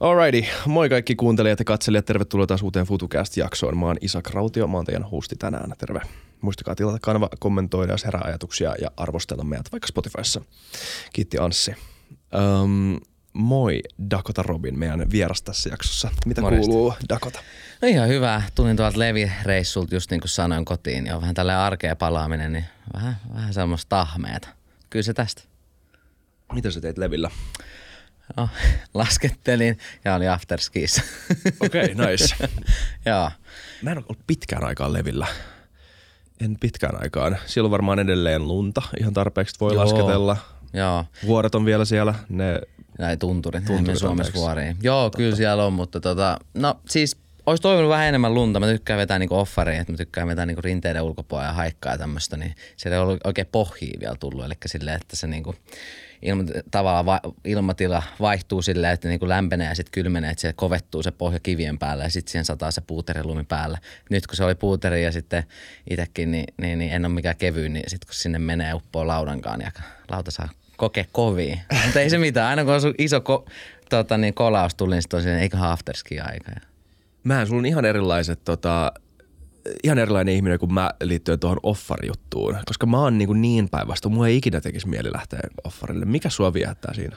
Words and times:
Alrighty, 0.00 0.50
moi 0.66 0.88
kaikki 0.88 1.14
kuuntelijat 1.14 1.58
ja 1.58 1.64
katselijat, 1.64 2.04
tervetuloa 2.04 2.46
taas 2.46 2.62
uuteen 2.62 2.86
FutuCast-jaksoon. 2.86 3.78
Mä 3.78 3.86
oon 3.86 3.96
Isak 4.00 4.30
Rautio, 4.30 4.66
mä 4.66 4.76
oon 4.76 4.86
teidän 4.86 5.02
hosti 5.02 5.36
tänään, 5.36 5.72
terve. 5.78 6.00
Muistakaa 6.40 6.74
tilata 6.74 6.98
kanava, 7.02 7.28
kommentoida, 7.38 7.92
jos 7.92 8.04
herää 8.04 8.22
ajatuksia 8.24 8.74
ja 8.80 8.90
arvostella 8.96 9.44
meidät 9.44 9.72
vaikka 9.72 9.86
Spotifyssa. 9.86 10.40
Kiitti 11.12 11.38
Anssi. 11.38 11.74
Um, 12.62 13.00
moi 13.32 13.82
Dakota 14.10 14.42
Robin, 14.42 14.78
meidän 14.78 15.10
vieras 15.10 15.42
tässä 15.42 15.68
jaksossa. 15.68 16.10
Mitä 16.26 16.40
Morjesta. 16.40 16.70
kuuluu 16.70 16.94
Dakota? 17.08 17.40
No 17.82 17.88
ihan 17.88 18.08
hyvä. 18.08 18.42
Tulin 18.54 18.76
tuolta 18.76 18.98
Levi-reissulta 18.98 19.94
just 19.94 20.10
niin 20.10 20.20
kuin 20.20 20.28
sanoin 20.28 20.64
kotiin. 20.64 21.06
Ja 21.06 21.20
vähän 21.20 21.34
tällä 21.34 21.64
arkea 21.64 21.96
palaaminen, 21.96 22.52
niin 22.52 22.64
vähän, 22.94 23.16
vähän 23.34 23.54
semmoista 23.54 23.88
tahmeeta. 23.88 24.48
Kyllä 24.90 25.02
se 25.02 25.14
tästä. 25.14 25.42
Mitä 26.52 26.70
sä 26.70 26.80
teit 26.80 26.98
Levillä? 26.98 27.30
No, 28.36 28.48
laskettelin 28.94 29.78
ja 30.04 30.14
oli 30.14 30.28
afterskiissa. 30.28 31.02
Okei, 31.60 31.92
okay, 31.92 32.10
nice. 32.10 32.36
Joo. 33.06 33.30
Mä 33.82 33.90
en 33.90 33.98
ole 33.98 34.04
ollut 34.08 34.26
pitkään 34.26 34.64
aikaan 34.64 34.92
Levillä. 34.92 35.26
En 36.40 36.56
pitkään 36.60 37.02
aikaan. 37.02 37.38
Siellä 37.46 37.66
on 37.66 37.70
varmaan 37.70 37.98
edelleen 37.98 38.48
lunta, 38.48 38.82
ihan 39.00 39.14
tarpeeksi 39.14 39.56
voi 39.60 39.74
Joo. 39.74 39.84
lasketella. 39.84 40.36
Joo. 40.72 41.04
Vuoret 41.26 41.54
on 41.54 41.64
vielä 41.64 41.84
siellä, 41.84 42.14
ne 42.28 42.60
Näin 42.98 43.18
tunturit. 43.18 43.64
Tunturit, 43.64 44.00
Suomessa 44.00 44.34
vuoriin. 44.34 44.76
Joo, 44.82 45.02
Totta. 45.02 45.16
kyllä 45.16 45.36
siellä 45.36 45.64
on, 45.64 45.72
mutta 45.72 46.00
tota, 46.00 46.38
no 46.54 46.80
siis 46.88 47.16
olisi 47.46 47.62
toivonut 47.62 47.90
vähän 47.90 48.06
enemmän 48.06 48.34
lunta. 48.34 48.60
Mä 48.60 48.66
tykkään 48.66 48.98
vetää 48.98 49.18
niinku 49.18 49.34
offaria, 49.34 49.80
että 49.80 49.92
mä 49.92 49.96
tykkään 49.96 50.28
vetää 50.28 50.46
niinku 50.46 50.62
rinteiden 50.62 51.02
ulkopuolella 51.02 51.50
ja 51.50 51.54
haikkaa 51.54 51.92
ja 51.92 51.98
tämmöistä, 51.98 52.36
niin 52.36 52.54
siellä 52.76 52.96
ei 52.96 53.02
ollut 53.02 53.20
oikein 53.24 53.46
pohjia 53.52 54.00
vielä 54.00 54.16
tullut. 54.20 54.44
Eli 54.44 54.54
silleen, 54.66 54.96
että 54.96 55.16
se 55.16 55.26
niinku 55.26 55.54
ilma, 56.22 56.44
tavallaan 56.70 57.06
va, 57.06 57.20
ilmatila 57.44 58.02
vaihtuu 58.20 58.62
silleen, 58.62 58.92
että 58.92 59.08
niinku 59.08 59.28
lämpenee 59.28 59.68
ja 59.68 59.74
sitten 59.74 59.92
kylmenee, 59.92 60.30
että 60.30 60.40
se 60.40 60.52
kovettuu 60.52 61.02
se 61.02 61.10
pohja 61.10 61.40
kivien 61.40 61.78
päälle 61.78 62.04
ja 62.04 62.10
sitten 62.10 62.32
siihen 62.32 62.44
sataa 62.44 62.70
se 62.70 62.80
puuterilumi 62.80 63.44
päälle. 63.44 63.78
Nyt 64.10 64.26
kun 64.26 64.36
se 64.36 64.44
oli 64.44 64.54
puuteri 64.54 65.04
ja 65.04 65.12
sitten 65.12 65.44
itsekin, 65.90 66.30
niin, 66.30 66.44
niin, 66.60 66.78
niin, 66.78 66.92
en 66.92 67.04
ole 67.04 67.14
mikään 67.14 67.36
kevyin, 67.36 67.72
niin 67.72 67.90
sitten 67.90 68.06
kun 68.06 68.14
sinne 68.14 68.38
menee 68.38 68.74
uppoo 68.74 69.06
laudankaan 69.06 69.60
ja 69.60 69.70
lauta 70.10 70.30
saa 70.30 70.48
kokea 70.76 71.04
kovia. 71.12 71.56
Mutta 71.84 72.00
ei 72.00 72.10
se 72.10 72.18
mitään, 72.18 72.48
aina 72.48 72.64
kun 72.64 72.74
on 72.74 72.94
iso 72.98 73.20
ko, 73.20 73.46
tota, 73.90 74.18
niin 74.18 74.34
kolaus 74.34 74.74
tuli, 74.74 74.94
niin 74.94 75.02
sitten 75.02 75.20
on 75.20 75.28
eiköhän 75.28 75.70
afterski 75.70 76.20
aika. 76.20 76.52
Mä 77.24 77.46
sulla 77.46 77.58
on 77.58 77.66
ihan 77.66 77.84
erilaiset 77.84 78.44
tota, 78.44 78.92
ihan 79.84 79.98
erilainen 79.98 80.34
ihminen 80.34 80.58
kuin 80.58 80.74
mä 80.74 80.90
liittyen 81.02 81.40
tuohon 81.40 81.60
offarijuttuun, 81.62 82.58
koska 82.66 82.86
mä 82.86 83.00
oon 83.00 83.18
niin, 83.18 83.26
kuin 83.26 83.42
niin 83.42 83.68
päinvastoin. 83.68 84.14
Mulla 84.14 84.28
ei 84.28 84.36
ikinä 84.36 84.60
tekisi 84.60 84.88
mieli 84.88 85.12
lähteä 85.12 85.40
offarille. 85.64 86.04
Mikä 86.04 86.30
sua 86.30 86.52
viehättää 86.52 86.94
siinä? 86.94 87.16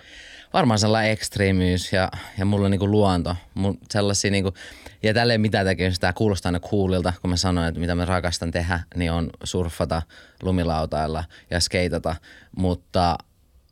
varmaan 0.53 0.79
sellainen 0.79 1.11
ekstriimiys 1.11 1.93
ja, 1.93 2.11
ja 2.37 2.45
mulla 2.45 2.65
on 2.65 2.71
niinku 2.71 2.87
luonto. 2.87 3.35
Mun 3.53 3.77
sellaisia 3.89 4.31
niinku, 4.31 4.53
ja 5.03 5.13
tällä 5.13 5.33
ei 5.33 5.37
mitään 5.37 5.65
tekemistä. 5.65 6.01
Tämä 6.01 6.13
kuulostaa 6.13 6.49
aina 6.49 6.59
coolilta, 6.59 7.13
kun 7.21 7.29
mä 7.29 7.37
sanoin, 7.37 7.67
että 7.67 7.79
mitä 7.79 7.95
mä 7.95 8.05
rakastan 8.05 8.51
tehdä, 8.51 8.79
niin 8.95 9.11
on 9.11 9.29
surffata, 9.43 10.01
lumilautailla 10.43 11.23
ja 11.51 11.59
skeitata. 11.59 12.15
Mutta 12.57 13.17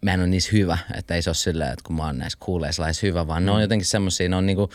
mä 0.01 0.13
en 0.13 0.19
ole 0.19 0.27
niissä 0.27 0.49
hyvä, 0.53 0.77
että 0.97 1.15
ei 1.15 1.21
se 1.21 1.29
ole 1.29 1.35
silleen, 1.35 1.73
että 1.73 1.83
kun 1.83 1.95
mä 1.95 2.05
oon 2.05 2.17
näissä 2.17 2.37
kuuleissa 2.41 2.83
laissa 2.83 3.07
hyvä, 3.07 3.27
vaan 3.27 3.45
ne 3.45 3.51
on 3.51 3.61
jotenkin 3.61 3.85
semmosia, 3.85 4.29
ne 4.29 4.35
on 4.35 4.45
niinku, 4.45 4.69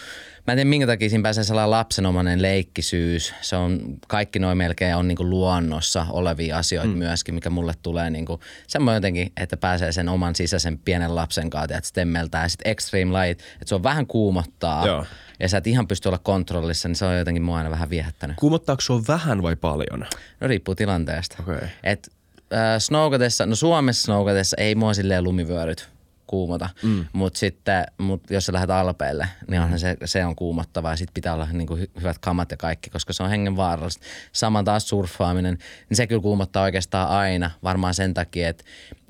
mä 0.47 0.53
en 0.53 0.57
tiedä 0.57 0.71
minkä 0.71 0.87
takia 0.87 1.09
siinä 1.09 1.23
pääsee 1.23 1.45
sellainen 1.45 1.71
lapsenomainen 1.71 2.43
leikkisyys. 2.43 3.35
Se 3.41 3.57
on, 3.57 3.81
kaikki 4.09 4.39
noin 4.39 4.59
melkein 4.59 4.97
on 4.97 5.09
niinku 5.09 5.31
luonnossa 5.31 6.07
olevia 6.11 6.59
asioita 6.59 6.93
mm. 6.93 6.99
myöskin, 6.99 7.35
mikä 7.35 7.51
mulle 7.51 7.73
tulee 7.83 8.11
niinku, 8.11 8.41
semmoinen 8.67 8.97
jotenkin, 8.97 9.33
että 9.37 9.57
pääsee 9.57 9.93
sen 9.93 10.09
oman 10.09 10.35
sisäisen 10.35 10.79
pienen 10.79 11.15
lapsen 11.15 11.51
kanssa, 11.51 11.77
että 11.77 11.89
stemmeltää. 11.89 12.43
Ja 12.43 12.49
sitten 12.49 12.73
extreme 12.73 13.21
light, 13.21 13.41
että 13.41 13.67
se 13.67 13.75
on 13.75 13.83
vähän 13.83 14.07
kuumottaa. 14.07 14.87
Joo. 14.87 15.07
Ja 15.41 15.49
sä 15.49 15.59
et 15.59 15.67
ihan 15.67 15.89
pysty 15.89 16.09
olla 16.09 16.19
kontrollissa, 16.19 16.89
niin 16.89 16.97
se 16.97 17.05
on 17.05 17.19
jotenkin 17.19 17.43
mua 17.43 17.59
aina 17.59 17.71
vähän 17.71 17.91
viehättänyt. 17.91 18.37
Kuumottaako 18.37 18.81
sua 18.81 19.03
vähän 19.09 19.43
vai 19.43 19.57
paljon? 19.57 20.07
No 20.41 20.49
riippuu 20.49 20.75
tilanteesta. 20.75 21.37
Okei. 21.43 21.69
Et 21.85 22.13
äh, 22.53 22.79
snowkatessa, 22.79 23.47
no 23.47 23.55
Suomessa 23.55 24.03
snowkatessa 24.03 24.57
ei 24.61 24.75
mua 24.75 24.95
silleen 24.95 25.25
lumivyöryt 25.25 25.89
kuumota, 26.27 26.69
mm. 26.83 27.05
mutta 27.13 27.39
sitten 27.39 27.87
mut 27.99 28.31
jos 28.31 28.47
sä 28.47 28.53
lähdet 28.53 28.71
alpeille, 28.71 29.29
niin 29.51 29.61
onhan 29.61 29.79
se, 29.79 29.97
se 30.05 30.25
on 30.25 30.37
kuumottavaa 30.37 30.93
ja 30.93 30.97
sitten 30.97 31.15
pitää 31.15 31.35
olla 31.35 31.49
niinku 31.53 31.77
hy- 31.77 32.01
hyvät 32.01 32.19
kamat 32.19 32.51
ja 32.51 32.57
kaikki, 32.57 32.91
koska 32.91 33.13
se 33.13 33.23
on 33.23 33.31
hengenvaarallista. 33.31 34.07
Sama 34.33 34.63
taas 34.63 34.89
surffaaminen, 34.89 35.59
niin 35.89 35.97
se 35.97 36.07
kyllä 36.07 36.23
kuumottaa 36.23 36.63
oikeastaan 36.63 37.09
aina, 37.09 37.51
varmaan 37.63 37.95
sen 37.95 38.15
takia, 38.15 38.49
että 38.49 38.65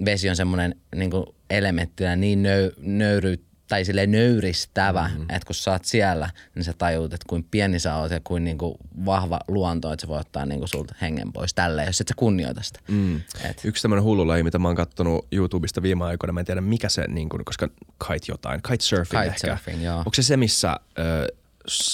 vesi 0.04 0.31
on 0.31 0.36
semmoinen 0.36 0.75
niinku 0.94 1.34
elementtinä 1.50 2.16
niin 2.16 2.42
nöy, 2.42 2.72
nöyry, 2.78 3.44
tai 3.72 3.84
silleen 3.84 4.10
nöyristävä, 4.10 5.09
mm-hmm. 5.09 5.22
että 5.22 5.47
kun 5.47 5.55
sä 5.55 5.71
oot 5.71 5.84
siellä, 5.84 6.31
niin 6.55 6.65
sä 6.65 6.72
tajuut, 6.72 7.12
että 7.12 7.25
kuin 7.28 7.47
pieni 7.50 7.78
sä 7.78 7.97
oot 7.97 8.10
ja 8.10 8.21
kuin 8.25 8.44
niinku 8.44 8.77
vahva 9.05 9.41
luonto, 9.49 9.93
että 9.93 10.00
se 10.00 10.09
voi 10.09 10.19
ottaa 10.21 10.47
niinku 10.47 10.66
sulta 10.66 10.94
hengen 11.00 11.33
pois 11.33 11.55
tälleen, 11.55 11.87
jos 11.87 12.00
et 12.00 12.09
sä 12.09 12.15
kunnioita 12.16 12.62
sitä. 12.62 12.81
Mm. 12.88 13.16
Et, 13.50 13.65
Yksi 13.65 13.82
tämmöinen 13.82 14.05
hullulaji, 14.05 14.43
mitä 14.43 14.59
mä 14.59 14.69
oon 14.69 14.77
kattonut 14.77 15.27
YouTubesta 15.32 15.82
viime 15.82 16.05
aikoina, 16.05 16.32
mä 16.32 16.41
en 16.41 16.47
tiedä 16.47 16.61
mikä 16.61 16.88
se, 16.88 17.06
niin 17.09 17.28
kuin, 17.28 17.44
koska 17.44 17.69
kite 18.09 18.27
jotain, 18.28 18.61
kitesurfing 18.62 19.22
ehkä. 19.22 19.34
Kitesurfing, 19.34 19.84
joo. 19.84 19.99
Onko 19.99 20.15
se 20.15 20.22
se, 20.22 20.37
missä, 20.37 20.77
ö, 20.99 21.27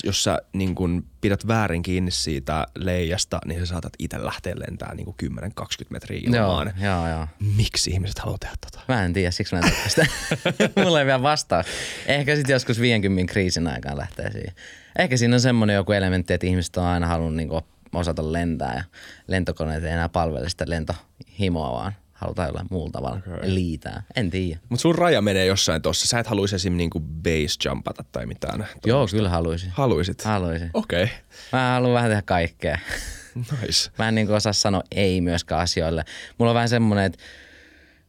jos 0.05 0.25
sä 0.25 0.39
niin 0.53 0.75
kuin, 0.75 1.05
pidät 1.21 1.47
väärin 1.47 1.83
kiinni 1.83 2.11
siitä 2.11 2.67
leijasta, 2.75 3.39
niin 3.45 3.61
sä 3.61 3.67
saatat 3.67 3.93
itse 3.99 4.25
lähteä 4.25 4.55
lentämään 4.57 4.97
niin 4.97 5.05
kuin 5.05 5.17
10-20 5.61 5.87
metriä 5.91 6.21
joo, 6.25 6.47
ilmaan. 6.47 6.73
joo, 6.83 7.09
joo. 7.09 7.27
Miksi 7.57 7.91
ihmiset 7.91 8.19
haluaa 8.19 8.39
tehdä 8.39 8.55
tota? 8.61 8.85
Mä 8.89 9.05
en 9.05 9.13
tiedä, 9.13 9.31
siksi 9.31 9.55
mä 9.55 9.61
en 9.61 9.73
sitä. 9.89 10.07
Mulla 10.85 11.01
ei 11.01 11.07
vielä 11.07 11.23
vastaa. 11.23 11.65
Ehkä 12.07 12.37
sitten 12.37 12.53
joskus 12.53 12.81
50 12.81 13.33
kriisin 13.33 13.67
aikaan 13.67 13.99
lähtee 13.99 14.33
siihen. 14.33 14.53
Ehkä 14.99 15.17
siinä 15.17 15.37
on 15.37 15.41
semmoinen 15.41 15.75
joku 15.75 15.93
elementti, 15.93 16.35
että 16.35 16.47
ihmiset 16.47 16.77
on 16.77 16.85
aina 16.85 17.07
halunnut 17.07 17.37
niinku 17.37 17.63
osata 17.93 18.33
lentää 18.33 18.75
ja 18.75 18.85
lentokoneet 19.27 19.85
ei 19.85 19.93
enää 19.93 20.09
palvele 20.09 20.49
sitä 20.49 20.65
lentohimoa, 20.69 21.73
vaan 21.73 21.93
halutaan 22.19 22.49
jollain 22.49 22.67
muulla 22.71 22.91
tavalla 22.91 23.17
okay. 23.17 23.55
liitää. 23.55 24.03
En 24.17 24.31
tiedä. 24.31 24.61
Mutta 24.69 24.83
sun 24.83 24.95
raja 24.95 25.23
menee 25.23 25.47
jossain 25.47 25.83
tossa. 25.83 26.07
Sä 26.07 26.19
et 26.19 26.27
haluaisi 26.27 26.57
esim. 26.57 26.77
niinku 26.77 27.01
base 27.01 27.69
jumpata 27.69 28.05
tai 28.13 28.27
mitään. 28.27 28.67
Joo, 28.87 29.07
kyllä 29.11 29.29
haluaisin. 29.29 29.71
Haluisit? 29.71 30.23
Haluaisin. 30.23 30.71
Okei. 30.75 31.05
Okay. 31.05 31.17
Mä 31.53 31.73
haluan 31.73 31.95
vähän 31.95 32.11
tehdä 32.11 32.23
kaikkea. 32.23 32.79
Nice. 33.35 33.91
Mä 33.99 34.09
en 34.09 34.15
niin 34.15 34.31
osaa 34.31 34.53
sanoa 34.53 34.83
ei 34.91 35.21
myöskään 35.21 35.61
asioille. 35.61 36.05
Mulla 36.39 36.51
on 36.51 36.55
vähän 36.55 36.69
semmoinen, 36.69 37.05
että 37.05 37.19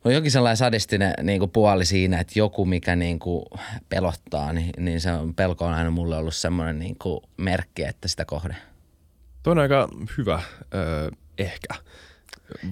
on 0.06 0.14
jokin 0.14 0.32
sellainen 0.32 0.58
sadistinen 0.58 1.14
niin 1.24 1.40
kuin 1.40 1.52
puoli 1.52 1.86
siinä, 1.86 2.20
että 2.20 2.40
joku 2.40 2.66
mikä 2.66 2.96
niin 2.96 3.20
kuin 3.20 3.46
pelottaa, 3.90 4.54
niin, 4.54 4.70
niin 4.78 5.02
se 5.02 5.12
on, 5.12 5.36
pelko 5.36 5.66
on 5.66 5.74
aina 5.74 5.92
mulle 5.92 6.18
ollut 6.18 6.36
semmoinen 6.36 6.80
niin 6.80 6.96
kuin 7.02 7.20
merkki, 7.38 7.84
että 7.84 8.08
sitä 8.08 8.26
kohde. 8.26 8.56
Tuo 9.44 9.52
on 9.52 9.60
aika 9.60 9.90
hyvä 10.18 10.42
ö, 10.74 11.12
ehkä 11.38 11.74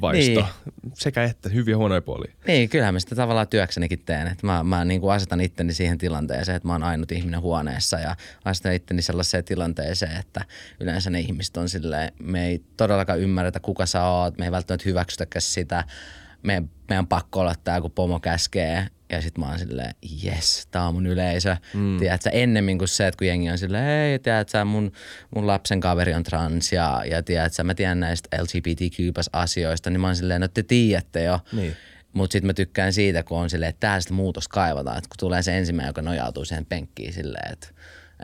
vaisto. 0.01 0.41
Niin. 0.41 0.93
Sekä 0.93 1.23
että 1.23 1.49
hyviä 1.49 1.73
ja 1.73 1.77
huonoja 1.77 2.01
puolia. 2.01 2.33
Niin, 2.47 2.69
kyllähän 2.69 2.93
mä 2.93 2.99
sitä 2.99 3.15
tavallaan 3.15 3.47
työksenikin 3.47 3.99
teen. 4.05 4.27
Että 4.27 4.47
mä 4.47 4.63
mä 4.63 4.85
niin 4.85 5.01
kuin 5.01 5.13
asetan 5.13 5.41
itteni 5.41 5.73
siihen 5.73 5.97
tilanteeseen, 5.97 6.55
että 6.55 6.67
mä 6.67 6.73
oon 6.73 6.83
ainut 6.83 7.11
ihminen 7.11 7.41
huoneessa 7.41 7.99
ja 7.99 8.15
asetan 8.45 8.73
itteni 8.73 9.01
sellaiseen 9.01 9.43
tilanteeseen, 9.43 10.17
että 10.17 10.45
yleensä 10.79 11.09
ne 11.09 11.19
ihmiset 11.19 11.57
on 11.57 11.69
silleen, 11.69 12.11
me 12.19 12.47
ei 12.47 12.61
todellakaan 12.77 13.19
ymmärretä 13.19 13.59
kuka 13.59 13.85
sä 13.85 14.03
oot, 14.03 14.37
me 14.37 14.45
ei 14.45 14.51
välttämättä 14.51 14.89
hyväksytäkään 14.89 15.41
sitä, 15.41 15.83
me, 16.43 16.63
meidän 16.89 17.03
on 17.03 17.07
pakko 17.07 17.39
olla 17.39 17.55
tää, 17.63 17.81
kun 17.81 17.91
pomo 17.91 18.19
käskee. 18.19 18.87
Ja 19.09 19.21
sit 19.21 19.37
mä 19.37 19.49
oon 19.49 19.59
silleen, 19.59 19.95
yes, 20.25 20.67
tää 20.71 20.87
on 20.87 20.93
mun 20.93 21.05
yleisö. 21.05 21.55
Mm. 21.73 21.97
Tiedätkö, 21.97 22.29
ennemmin 22.29 22.77
kuin 22.77 22.87
se, 22.87 23.07
että 23.07 23.17
kun 23.17 23.27
jengi 23.27 23.49
on 23.49 23.57
silleen, 23.57 23.85
hei, 23.85 24.19
tiedätkö, 24.19 24.65
mun, 24.65 24.91
mun 25.35 25.47
lapsen 25.47 25.79
kaveri 25.79 26.13
on 26.13 26.23
trans 26.23 26.71
ja, 26.71 27.03
ja 27.09 27.23
tiedätkö, 27.23 27.63
mä 27.63 27.73
tiedän 27.73 27.99
näistä 27.99 28.37
LGBTQ-asioista, 28.41 29.89
niin 29.89 30.01
mä 30.01 30.07
oon 30.07 30.15
silleen, 30.15 30.41
no 30.41 30.47
te 30.47 30.63
tiedätte 30.63 31.23
jo. 31.23 31.39
Niin. 31.51 31.75
Mutta 32.13 32.31
sitten 32.31 32.47
mä 32.47 32.53
tykkään 32.53 32.93
siitä, 32.93 33.23
kun 33.23 33.37
on 33.37 33.49
silleen, 33.49 33.69
että 33.69 33.79
täällä 33.79 34.01
sitä 34.01 34.13
muutosta 34.13 34.53
kaivataan. 34.53 34.97
Että 34.97 35.09
kun 35.09 35.17
tulee 35.19 35.43
se 35.43 35.57
ensimmäinen, 35.57 35.89
joka 35.89 36.01
nojautuu 36.01 36.45
siihen 36.45 36.65
penkkiin 36.65 37.13
silleen, 37.13 37.53
että 37.53 37.67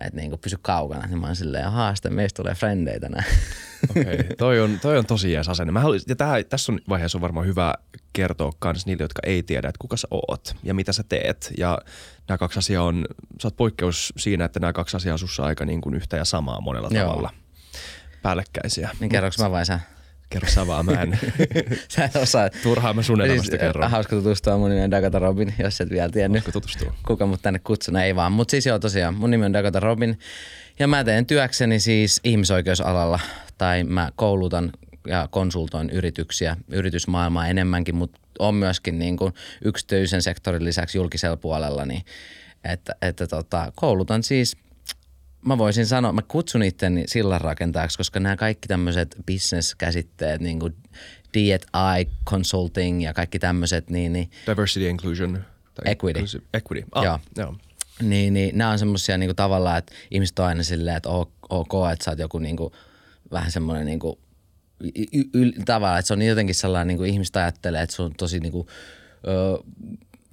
että 0.01 0.15
niinku 0.15 0.37
pysy 0.37 0.57
kaukana, 0.61 1.07
niin 1.07 1.19
mä 1.19 1.25
oon 1.25 1.35
silleen, 1.35 1.67
ahaa, 1.67 1.95
sitten 1.95 2.13
meistä 2.13 2.43
tulee 2.43 2.55
frendejä 2.55 2.99
tänään. 2.99 3.25
Okei, 3.89 4.03
okay. 4.03 4.35
toi, 4.37 4.61
on, 4.61 4.79
toi 4.81 4.97
on 4.97 5.05
tosi 5.05 5.31
jees 5.31 5.49
asenne. 5.49 5.71
Mä 5.71 5.79
haluaisin, 5.79 6.05
ja 6.09 6.15
tähän, 6.15 6.45
tässä 6.45 6.71
on 6.71 6.79
vaiheessa 6.89 7.17
on 7.17 7.21
varmaan 7.21 7.47
hyvä 7.47 7.73
kertoa 8.13 8.51
kans 8.59 8.85
niille, 8.85 9.03
jotka 9.03 9.21
ei 9.25 9.43
tiedä, 9.43 9.69
että 9.69 9.79
kuka 9.79 9.97
sä 9.97 10.07
oot 10.11 10.55
ja 10.63 10.73
mitä 10.73 10.93
sä 10.93 11.03
teet. 11.09 11.53
Ja 11.57 11.79
nämä 12.27 12.37
kaksi 12.37 12.59
asiaa 12.59 12.83
on, 12.83 13.05
sä 13.41 13.47
oot 13.47 13.57
poikkeus 13.57 14.13
siinä, 14.17 14.45
että 14.45 14.59
nämä 14.59 14.73
kaksi 14.73 14.97
asiaa 14.97 15.13
on 15.13 15.19
sussa 15.19 15.43
aika 15.43 15.65
niin 15.65 15.81
kuin 15.81 15.95
yhtä 15.95 16.17
ja 16.17 16.25
samaa 16.25 16.61
monella 16.61 16.89
Joo. 16.91 17.07
tavalla. 17.07 17.29
Päällekkäisiä. 18.21 18.89
niin 18.99 19.09
kerroks 19.09 19.39
mä 19.39 19.51
vai 19.51 19.65
sä? 19.65 19.79
Kerro 20.29 20.49
sä 20.49 20.67
vaan, 20.67 20.85
mä 20.85 20.91
en. 20.91 21.19
Sä 21.95 22.05
et 22.05 22.15
osaa. 22.15 22.49
Turhaan 22.63 22.95
mä 22.95 23.03
sun 23.03 23.21
elämästä 23.21 23.45
Siis, 23.47 23.59
kerron. 23.59 23.91
Hauska 23.91 24.15
tutustua, 24.15 24.57
mun 24.57 24.69
nimi 24.69 24.81
on 24.81 24.91
Dakota 24.91 25.19
Robin, 25.19 25.53
jos 25.59 25.81
et 25.81 25.89
vielä 25.89 26.09
tiennyt. 26.09 26.43
Voisiko 26.43 26.59
tutustua? 26.59 26.93
Kuka 27.07 27.25
mut 27.25 27.41
tänne 27.41 27.59
kutsunut, 27.59 28.01
ei 28.01 28.15
vaan. 28.15 28.31
Mutta 28.31 28.51
siis 28.51 28.65
joo 28.65 28.79
tosiaan, 28.79 29.13
mun 29.13 29.31
nimi 29.31 29.45
on 29.45 29.53
Dakota 29.53 29.79
Robin 29.79 30.19
ja 30.79 30.87
mä 30.87 31.03
teen 31.03 31.25
työkseni 31.25 31.79
siis 31.79 32.19
ihmisoikeusalalla 32.23 33.19
tai 33.57 33.83
mä 33.83 34.11
koulutan 34.15 34.71
ja 35.07 35.27
konsultoin 35.31 35.89
yrityksiä, 35.89 36.57
yritysmaailmaa 36.67 37.47
enemmänkin, 37.47 37.95
mutta 37.95 38.19
on 38.39 38.55
myöskin 38.55 38.99
niin 38.99 39.17
kuin 39.17 39.33
yksityisen 39.65 40.21
sektorin 40.21 40.65
lisäksi 40.65 40.97
julkisella 40.97 41.37
puolella 41.37 41.85
niin 41.85 42.05
että, 42.63 42.95
että 43.01 43.27
tota, 43.27 43.71
koulutan 43.75 44.23
siis 44.23 44.57
mä 45.45 45.57
voisin 45.57 45.85
sanoa, 45.85 46.13
mä 46.13 46.21
kutsun 46.21 46.63
itteni 46.63 47.03
sillanrakentajaksi, 47.07 47.97
koska 47.97 48.19
nämä 48.19 48.35
kaikki 48.35 48.67
tämmöiset 48.67 49.15
business-käsitteet, 49.27 50.41
niin 50.41 50.59
kuin 50.59 50.75
D&I 51.33 52.07
consulting 52.29 53.03
ja 53.03 53.13
kaikki 53.13 53.39
tämmöiset, 53.39 53.89
niin, 53.89 54.13
niin 54.13 54.31
Diversity 54.47 54.89
inclusion. 54.89 55.43
Equity. 55.85 56.19
inclusive- 56.19 56.43
Equity. 56.53 56.83
Ah, 56.91 57.03
Joo. 57.03 57.19
joo. 57.37 57.55
niin, 58.01 58.33
niin 58.33 58.57
nämä 58.57 58.69
on 58.71 58.79
semmoisia 58.79 59.17
niin 59.17 59.35
tavallaan, 59.35 59.77
että 59.77 59.93
ihmiset 60.11 60.39
on 60.39 60.45
aina 60.45 60.63
silleen, 60.63 60.97
että 60.97 61.09
ok, 61.49 61.73
että 61.93 62.05
sä 62.05 62.11
oot 62.11 62.19
joku 62.19 62.39
niin 62.39 62.57
kuin, 62.57 62.73
vähän 63.31 63.51
semmoinen 63.51 63.85
niin 63.85 63.99
kuin, 63.99 64.15
y- 64.95 65.23
y- 65.33 65.51
tavallaan, 65.65 65.99
että 65.99 66.07
se 66.07 66.13
on 66.13 66.21
jotenkin 66.21 66.55
sellainen, 66.55 66.87
niin 66.87 66.97
kuin 66.97 67.09
ihmiset 67.09 67.35
ajattelee, 67.35 67.81
että 67.81 67.95
se 67.95 68.01
on 68.01 68.11
tosi 68.17 68.39
niin 68.39 68.51
kuin, 68.51 68.67
ö, 69.27 69.63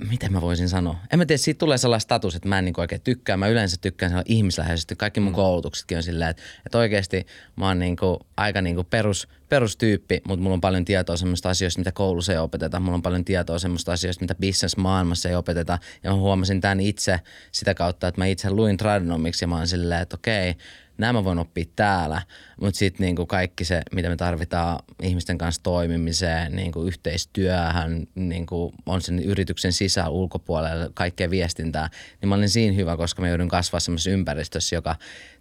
miten 0.08 0.32
mä 0.32 0.41
voisin 0.41 0.69
sanoa? 0.69 0.97
En 1.12 1.19
mä 1.19 1.26
tiedä, 1.26 1.38
siitä 1.38 1.58
tulee 1.58 1.79
sellainen 1.79 2.00
status, 2.00 2.35
että 2.35 2.49
mä 2.49 2.58
en 2.58 2.64
niin 2.64 2.81
oikein 2.81 3.00
tykkää. 3.00 3.37
Mä 3.37 3.49
yleensä 3.49 3.76
tykkään 3.81 4.11
sellainen 4.11 4.32
ihmisläheisesti. 4.32 4.97
Kaikki 4.97 5.20
mun 5.20 5.32
koulutuksetkin 5.32 5.97
on 5.97 6.02
silleen, 6.02 6.31
että, 6.31 6.43
että 6.67 6.79
oikeasti 6.79 7.26
mä 7.56 7.67
oon 7.69 7.79
niin 7.79 7.97
kuin, 7.97 8.19
aika 8.37 8.62
niin 8.62 8.75
kuin 8.75 8.87
perus, 8.91 9.29
perustyyppi, 9.49 10.20
mutta 10.29 10.43
mulla 10.43 10.55
on 10.55 10.61
paljon 10.61 10.85
tietoa 10.85 11.17
semmoista 11.17 11.50
asioista, 11.50 11.81
mitä 11.81 11.93
koulussa 11.93 12.32
ei 12.32 12.38
opeteta. 12.38 12.81
Mulla 12.81 12.94
on 12.94 13.02
paljon 13.02 13.25
tietoa 13.25 13.58
semmoista 13.58 13.93
asioista, 13.93 14.25
mitä 14.25 14.35
business-maailmassa 14.35 15.29
ei 15.29 15.35
opeteta. 15.35 15.79
Ja 16.05 16.11
mä 16.11 16.17
huomasin 16.17 16.61
tämän 16.61 16.81
itse 16.81 17.20
sitä 17.52 17.75
kautta, 17.75 18.08
että 18.08 18.20
mä 18.20 18.26
itse 18.26 18.50
luin 18.50 18.76
Tradenomiksi 18.76 19.44
ja 19.44 19.49
mä 19.49 19.56
oon 19.56 19.69
silleen, 19.69 20.02
että 20.02 20.17
okei, 20.17 20.55
nämä 21.00 21.12
mä 21.12 21.25
voin 21.25 21.38
oppia 21.38 21.64
täällä, 21.76 22.23
mutta 22.61 22.79
sitten 22.79 23.05
niinku 23.05 23.26
kaikki 23.26 23.64
se, 23.64 23.82
mitä 23.93 24.08
me 24.08 24.17
tarvitaan 24.17 24.79
ihmisten 25.02 25.38
kanssa 25.38 25.62
toimimiseen, 25.62 26.56
niinku 26.56 26.82
yhteistyöhön, 26.82 28.06
niinku 28.14 28.75
on 28.87 29.00
sen 29.00 29.19
yrityksen 29.19 29.73
sisä 29.73 30.08
ulkopuolella, 30.08 30.91
kaikkea 30.94 31.31
viestintää, 31.31 31.91
niin 32.20 32.29
mä 32.29 32.35
olin 32.35 32.50
siinä 32.50 32.76
hyvä, 32.76 32.97
koska 32.97 33.23
mä 33.23 33.29
joudun 33.29 33.49
kasvaa 33.49 33.81
semmoisessa 33.81 34.11
ympäristössä, 34.11 34.76
joka 34.76 34.97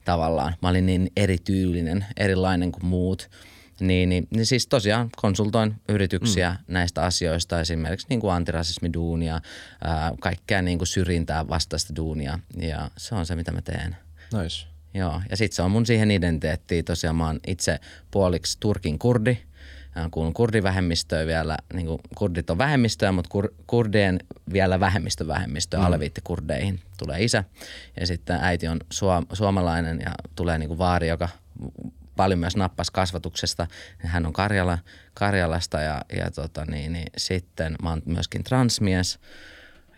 tavallaan, 0.06 0.56
mä 0.62 0.70
olin 0.70 0.86
niin 0.86 1.12
erityylinen, 1.16 2.06
erilainen 2.18 2.72
kuin 2.72 2.86
muut, 2.86 3.30
niin, 3.80 4.10
niin, 4.10 4.28
niin 4.30 4.46
siis 4.46 4.68
tosiaan 4.68 5.10
konsultoin 5.18 5.76
yrityksiä 5.90 6.50
mm. 6.50 6.74
näistä 6.74 7.04
asioista, 7.04 7.60
esimerkiksi 7.60 8.08
niin 8.10 8.20
kuin 8.20 8.34
antirasismiduunia, 8.34 9.42
ää, 9.84 10.14
kaikkea 10.20 10.62
niin 10.62 10.78
kuin 10.78 10.88
syrjintää 10.88 11.48
vastaista 11.48 11.96
duunia 11.96 12.40
ja 12.58 12.92
se 12.98 13.16
on 13.16 13.26
se, 13.26 13.36
mitä 13.36 13.52
mä 13.52 13.62
teen. 13.62 13.98
Nice. 14.44 14.69
Joo, 14.94 15.22
ja 15.30 15.38
sitten 15.38 15.56
se 15.56 15.62
on 15.62 15.72
mun 15.72 15.86
siihen 15.86 16.12
identiteettiin. 16.12 16.86
Tosiaan 16.86 17.16
mä 17.16 17.28
oon 17.28 17.40
itse 17.48 17.80
puoliksi 18.12 18.58
Turkin 18.60 19.00
kurdi. 19.00 19.38
Kuulun 20.12 20.34
kurdivähemmistöön 20.34 21.28
vielä, 21.28 21.58
niin 21.74 21.86
kuin 21.86 22.00
kurdit 22.16 22.50
on 22.50 22.58
vähemmistöä, 22.58 23.12
mutta 23.12 23.30
kur, 23.30 23.54
kurdien 23.68 24.20
vielä 24.54 24.80
vähemmistövähemmistö, 24.80 25.78
mm. 25.78 25.84
aleviittikurdeihin 25.84 26.80
tulee 26.98 27.24
isä. 27.24 27.44
Ja 28.00 28.08
sitten 28.08 28.40
äiti 28.42 28.68
on 28.68 28.80
suom, 28.90 29.26
suomalainen 29.34 30.00
ja 30.06 30.12
tulee 30.36 30.58
niin 30.58 30.68
kuin 30.68 30.78
vaari, 30.78 31.08
joka 31.08 31.30
paljon 32.16 32.40
myös 32.40 32.56
nappas 32.56 32.92
kasvatuksesta. 32.92 33.68
Hän 33.98 34.26
on 34.26 34.34
Karjala, 34.34 34.78
Karjalasta 35.14 35.82
ja, 35.82 36.02
ja 36.18 36.32
tota 36.32 36.66
niin, 36.66 36.94
niin, 36.94 37.12
sitten 37.18 37.76
mä 37.84 37.90
oon 37.90 38.02
myöskin 38.06 38.44
transmies. 38.44 39.20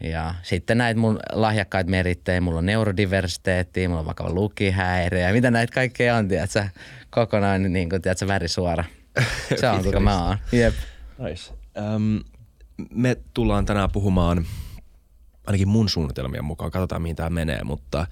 Ja 0.04 0.36
sitten 0.44 0.78
näitä 0.78 1.00
mun 1.00 1.20
lahjakkaita 1.32 1.90
merittejä, 1.90 2.42
mulla 2.42 2.60
on 2.60 2.66
neurodiversiteetti, 2.66 3.88
mulla 3.88 4.00
on 4.00 4.06
vakava 4.06 4.34
lukihäiriö 4.34 5.20
ja 5.20 5.34
mitä 5.34 5.52
näitä 5.52 5.74
kaikkea 5.74 6.16
on, 6.16 6.28
tiedätkö, 6.28 6.68
kokonaan 7.10 7.74
niin 7.74 7.90
kuin, 7.90 8.02
tiedätkö, 8.02 8.28
värisuora. 8.28 8.84
Se 9.60 9.70
on, 9.70 9.84
kuka 9.84 10.00
mä 10.00 10.26
oon. 10.26 10.38
Jep. 10.52 10.74
Nice. 11.18 11.54
Um, 11.96 12.20
me 12.90 13.18
tullaan 13.34 13.66
tänään 13.66 13.92
puhumaan, 13.92 14.46
ainakin 15.48 15.68
mun 15.68 15.90
suunnitelmien 15.90 16.46
mukaan, 16.46 16.72
katsotaan 16.72 17.02
mihin 17.02 17.16
tämä 17.16 17.30
menee, 17.30 17.64
mutta 17.64 18.08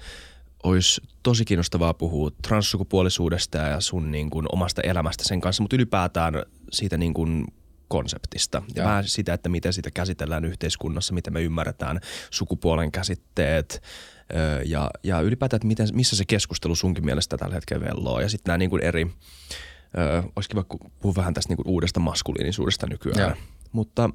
olisi 0.63 1.01
tosi 1.23 1.45
kiinnostavaa 1.45 1.93
puhua 1.93 2.31
transsukupuolisuudesta 2.47 3.57
ja 3.57 3.81
sun 3.81 4.11
niin 4.11 4.29
kuin, 4.29 4.45
omasta 4.51 4.81
elämästä 4.81 5.23
sen 5.23 5.41
kanssa, 5.41 5.63
mutta 5.63 5.75
ylipäätään 5.75 6.33
siitä 6.71 6.97
niin 6.97 7.13
kuin, 7.13 7.45
konseptista 7.89 8.61
ja 8.75 8.81
Joo. 8.81 8.89
vähän 8.89 9.07
sitä, 9.07 9.33
että 9.33 9.49
miten 9.49 9.73
sitä 9.73 9.91
käsitellään 9.91 10.45
yhteiskunnassa, 10.45 11.13
miten 11.13 11.33
me 11.33 11.41
ymmärretään 11.41 11.99
sukupuolen 12.31 12.91
käsitteet 12.91 13.81
ja, 14.65 14.89
ja 15.03 15.21
ylipäätään, 15.21 15.57
että 15.57 15.67
miten, 15.67 15.87
missä 15.93 16.15
se 16.15 16.25
keskustelu 16.25 16.75
sunkin 16.75 17.05
mielestä 17.05 17.37
tällä 17.37 17.55
hetkellä 17.55 17.85
velloo 17.85 18.19
ja 18.19 18.29
sitten 18.29 18.49
nämä 18.49 18.57
niin 18.57 18.69
kuin 18.69 18.83
eri, 18.83 19.07
ö, 19.97 20.23
olisi 20.35 20.49
kiva 20.49 20.63
puhua 20.99 21.15
vähän 21.15 21.33
tästä 21.33 21.51
niin 21.51 21.57
kuin 21.57 21.67
uudesta 21.67 21.99
maskuliinisuudesta 21.99 22.87
nykyään, 22.87 23.19
Joo. 23.19 23.37
mutta 23.71 24.09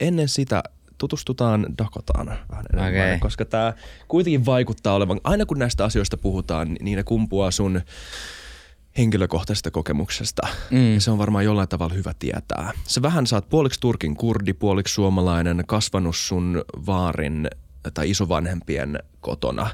ennen 0.00 0.28
sitä 0.28 0.62
tutustutaan 0.98 1.66
Dakotaan 1.78 2.26
vähän 2.26 2.64
enemmän, 2.72 3.06
Okei. 3.06 3.18
koska 3.18 3.44
tämä 3.44 3.72
kuitenkin 4.08 4.46
vaikuttaa 4.46 4.94
olevan, 4.94 5.20
aina 5.24 5.46
kun 5.46 5.58
näistä 5.58 5.84
asioista 5.84 6.16
puhutaan, 6.16 6.76
niin 6.80 6.96
ne 6.96 7.02
kumpuaa 7.02 7.50
sun 7.50 7.80
henkilökohtaisesta 8.98 9.70
kokemuksesta. 9.70 10.48
Mm. 10.70 10.94
Ja 10.94 11.00
se 11.00 11.10
on 11.10 11.18
varmaan 11.18 11.44
jollain 11.44 11.68
tavalla 11.68 11.94
hyvä 11.94 12.12
tietää. 12.18 12.72
Se 12.84 13.02
vähän 13.02 13.26
saat 13.26 13.48
puoliksi 13.48 13.80
Turkin 13.80 14.16
kurdi, 14.16 14.52
puoliksi 14.52 14.94
suomalainen, 14.94 15.64
kasvanut 15.66 16.16
sun 16.16 16.64
vaarin 16.86 17.48
tai 17.94 18.10
isovanhempien 18.10 18.98
kotona. 19.20 19.70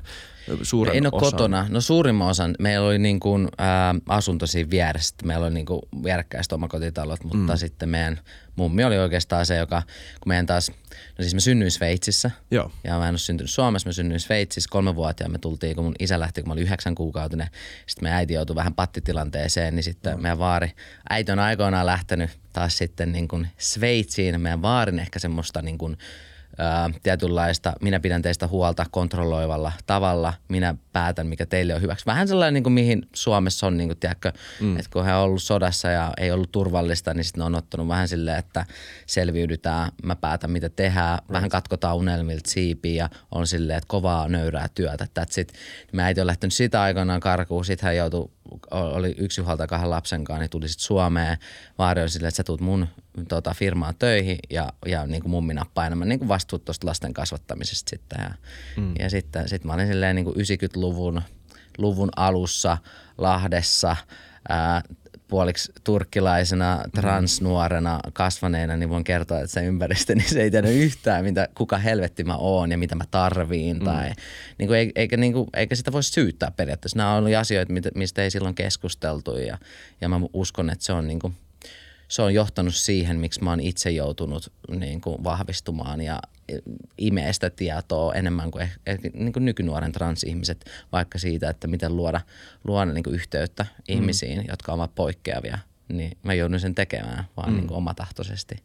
Suuren 0.62 0.96
En 0.96 1.06
ole 1.06 1.12
osan. 1.14 1.30
kotona. 1.30 1.66
No 1.68 1.80
suurimman 1.80 2.28
osan. 2.28 2.54
Meillä 2.58 2.86
oli 2.86 2.98
niin 2.98 3.20
kuin, 3.20 3.48
ää, 3.58 3.94
asunto 4.08 4.46
siinä 4.46 4.70
vieressä. 4.70 5.14
Meillä 5.24 5.46
oli 5.46 5.54
niin 5.54 5.66
kuin 5.66 5.80
vierekkäiset 6.04 6.52
omakotitalot, 6.52 7.24
mutta 7.24 7.52
mm. 7.52 7.58
sitten 7.58 7.88
meidän 7.88 8.20
mummi 8.56 8.84
oli 8.84 8.98
oikeastaan 8.98 9.46
se, 9.46 9.56
joka, 9.56 9.82
kun 10.20 10.30
meidän 10.30 10.46
taas, 10.46 10.70
no 11.18 11.22
siis 11.22 11.34
mä 11.34 11.40
synnyin 11.40 11.70
Sveitsissä. 11.70 12.30
Joo. 12.50 12.70
Ja 12.84 12.98
mä 12.98 13.08
en 13.08 13.12
ole 13.12 13.18
syntynyt 13.18 13.50
Suomessa, 13.50 13.88
mä 13.88 13.92
synnyin 13.92 14.20
Sveitsissä 14.20 14.68
kolmevuotiaana. 14.70 15.32
Me 15.32 15.38
tultiin, 15.38 15.76
kun 15.76 15.84
mun 15.84 15.94
isä 15.98 16.20
lähti, 16.20 16.42
kun 16.42 16.48
mä 16.48 16.52
olin 16.52 16.64
yhdeksän 16.64 16.94
kuukautinen. 16.94 17.48
Sitten 17.86 18.04
meidän 18.04 18.18
äiti 18.18 18.34
joutui 18.34 18.56
vähän 18.56 18.74
pattitilanteeseen, 18.74 19.74
niin 19.74 19.84
sitten 19.84 20.22
meidän 20.22 20.38
vaari, 20.38 20.72
äiti 21.10 21.32
on 21.32 21.38
aikoinaan 21.38 21.86
lähtenyt 21.86 22.30
taas 22.52 22.78
sitten 22.78 23.12
niin 23.12 23.28
kuin 23.28 23.48
Sveitsiin. 23.58 24.40
Meidän 24.40 24.62
vaarin 24.62 24.98
ehkä 24.98 25.18
semmoista 25.18 25.62
niin 25.62 25.78
kuin, 25.78 25.98
ää, 26.58 26.90
tietynlaista, 27.02 27.72
minä 27.80 28.00
pidän 28.00 28.22
teistä 28.22 28.46
huolta 28.46 28.86
kontrolloivalla 28.90 29.72
tavalla, 29.86 30.34
minä 30.48 30.74
päätän, 30.92 31.26
mikä 31.26 31.46
teille 31.46 31.74
on 31.74 31.82
hyväksi. 31.82 32.06
Vähän 32.06 32.28
sellainen, 32.28 32.54
niin 32.54 32.62
kuin 32.62 32.72
mihin 32.72 33.08
Suomessa 33.14 33.66
on, 33.66 33.76
niin 33.76 33.88
kuin, 33.88 33.98
tiedätkö, 33.98 34.32
mm. 34.60 34.76
että 34.76 34.90
kun 34.92 35.04
he 35.04 35.14
on 35.14 35.22
ollut 35.22 35.42
sodassa 35.42 35.88
ja 35.88 36.12
ei 36.16 36.32
ollut 36.32 36.52
turvallista, 36.52 37.14
niin 37.14 37.24
sitten 37.24 37.42
on 37.42 37.54
ottanut 37.54 37.88
vähän 37.88 38.08
silleen, 38.08 38.38
että 38.38 38.66
selviydytään, 39.06 39.92
mä 40.02 40.16
päätän, 40.16 40.50
mitä 40.50 40.68
tehdään, 40.68 41.18
vähän 41.32 41.50
katkotaan 41.50 41.96
unelmilta 41.96 42.50
siipiä 42.50 42.94
ja 42.94 43.10
on 43.30 43.46
silleen, 43.46 43.76
että 43.76 43.88
kovaa 43.88 44.28
nöyrää 44.28 44.68
työtä. 44.74 45.04
That's 45.04 45.40
it. 45.40 45.52
Mä 45.92 46.04
äiti 46.04 46.20
on 46.20 46.26
lähtenyt 46.26 46.54
sitä 46.54 46.82
aikanaan 46.82 47.20
karkuun, 47.20 47.64
sitten 47.64 47.86
hän 47.86 47.96
joutui, 47.96 48.30
oli 48.70 49.14
yksi 49.18 49.40
huolta 49.40 49.66
kahden 49.66 49.90
lapsen 49.90 50.24
kanssa, 50.24 50.40
niin 50.40 50.50
tuli 50.50 50.68
sitten 50.68 50.86
Suomeen. 50.86 51.38
Vaari 51.78 52.02
on 52.02 52.10
silleen, 52.10 52.28
että 52.28 52.36
sä 52.36 52.44
tuut 52.44 52.60
mun 52.60 52.88
tota, 53.28 53.54
firmaan 53.54 53.94
töihin 53.98 54.38
ja, 54.50 54.72
ja 54.86 55.06
niin 55.06 55.22
kuin 55.22 55.30
mummi 55.30 55.54
nappaa 55.54 55.86
enemmän 55.86 56.08
niin 56.08 56.18
kuin 56.18 56.28
vastuut 56.28 56.64
tuosta 56.64 56.86
lasten 56.86 57.14
kasvattamisesta 57.14 57.90
sitten. 57.90 58.18
Ja, 58.22 58.34
mm. 58.76 58.92
ja 58.98 59.10
sitten 59.10 59.48
sit 59.48 59.64
mä 59.64 59.72
olin 59.72 59.86
silleen 59.86 60.16
niin 60.16 60.24
kuin 60.24 60.36
90-luvun 60.36 61.22
luvun 61.78 62.10
alussa 62.16 62.78
Lahdessa 63.18 63.96
ää, 64.48 64.82
puoliksi 65.28 65.72
turkkilaisena, 65.84 66.80
transnuorena, 66.94 68.00
kasvaneena, 68.12 68.76
niin 68.76 68.88
voin 68.88 69.04
kertoa, 69.04 69.38
että 69.40 69.52
se 69.52 69.64
ympäristö, 69.64 70.14
niin 70.14 70.28
se 70.28 70.42
ei 70.42 70.50
tiedä 70.50 70.68
yhtään, 70.68 71.24
mitä, 71.24 71.48
kuka 71.54 71.78
helvetti 71.78 72.24
mä 72.24 72.36
oon 72.36 72.70
ja 72.70 72.78
mitä 72.78 72.94
mä 72.94 73.04
tarviin. 73.10 73.78
Mm. 73.78 73.84
Tai, 73.84 74.12
niin 74.58 74.68
kuin, 74.68 74.92
eikä, 74.94 75.16
niin 75.16 75.32
kuin, 75.32 75.48
eikä 75.54 75.74
sitä 75.74 75.92
voi 75.92 76.02
syyttää 76.02 76.50
periaatteessa. 76.50 76.96
Nämä 76.96 77.12
on 77.12 77.18
ollut 77.18 77.34
asioita, 77.34 77.72
mistä 77.94 78.22
ei 78.22 78.30
silloin 78.30 78.54
keskusteltu 78.54 79.36
ja, 79.36 79.58
ja 80.00 80.08
mä 80.08 80.20
uskon, 80.32 80.70
että 80.70 80.84
se 80.84 80.92
on 80.92 81.06
niin 81.06 81.18
kuin, 81.18 81.34
se 82.14 82.22
on 82.22 82.34
johtanut 82.34 82.74
siihen, 82.74 83.20
miksi 83.20 83.44
mä 83.44 83.50
oon 83.50 83.60
itse 83.60 83.90
joutunut 83.90 84.52
niin 84.70 85.00
kuin 85.00 85.24
vahvistumaan 85.24 86.00
ja 86.00 86.20
imee 86.98 87.32
sitä 87.32 87.50
tietoa 87.50 88.14
enemmän 88.14 88.50
kuin, 88.50 88.66
eh- 88.66 88.80
eh, 88.86 88.98
niin 89.14 89.32
kuin 89.32 89.44
nykynuoren 89.44 89.92
transihmiset, 89.92 90.64
vaikka 90.92 91.18
siitä, 91.18 91.50
että 91.50 91.66
miten 91.66 91.96
luoda, 91.96 92.20
luoda 92.64 92.92
niin 92.92 93.04
kuin 93.04 93.14
yhteyttä 93.14 93.66
ihmisiin, 93.88 94.38
mm. 94.38 94.44
jotka 94.48 94.72
ovat 94.72 94.94
poikkeavia. 94.94 95.58
Niin 95.88 96.18
mä 96.22 96.34
joudun 96.34 96.60
sen 96.60 96.74
tekemään 96.74 97.24
vaan 97.36 97.50
mm. 97.50 97.56
niin 97.56 97.66
kuin 97.66 97.78
omatahtoisesti. 97.78 98.56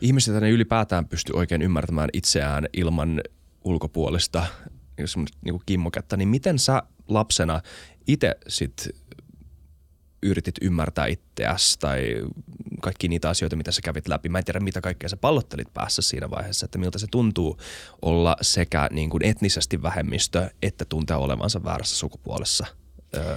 Ihmiset 0.00 0.42
ei 0.42 0.50
ylipäätään 0.50 1.08
pysty 1.08 1.32
oikein 1.32 1.62
ymmärtämään 1.62 2.08
itseään 2.12 2.66
ilman 2.72 3.20
ulkopuolista 3.64 4.46
jos 4.98 5.16
niin 5.16 5.60
kimmoketta, 5.66 6.16
niin 6.16 6.28
miten 6.28 6.58
sä 6.58 6.82
lapsena 7.08 7.60
itse 8.06 8.36
sit 8.48 8.88
yritit 10.26 10.54
ymmärtää 10.62 11.06
itseäsi 11.06 11.78
tai 11.78 12.22
kaikki 12.82 13.08
niitä 13.08 13.28
asioita, 13.28 13.56
mitä 13.56 13.72
sä 13.72 13.80
kävit 13.84 14.08
läpi. 14.08 14.28
Mä 14.28 14.38
en 14.38 14.44
tiedä, 14.44 14.60
mitä 14.60 14.80
kaikkea 14.80 15.08
sä 15.08 15.16
pallottelit 15.16 15.74
päässä 15.74 16.02
siinä 16.02 16.30
vaiheessa, 16.30 16.64
että 16.64 16.78
miltä 16.78 16.98
se 16.98 17.06
tuntuu 17.10 17.60
olla 18.02 18.36
sekä 18.40 18.88
niin 18.90 19.10
kuin 19.10 19.24
etnisesti 19.24 19.82
vähemmistö, 19.82 20.50
että 20.62 20.84
tuntea 20.84 21.18
olevansa 21.18 21.64
väärässä 21.64 21.96
sukupuolessa. 21.96 22.66
Öö, 23.16 23.36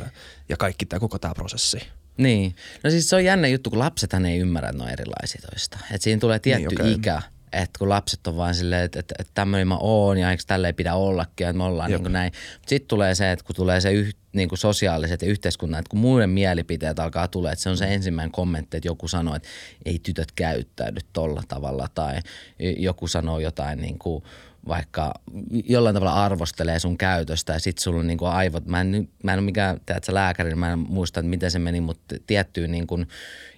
ja 0.50 0.58
kaikki 0.58 0.86
tämä 0.86 1.00
koko 1.00 1.19
tämä 1.19 1.34
prosessi. 1.34 1.79
Niin. 2.17 2.55
No 2.84 2.89
siis 2.89 3.10
se 3.10 3.15
on 3.15 3.25
jännä 3.25 3.48
juttu, 3.48 3.69
kun 3.69 3.79
lapsethan 3.79 4.25
ei 4.25 4.39
ymmärrä, 4.39 4.69
että 4.69 4.77
ne 4.77 4.84
on 4.84 4.93
erilaisia 4.93 5.41
toista. 5.50 5.77
Et 5.91 6.01
siinä 6.01 6.19
tulee 6.19 6.39
tietty 6.39 6.67
Niin, 6.67 6.69
niin, 6.69 6.81
okei. 6.81 6.93
okay. 6.93 7.00
ikä, 7.00 7.22
Että 7.53 7.79
kun 7.79 7.89
lapset 7.89 8.27
on 8.27 8.38
vaan 8.38 8.56
silleen, 8.56 8.84
että, 8.84 9.00
että, 9.00 9.15
että 9.20 9.32
tämmöinen 9.34 9.68
mä 9.68 9.77
oon 9.77 10.18
ja 10.18 10.32
eikö 10.32 10.44
tälleen 10.48 10.75
pidä 10.75 10.96
ollakin, 10.96 11.48
että 11.48 11.58
me 11.58 11.63
ollaan 11.63 11.91
niin 11.91 12.13
näin. 12.13 12.32
Sitten 12.68 12.88
tulee 12.88 13.15
se, 13.15 13.32
että 13.32 13.46
kun 13.46 13.56
tulee 13.56 13.82
se 13.82 13.91
yh, 13.94 14.15
niin 14.34 14.50
kuin 14.50 14.60
sosiaaliset 14.60 15.22
ja 15.22 15.27
yhteiskunnan, 15.27 15.79
että 15.79 15.89
kun 15.89 16.00
muiden 16.00 16.29
mielipiteet 16.29 17.00
alkaa 17.00 17.27
tulla, 17.27 17.51
että 17.51 17.63
se 17.63 17.70
on 17.70 17.77
se 17.77 17.94
ensimmäinen 17.94 18.32
kommentti, 18.32 18.77
että 18.77 18.88
joku 18.88 19.08
sanoo, 19.08 19.36
että 19.36 19.50
ei 19.86 20.00
tytöt 20.00 20.32
käyttäydy 20.32 21.00
tolla 21.13 21.44
tavalla 21.48 21.88
tai 21.96 22.20
joku 22.60 23.08
sanoo 23.08 23.39
jotain 23.39 23.82
niin 23.82 24.00
kuin– 24.00 24.24
vaikka 24.68 25.13
jollain 25.66 25.94
tavalla 25.94 26.24
arvostelee 26.25 26.80
sun 26.80 26.98
käytöstä 26.98 27.54
ja 27.54 27.60
sit 27.60 27.78
sulla 27.78 28.00
on 28.00 28.08
niin 28.08 28.18
kuin 28.18 28.32
aivot, 28.32 28.66
mä 28.66 28.82
en, 28.82 29.10
mä 29.24 29.34
en 29.34 29.39
ole 29.39 29.46
mikään 29.46 29.80
sä 30.06 30.13
lääkäri, 30.13 30.56
mä 30.56 30.72
en 30.72 30.80
muista, 30.80 31.20
että 31.20 31.30
miten 31.30 31.51
se 31.51 31.60
meni, 31.60 31.82
mutta 31.82 32.16
tiettyyn 32.28 32.72
niin 32.72 32.88
kuin 32.88 33.08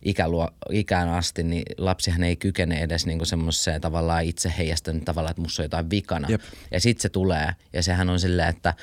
ikäluo, 0.05 0.49
ikään 0.69 1.09
asti, 1.09 1.43
niin 1.43 1.63
lapsihan 1.77 2.23
ei 2.23 2.35
kykene 2.35 2.81
edes 2.81 3.05
niin 3.05 3.25
semmoiseen 3.25 3.81
tavallaan 3.81 4.23
itse 4.23 4.53
heijastan 4.57 5.01
tavallaan, 5.01 5.31
että 5.31 5.41
musta 5.41 5.61
on 5.61 5.65
jotain 5.65 5.89
vikana. 5.89 6.27
Jep. 6.29 6.41
Ja 6.71 6.79
sitten 6.79 7.01
se 7.01 7.09
tulee 7.09 7.49
ja 7.73 7.83
sehän 7.83 8.09
on 8.09 8.19
silleen, 8.19 8.49
että, 8.49 8.73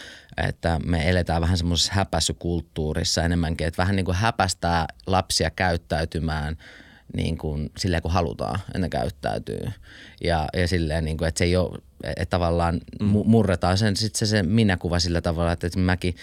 että 0.47 0.81
me 0.85 1.11
eletään 1.11 1.43
vähän 1.43 1.59
semmoisessa 1.59 1.93
häpäisykulttuurissa 1.95 3.23
enemmänkin, 3.23 3.67
että 3.67 3.83
vähän 3.83 3.97
niin 3.97 4.07
kuin 4.07 4.17
häpästää 4.17 4.87
lapsia 5.07 5.51
käyttäytymään– 5.51 6.57
niin 7.17 7.39
kuin, 7.39 7.71
silleen 7.79 8.03
kun 8.03 8.13
halutaan, 8.13 8.61
että 8.67 8.79
ne 8.79 8.89
käyttäytyy. 8.89 9.61
Ja, 10.25 10.49
ja 10.55 10.69
silleen, 10.69 11.05
niin 11.05 11.17
kuin, 11.17 11.29
että 11.29 11.39
se 11.39 11.45
ei 11.45 11.57
ole, 11.57 11.79
että 12.05 12.31
tavallaan 12.31 12.81
mm. 13.01 13.07
murretaan 13.07 13.79
sen, 13.79 13.97
sit 13.97 14.17
se, 14.17 14.27
se 14.27 14.43
minäkuva 14.43 14.99
sillä 14.99 15.21
tavalla, 15.21 15.53
että, 15.53 15.67
että 15.67 15.79
mäkin 15.79 16.15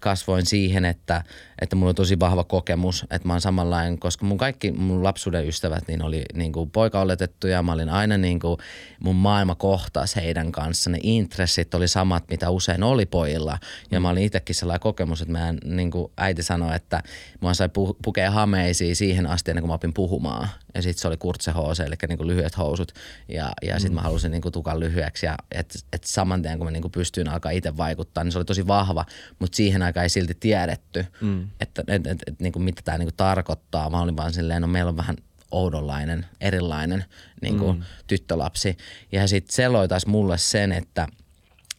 kasvoin 0.00 0.46
siihen, 0.46 0.84
että, 0.84 1.24
että 1.62 1.76
mulla 1.76 1.88
on 1.88 1.94
tosi 1.94 2.20
vahva 2.20 2.44
kokemus, 2.44 3.06
että 3.10 3.28
mä 3.28 3.32
oon 3.32 3.40
samanlainen, 3.40 3.98
koska 3.98 4.24
mun 4.24 4.38
kaikki 4.38 4.72
mun 4.72 5.04
lapsuuden 5.04 5.48
ystävät 5.48 5.88
niin 5.88 6.02
oli 6.02 6.24
niin 6.34 6.52
kuin 6.52 6.70
poikaoletettuja. 6.70 7.62
Mä 7.62 7.72
olin 7.72 7.88
aina 7.88 8.18
niin 8.18 8.40
kuin, 8.40 8.58
mun 9.00 9.16
maailma 9.16 9.54
kohtaisi 9.54 10.16
heidän 10.16 10.52
kanssa. 10.52 10.90
Ne 10.90 10.98
intressit 11.02 11.74
oli 11.74 11.88
samat, 11.88 12.24
mitä 12.30 12.50
usein 12.50 12.82
oli 12.82 13.06
pojilla. 13.06 13.58
Ja 13.90 14.00
mä 14.00 14.10
olin 14.10 14.22
itsekin 14.22 14.54
sellainen 14.54 14.80
kokemus, 14.80 15.22
että 15.22 15.32
mä 15.32 15.54
niin 15.64 15.90
kuin 15.90 16.12
äiti 16.16 16.42
sanoi, 16.42 16.76
että 16.76 17.02
mä 17.42 17.54
sai 17.54 17.66
pu- 17.66 17.96
pukea 18.04 18.30
hameisiin 18.30 18.96
siihen 18.96 19.26
asti 19.26 19.50
ennen 19.50 19.62
kuin 19.62 19.70
mä 19.70 19.74
opin 19.74 19.94
puhumaan. 19.94 20.48
Ja 20.74 20.82
sitten 20.82 21.00
se 21.00 21.08
oli 21.08 21.16
kurtse 21.16 21.52
eli 21.86 21.94
niin 22.08 22.18
kuin 22.18 22.26
lyhyet 22.26 22.58
housut. 22.58 22.92
Ja, 23.28 23.50
ja 23.62 23.74
sitten 23.74 23.92
mm. 23.92 23.94
mä 23.94 24.00
halusin 24.00 24.30
niin 24.30 24.42
kuin 24.42 24.52
tukan 24.52 24.80
lyhyeksi. 24.80 25.26
Ja 25.26 25.36
että 25.50 25.78
et 25.92 26.04
saman 26.04 26.42
tien, 26.42 26.58
kun 26.58 26.66
mä 26.66 26.70
niin 26.70 26.82
kuin 26.82 26.92
pystyin 26.92 27.28
alkaa 27.28 27.50
itse 27.50 27.76
vaikuttaa, 27.76 28.24
niin 28.24 28.32
se 28.32 28.38
oli 28.38 28.44
tosi 28.44 28.66
vahva. 28.66 29.04
Mutta 29.38 29.56
siihen 29.56 29.82
aikaan 29.82 30.02
ei 30.02 30.08
silti 30.08 30.34
tiedetty, 30.34 31.06
mm. 31.20 31.48
Että 31.60 31.84
et, 31.86 32.06
et, 32.06 32.18
et, 32.26 32.40
niin 32.40 32.52
kuin 32.52 32.62
mitä 32.62 32.82
tämä 32.84 32.98
niin 32.98 33.06
kuin 33.06 33.16
tarkoittaa. 33.16 33.90
Mä 33.90 34.00
olin 34.00 34.16
vaan 34.16 34.32
silleen, 34.32 34.62
no 34.62 34.68
meillä 34.68 34.88
on 34.88 34.96
vähän 34.96 35.16
oudonlainen, 35.50 36.26
erilainen 36.40 37.04
niin 37.42 37.58
kuin 37.58 37.76
mm. 37.76 37.84
tyttölapsi. 38.06 38.76
Ja 39.12 39.28
sitten 39.28 39.54
se 39.54 39.68
loi 39.68 39.88
taas 39.88 40.06
mulle 40.06 40.38
sen, 40.38 40.72
että– 40.72 41.06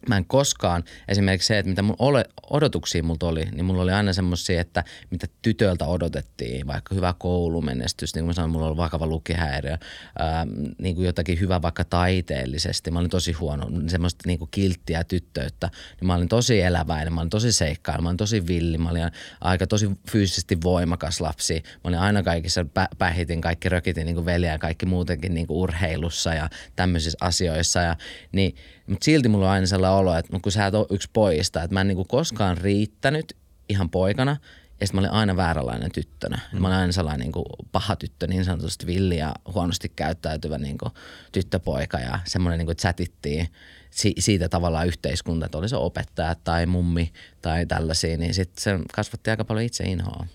mä 0.08 0.16
en 0.16 0.24
koskaan, 0.24 0.84
esimerkiksi 1.08 1.46
se, 1.46 1.58
että 1.58 1.68
mitä 1.68 1.82
mun 1.82 1.96
ole, 1.98 2.24
odotuksia 2.50 3.02
multa 3.02 3.26
oli, 3.26 3.44
niin 3.44 3.64
mulla 3.64 3.82
oli 3.82 3.92
aina 3.92 4.12
semmoisia, 4.12 4.60
että 4.60 4.84
mitä 5.10 5.26
tytöltä 5.42 5.84
odotettiin, 5.84 6.66
vaikka 6.66 6.94
hyvä 6.94 7.14
koulumenestys, 7.18 8.14
niin 8.14 8.22
kuin 8.22 8.26
mä 8.26 8.32
sanoin, 8.32 8.50
mulla 8.50 8.66
oli 8.66 8.76
vakava 8.76 9.06
lukihäiriö, 9.06 9.78
ää, 10.18 10.46
niin 10.78 10.94
kuin 10.94 11.06
jotakin 11.06 11.40
hyvä 11.40 11.62
vaikka 11.62 11.84
taiteellisesti, 11.84 12.90
mä 12.90 12.98
olin 12.98 13.10
tosi 13.10 13.32
huono, 13.32 13.70
semmoista 13.86 14.22
niin 14.26 14.38
kuin 14.38 14.48
kilttiä 14.50 15.04
tyttöyttä, 15.04 15.70
niin 16.00 16.06
mä 16.06 16.14
olin 16.14 16.28
tosi 16.28 16.60
eläväinen, 16.60 17.12
mä 17.12 17.20
olin 17.20 17.30
tosi 17.30 17.52
seikkailla, 17.52 18.02
mä 18.02 18.08
olin 18.08 18.16
tosi 18.16 18.46
villi, 18.46 18.78
mä 18.78 18.90
olin 18.90 19.10
aika 19.40 19.66
tosi 19.66 19.90
fyysisesti 20.10 20.58
voimakas 20.62 21.20
lapsi, 21.20 21.54
mä 21.54 21.88
olin 21.88 21.98
aina 21.98 22.22
kaikissa, 22.22 22.62
pä- 22.62 22.96
pähitin 22.98 23.40
kaikki, 23.40 23.68
rökitin 23.68 24.06
niin 24.06 24.14
kuin 24.14 24.26
veliä 24.26 24.52
ja 24.52 24.58
kaikki 24.58 24.86
muutenkin 24.86 25.34
niin 25.34 25.46
kuin 25.46 25.56
urheilussa 25.56 26.34
ja 26.34 26.48
tämmöisissä 26.76 27.18
asioissa, 27.20 27.80
ja 27.80 27.96
niin 28.32 28.54
mutta 28.86 29.04
silti 29.04 29.28
mulla 29.28 29.46
on 29.46 29.52
aina 29.52 29.66
sellainen 29.66 29.98
olo, 29.98 30.16
että 30.16 30.40
kun 30.42 30.52
sä 30.52 30.66
et 30.66 30.74
ole 30.74 30.86
yksi 30.90 31.10
pojista, 31.12 31.62
että 31.62 31.74
mä 31.74 31.80
en 31.80 31.88
niinku 31.88 32.04
koskaan 32.04 32.58
riittänyt 32.58 33.36
ihan 33.68 33.90
poikana. 33.90 34.36
Ja 34.80 34.86
sitten 34.86 35.00
mä 35.02 35.06
olin 35.06 35.18
aina 35.18 35.36
vääränlainen 35.36 35.92
tyttönä. 35.92 36.40
Mm. 36.52 36.60
Mä 36.60 36.68
olin 36.68 36.78
aina 36.78 36.92
sellainen 36.92 37.20
niin 37.20 37.32
kuin 37.32 37.44
paha 37.72 37.96
tyttö, 37.96 38.26
niin 38.26 38.44
sanotusti 38.44 38.86
villi 38.86 39.16
ja 39.16 39.34
huonosti 39.54 39.92
käyttäytyvä 39.96 40.58
niin 40.58 40.78
kuin 40.78 40.92
tyttöpoika. 41.32 41.98
Ja 41.98 42.18
semmoinen 42.24 42.58
niin 42.58 42.66
kuin 42.66 42.76
chatittiin 42.76 43.48
si- 43.90 44.14
siitä 44.18 44.48
tavallaan 44.48 44.86
yhteiskunta, 44.86 45.46
että 45.46 45.58
oli 45.58 45.68
se 45.68 45.76
opettaja 45.76 46.34
tai 46.34 46.66
mummi 46.66 47.12
tai 47.42 47.66
tällaisia. 47.66 48.16
Niin 48.16 48.34
sitten 48.34 48.62
se 48.62 48.78
kasvatti 48.94 49.30
aika 49.30 49.44
paljon 49.44 49.66
itse 49.66 49.84
inhoa. 49.84 50.26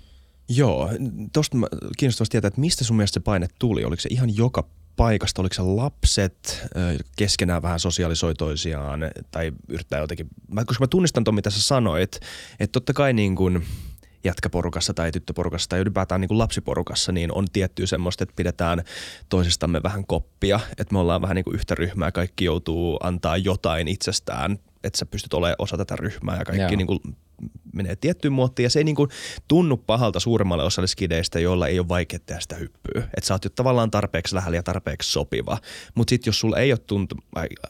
Joo, 0.49 0.89
tuosta 1.33 1.57
kiinnostavasti 1.97 2.31
tietää, 2.31 2.47
että 2.47 2.61
mistä 2.61 2.83
sun 2.83 2.97
mielestä 2.97 3.13
se 3.13 3.19
paine 3.19 3.47
tuli? 3.59 3.83
Oliko 3.83 4.01
se 4.01 4.09
ihan 4.11 4.35
joka 4.35 4.67
paikasta, 4.99 5.41
oliko 5.41 5.53
se 5.53 5.61
lapset 5.61 6.67
keskenään 7.15 7.61
vähän 7.61 7.79
sosialisoi 7.79 8.33
toisiaan 8.35 8.99
tai 9.31 9.51
yrittää 9.67 9.99
jotenkin, 9.99 10.27
koska 10.65 10.83
mä 10.83 10.87
tunnistan 10.87 11.23
tuon 11.23 11.35
mitä 11.35 11.49
sä 11.49 11.61
sanoit, 11.61 12.19
että 12.59 12.71
totta 12.71 12.93
kai 12.93 13.13
niin 13.13 13.35
kuin 13.35 13.65
jätkäporukassa 14.23 14.93
tai 14.93 15.11
tyttöporukassa 15.11 15.69
tai 15.69 15.79
ylipäätään 15.79 16.21
niin 16.21 16.27
kuin 16.27 16.37
lapsiporukassa, 16.37 17.11
niin 17.11 17.31
on 17.31 17.45
tiettyä 17.53 17.85
semmoista, 17.85 18.23
että 18.23 18.35
pidetään 18.35 18.83
toisistamme 19.29 19.83
vähän 19.83 20.05
koppia, 20.05 20.59
että 20.77 20.93
me 20.93 20.99
ollaan 20.99 21.21
vähän 21.21 21.35
niin 21.35 21.45
kuin 21.45 21.55
yhtä 21.55 21.75
ryhmää, 21.75 22.11
kaikki 22.11 22.45
joutuu 22.45 22.97
antaa 23.03 23.37
jotain 23.37 23.87
itsestään, 23.87 24.59
että 24.83 24.99
sä 24.99 25.05
pystyt 25.05 25.33
olemaan 25.33 25.55
osa 25.59 25.77
tätä 25.77 25.95
ryhmää 25.95 26.37
ja 26.37 26.45
kaikki 26.45 26.75
niin 26.75 26.87
kuin 26.87 26.99
menee 27.73 27.95
tiettyyn 27.95 28.33
muottiin 28.33 28.63
ja 28.63 28.69
se 28.69 28.79
ei 28.79 28.83
niin 28.83 28.95
kuin 28.95 29.09
tunnu 29.47 29.77
pahalta 29.77 30.19
suuremmalle 30.19 30.63
osalle 30.63 30.87
skideistä, 30.87 31.39
joilla 31.39 31.67
ei 31.67 31.79
ole 31.79 31.87
vaikea 31.87 32.19
tehdä 32.19 32.41
sitä 32.41 32.55
hyppyä. 32.55 33.03
Että 33.17 33.27
sä 33.27 33.33
oot 33.33 33.43
jo 33.43 33.49
tavallaan 33.49 33.91
tarpeeksi 33.91 34.35
lähellä 34.35 34.55
ja 34.55 34.63
tarpeeksi 34.63 35.11
sopiva. 35.11 35.57
Mutta 35.95 36.09
sitten 36.09 36.29
jos 36.29 36.39
sulla 36.39 36.57
ei 36.57 36.71
ole 36.71 36.79
tuntu, 36.87 37.15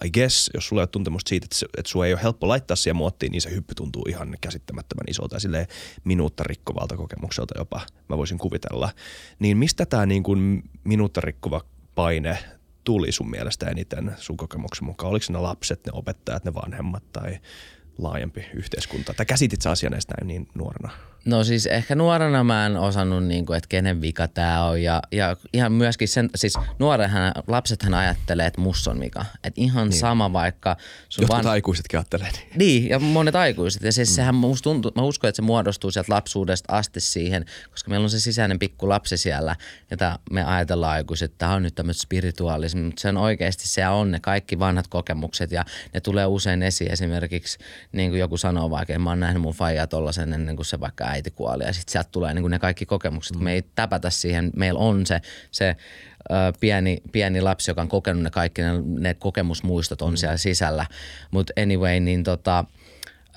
I, 0.05 0.09
guess, 0.09 0.49
jos 0.53 0.67
sulla 0.67 0.81
ei 0.81 0.83
ole 0.83 0.87
tuntemusta 0.87 1.29
siitä, 1.29 1.45
että, 1.45 1.65
että 1.77 1.89
sulla 1.91 2.05
ei 2.05 2.13
ole 2.13 2.23
helppo 2.23 2.47
laittaa 2.47 2.75
siihen 2.75 2.95
muottiin, 2.95 3.31
niin 3.31 3.41
se 3.41 3.51
hyppy 3.51 3.75
tuntuu 3.75 4.05
ihan 4.09 4.37
käsittämättömän 4.41 5.05
isolta 5.09 5.35
ja 5.35 5.39
silleen 5.39 5.67
minuutta 6.03 6.43
rikkovalta 6.43 6.97
kokemukselta 6.97 7.53
jopa, 7.57 7.81
mä 8.09 8.17
voisin 8.17 8.37
kuvitella. 8.37 8.89
Niin 9.39 9.57
mistä 9.57 9.85
tämä 9.85 10.05
niin 10.05 10.23
kuin 10.23 10.63
minuutta 10.83 11.21
rikkova 11.21 11.61
paine 11.95 12.37
tuli 12.83 13.11
sun 13.11 13.29
mielestä 13.29 13.69
eniten 13.69 14.15
sun 14.17 14.37
kokemuksen 14.37 14.85
mukaan? 14.85 15.11
Oliko 15.11 15.25
ne 15.29 15.39
lapset, 15.39 15.85
ne 15.85 15.91
opettajat, 15.95 16.43
ne 16.43 16.53
vanhemmat 16.53 17.03
tai 17.11 17.39
laajempi 17.99 18.45
yhteiskunta? 18.53 19.13
Tai 19.13 19.25
käsitit 19.25 19.61
sä 19.61 19.71
asian 19.71 19.91
näin 19.91 20.27
niin 20.27 20.47
nuorena? 20.53 20.89
No 21.25 21.43
siis 21.43 21.65
ehkä 21.65 21.95
nuorena 21.95 22.43
mä 22.43 22.65
en 22.65 22.77
osannut, 22.77 23.23
niin 23.23 23.45
kuin, 23.45 23.57
että 23.57 23.67
kenen 23.67 24.01
vika 24.01 24.27
tämä 24.27 24.65
on. 24.65 24.83
Ja, 24.83 25.01
ja 25.11 25.37
ihan 25.53 25.71
myöskin 25.71 26.07
sen, 26.07 26.29
siis 26.35 26.53
nuorenhan, 26.79 27.31
lapsethan 27.47 27.93
ajattelee, 27.93 28.47
että 28.47 28.61
mus 28.61 28.87
on 28.87 28.99
vika. 28.99 29.25
Että 29.43 29.61
ihan 29.61 29.89
niin. 29.89 29.99
sama 29.99 30.33
vaikka... 30.33 30.77
Sun 31.09 31.21
Jotkut 31.23 31.37
van... 31.37 31.51
aikuisetkin 31.51 31.99
ajattelee 31.99 32.29
niin. 32.31 32.49
Niin, 32.55 32.89
ja 32.89 32.99
monet 32.99 33.35
aikuiset. 33.35 33.81
Ja 33.81 33.91
siis 33.91 34.09
mm. 34.09 34.15
sehän 34.15 34.35
musta 34.35 34.63
tuntuu, 34.63 34.91
mä 34.95 35.01
uskon, 35.01 35.27
että 35.27 35.35
se 35.35 35.41
muodostuu 35.41 35.91
sieltä 35.91 36.13
lapsuudesta 36.13 36.73
asti 36.73 36.99
siihen, 36.99 37.45
koska 37.71 37.89
meillä 37.89 38.03
on 38.03 38.09
se 38.09 38.19
sisäinen 38.19 38.59
pikku 38.59 38.89
lapsi 38.89 39.17
siellä, 39.17 39.55
jota 39.91 40.19
me 40.31 40.43
ajatellaan 40.43 40.93
aikuiset, 40.93 41.31
että 41.31 41.37
tämä 41.37 41.53
on 41.53 41.63
nyt 41.63 41.75
tämmöistä 41.75 42.01
spirituaalismi, 42.01 42.81
mutta 42.81 43.01
se 43.01 43.09
on 43.09 43.17
oikeasti, 43.17 43.67
se 43.67 43.87
on 43.87 44.11
ne 44.11 44.19
kaikki 44.19 44.59
vanhat 44.59 44.87
kokemukset 44.87 45.51
ja 45.51 45.65
ne 45.93 45.99
tulee 45.99 46.25
usein 46.25 46.63
esiin 46.63 46.91
esimerkiksi, 46.91 47.57
niin 47.91 48.09
kuin 48.09 48.19
joku 48.19 48.37
sanoo 48.37 48.69
vaikka, 48.69 48.93
että 48.93 49.03
mä 49.03 49.09
oon 49.09 49.19
nähnyt 49.19 49.41
mun 49.41 49.53
faijaa 49.53 49.87
tollasen 49.87 50.33
ennen 50.33 50.55
kuin 50.55 50.65
se 50.65 50.79
vaikka 50.79 51.08
äiti 51.09 51.31
kuoli 51.31 51.63
ja 51.63 51.73
sitten 51.73 51.91
sieltä 51.91 52.09
tulee 52.11 52.33
niin 52.33 52.43
kuin 52.43 52.51
ne 52.51 52.59
kaikki 52.59 52.85
kokemukset. 52.85 53.37
Mm. 53.37 53.43
Me 53.43 53.53
ei 53.53 53.61
täpätä 53.61 54.09
siihen, 54.09 54.51
meillä 54.55 54.79
on 54.79 55.05
se, 55.05 55.21
se 55.51 55.75
ö, 56.31 56.33
pieni, 56.59 57.01
pieni 57.11 57.41
lapsi, 57.41 57.71
joka 57.71 57.81
on 57.81 57.87
kokenut 57.87 58.23
ne 58.23 58.29
kaikki, 58.29 58.61
ne, 58.61 58.71
ne 58.99 59.13
kokemusmuistot 59.13 60.01
on 60.01 60.13
mm. 60.13 60.17
siellä 60.17 60.37
sisällä. 60.37 60.85
Mutta 61.31 61.53
anyway, 61.61 61.99
niin 61.99 62.23
tota, 62.23 62.65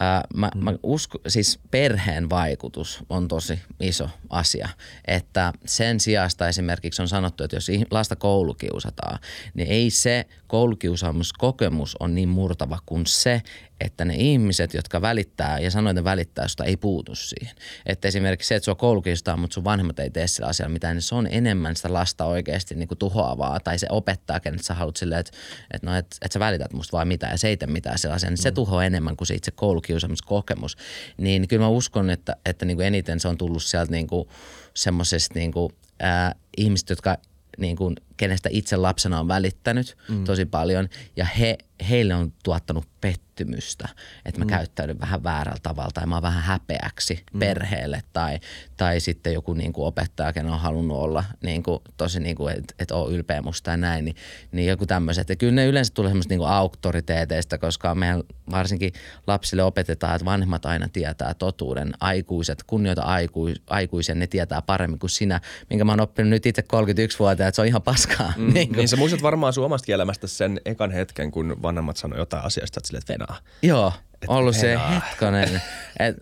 Ää, 0.00 0.24
mä, 0.34 0.50
mm. 0.54 0.64
mä 0.64 0.72
usko, 0.82 1.18
siis 1.28 1.60
perheen 1.70 2.30
vaikutus 2.30 3.04
on 3.08 3.28
tosi 3.28 3.60
iso 3.80 4.10
asia. 4.30 4.68
Että 5.06 5.52
sen 5.66 6.00
sijasta 6.00 6.48
esimerkiksi 6.48 7.02
on 7.02 7.08
sanottu, 7.08 7.44
että 7.44 7.56
jos 7.56 7.70
lasta 7.90 8.16
koulukiusataan, 8.16 9.18
niin 9.54 9.68
ei 9.68 9.90
se 9.90 10.26
koulukiusaamuskokemus 10.52 11.96
on 12.00 12.14
niin 12.14 12.28
murtava 12.28 12.78
kuin 12.86 13.06
se, 13.06 13.42
että 13.80 14.04
ne 14.04 14.14
ihmiset, 14.14 14.74
jotka 14.74 15.02
välittää 15.02 15.58
ja 15.58 15.70
sanoin, 15.70 15.98
että 15.98 16.04
välittää, 16.04 16.48
sitä 16.48 16.64
ei 16.64 16.76
puutu 16.76 17.14
siihen. 17.14 17.56
Että 17.86 18.08
esimerkiksi 18.08 18.48
se, 18.48 18.54
että 18.54 18.64
sua 18.64 18.74
koulukistaa, 18.74 19.36
mutta 19.36 19.54
sun 19.54 19.64
vanhemmat 19.64 19.98
ei 19.98 20.10
tee 20.10 20.26
sillä 20.26 20.48
asialla 20.48 20.72
mitään, 20.72 20.96
niin 20.96 21.02
se 21.02 21.14
on 21.14 21.28
enemmän 21.30 21.76
sitä 21.76 21.92
lasta 21.92 22.24
oikeasti 22.24 22.74
niin 22.74 22.88
kuin 22.88 22.98
tuhoavaa. 22.98 23.60
Tai 23.60 23.78
se 23.78 23.86
opettaa, 23.90 24.40
kenet 24.40 24.64
sä 24.64 24.74
haluat 24.74 24.96
silleen, 24.96 25.20
että, 25.20 25.32
että, 25.74 25.86
no, 25.90 25.96
että, 25.96 26.16
että 26.22 26.32
sä 26.34 26.40
välität 26.40 26.72
musta 26.72 26.96
vai 26.96 27.04
mitä 27.04 27.26
ja 27.26 27.38
se 27.38 27.48
ei 27.48 27.56
tee 27.56 27.68
mitään 27.68 27.98
sillä 27.98 28.14
asialla. 28.14 28.30
Niin 28.30 28.40
mm. 28.40 28.42
se 28.42 28.50
tuhoaa 28.50 28.84
enemmän 28.84 29.16
kuin 29.16 29.28
se 29.28 29.34
itse 29.34 29.50
koulukiusaamiskokemus. 29.50 30.76
Niin 31.16 31.48
kyllä 31.48 31.62
mä 31.62 31.68
uskon, 31.68 32.10
että, 32.10 32.36
että 32.46 32.64
niin 32.64 32.76
kuin 32.76 32.86
eniten 32.86 33.20
se 33.20 33.28
on 33.28 33.38
tullut 33.38 33.62
sieltä 33.62 33.92
niin 33.92 34.06
kuin 34.06 34.28
semmoisesta 34.74 35.38
niin 35.38 35.52
kuin, 35.52 35.72
ää, 36.00 36.34
ihmistä, 36.56 36.92
jotka 36.92 37.16
niin 37.58 37.76
kuin 37.76 37.96
kenestä 38.22 38.48
itse 38.52 38.76
lapsena 38.76 39.20
on 39.20 39.28
välittänyt 39.28 39.96
mm. 40.08 40.24
tosi 40.24 40.44
paljon 40.44 40.88
ja 41.16 41.24
he, 41.24 41.58
heille 41.90 42.14
on 42.14 42.32
tuottanut 42.44 42.84
pettymystä, 43.00 43.88
että 44.24 44.40
mä 44.40 44.44
mm. 44.44 44.48
käyttäydyn 44.48 45.00
vähän 45.00 45.22
väärällä 45.22 45.58
tavalla 45.62 45.90
tai 45.94 46.06
mä 46.06 46.14
oon 46.14 46.22
vähän 46.22 46.42
häpeäksi 46.42 47.24
mm. 47.32 47.38
perheelle 47.38 48.02
tai, 48.12 48.38
tai 48.76 49.00
sitten 49.00 49.32
joku 49.32 49.54
niin 49.54 49.72
kuin 49.72 49.86
opettaja, 49.86 50.32
ken 50.32 50.46
on 50.46 50.60
halunnut 50.60 50.96
olla 50.96 51.24
niin 51.42 51.62
kuin, 51.62 51.80
tosi 51.96 52.20
niin 52.20 52.36
kuin, 52.36 52.58
että 52.58 52.74
et 52.78 52.90
oo 52.90 53.10
ylpeä 53.10 53.42
musta 53.42 53.70
ja 53.70 53.76
näin, 53.76 54.04
niin, 54.04 54.16
niin 54.52 54.68
joku 54.68 54.86
tämmöiset. 54.86 55.28
Ja 55.28 55.36
kyllä 55.36 55.52
ne 55.52 55.66
yleensä 55.66 55.94
tulee 55.94 56.10
semmoista 56.10 56.32
niin 56.32 56.38
kuin 56.38 56.50
auktoriteeteista, 56.50 57.58
koska 57.58 57.94
meidän 57.94 58.22
varsinkin 58.50 58.92
lapsille 59.26 59.62
opetetaan, 59.62 60.14
että 60.14 60.24
vanhemmat 60.24 60.66
aina 60.66 60.88
tietää 60.88 61.34
totuuden. 61.34 61.92
Aikuiset, 62.00 62.62
kunnioita 62.66 63.02
aiku, 63.02 63.48
aikuisia, 63.70 64.14
ne 64.14 64.26
tietää 64.26 64.62
paremmin 64.62 64.98
kuin 64.98 65.10
sinä, 65.10 65.40
minkä 65.70 65.84
mä 65.84 65.92
oon 65.92 66.00
oppinut 66.00 66.30
nyt 66.30 66.46
itse 66.46 66.62
31 66.62 67.18
vuotta, 67.18 67.46
että 67.46 67.56
se 67.56 67.62
on 67.62 67.68
ihan 67.68 67.82
paskaa. 68.18 68.32
Mm. 68.36 68.54
niin, 68.54 68.72
niin 68.72 68.88
sä 68.88 68.96
muistat 68.96 69.22
varmaan 69.22 69.52
sun 69.52 69.64
omasta 69.64 69.92
elämästä 69.92 70.26
sen 70.26 70.60
ekan 70.64 70.90
hetken, 70.90 71.30
kun 71.30 71.56
vanhemmat 71.62 71.96
sanoi 71.96 72.18
jotain 72.18 72.44
asiasta, 72.44 72.78
että 72.80 72.86
silleen, 72.86 73.02
että 73.02 73.12
venaa. 73.12 73.38
Joo, 73.62 73.92
et 74.22 74.28
ollut 74.28 74.56
venaa. 74.62 74.90
se 74.90 74.94
hetkonen. 74.94 75.62
Et, 75.98 76.16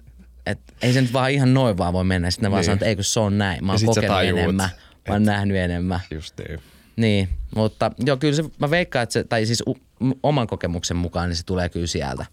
et, 0.47 0.59
ei 0.83 0.93
se 0.93 1.01
nyt 1.01 1.13
vaan 1.13 1.31
ihan 1.31 1.55
noin 1.55 1.79
vaan 1.79 1.93
voi 1.93 2.05
mennä. 2.05 2.31
Sitten 2.31 2.43
ne 2.43 2.49
niin. 2.49 2.53
vaan 2.53 2.65
sanoo, 2.65 2.75
että 2.75 2.87
eikö 2.87 3.03
se 3.03 3.21
on 3.21 3.39
näin. 3.39 3.65
Mä 3.65 3.73
oon 3.73 3.81
kokenut 3.87 4.23
enemmän. 4.23 4.71
Mä 5.09 5.15
oon 5.15 5.23
nähnyt 5.23 5.57
enemmän. 5.57 6.01
Just 6.11 6.35
niin. 6.39 6.61
Niin, 6.97 7.29
mutta 7.55 7.91
joo, 8.07 8.17
kyllä 8.17 8.35
se, 8.35 8.45
mä 8.59 8.71
veikkaan, 8.71 9.03
että 9.03 9.13
se, 9.13 9.25
tai 9.25 9.47
siis 9.47 9.63
u, 9.67 9.79
oman 10.23 10.47
kokemuksen 10.47 10.97
mukaan, 10.97 11.29
niin 11.29 11.37
se 11.37 11.47
tulee 11.47 11.69
kyllä 11.69 11.87
sieltä. 11.87 12.27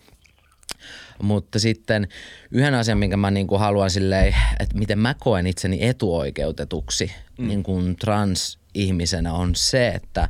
Mutta 1.21 1.59
sitten 1.59 2.07
yhden 2.51 2.73
asian, 2.73 2.97
minkä 2.97 3.17
mä 3.17 3.31
niin 3.31 3.47
kuin 3.47 3.59
haluan 3.59 3.89
silleen, 3.89 4.35
että 4.59 4.77
miten 4.77 4.99
mä 4.99 5.15
koen 5.19 5.47
itseni 5.47 5.85
etuoikeutetuksi 5.85 7.11
mm. 7.37 7.47
niin 7.47 7.63
kuin 7.63 7.95
trans-ihmisenä 8.77 9.33
on 9.33 9.55
se, 9.55 9.87
että, 9.87 10.29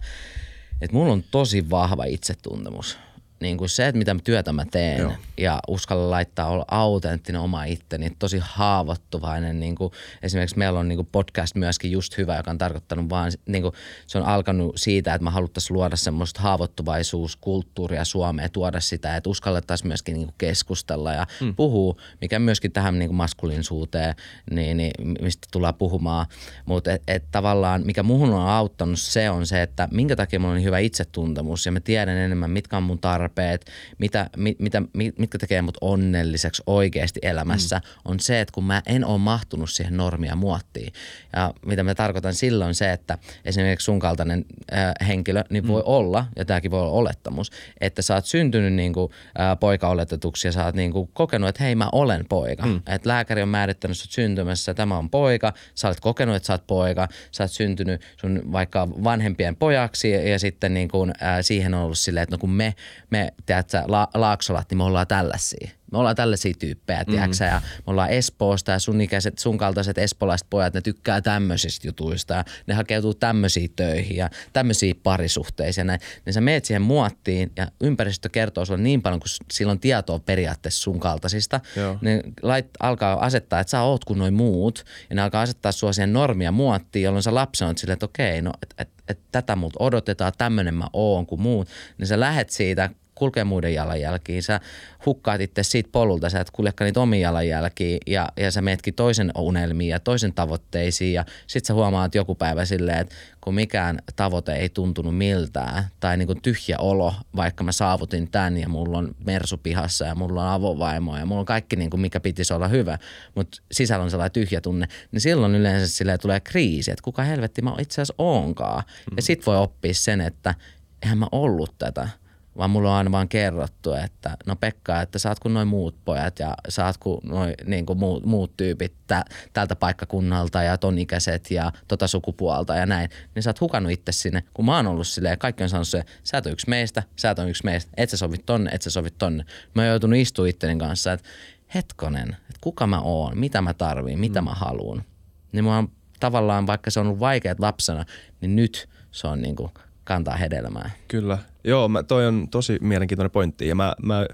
että 0.81 0.95
mulla 0.95 1.13
on 1.13 1.23
tosi 1.23 1.69
vahva 1.69 2.05
itsetuntemus 2.05 2.97
niin 3.39 3.57
kuin 3.57 3.69
se, 3.69 3.87
että 3.87 3.97
mitä 3.97 4.15
työtä 4.23 4.53
mä 4.53 4.65
teen 4.71 4.99
Joo. 4.99 5.11
ja 5.37 5.59
uskalla 5.67 6.09
laittaa 6.09 6.47
olla 6.47 6.65
autenttinen 6.67 7.41
oma 7.41 7.63
itteni, 7.63 8.11
tosi 8.19 8.39
haavoittuvainen. 8.41 9.59
Niin 9.59 9.75
kuin, 9.75 9.91
esimerkiksi 10.21 10.57
meillä 10.57 10.79
on 10.79 10.87
niin 10.87 10.97
kuin 10.97 11.09
podcast 11.11 11.55
myöskin 11.55 11.91
just 11.91 12.17
hyvä, 12.17 12.37
joka 12.37 12.51
on 12.51 12.57
tarkoittanut 12.57 13.09
vaan, 13.09 13.31
niin 13.45 13.61
kuin, 13.61 13.73
se 14.07 14.17
on 14.17 14.25
alkanut 14.25 14.77
siitä, 14.77 15.13
että 15.13 15.23
mä 15.23 15.31
haluttaisiin 15.31 15.75
luoda 15.77 15.95
semmoista 15.95 16.41
haavoittuvaisuuskulttuuria 16.41 18.05
Suomeen, 18.05 18.51
tuoda 18.51 18.79
sitä, 18.79 19.15
että 19.15 19.29
uskallettaisiin 19.29 19.87
myöskin 19.87 20.13
niin 20.13 20.27
kuin 20.27 20.35
keskustella 20.37 21.13
ja 21.13 21.27
mm. 21.41 21.55
puhua, 21.55 21.95
mikä 22.21 22.39
myöskin 22.39 22.71
tähän 22.71 22.99
niin 22.99 23.09
kuin 23.09 23.17
maskuliinisuuteen, 23.17 24.15
niin, 24.51 24.77
niin, 24.77 24.91
mistä 25.21 25.47
tullaan 25.51 25.75
puhumaan. 25.75 26.25
Mutta 26.65 26.91
et, 26.91 27.03
et 27.07 27.23
tavallaan, 27.31 27.81
mikä 27.85 28.03
muhun 28.03 28.33
on 28.33 28.47
auttanut, 28.47 28.99
se 28.99 29.29
on 29.29 29.45
se, 29.45 29.61
että 29.61 29.87
minkä 29.91 30.15
takia 30.15 30.39
mulla 30.39 30.51
on 30.51 30.57
niin 30.57 30.65
hyvä 30.65 30.79
itsetuntemus 30.79 31.65
ja 31.65 31.71
mä 31.71 31.79
tiedän 31.79 32.17
enemmän, 32.17 32.51
mitkä 32.51 32.77
on 32.77 32.83
mun 32.83 32.99
tarpeet 32.99 33.26
tarpeet, 33.27 33.65
mitä, 33.97 34.29
mit, 34.37 34.59
mitä, 34.59 34.81
mitkä 35.17 35.37
tekee 35.37 35.61
mut 35.61 35.77
onnelliseksi 35.81 36.63
oikeasti 36.67 37.19
elämässä, 37.23 37.77
mm. 37.77 38.01
on 38.05 38.19
se, 38.19 38.41
että 38.41 38.51
kun 38.53 38.63
mä 38.63 38.81
en 38.85 39.05
ole 39.05 39.17
mahtunut 39.17 39.69
siihen 39.69 39.97
normia 39.97 40.35
muottiin. 40.35 40.93
Ja 41.35 41.53
mitä 41.65 41.83
mä 41.83 41.95
tarkoitan 41.95 42.33
silloin 42.33 42.75
se, 42.75 42.91
että 42.91 43.17
esimerkiksi 43.45 43.85
sun 43.85 43.99
kaltainen 43.99 44.45
äh, 44.73 45.07
henkilö, 45.07 45.43
niin 45.49 45.63
mm. 45.63 45.67
voi 45.67 45.83
olla, 45.85 46.25
ja 46.35 46.45
tämäkin 46.45 46.71
voi 46.71 46.81
olla 46.81 46.91
olettamus, 46.91 47.51
että 47.81 48.01
sä 48.01 48.15
oot 48.15 48.25
syntynyt 48.25 48.73
niin 48.73 48.93
kuin, 48.93 49.11
äh, 49.39 49.59
poika-oletetuksi 49.59 50.47
ja 50.47 50.51
sä 50.51 50.65
oot 50.65 50.75
niin 50.75 50.91
kuin, 50.91 51.09
kokenut, 51.13 51.49
että 51.49 51.63
hei 51.63 51.75
mä 51.75 51.89
olen 51.91 52.25
poika. 52.29 52.65
Mm. 52.65 52.81
Että 52.87 53.09
lääkäri 53.09 53.41
on 53.41 53.49
määrittänyt 53.49 53.97
sut 53.97 54.11
syntymässä, 54.11 54.73
tämä 54.73 54.97
on 54.97 55.09
poika, 55.09 55.53
sä 55.75 55.87
olet 55.87 55.99
kokenut, 55.99 56.35
että 56.35 56.47
sä 56.47 56.53
oot 56.53 56.67
poika, 56.67 57.07
sä 57.31 57.43
oot 57.43 57.51
syntynyt 57.51 58.01
sun 58.21 58.51
vaikka 58.51 58.87
vanhempien 58.89 59.55
pojaksi 59.55 60.11
ja, 60.11 60.29
ja 60.29 60.39
sitten 60.39 60.73
niin 60.73 60.87
kuin, 60.87 61.13
äh, 61.23 61.37
siihen 61.41 61.73
on 61.73 61.81
ollut 61.81 61.97
silleen, 61.97 62.23
että 62.23 62.35
no 62.35 62.39
kun 62.39 62.49
me, 62.49 62.75
me 63.09 63.16
me, 63.17 63.33
tiedätkö, 63.45 63.83
la, 63.87 64.07
Laaksolat, 64.13 64.69
niin 64.69 64.77
me 64.77 64.83
ollaan 64.83 65.07
tällaisia. 65.07 65.69
Me 65.91 65.97
ollaan 65.97 66.15
tällaisia 66.15 66.53
tyyppejä, 66.59 67.03
mm. 67.03 67.11
tiedätkö, 67.11 67.43
ja 67.43 67.61
me 67.77 67.83
ollaan 67.91 68.09
Espoosta 68.09 68.71
ja 68.71 68.79
sun 68.79 69.01
ikäiset, 69.01 69.39
sun 69.39 69.57
kaltaiset 69.57 69.97
espolilaiset 69.97 70.47
pojat, 70.49 70.73
ne 70.73 70.81
tykkää 70.81 71.21
tämmöisistä 71.21 71.87
jutuista 71.87 72.33
ja 72.33 72.43
ne 72.67 72.73
hakeutuu 72.73 73.13
tämmöisiin 73.13 73.73
töihin 73.75 74.17
ja 74.17 74.29
tämmöisiin 74.53 74.99
parisuhteisiin 75.03 75.81
ja 75.81 75.85
näin. 75.85 75.99
Niin 76.25 76.33
sä 76.33 76.41
meet 76.41 76.65
siihen 76.65 76.81
muottiin 76.81 77.51
ja 77.55 77.67
ympäristö 77.81 78.29
kertoo 78.29 78.65
sulle 78.65 78.81
niin 78.81 79.01
paljon, 79.01 79.19
kun 79.19 79.29
sillä 79.53 79.71
on 79.71 79.79
tietoa 79.79 80.19
periaatteessa 80.19 80.81
sun 80.81 80.99
kaltaisista. 80.99 81.59
Joo. 81.75 81.97
Ne 82.01 82.21
lait, 82.41 82.67
alkaa 82.79 83.25
asettaa, 83.25 83.59
että 83.59 83.71
sä 83.71 83.81
oot 83.81 84.05
kuin 84.05 84.19
noin 84.19 84.33
muut 84.33 84.85
ja 85.09 85.15
ne 85.15 85.21
alkaa 85.21 85.41
asettaa 85.41 85.71
sua 85.71 85.93
siihen 85.93 86.13
normia 86.13 86.51
muottiin, 86.51 87.03
jolloin 87.03 87.23
sä 87.23 87.35
lapsena 87.35 87.69
oot 87.69 87.77
silleen, 87.77 87.93
että 87.93 88.05
okei, 88.05 88.41
no 88.41 88.51
et, 88.61 88.73
et, 88.77 88.89
et 89.07 89.19
tätä 89.31 89.55
multa 89.55 89.77
odotetaan, 89.79 90.33
tämmöinen 90.37 90.75
mä 90.75 90.87
oon 90.93 91.25
kuin 91.25 91.41
muut. 91.41 91.69
Niin 91.97 92.07
sä 92.07 92.19
lähet 92.19 92.49
siitä 92.49 92.89
kulkee 93.17 93.43
muiden 93.43 93.73
jalanjälkiin. 93.73 94.43
Sä 94.43 94.59
hukkaat 95.05 95.41
itse 95.41 95.63
siitä 95.63 95.89
polulta, 95.91 96.29
sä 96.29 96.39
et 96.39 96.51
kuljekaan 96.51 96.85
niitä 96.85 97.01
omia 97.01 97.19
jalanjälkiin 97.19 97.97
ja, 98.07 98.29
ja 98.37 98.51
sä 98.51 98.61
meetkin 98.61 98.93
toisen 98.93 99.31
unelmiin 99.37 99.89
ja 99.89 99.99
toisen 99.99 100.33
tavoitteisiin 100.33 101.13
ja 101.13 101.25
sit 101.47 101.65
sä 101.65 101.73
huomaat 101.73 102.15
joku 102.15 102.35
päivä 102.35 102.65
silleen, 102.65 102.99
että 102.99 103.15
kun 103.41 103.53
mikään 103.53 103.99
tavoite 104.15 104.53
ei 104.53 104.69
tuntunut 104.69 105.17
miltään 105.17 105.83
tai 105.99 106.17
niin 106.17 106.27
kuin 106.27 106.41
tyhjä 106.41 106.77
olo, 106.79 107.13
vaikka 107.35 107.63
mä 107.63 107.71
saavutin 107.71 108.31
tämän 108.31 108.57
ja 108.57 108.69
mulla 108.69 108.97
on 108.97 109.15
mersu 109.25 109.57
pihassa 109.57 110.05
ja 110.05 110.15
mulla 110.15 110.43
on 110.43 110.49
avovaimo 110.49 111.17
ja 111.17 111.25
mulla 111.25 111.39
on 111.39 111.45
kaikki 111.45 111.75
niin 111.75 111.89
kuin 111.89 112.01
mikä 112.01 112.19
pitisi 112.19 112.53
olla 112.53 112.67
hyvä, 112.67 112.97
mutta 113.35 113.61
sisällä 113.71 114.03
on 114.03 114.11
sellainen 114.11 114.31
tyhjä 114.31 114.61
tunne, 114.61 114.87
niin 115.11 115.21
silloin 115.21 115.55
yleensä 115.55 115.87
sille 115.87 116.17
tulee 116.17 116.39
kriisi, 116.39 116.91
että 116.91 117.03
kuka 117.03 117.23
helvetti 117.23 117.61
mä 117.61 117.75
itse 117.79 117.93
asiassa 117.93 118.13
oonkaan. 118.17 118.83
Mm. 119.11 119.15
Ja 119.15 119.21
sit 119.21 119.45
voi 119.45 119.57
oppia 119.57 119.93
sen, 119.93 120.21
että 120.21 120.55
eihän 121.03 121.17
mä 121.17 121.27
ollut 121.31 121.73
tätä– 121.77 122.09
vaan 122.57 122.69
mulla 122.69 122.91
on 122.91 122.97
aina 122.97 123.11
vaan 123.11 123.29
kerrottu, 123.29 123.93
että 123.93 124.37
no 124.45 124.55
Pekka, 124.55 125.01
että 125.01 125.19
saat 125.19 125.39
kuin 125.39 125.53
noin 125.53 125.67
muut 125.67 125.95
pojat 126.05 126.39
ja 126.39 126.55
saat 126.69 126.97
kuin 126.97 127.19
noin 127.23 127.53
niin 127.65 127.85
kuin 127.85 127.99
muut, 127.99 128.25
muut 128.25 128.57
tyypit 128.57 128.93
tä, 129.07 129.25
tältä 129.53 129.75
paikkakunnalta 129.75 130.63
ja 130.63 130.77
ton 130.77 130.97
ikäiset 130.97 131.51
ja 131.51 131.71
tota 131.87 132.07
sukupuolta 132.07 132.75
ja 132.75 132.85
näin, 132.85 133.09
niin 133.35 133.43
sä 133.43 133.49
oot 133.49 133.61
hukannut 133.61 133.91
itse 133.91 134.11
sinne, 134.11 134.43
kun 134.53 134.65
mä 134.65 134.75
oon 134.75 134.87
ollut 134.87 135.07
silleen, 135.07 135.39
kaikki 135.39 135.63
on 135.63 135.69
sanonut 135.69 135.87
se, 135.87 136.03
sä 136.23 136.37
et 136.37 136.45
ole 136.45 136.53
yksi 136.53 136.69
meistä, 136.69 137.03
sä 137.15 137.31
et 137.31 137.39
ole 137.39 137.49
yksi 137.49 137.65
meistä, 137.65 137.91
et 137.97 138.09
sä 138.09 138.17
sovit 138.17 138.45
tonne, 138.45 138.71
et 138.73 138.81
sä 138.81 138.89
sovit 138.89 139.17
tonne. 139.17 139.45
Mä 139.75 139.81
oon 139.81 139.89
joutunut 139.89 140.19
istua 140.19 140.47
itteni 140.47 140.79
kanssa, 140.79 141.13
että 141.13 141.27
hetkonen, 141.75 142.29
että 142.29 142.59
kuka 142.61 142.87
mä 142.87 143.01
oon, 143.01 143.37
mitä 143.37 143.61
mä 143.61 143.73
tarviin, 143.73 144.19
mitä 144.19 144.41
mm. 144.41 144.45
mä 144.45 144.53
haluun. 144.53 145.03
Niin 145.51 145.65
mä 145.65 145.75
oon 145.75 145.91
tavallaan, 146.19 146.67
vaikka 146.67 146.91
se 146.91 146.99
on 146.99 147.07
ollut 147.07 147.19
vaikeat 147.19 147.59
lapsena, 147.59 148.05
niin 148.41 148.55
nyt 148.55 148.89
se 149.11 149.27
on 149.27 149.41
niin 149.41 149.55
kuin 149.55 149.71
kantaa 150.07 150.35
hedelmää. 150.37 150.91
Kyllä. 151.07 151.37
Joo, 151.63 151.87
mä, 151.87 152.03
toi 152.03 152.27
on 152.27 152.47
tosi 152.51 152.77
mielenkiintoinen 152.81 153.31
pointti 153.31 153.67
ja 153.67 153.75
mä, 153.75 153.95
mä 154.03 154.25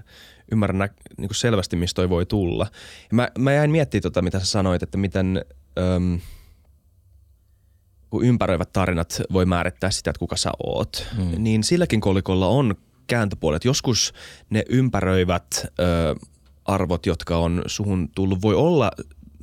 ymmärrän 0.51 0.77
nä, 0.77 0.89
niin 1.17 1.27
kuin 1.27 1.35
selvästi, 1.35 1.75
mistä 1.75 1.95
toi 1.95 2.09
voi 2.09 2.25
tulla. 2.25 2.67
Ja 3.11 3.15
mä, 3.15 3.27
mä 3.39 3.53
jäin 3.53 3.71
miettimään 3.71 4.01
tota, 4.01 4.21
mitä 4.21 4.39
sä 4.39 4.45
sanoit, 4.45 4.83
että 4.83 4.97
miten 4.97 5.45
äm, 5.95 6.19
kun 8.09 8.25
ympäröivät 8.25 8.73
tarinat 8.73 9.21
voi 9.33 9.45
määrittää 9.45 9.91
sitä, 9.91 10.09
että 10.09 10.19
kuka 10.19 10.35
sä 10.35 10.51
oot, 10.63 11.07
mm. 11.17 11.43
niin 11.43 11.63
silläkin 11.63 12.01
kolikolla 12.01 12.47
on 12.47 12.75
kääntöpuolet. 13.07 13.65
Joskus 13.65 14.13
ne 14.49 14.63
ympäröivät 14.69 15.65
ö, 15.79 16.15
arvot, 16.65 17.05
jotka 17.05 17.37
on 17.37 17.61
suhun 17.65 18.09
tullut, 18.15 18.41
voi 18.41 18.55
olla 18.55 18.91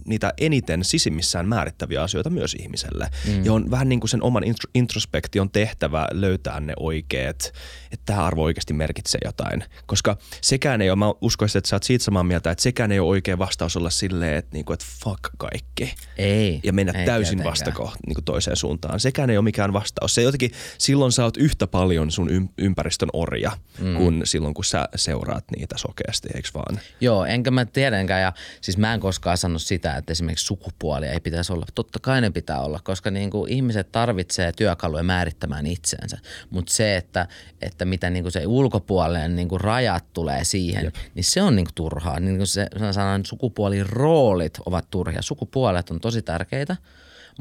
niitä 0.07 0.33
eniten 0.39 0.85
sisimmissään 0.85 1.49
määrittäviä 1.49 2.03
asioita 2.03 2.31
myös 2.31 2.55
ihmiselle. 2.55 3.11
Mm. 3.27 3.45
Ja 3.45 3.53
on 3.53 3.71
vähän 3.71 3.89
niin 3.89 4.01
kuin 4.01 4.11
sen 4.11 4.23
oman 4.23 4.45
introspektion 4.75 5.51
tehtävä 5.51 6.09
löytää 6.13 6.61
ne 6.61 6.73
oikeat, 6.81 7.53
että 7.93 8.07
tämä 8.07 8.25
arvo 8.25 8.43
oikeasti 8.43 8.73
merkitsee 8.73 9.21
jotain. 9.25 9.65
Koska 9.87 10.17
sekään 10.41 10.83
ei 10.83 10.91
ole, 10.91 10.97
mä 10.97 11.13
uskoisin, 11.21 11.59
että 11.59 11.69
sä 11.69 11.77
oot 11.77 11.83
siitä 11.83 12.05
samaa 12.05 12.23
mieltä, 12.23 12.51
että 12.51 12.63
sekään 12.63 12.93
ei 12.93 13.01
ole 13.01 13.09
oikea 13.09 13.39
vastaus 13.39 13.77
olla 13.77 13.91
silleen, 13.91 14.37
että, 14.37 14.51
niin 14.53 14.65
kuin, 14.65 14.75
että 14.75 14.87
fuck 15.05 15.21
kaikki. 15.39 15.95
Ei. 16.19 16.61
Ja 16.63 16.73
mennä 16.73 16.93
ei 16.93 17.07
täysin 17.07 17.45
vastako 17.45 17.93
niin 18.07 18.15
kuin 18.15 18.25
toiseen 18.25 18.57
suuntaan. 18.57 19.01
Sekään 19.01 19.31
ei 19.31 19.37
ole 19.37 19.45
mikään 19.45 19.73
vastaus. 19.73 20.15
Se 20.15 20.23
jotenkin, 20.23 20.51
silloin 20.79 21.13
sä 21.13 21.25
oot 21.25 21.37
yhtä 21.37 21.67
paljon 21.67 22.11
sun 22.11 22.51
ympäristön 22.59 23.09
orja, 23.13 23.53
mm. 23.79 23.97
kuin 23.97 24.23
silloin 24.25 24.55
kun 24.55 24.65
sä 24.65 24.89
seuraat 24.97 25.45
niitä 25.57 25.79
sokeasti, 25.79 26.29
eikö 26.35 26.49
vaan? 26.55 26.81
Joo, 27.01 27.25
enkä 27.25 27.51
mä 27.51 27.65
tiedänkään. 27.65 28.23
Ja 28.23 28.33
siis 28.61 28.79
mä 28.79 28.95
en 28.95 29.01
koskaan 29.01 29.39
sanonut 29.39 29.63
sitä, 29.63 29.90
että 29.97 30.13
esimerkiksi 30.13 30.47
sukupuolia 30.47 31.13
ei 31.13 31.21
pitäisi 31.21 31.53
olla. 31.53 31.67
Totta 31.75 31.99
kai 32.03 32.21
ne 32.21 32.31
pitää 32.31 32.61
olla, 32.61 32.81
koska 32.85 33.11
niin 33.11 33.31
kuin 33.31 33.53
ihmiset 33.53 33.93
tarvitsee 33.93 34.53
työkaluja 34.53 35.03
määrittämään 35.03 35.67
itseensä. 35.67 36.19
Mutta 36.51 36.73
se, 36.73 36.97
että, 36.97 37.27
että 37.63 37.85
mitä 37.85 38.11
niin 38.11 38.25
kuin 38.25 38.33
se 38.33 38.47
ulkopuolellen 38.47 39.37
niin 39.37 39.49
kuin 39.49 39.61
rajat 39.61 40.05
tulee 40.13 40.45
siihen, 40.45 40.85
Jep. 40.85 40.95
niin 41.15 41.25
se 41.25 41.43
on 41.43 41.57
niin 41.57 41.67
kuin 41.67 41.75
turhaa. 41.75 42.21
Niin 42.21 42.37
kuin 42.37 42.47
se 42.47 42.67
sanan 42.93 43.27
sukupuoliroolit 43.27 44.59
ovat 44.67 44.91
turhia. 44.91 45.23
Sukupuolet 45.23 45.91
on 45.91 46.01
tosi 46.01 46.23
tärkeitä 46.23 46.77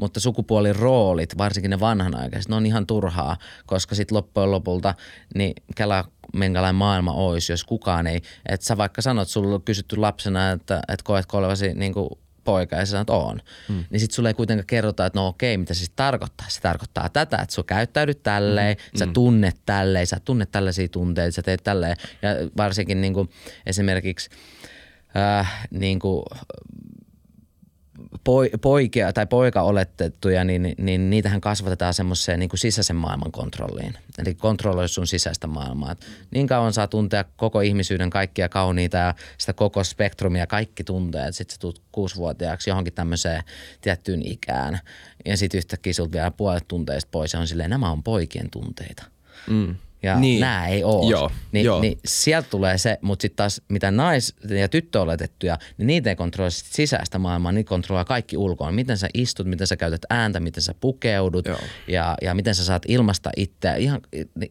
mutta 0.00 0.20
sukupuoliroolit, 0.20 1.38
varsinkin 1.38 1.70
ne 1.70 1.80
vanhanaikaiset, 1.80 2.48
ne 2.48 2.56
on 2.56 2.66
ihan 2.66 2.86
turhaa, 2.86 3.36
koska 3.66 3.94
sitten 3.94 4.16
loppujen 4.16 4.50
lopulta, 4.50 4.94
niin 5.34 5.54
kela 5.76 6.04
minkälainen 6.34 6.74
maailma 6.74 7.12
olisi, 7.12 7.52
jos 7.52 7.64
kukaan 7.64 8.06
ei, 8.06 8.22
että 8.46 8.66
sä 8.66 8.76
vaikka 8.76 9.02
sanot, 9.02 9.28
sulla 9.28 9.54
on 9.54 9.62
kysytty 9.62 9.96
lapsena, 9.96 10.50
että, 10.50 10.80
että 10.88 11.04
koetko 11.04 11.38
olevasi 11.38 11.74
niin 11.74 11.92
kuin 11.92 12.08
poika 12.44 12.76
ja 12.76 12.86
sä 12.86 12.90
sanot 12.90 13.10
oon. 13.10 13.40
Mm. 13.68 13.84
Niin 13.90 14.00
sit 14.00 14.10
sulle 14.10 14.28
ei 14.28 14.34
kuitenkaan 14.34 14.66
kerrota, 14.66 15.06
että 15.06 15.18
no 15.18 15.26
okei, 15.26 15.56
mitä 15.56 15.74
se 15.74 15.78
siis 15.78 15.92
tarkoittaa. 15.96 16.46
Se 16.48 16.60
tarkoittaa 16.60 17.08
tätä, 17.08 17.36
että 17.36 17.54
sä 17.54 17.62
käyttäydyt 17.66 18.22
tälleen, 18.22 18.76
mm. 18.76 18.98
sä 18.98 19.06
tunnet 19.06 19.56
tälleen, 19.66 20.06
sä 20.06 20.20
tunnet 20.24 20.50
tällaisia 20.50 20.88
tunteita, 20.88 21.34
sä 21.34 21.42
teet 21.42 21.64
tälleen. 21.64 21.96
Ja 22.22 22.30
varsinkin 22.56 23.00
niin 23.00 23.14
kuin 23.14 23.30
esimerkiksi 23.66 24.30
äh, 25.16 25.68
niin 25.70 25.98
kuin 25.98 26.22
poikia 28.60 29.12
tai 29.12 29.26
poika 29.26 29.62
oletettuja, 29.62 30.44
niin, 30.44 30.74
niin 30.78 31.10
niitähän 31.10 31.40
kasvatetaan 31.40 31.94
semmoiseen 31.94 32.38
niin 32.38 32.48
kuin 32.48 32.58
sisäisen 32.58 32.96
maailman 32.96 33.32
kontrolliin. 33.32 33.94
Eli 34.18 34.34
kontrolloi 34.34 34.88
sun 34.88 35.06
sisäistä 35.06 35.46
maailmaa. 35.46 35.96
Niin 36.30 36.46
kauan 36.46 36.72
saa 36.72 36.86
tuntea 36.86 37.24
koko 37.36 37.60
ihmisyyden 37.60 38.10
kaikkia 38.10 38.48
kauniita 38.48 38.96
ja 38.96 39.14
sitä 39.38 39.52
koko 39.52 39.84
spektrumia, 39.84 40.46
kaikki 40.46 40.84
tunteet. 40.84 41.34
Sitten 41.34 41.54
sä 41.54 41.60
tulet 41.60 41.80
kuusivuotiaaksi 41.92 42.70
johonkin 42.70 42.92
tämmöiseen 42.92 43.42
tiettyyn 43.80 44.22
ikään. 44.26 44.80
Ja 45.24 45.36
sitten 45.36 45.58
yhtäkkiä 45.58 45.92
sulta 45.92 46.12
vielä 46.12 46.30
puolet 46.30 46.68
tunteista 46.68 47.08
pois 47.10 47.32
ja 47.32 47.40
on 47.40 47.46
silleen, 47.46 47.70
nämä 47.70 47.90
on 47.90 48.02
poikien 48.02 48.50
tunteita. 48.50 49.04
Mm 49.46 49.74
ja 50.02 50.20
niin. 50.20 50.40
nämä 50.40 50.68
ei 50.68 50.84
ole. 50.84 51.10
Joo, 51.10 51.30
Ni, 51.52 51.62
joo. 51.62 51.80
Niin 51.80 51.98
sieltä 52.06 52.48
tulee 52.50 52.78
se, 52.78 52.98
mutta 53.02 53.22
sitten 53.22 53.36
taas 53.36 53.62
mitä 53.68 53.90
nais- 53.90 54.34
ja 54.58 54.68
tyttöoletettuja, 54.68 55.58
niin 55.78 55.86
niitä 55.86 56.10
ei 56.10 56.16
kontrolloi 56.16 56.50
sisäistä 56.50 57.18
maailmaa, 57.18 57.52
niitä 57.52 57.68
kontrolloi 57.68 58.04
kaikki 58.04 58.36
ulkoa. 58.36 58.72
Miten 58.72 58.98
sä 58.98 59.08
istut, 59.14 59.46
miten 59.46 59.66
sä 59.66 59.76
käytät 59.76 60.00
ääntä, 60.10 60.40
miten 60.40 60.62
sä 60.62 60.74
pukeudut 60.80 61.44
ja, 61.88 62.16
ja 62.22 62.34
miten 62.34 62.54
sä 62.54 62.64
saat 62.64 62.82
ilmasta 62.88 63.30
itseä. 63.36 63.74
Ihan, 63.74 64.00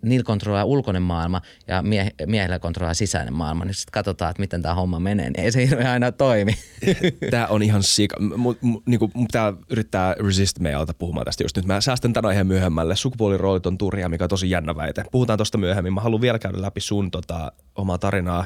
niillä 0.02 0.24
kontrolloi 0.24 0.64
ulkoinen 0.64 1.02
maailma 1.02 1.42
ja 1.68 1.82
mie, 1.82 2.12
miehillä 2.26 2.60
kontrolloi 2.60 2.96
sisäinen 2.96 3.34
maailma. 3.34 3.66
Niin 3.66 3.74
sitten 3.74 3.92
katsotaan, 3.92 4.32
että 4.32 4.42
miten 4.42 4.62
tämä 4.62 4.76
homma 4.76 5.00
menee, 5.00 5.30
niin 5.30 5.40
ei 5.40 5.52
se 5.52 5.68
aina 5.90 6.12
toimi. 6.12 6.54
Tämä 7.32 7.48
on 7.48 7.64
ihan 7.64 7.84
sika. 7.84 8.16
M- 8.20 8.68
m- 8.68 8.82
niinku, 8.86 9.08
pitää 9.08 9.54
yrittää 9.70 10.16
resist 10.28 10.60
meiltä 10.60 10.94
puhumaan 10.94 11.26
tästä 11.26 11.44
just 11.44 11.58
nyt. 11.58 11.66
Mä 11.66 11.82
säästän 11.82 12.14
tämän 12.14 12.30
aiheen 12.30 12.48
myöhemmälle. 12.48 12.96
Sukupuoliroolit 12.96 13.66
on 13.66 13.78
turja, 13.78 14.10
mikä 14.10 14.24
on 14.24 14.30
tosi 14.30 14.50
jännä 14.50 14.76
väite. 14.76 15.04
Puhutaan 15.12 15.39
tuosta 15.40 15.58
myöhemmin. 15.58 15.94
Mä 15.94 16.02
haluan 16.02 16.22
vielä 16.22 16.40
käydä 16.40 16.62
läpi 16.62 16.82
sun 16.82 17.12
tota, 17.12 17.52
omaa 17.76 17.98
tarinaa 17.98 18.46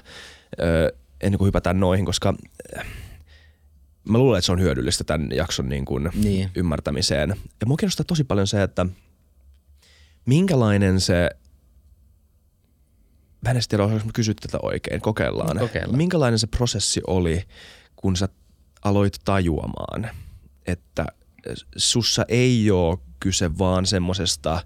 ö, 0.62 0.94
ennen 1.22 1.38
kuin 1.38 1.48
hypätään 1.48 1.80
noihin, 1.80 2.06
koska 2.06 2.34
mä 4.10 4.18
luulen, 4.18 4.38
että 4.38 4.46
se 4.46 4.52
on 4.52 4.62
hyödyllistä 4.62 5.04
tämän 5.04 5.30
jakson 5.36 5.70
niin 5.70 5.86
kuin 5.86 6.10
niin. 6.14 6.52
ymmärtämiseen. 6.56 7.30
Ja 7.60 7.66
mua 7.66 7.78
kiinnostaa 7.78 8.04
tosi 8.04 8.24
paljon 8.24 8.48
se, 8.48 8.64
että 8.64 8.86
minkälainen 10.26 11.02
se 11.02 11.30
Mä 13.42 13.52
en 13.52 13.62
tiedä, 13.70 13.84
osaanko 13.84 14.10
kysyä 14.14 14.34
tätä 14.42 14.58
oikein. 14.62 15.02
Kokeillaan. 15.02 15.58
Kokeillaan. 15.58 15.98
Minkälainen 15.98 16.40
se 16.40 16.48
prosessi 16.48 17.02
oli, 17.08 17.44
kun 17.96 18.16
sä 18.16 18.30
aloit 18.84 19.18
tajuamaan, 19.26 20.10
että 20.66 21.06
sussa 21.76 22.26
ei 22.28 22.72
ole 22.72 22.98
kyse 23.20 23.58
vaan 23.58 23.86
semmosesta– 23.86 24.62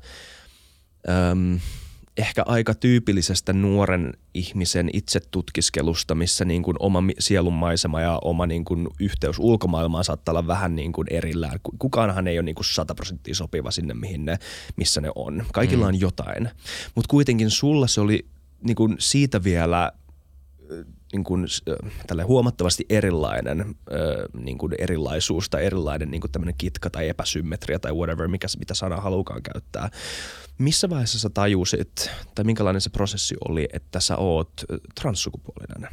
ehkä 2.17 2.43
aika 2.45 2.73
tyypillisestä 2.73 3.53
nuoren 3.53 4.13
ihmisen 4.33 4.89
itsetutkiskelusta, 4.93 6.15
missä 6.15 6.45
niin 6.45 6.63
kuin 6.63 6.77
oma 6.79 7.03
sielunmaisema 7.19 8.01
ja 8.01 8.19
oma 8.23 8.47
niin 8.47 8.65
kuin 8.65 8.87
yhteys 8.99 9.39
ulkomaailmaan 9.39 10.03
saattaa 10.03 10.31
olla 10.31 10.47
vähän 10.47 10.75
niin 10.75 10.91
kuin 10.91 11.07
erillään. 11.11 11.59
Kukaanhan 11.79 12.27
ei 12.27 12.37
ole 12.37 12.45
niin 12.45 12.55
kuin 12.55 12.65
100 12.65 12.95
prosenttia 12.95 13.35
sopiva 13.35 13.71
sinne, 13.71 13.93
mihin 13.93 14.25
ne, 14.25 14.37
missä 14.75 15.01
ne 15.01 15.11
on. 15.15 15.45
Kaikilla 15.53 15.85
mm. 15.85 15.87
on 15.87 15.99
jotain. 15.99 16.49
Mutta 16.95 17.09
kuitenkin 17.09 17.49
sulla 17.49 17.87
se 17.87 18.01
oli 18.01 18.25
niin 18.63 18.75
kuin 18.75 18.95
siitä 18.99 19.43
vielä 19.43 19.91
niin 21.13 21.23
kuin, 21.23 21.45
tälle 22.07 22.23
huomattavasti 22.23 22.85
erilainen 22.89 23.75
niin 24.33 24.57
kuin 24.57 24.73
erilaisuus 24.77 25.49
tai 25.49 25.65
erilainen 25.65 26.11
niin 26.11 26.21
kuin 26.21 26.31
tämmöinen 26.31 26.55
kitka 26.57 26.89
tai 26.89 27.09
epäsymmetria 27.09 27.79
tai 27.79 27.91
whatever, 27.91 28.27
mikä, 28.27 28.47
mitä 28.59 28.73
sana 28.73 28.97
halukaan 28.97 29.41
käyttää. 29.43 29.89
Missä 30.57 30.89
vaiheessa 30.89 31.19
sä 31.19 31.29
tajusit, 31.29 32.09
tai 32.35 32.45
minkälainen 32.45 32.81
se 32.81 32.89
prosessi 32.89 33.35
oli, 33.49 33.67
että 33.73 33.99
sä 33.99 34.17
oot 34.17 34.51
transsukupuolinen 35.01 35.89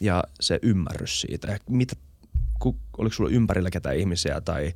ja 0.00 0.24
se 0.40 0.58
ymmärrys 0.62 1.20
siitä? 1.20 1.58
Mitä, 1.68 1.96
ku, 2.58 2.76
oliko 2.98 3.14
sulla 3.14 3.30
ympärillä 3.30 3.70
ketään 3.70 3.96
ihmisiä 3.96 4.40
tai 4.40 4.72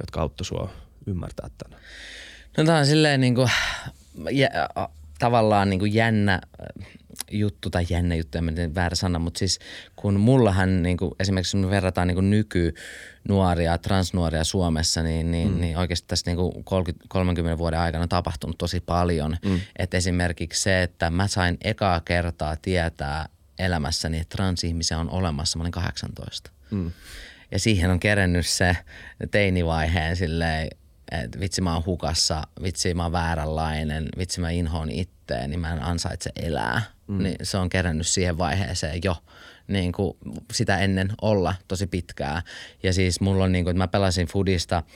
jotka 0.00 0.20
auttoi 0.20 0.44
sua 0.44 0.70
ymmärtää 1.06 1.50
tämän? 1.58 1.80
No 2.56 2.64
tämä 2.64 2.78
on 2.78 2.86
silleen 2.86 3.20
niin 3.20 3.34
kuin, 3.34 3.50
jä, 4.30 4.50
tavallaan 5.18 5.70
niin 5.70 5.80
kuin 5.80 5.94
jännä 5.94 6.40
juttu 7.30 7.70
tai 7.70 7.86
jännä 7.90 8.14
juttu, 8.14 8.38
en 8.38 8.54
tiedä 8.54 8.74
väärä 8.74 8.94
sana, 8.94 9.18
mutta 9.18 9.38
siis 9.38 9.58
kun 9.96 10.20
mullahan 10.20 10.82
niin 10.82 10.96
kuin, 10.96 11.10
esimerkiksi 11.20 11.70
verrataan 11.70 12.08
niin 12.08 12.14
kuin 12.14 12.30
nykynuoria, 13.30 13.78
transnuoria 13.78 14.44
Suomessa, 14.44 15.02
niin, 15.02 15.30
niin, 15.30 15.52
mm. 15.52 15.60
niin 15.60 15.76
oikeasti 15.76 16.08
tässä 16.08 16.30
niin 16.30 16.36
kuin 16.36 16.64
30, 16.64 17.04
30 17.08 17.58
vuoden 17.58 17.80
aikana 17.80 18.02
on 18.02 18.08
tapahtunut 18.08 18.58
tosi 18.58 18.80
paljon. 18.80 19.36
Mm. 19.44 19.60
Että 19.78 19.96
esimerkiksi 19.96 20.62
se, 20.62 20.82
että 20.82 21.10
mä 21.10 21.28
sain 21.28 21.58
ekaa 21.64 22.00
kertaa 22.00 22.56
tietää 22.62 23.28
elämässäni, 23.58 24.18
että 24.18 24.36
transihmisiä 24.36 24.98
on 24.98 25.10
olemassa, 25.10 25.58
mä 25.58 25.62
olin 25.62 25.72
18. 25.72 26.50
Mm. 26.70 26.92
Ja 27.50 27.58
siihen 27.58 27.90
on 27.90 28.00
kerennyt 28.00 28.46
se 28.46 28.76
teinivaiheen 29.30 30.16
silleen, 30.16 30.68
että 31.12 31.40
vitsi 31.40 31.60
mä 31.60 31.74
oon 31.74 31.86
hukassa, 31.86 32.42
vitsi 32.62 32.94
mä 32.94 33.02
oon 33.02 33.12
vääränlainen, 33.12 34.08
vitsi 34.18 34.40
mä 34.40 34.50
inhoon 34.50 34.90
itteen, 34.90 35.50
niin 35.50 35.60
mä 35.60 35.72
en 35.72 35.82
ansaitse 35.82 36.30
elää. 36.36 36.82
Mm. 37.06 37.22
Niin 37.22 37.36
se 37.42 37.58
on 37.58 37.68
kerännyt 37.68 38.06
siihen 38.06 38.38
vaiheeseen 38.38 39.00
jo 39.04 39.16
niin 39.70 39.92
kuin 39.92 40.16
sitä 40.52 40.78
ennen 40.78 41.12
olla 41.22 41.54
tosi 41.68 41.86
pitkää. 41.86 42.42
Ja 42.82 42.92
siis 42.92 43.20
mulla 43.20 43.44
on 43.44 43.52
niin 43.52 43.64
kuin, 43.64 43.70
että 43.70 43.82
mä 43.84 43.88
pelasin 43.88 44.26
fudista– 44.26 44.82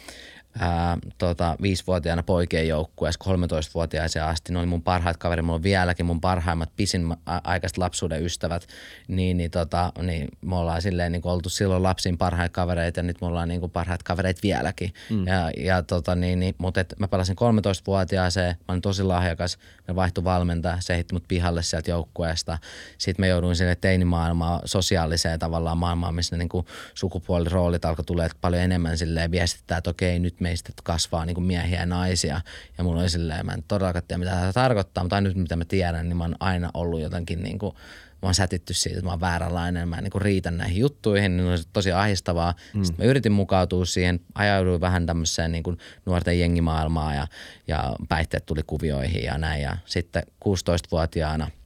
ää, 0.59 0.99
tota, 1.19 1.57
viisivuotiaana 1.63 2.23
poikien 2.23 2.69
joukkueessa 2.69 3.25
13-vuotiaaseen 3.25 4.25
asti. 4.25 4.53
Ne 4.53 4.59
oli 4.59 4.67
mun 4.67 4.83
parhaat 4.83 5.17
kaveri, 5.17 5.43
mulla 5.43 5.55
on 5.55 5.63
vieläkin 5.63 6.07
mun 6.07 6.21
parhaimmat 6.21 6.71
pisin 6.77 7.17
aikaiset 7.27 7.79
lapsuuden 7.79 8.23
ystävät. 8.23 8.67
Niin, 9.09 9.37
niin, 9.37 9.51
tota, 9.51 9.93
niin 10.03 10.29
me 10.41 10.57
ollaan 10.57 10.83
silleen 10.83 11.13
niin 11.13 11.23
oltu 11.25 11.49
silloin 11.49 11.83
lapsin 11.83 12.19
parhaat 12.19 12.53
kavereita 12.53 13.01
ja 13.01 13.05
nyt 13.05 13.21
me 13.21 13.27
ollaan 13.27 13.49
niin 13.49 13.61
kuin 13.61 13.73
parhaat 13.73 14.03
kavereita 14.03 14.41
vieläkin. 14.43 14.93
Mm. 15.11 15.27
Ja, 15.27 15.51
ja 15.57 15.83
tota, 15.83 16.15
niin, 16.15 16.41
niin, 16.41 16.55
mutta 16.59 16.81
et 16.81 16.95
mä 16.99 17.09
pelasin 17.09 17.37
13-vuotiaaseen, 17.37 18.57
mä 18.59 18.73
olin 18.73 18.83
tosi 18.83 19.03
lahjakas, 19.03 19.59
me 19.89 19.95
vaihtui 19.95 20.25
valmentaja, 20.25 20.77
se 20.81 20.95
heitti 20.95 21.15
mut 21.15 21.25
pihalle 21.29 21.63
sieltä 21.63 21.91
joukkueesta. 21.91 22.59
Sitten 22.99 23.23
me 23.23 23.29
jouduin 23.29 23.57
sinne 23.57 23.75
teinimaailmaan, 23.75 24.61
sosiaaliseen 24.65 25.39
tavallaan 25.39 25.79
maailmaan, 25.79 26.15
missä 26.15 26.37
ne 26.37 26.39
niin 26.39 26.49
kuin 26.49 26.67
sukupuoliroolit 26.95 27.85
alkoi 27.85 28.05
tulee 28.05 28.29
paljon 28.41 28.63
enemmän 28.63 28.99
silleen 28.99 29.31
viestittää, 29.31 29.79
että 29.79 29.91
okei, 29.91 30.19
nyt 30.19 30.41
meistä 30.45 30.73
kasvaa 30.83 31.25
niin 31.25 31.35
kuin 31.35 31.45
miehiä 31.45 31.81
ja 31.81 31.87
naisia. 31.87 32.41
Ja 32.79 32.85
mulla 32.85 33.01
oli 33.01 33.11
silleen, 33.11 33.47
mä 33.47 33.53
en 33.53 33.65
todellakaan 33.69 34.05
tiedä, 34.09 34.19
mitä 34.19 34.31
tämä 34.31 34.53
tarkoittaa, 34.53 35.05
mutta 35.05 35.21
nyt 35.21 35.37
mitä 35.37 35.57
mä 35.57 35.65
tiedän, 35.65 36.09
niin 36.09 36.17
mä 36.17 36.25
oon 36.25 36.37
aina 36.41 36.71
ollut 36.75 37.01
jotenkin 37.01 37.43
niin 37.43 37.59
kuin, 37.59 37.75
mä 38.23 38.27
oon 38.27 38.35
sätitty 38.35 38.75
siitä, 38.75 38.99
että 38.99 39.07
mä 39.07 39.11
oon 39.11 39.21
vääränlainen, 39.21 39.89
mä 39.89 39.97
en 39.97 40.05
niin 40.05 40.23
riitä 40.23 40.51
näihin 40.51 40.81
juttuihin, 40.81 41.37
niin 41.37 41.49
on 41.49 41.59
tosi 41.73 41.93
ahistavaa. 41.93 42.55
Mm. 42.75 42.85
Sitten 42.85 43.07
mä 43.07 43.11
yritin 43.11 43.33
mukautua 43.33 43.85
siihen, 43.85 44.21
ajauduin 44.35 44.81
vähän 44.81 45.07
tämmöiseen 45.07 45.53
niin 45.53 45.63
kuin 45.63 45.79
nuorten 46.07 46.41
jengimaailmaan 46.41 47.17
ja, 47.17 47.27
ja 47.69 47.97
päihteet 48.09 48.47
tuli 48.47 48.63
kuvioihin 48.67 49.25
ja 49.25 49.39
näin. 49.39 49.63
Ja 49.63 49.77
sitten 49.87 50.23
16-vuotiaana– 50.45 51.51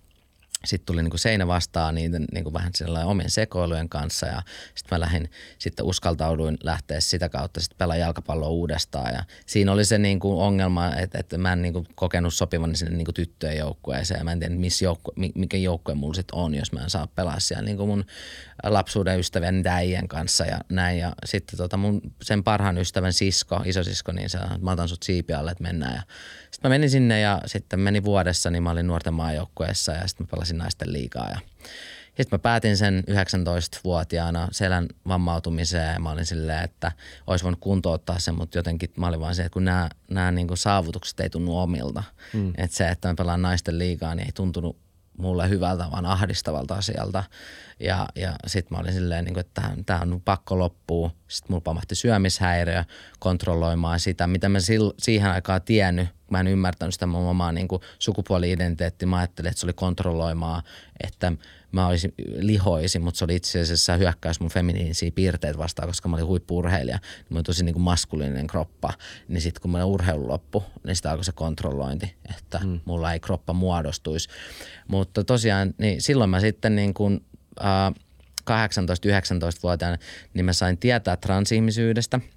sitten 0.65 0.87
tuli 0.87 1.03
niin 1.03 1.11
kuin 1.11 1.21
seinä 1.21 1.47
vastaan 1.47 1.95
niiden 1.95 2.25
niin 2.33 2.45
kuin 2.45 2.55
vähän 2.55 2.71
sellainen 2.75 3.09
omien 3.09 3.31
sekoilujen 3.31 3.89
kanssa 3.89 4.27
ja 4.27 4.43
sitten 4.75 4.97
mä 4.97 5.01
lähdin, 5.01 5.31
sitten 5.59 5.87
uskaltauduin 5.87 6.59
lähteä 6.63 7.01
sitä 7.01 7.29
kautta 7.29 7.61
sitten 7.61 7.79
pelaa 7.79 7.97
jalkapalloa 7.97 8.49
uudestaan 8.49 9.15
ja 9.15 9.25
siinä 9.47 9.73
oli 9.73 9.85
se 9.85 9.99
niin 9.99 10.21
kuin 10.21 10.39
ongelma, 10.39 10.95
että, 10.97 11.19
että 11.19 11.39
mä 11.39 11.53
en 11.53 11.63
niin 11.63 11.73
kuin 11.73 11.87
kokenut 11.95 12.35
sopivan 12.35 12.77
sinne 12.77 12.97
niin 12.97 13.05
kuin 13.05 13.15
tyttöjen 13.15 13.59
joukkueeseen. 13.59 14.19
Ja 14.19 14.25
mä 14.25 14.33
en 14.33 14.41
tiedä 14.41 14.55
missä 14.55 14.85
joukku, 14.85 15.13
mikä 15.35 15.57
joukkue 15.57 15.95
mulla 15.95 16.15
sitten 16.15 16.39
on, 16.39 16.55
jos 16.55 16.73
mä 16.73 16.81
en 16.81 16.91
saa 16.91 17.07
pelaa 17.07 17.41
siellä 17.41 17.65
niin 17.65 17.77
kuin 17.77 17.89
mun 17.89 18.05
lapsuuden 18.63 19.19
ystävän 19.19 19.63
äijän 19.67 20.09
kanssa 20.09 20.45
ja 20.45 20.59
näin. 20.69 20.99
Ja 20.99 21.13
sitten 21.25 21.57
tota 21.57 21.77
mun 21.77 22.01
sen 22.23 22.45
parhaan 22.45 22.79
ystävän 22.79 23.13
sisko, 23.13 23.61
isosisko, 23.65 24.13
niin 24.13 24.31
se, 24.31 24.39
mä 24.61 24.73
otan 24.73 24.89
sut 24.89 25.03
siipi 25.03 25.33
alle, 25.35 25.51
että 25.51 25.63
mennään. 25.63 25.95
Ja 25.95 26.03
sitten 26.51 26.69
mä 26.69 26.75
menin 26.75 26.91
sinne 26.91 27.21
ja 27.21 27.43
sitten 27.47 27.81
meni 27.81 28.05
vuodessa, 28.05 28.51
niin 28.51 28.63
mä 28.63 28.71
olin 28.71 28.87
nuorten 28.87 29.15
maajoukkueessa 29.15 29.93
ja 29.93 30.09
sitten 30.09 30.27
mä 30.27 30.31
pelasin 30.31 30.48
naisten 30.55 30.93
liikaa. 30.93 31.31
Ja 31.31 31.41
sitten 32.07 32.29
mä 32.31 32.39
päätin 32.39 32.77
sen 32.77 33.05
19-vuotiaana 33.11 34.49
selän 34.51 34.89
vammautumiseen 35.09 35.95
ja 35.95 36.01
mä 36.01 36.11
olin 36.11 36.27
silleen, 36.27 36.65
että 36.65 36.93
olisi 37.27 37.45
voinut 37.45 37.61
kuntouttaa 37.61 38.19
sen, 38.19 38.35
mutta 38.35 38.59
jotenkin 38.59 38.91
mä 38.97 39.07
olin 39.07 39.21
vaan 39.21 39.35
se, 39.35 39.43
että 39.43 39.53
kun 39.53 39.65
nämä, 39.65 39.89
nämä 40.11 40.31
niin 40.31 40.49
kuin 40.49 40.59
saavutukset 40.59 41.21
ei 41.21 41.31
tunnu 41.31 41.59
omilta. 41.59 42.03
Mm. 42.33 42.53
Että 42.57 42.77
se, 42.77 42.89
että 42.89 43.09
mä 43.09 43.15
pelaan 43.15 43.43
naisten 43.43 43.79
liikaa, 43.79 44.15
niin 44.15 44.27
ei 44.27 44.33
tuntunut 44.33 44.77
mulle 45.19 45.49
hyvältä, 45.49 45.87
vaan 45.93 46.07
ahdistavalta 46.07 46.75
asialta. 46.75 47.25
Ja, 47.81 48.09
ja 48.15 48.35
sitten 48.47 48.77
mä 48.77 48.81
olin 48.81 48.93
silleen, 48.93 49.25
niin 49.25 49.35
kuin, 49.35 49.41
että 49.41 49.63
tämä 49.87 50.01
on 50.01 50.21
pakko 50.25 50.59
loppua. 50.59 51.11
Sitten 51.29 51.53
mulla 51.53 51.61
pamahti 51.61 51.95
syömishäiriö 51.95 52.85
kontrolloimaan 53.19 54.01
sitä, 54.01 54.27
mitä 54.27 54.49
mä 54.49 54.61
sil, 54.69 54.87
siihen 54.99 55.31
aikaan 55.31 55.63
tiennyt. 55.63 56.09
Mä 56.31 56.41
en 56.41 56.47
ymmärtänyt 56.47 56.95
sitä 56.95 57.07
mun 57.07 57.31
omaa 57.31 57.53
niin 57.53 57.69
kuin 57.69 57.83
sukupuoli-identiteettiä. 57.99 59.09
Mä 59.09 59.17
ajattelin, 59.17 59.49
että 59.49 59.61
se 59.61 59.67
oli 59.67 59.73
kontrolloimaan, 59.73 60.63
että 61.01 61.33
mä 61.73 61.87
olisin, 61.87 62.15
lihoisin, 62.37 63.03
mutta 63.03 63.19
se 63.19 63.25
oli 63.25 63.37
itse 63.37 63.61
asiassa 63.61 63.97
hyökkäys 63.97 64.41
mun 64.41 64.51
feminiinisiä 64.51 65.11
piirteitä 65.15 65.59
vastaan, 65.59 65.89
koska 65.89 66.09
mä 66.09 66.17
olin 66.17 66.27
huippuurheilija. 66.27 66.97
Niin 66.97 67.27
mä 67.31 67.37
olin 67.37 67.45
tosi 67.45 67.65
niin 67.65 67.73
kuin 67.73 67.83
maskuliininen 67.83 68.47
kroppa. 68.47 68.93
Niin 69.29 69.41
sitten 69.41 69.63
kun 69.63 69.71
mä 69.71 69.85
urheilu 69.85 70.29
loppu, 70.29 70.65
niin 70.85 70.97
sitä 70.97 71.11
alkoi 71.11 71.25
se 71.25 71.33
kontrollointi, 71.33 72.15
että 72.39 72.61
mm. 72.65 72.81
mulla 72.85 73.13
ei 73.13 73.21
kroppa 73.21 73.53
muodostuisi. 73.53 74.29
Mutta 74.89 75.25
tosiaan, 75.25 75.75
niin 75.79 76.03
silloin 76.03 76.31
mä 76.31 76.41
sitten 76.41 76.77
niin 76.77 76.95
kuin, 76.95 77.25
äh, 77.61 77.95
18-19-vuotiaana, 78.51 79.99
niin 80.35 80.45
mä 80.45 80.53
sain 80.53 80.79
tietää 80.79 81.17
transihmisyydestä– 81.17 82.21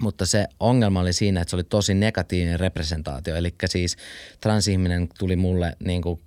mutta 0.00 0.26
se 0.26 0.46
ongelma 0.60 1.00
oli 1.00 1.12
siinä, 1.12 1.40
että 1.40 1.50
se 1.50 1.56
oli 1.56 1.64
tosi 1.64 1.94
negatiivinen 1.94 2.60
representaatio. 2.60 3.36
Eli 3.36 3.54
siis 3.66 3.96
transihminen 4.40 5.08
tuli 5.18 5.36
mulle 5.36 5.76
niin 5.84 6.02
kuin, 6.02 6.20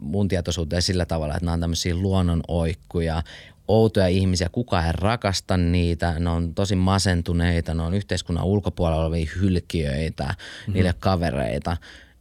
mun 0.00 0.28
tietoisuuteen 0.28 0.82
sillä 0.82 1.06
tavalla, 1.06 1.34
että 1.34 1.44
nämä 1.44 1.52
on 1.52 1.60
tämmöisiä 1.60 1.94
luonnonoikkuja, 1.94 3.22
outoja 3.68 4.08
ihmisiä, 4.08 4.48
kuka 4.52 4.86
ei 4.86 4.92
rakasta 4.92 5.56
niitä, 5.56 6.18
ne 6.18 6.30
on 6.30 6.54
tosi 6.54 6.76
masentuneita, 6.76 7.74
ne 7.74 7.82
on 7.82 7.94
yhteiskunnan 7.94 8.44
ulkopuolella 8.44 9.04
olevia 9.04 9.30
hylkiöitä, 9.40 10.24
mm-hmm. 10.24 10.74
niille 10.74 10.94
kavereita. 10.98 11.76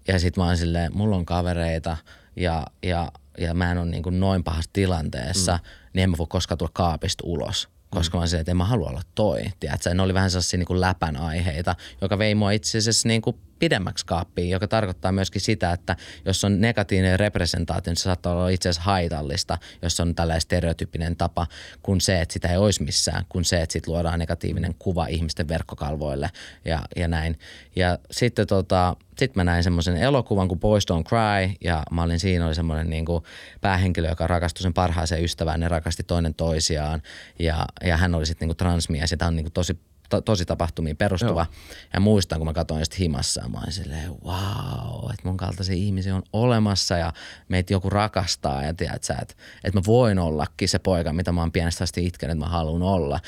Ja 0.08 0.20
sitten 0.20 0.42
mä 0.42 0.48
oon 0.48 0.58
silleen, 0.58 0.92
mulla 0.96 1.16
on 1.16 1.26
kavereita 1.26 1.98
ja, 2.36 2.68
ja, 2.84 3.12
ja 3.38 3.54
mä 3.54 3.72
en 3.72 3.78
ole 3.78 3.90
niin 3.90 4.04
kuin 4.04 4.20
noin 4.20 4.44
pahassa 4.44 4.70
tilanteessa, 4.74 5.54
mm. 5.54 5.70
niin 5.94 6.04
en 6.04 6.10
mä 6.10 6.18
voi 6.18 6.28
koskaan 6.30 6.58
tulla 6.58 6.72
kaapista 6.74 7.24
ulos 7.28 7.70
koska 7.92 8.20
mä 8.20 8.28
silleen, 8.28 8.42
että 8.42 8.52
en 8.52 8.58
mä 8.58 8.66
halua 8.66 8.90
olla 8.90 9.02
toi. 9.16 9.44
Tiedätkö? 9.60 9.94
Ne 9.94 10.02
oli 10.02 10.14
vähän 10.14 10.32
sellaisia 10.32 10.58
niin 10.58 10.68
kuin 10.68 10.82
läpän 10.82 11.18
aiheita, 11.18 11.76
joka 12.02 12.18
vei 12.18 12.36
mua 12.36 12.52
itse 12.52 12.78
asiassa 12.78 13.08
niin 13.08 13.22
kuin 13.22 13.36
pidemmäksi 13.62 14.06
kaappiin, 14.06 14.50
joka 14.50 14.68
tarkoittaa 14.68 15.12
myöskin 15.12 15.42
sitä, 15.42 15.72
että 15.72 15.96
jos 16.26 16.44
on 16.44 16.62
negatiivinen 16.62 17.20
representaatio, 17.20 17.92
niin 17.92 17.98
se 17.98 18.04
saattaa 18.04 18.34
olla 18.34 18.50
itse 18.50 18.70
asiassa 18.70 18.92
haitallista, 18.92 19.58
jos 19.82 20.00
on 20.00 20.16
tällainen 20.16 20.42
stereotyyppinen 20.42 21.16
tapa, 21.16 21.48
kun 21.84 22.02
se, 22.02 22.22
että 22.22 22.34
sitä 22.34 22.48
ei 22.48 22.58
olisi 22.58 22.84
missään, 22.84 23.26
kun 23.30 23.46
se, 23.46 23.62
että 23.62 23.74
sitten 23.74 23.94
luodaan 23.94 24.20
negatiivinen 24.20 24.76
kuva 24.80 25.06
ihmisten 25.06 25.48
verkkokalvoille 25.48 26.30
ja, 26.66 26.82
ja 26.96 27.08
näin. 27.08 27.40
Ja 27.76 28.00
sitten 28.12 28.48
tota, 28.48 28.96
sit 29.18 29.36
mä 29.36 29.44
näin 29.44 29.64
semmoisen 29.64 29.98
elokuvan 29.98 30.48
kuin 30.48 30.60
Boys 30.60 30.86
Don't 30.92 31.04
Cry 31.04 31.56
ja 31.64 31.84
mä 31.92 32.04
olin 32.04 32.20
siinä 32.20 32.46
oli 32.46 32.56
semmoinen 32.56 32.90
niin 32.90 33.06
kuin 33.06 33.24
päähenkilö, 33.62 34.10
joka 34.10 34.28
rakastui 34.28 34.64
sen 34.64 34.74
parhaaseen 34.74 35.24
ystävään, 35.24 35.60
ne 35.60 35.68
rakasti 35.68 36.04
toinen 36.04 36.34
toisiaan 36.34 37.02
ja, 37.40 37.66
ja 37.84 37.98
hän 37.98 38.16
oli 38.16 38.26
sitten 38.26 38.48
niin 38.48 38.58
transmies 38.58 39.12
ja 39.12 39.18
tämä 39.18 39.28
on 39.28 39.36
niin 39.36 39.46
kuin 39.46 39.54
tosi 39.54 39.80
to, 40.12 40.22
tosi 40.22 40.46
tapahtumiin 40.46 40.98
perustuva. 40.98 41.46
Joo. 41.52 41.76
Ja 41.94 42.00
muistan, 42.00 42.40
kun 42.40 42.48
mä 42.48 42.54
katsoin 42.54 42.86
sitä 42.86 42.96
himassa, 43.00 43.50
mä 43.50 43.60
olin 43.60 43.72
silleen, 43.72 44.10
wow, 44.10 45.12
että 45.14 45.28
mun 45.28 45.38
kaltaisia 45.38 45.76
ihmisiä 45.76 46.16
on 46.16 46.24
olemassa 46.34 46.98
ja 46.98 47.14
meitä 47.48 47.74
joku 47.74 47.90
rakastaa 47.90 48.64
ja 48.64 48.74
tiedät 48.74 49.04
sä, 49.04 49.14
että, 49.22 49.34
että 49.64 49.80
mä 49.80 49.82
voin 49.88 50.20
ollakin 50.20 50.70
se 50.70 50.80
poika, 50.80 51.14
mitä 51.14 51.32
mä 51.32 51.42
oon 51.42 51.52
pienestä 51.52 51.84
asti 51.84 52.06
itkenyt, 52.06 52.32
että 52.32 52.46
mä 52.46 52.52
haluan 52.52 52.82
olla. 52.82 53.20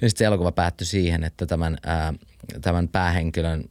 Ja 0.00 0.08
sitten 0.08 0.18
se 0.18 0.24
elokuva 0.24 0.52
päättyi 0.52 0.86
siihen, 0.86 1.24
että 1.24 1.46
tämän, 1.46 1.78
ää, 1.86 2.14
tämän 2.60 2.88
päähenkilön, 2.88 3.64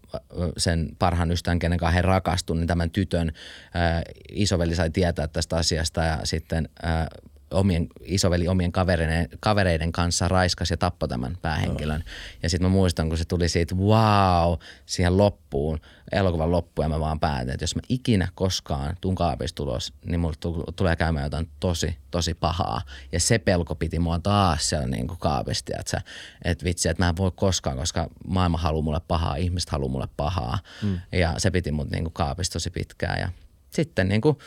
sen 0.57 0.89
parhaan 0.99 1.31
ystävän, 1.31 1.59
kenen 1.59 1.77
kanssa 1.77 1.95
he 1.95 2.01
rakastuivat, 2.01 2.59
niin 2.59 2.67
tämän 2.67 2.91
tytön 2.91 3.31
ää, 3.73 4.01
isoveli 4.31 4.75
sai 4.75 4.89
tietää 4.89 5.27
tästä 5.27 5.55
asiasta 5.57 6.03
ja 6.03 6.19
sitten 6.23 6.69
ää, 6.83 7.07
omien, 7.51 7.87
isoveli 8.01 8.47
omien 8.47 8.71
kavereiden, 8.71 9.29
kavereiden 9.39 9.91
kanssa 9.91 10.27
raiskas 10.27 10.71
ja 10.71 10.77
tappoi 10.77 11.09
tämän 11.09 11.37
päähenkilön. 11.41 11.99
No. 11.99 12.05
Ja 12.43 12.49
sitten 12.49 12.65
mä 12.65 12.73
muistan, 12.73 13.09
kun 13.09 13.17
se 13.17 13.25
tuli 13.25 13.49
siitä 13.49 13.75
wow 13.75 14.53
siihen 14.85 15.17
loppuun, 15.17 15.79
elokuvan 16.11 16.51
loppuun 16.51 16.85
ja 16.85 16.89
mä 16.89 16.99
vaan 16.99 17.19
päätin, 17.19 17.49
että 17.49 17.63
jos 17.63 17.75
mä 17.75 17.81
ikinä 17.89 18.27
koskaan 18.35 18.97
tuun 19.01 19.15
kaapista 19.15 19.55
tulos, 19.55 19.93
niin 20.05 20.19
mulle 20.19 20.35
tulee 20.75 20.95
käymään 20.95 21.25
jotain 21.25 21.49
tosi, 21.59 21.97
tosi 22.11 22.33
pahaa. 22.33 22.81
Ja 23.11 23.19
se 23.19 23.39
pelko 23.39 23.75
piti 23.75 23.99
mua 23.99 24.19
taas 24.19 24.69
siellä 24.69 24.87
niin 24.87 25.07
kuin 25.07 25.19
kaapista, 25.19 25.71
että, 25.79 26.01
että 26.45 26.65
vitsi, 26.65 26.89
että 26.89 27.03
mä 27.03 27.09
en 27.09 27.17
voi 27.17 27.31
koskaan, 27.35 27.77
koska 27.77 28.07
maailma 28.27 28.57
haluaa 28.57 28.83
mulle 28.83 29.01
pahaa, 29.07 29.35
ihmiset 29.35 29.69
haluaa 29.69 29.91
mulle 29.91 30.07
pahaa. 30.17 30.59
Mm. 30.81 30.99
Ja 31.11 31.33
se 31.37 31.51
piti 31.51 31.71
mut 31.71 31.91
niin 31.91 32.03
kuin 32.03 32.13
kaapista 32.13 32.53
tosi 32.53 32.69
pitkään 32.69 33.19
ja 33.19 33.29
sitten 33.69 34.07
niin 34.07 34.21
kuin, 34.21 34.37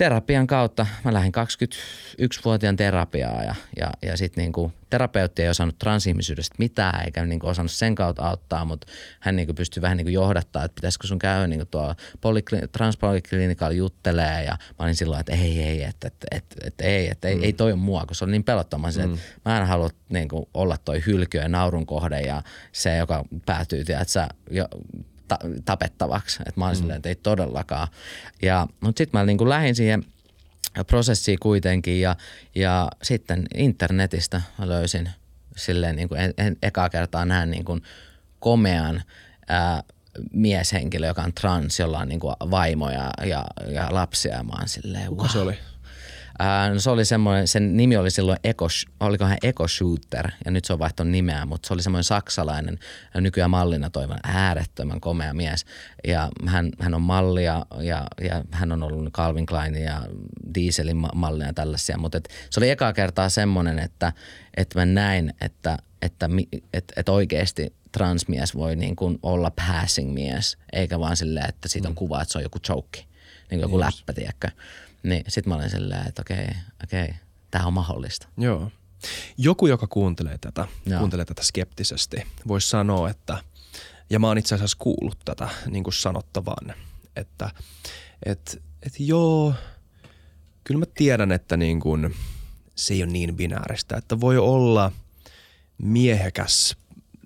terapian 0.00 0.46
kautta 0.46 0.86
mä 1.04 1.12
lähdin 1.12 1.32
21-vuotiaan 1.34 2.76
terapiaa 2.76 3.44
ja, 3.44 3.54
ja, 3.76 3.90
ja 4.02 4.16
sitten 4.16 4.42
niinku 4.42 4.72
terapeutti 4.90 5.42
ei 5.42 5.48
osannut 5.48 5.78
transihmisyydestä 5.78 6.54
mitään 6.58 7.04
eikä 7.04 7.26
niinku 7.26 7.46
osannut 7.46 7.72
sen 7.72 7.94
kautta 7.94 8.28
auttaa, 8.28 8.64
mutta 8.64 8.86
hän 9.20 9.36
niinku 9.36 9.54
pystyi 9.54 9.82
vähän 9.82 9.96
niinku 9.96 10.10
johdattaa, 10.10 10.64
että 10.64 10.74
pitäisikö 10.74 11.06
sun 11.06 11.18
käydä 11.18 11.46
niinku 11.46 11.66
tuolla 11.66 11.96
polikli- 12.20 12.68
transpoliklinikalla 12.72 13.72
juttelee 13.72 14.44
ja 14.44 14.52
mä 14.78 14.84
olin 14.84 14.96
silloin, 14.96 15.20
että 15.20 15.32
ei, 15.32 15.62
ei, 15.62 15.82
että, 15.82 16.06
että, 16.06 16.26
että, 16.30 16.56
että 16.64 16.84
ei, 16.84 17.08
että 17.08 17.28
ei, 17.28 17.34
mm. 17.34 17.42
ei 17.42 17.52
toi 17.52 17.72
on 17.72 17.78
mua, 17.78 18.04
kun 18.06 18.16
se 18.16 18.24
on 18.24 18.30
niin 18.30 18.44
pelottava 18.44 18.90
mm. 18.96 19.04
että 19.04 19.18
mä 19.44 19.60
en 19.60 19.66
halua 19.66 19.90
niinku 20.08 20.48
olla 20.54 20.76
toi 20.84 21.02
hylkyö 21.06 21.42
ja 21.42 21.48
naurun 21.48 21.86
kohde 21.86 22.20
ja 22.20 22.42
se, 22.72 22.96
joka 22.96 23.24
päätyy, 23.46 23.84
tiedätkö, 23.84 24.26
jo, 24.50 24.68
ta- 25.30 25.48
tapettavaksi. 25.64 26.42
Et 26.46 26.56
mä 26.56 26.66
olin 26.66 26.76
mm. 26.76 26.80
silleen, 26.80 26.96
että 26.96 27.08
ei 27.08 27.14
todellakaan. 27.14 27.88
Ja, 28.42 28.66
mutta 28.80 28.98
sitten 28.98 29.20
mä 29.20 29.26
niin 29.26 29.38
kuin 29.38 29.48
lähdin 29.48 29.74
siihen 29.74 30.04
prosessiin 30.86 31.38
kuitenkin 31.38 32.00
ja, 32.00 32.16
ja 32.54 32.88
sitten 33.02 33.46
internetistä 33.54 34.42
mä 34.58 34.68
löysin 34.68 35.10
silleen 35.56 35.96
niin 35.96 36.08
kuin 36.08 36.20
en, 36.20 36.34
en, 36.38 36.56
ekaa 36.62 36.88
kertaa 36.88 37.24
näin 37.24 37.50
niin 37.50 37.64
kuin 37.64 37.82
komean 38.40 39.02
ää, 39.48 39.82
mieshenkilö, 40.32 41.06
joka 41.06 41.22
on 41.22 41.32
trans, 41.32 41.78
jolla 41.78 41.98
on 41.98 42.08
niin 42.08 42.20
kuin 42.20 42.34
vaimoja 42.50 43.10
ja, 43.26 43.44
ja 43.68 43.88
lapsia. 43.90 44.36
Ja 44.36 44.42
mä 44.42 44.52
oon 44.58 44.68
silleen, 44.68 45.06
Kuka 45.06 45.22
wow. 45.22 45.32
se 45.32 45.38
oli? 45.38 45.58
Ää, 46.42 46.70
no 46.70 46.80
se 46.80 46.90
oli 46.90 47.04
semmoinen, 47.04 47.48
sen 47.48 47.76
nimi 47.76 47.96
oli 47.96 48.10
silloin 48.10 48.38
Eko, 48.44 48.68
olikohan 49.00 49.36
Eko 49.42 49.68
Shooter 49.68 50.30
ja 50.44 50.50
nyt 50.50 50.64
se 50.64 50.72
on 50.72 50.78
vaihtanut 50.78 51.10
nimeä, 51.10 51.46
mutta 51.46 51.66
se 51.66 51.74
oli 51.74 51.82
semmoinen 51.82 52.04
saksalainen 52.04 52.78
nykyään 53.14 53.50
mallina 53.50 53.90
toivon 53.90 54.18
äärettömän 54.24 55.00
komea 55.00 55.34
mies. 55.34 55.66
Ja 56.06 56.28
hän, 56.46 56.70
hän 56.80 56.94
on 56.94 57.02
mallia 57.02 57.66
ja, 57.80 58.06
ja 58.20 58.44
hän 58.50 58.72
on 58.72 58.82
ollut 58.82 59.12
Calvin 59.12 59.46
Klein 59.46 59.74
ja 59.74 60.02
Dieselin 60.54 60.96
mallia 61.14 61.46
ja 61.46 61.52
tällaisia, 61.52 61.98
mutta 61.98 62.18
et, 62.18 62.28
se 62.50 62.60
oli 62.60 62.70
ekaa 62.70 62.92
kertaa 62.92 63.28
semmoinen, 63.28 63.78
että, 63.78 64.12
että 64.56 64.78
mä 64.78 64.86
näin, 64.86 65.34
että, 65.40 65.78
että, 66.02 66.28
että, 66.72 66.94
että 66.96 67.12
oikeasti 67.12 67.74
transmies 67.92 68.54
voi 68.54 68.76
niin 68.76 68.96
kuin 68.96 69.18
olla 69.22 69.50
passing 69.50 70.12
mies, 70.12 70.58
eikä 70.72 71.00
vaan 71.00 71.16
silleen, 71.16 71.48
että 71.48 71.68
siitä 71.68 71.88
on 71.88 71.92
mm. 71.92 71.96
kuva, 71.96 72.22
että 72.22 72.32
se 72.32 72.38
on 72.38 72.44
joku 72.44 72.58
joke, 72.68 72.98
niin 72.98 73.06
kuin 73.48 73.60
joku 73.60 73.78
yes. 73.78 73.86
läppä, 73.86 74.12
tiedäkö. 74.12 74.48
Niin 75.02 75.24
sit 75.28 75.46
mä 75.46 75.54
olin 75.54 75.70
silleen, 75.70 76.08
että 76.08 76.22
okei, 76.22 76.48
okei, 76.84 77.14
tää 77.50 77.66
on 77.66 77.72
mahdollista. 77.72 78.28
Joo. 78.38 78.70
Joku, 79.38 79.66
joka 79.66 79.86
kuuntelee 79.86 80.38
tätä, 80.38 80.68
Joo. 80.86 80.98
kuuntelee 80.98 81.24
tätä 81.24 81.42
skeptisesti, 81.42 82.16
voisi 82.48 82.68
sanoa, 82.68 83.10
että, 83.10 83.38
ja 84.10 84.18
mä 84.18 84.26
oon 84.26 84.38
itse 84.38 84.54
asiassa 84.54 84.76
kuullut 84.80 85.18
tätä 85.24 85.48
niin 85.66 85.84
kuin 85.84 85.94
sanottavan, 85.94 86.74
että 87.16 87.50
et, 88.26 88.62
et 88.82 89.00
joo, 89.00 89.54
kyllä 90.64 90.78
mä 90.78 90.86
tiedän, 90.94 91.32
että 91.32 91.56
niin 91.56 91.80
kuin, 91.80 92.14
se 92.74 92.94
ei 92.94 93.02
ole 93.02 93.12
niin 93.12 93.36
binääristä, 93.36 93.96
että 93.96 94.20
voi 94.20 94.38
olla 94.38 94.92
miehekäs 95.78 96.76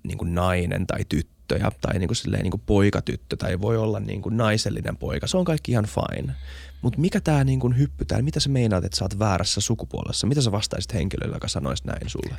niin 0.02 0.18
kuin 0.18 0.34
nainen 0.34 0.86
tai 0.86 1.04
tyttö 1.08 1.56
ja, 1.56 1.72
tai 1.80 1.98
niin 1.98 2.08
kuin 2.08 2.16
silleen, 2.16 2.42
niin 2.42 2.50
kuin 2.50 2.62
poikatyttö 2.66 3.36
tai 3.36 3.60
voi 3.60 3.76
olla 3.76 4.00
niin 4.00 4.22
kuin 4.22 4.36
naisellinen 4.36 4.96
poika. 4.96 5.26
Se 5.26 5.36
on 5.36 5.44
kaikki 5.44 5.72
ihan 5.72 5.86
fine. 5.86 6.34
Mutta 6.84 7.00
mikä 7.00 7.20
tämä 7.20 7.44
niinku 7.44 7.70
hyppy 7.78 8.04
täällä, 8.04 8.24
mitä 8.24 8.40
sä 8.40 8.48
meinaat, 8.48 8.84
että 8.84 8.96
sä 8.96 9.04
oot 9.04 9.18
väärässä 9.18 9.60
sukupuolessa? 9.60 10.26
Mitä 10.26 10.40
sä 10.40 10.52
vastaisit 10.52 10.94
henkilölle, 10.94 11.36
joka 11.36 11.48
sanoisi 11.48 11.86
näin 11.86 12.10
sulle? 12.10 12.36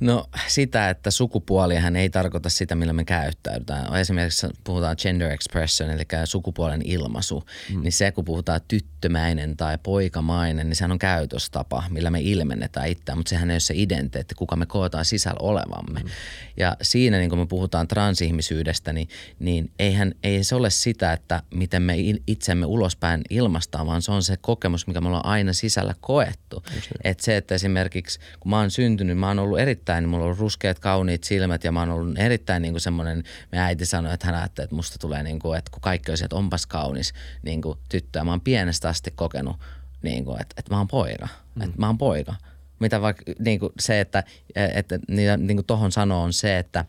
No 0.00 0.26
sitä, 0.46 0.90
että 0.90 1.10
sukupuolihan 1.10 1.96
ei 1.96 2.10
tarkoita 2.10 2.48
sitä, 2.48 2.74
millä 2.74 2.92
me 2.92 3.04
käyttäydytään. 3.04 3.96
Esimerkiksi 3.96 4.46
puhutaan 4.64 4.96
gender 5.02 5.32
expression, 5.32 5.90
eli 5.90 6.02
sukupuolen 6.24 6.82
ilmaisu, 6.84 7.44
mm. 7.74 7.82
niin 7.82 7.92
se 7.92 8.12
kun 8.12 8.24
puhutaan 8.24 8.60
tyttömäinen 8.68 9.56
tai 9.56 9.78
poikamainen, 9.82 10.68
niin 10.68 10.76
sehän 10.76 10.92
on 10.92 10.98
käytöstapa, 10.98 11.84
millä 11.90 12.10
me 12.10 12.20
ilmennetään 12.20 12.88
itseään, 12.88 13.18
mutta 13.18 13.30
sehän 13.30 13.50
ei 13.50 13.54
ole 13.54 13.60
se 13.60 13.74
identiteetti, 13.76 14.34
kuka 14.34 14.56
me 14.56 14.66
kootaan 14.66 15.04
sisällä 15.04 15.38
olevamme. 15.40 16.00
Mm. 16.00 16.08
Ja 16.56 16.76
siinä, 16.82 17.18
niin 17.18 17.30
kun 17.30 17.38
me 17.38 17.46
puhutaan 17.46 17.88
transihmisyydestä, 17.88 18.92
niin, 18.92 19.08
niin 19.38 19.70
eihän, 19.78 20.14
ei 20.22 20.44
se 20.44 20.54
ole 20.54 20.70
sitä, 20.70 21.12
että 21.12 21.42
miten 21.54 21.82
me 21.82 21.94
itsemme 22.26 22.66
ulospäin 22.66 23.22
ilmastaan, 23.30 23.86
vaan 23.86 24.02
se 24.02 24.12
on 24.12 24.22
se 24.22 24.36
kokemus, 24.36 24.86
mikä 24.86 25.00
me 25.00 25.06
ollaan 25.06 25.26
aina 25.26 25.52
sisällä 25.52 25.94
koettu. 26.00 26.62
Että 27.04 27.24
se, 27.24 27.36
että 27.36 27.54
esimerkiksi 27.54 28.20
kun 28.40 28.50
mä 28.50 28.58
oon 28.58 28.70
syntynyt, 28.70 29.18
mä 29.18 29.28
oon 29.28 29.38
ollut 29.38 29.58
erittäin 29.58 29.83
erittäin, 29.84 30.08
mulla 30.08 30.24
on 30.24 30.38
ruskeat 30.38 30.78
kauniit 30.78 31.24
silmät 31.24 31.64
ja 31.64 31.72
mä 31.72 31.80
oon 31.80 31.90
ollut 31.90 32.18
erittäin 32.18 32.62
niin 32.62 32.72
kuin 32.72 32.80
semmoinen, 32.80 33.24
me 33.52 33.58
äiti 33.58 33.86
sanoi, 33.86 34.14
että 34.14 34.26
hän 34.26 34.34
ajattelee, 34.34 34.64
että 34.64 34.76
musta 34.76 34.98
tulee 34.98 35.22
niin 35.22 35.38
kuin, 35.38 35.58
että 35.58 35.70
kun 35.70 35.80
kaikki 35.80 36.10
on 36.10 36.16
että 36.24 36.36
onpas 36.36 36.66
kaunis 36.66 37.12
niin 37.42 37.62
kuin 37.62 37.78
tyttö. 37.88 38.18
Ja 38.18 38.24
mä 38.24 38.30
oon 38.30 38.40
pienestä 38.40 38.88
asti 38.88 39.10
kokenut 39.10 39.56
niin 40.02 40.24
kuin, 40.24 40.40
että, 40.40 40.54
että 40.58 40.74
mä 40.74 40.78
oon 40.78 40.88
poika, 40.88 41.28
mm. 41.54 41.62
että 41.62 41.76
mä 41.78 41.86
oon 41.86 41.98
poika. 41.98 42.34
Mitä 42.80 43.00
vaikka 43.00 43.22
niin 43.38 43.60
kuin 43.60 43.72
se, 43.80 44.00
että, 44.00 44.24
että 44.54 44.98
niin 45.08 45.56
kuin 45.56 45.66
tohon 45.66 45.92
sanoo 45.92 46.22
on 46.22 46.32
se, 46.32 46.58
että, 46.58 46.84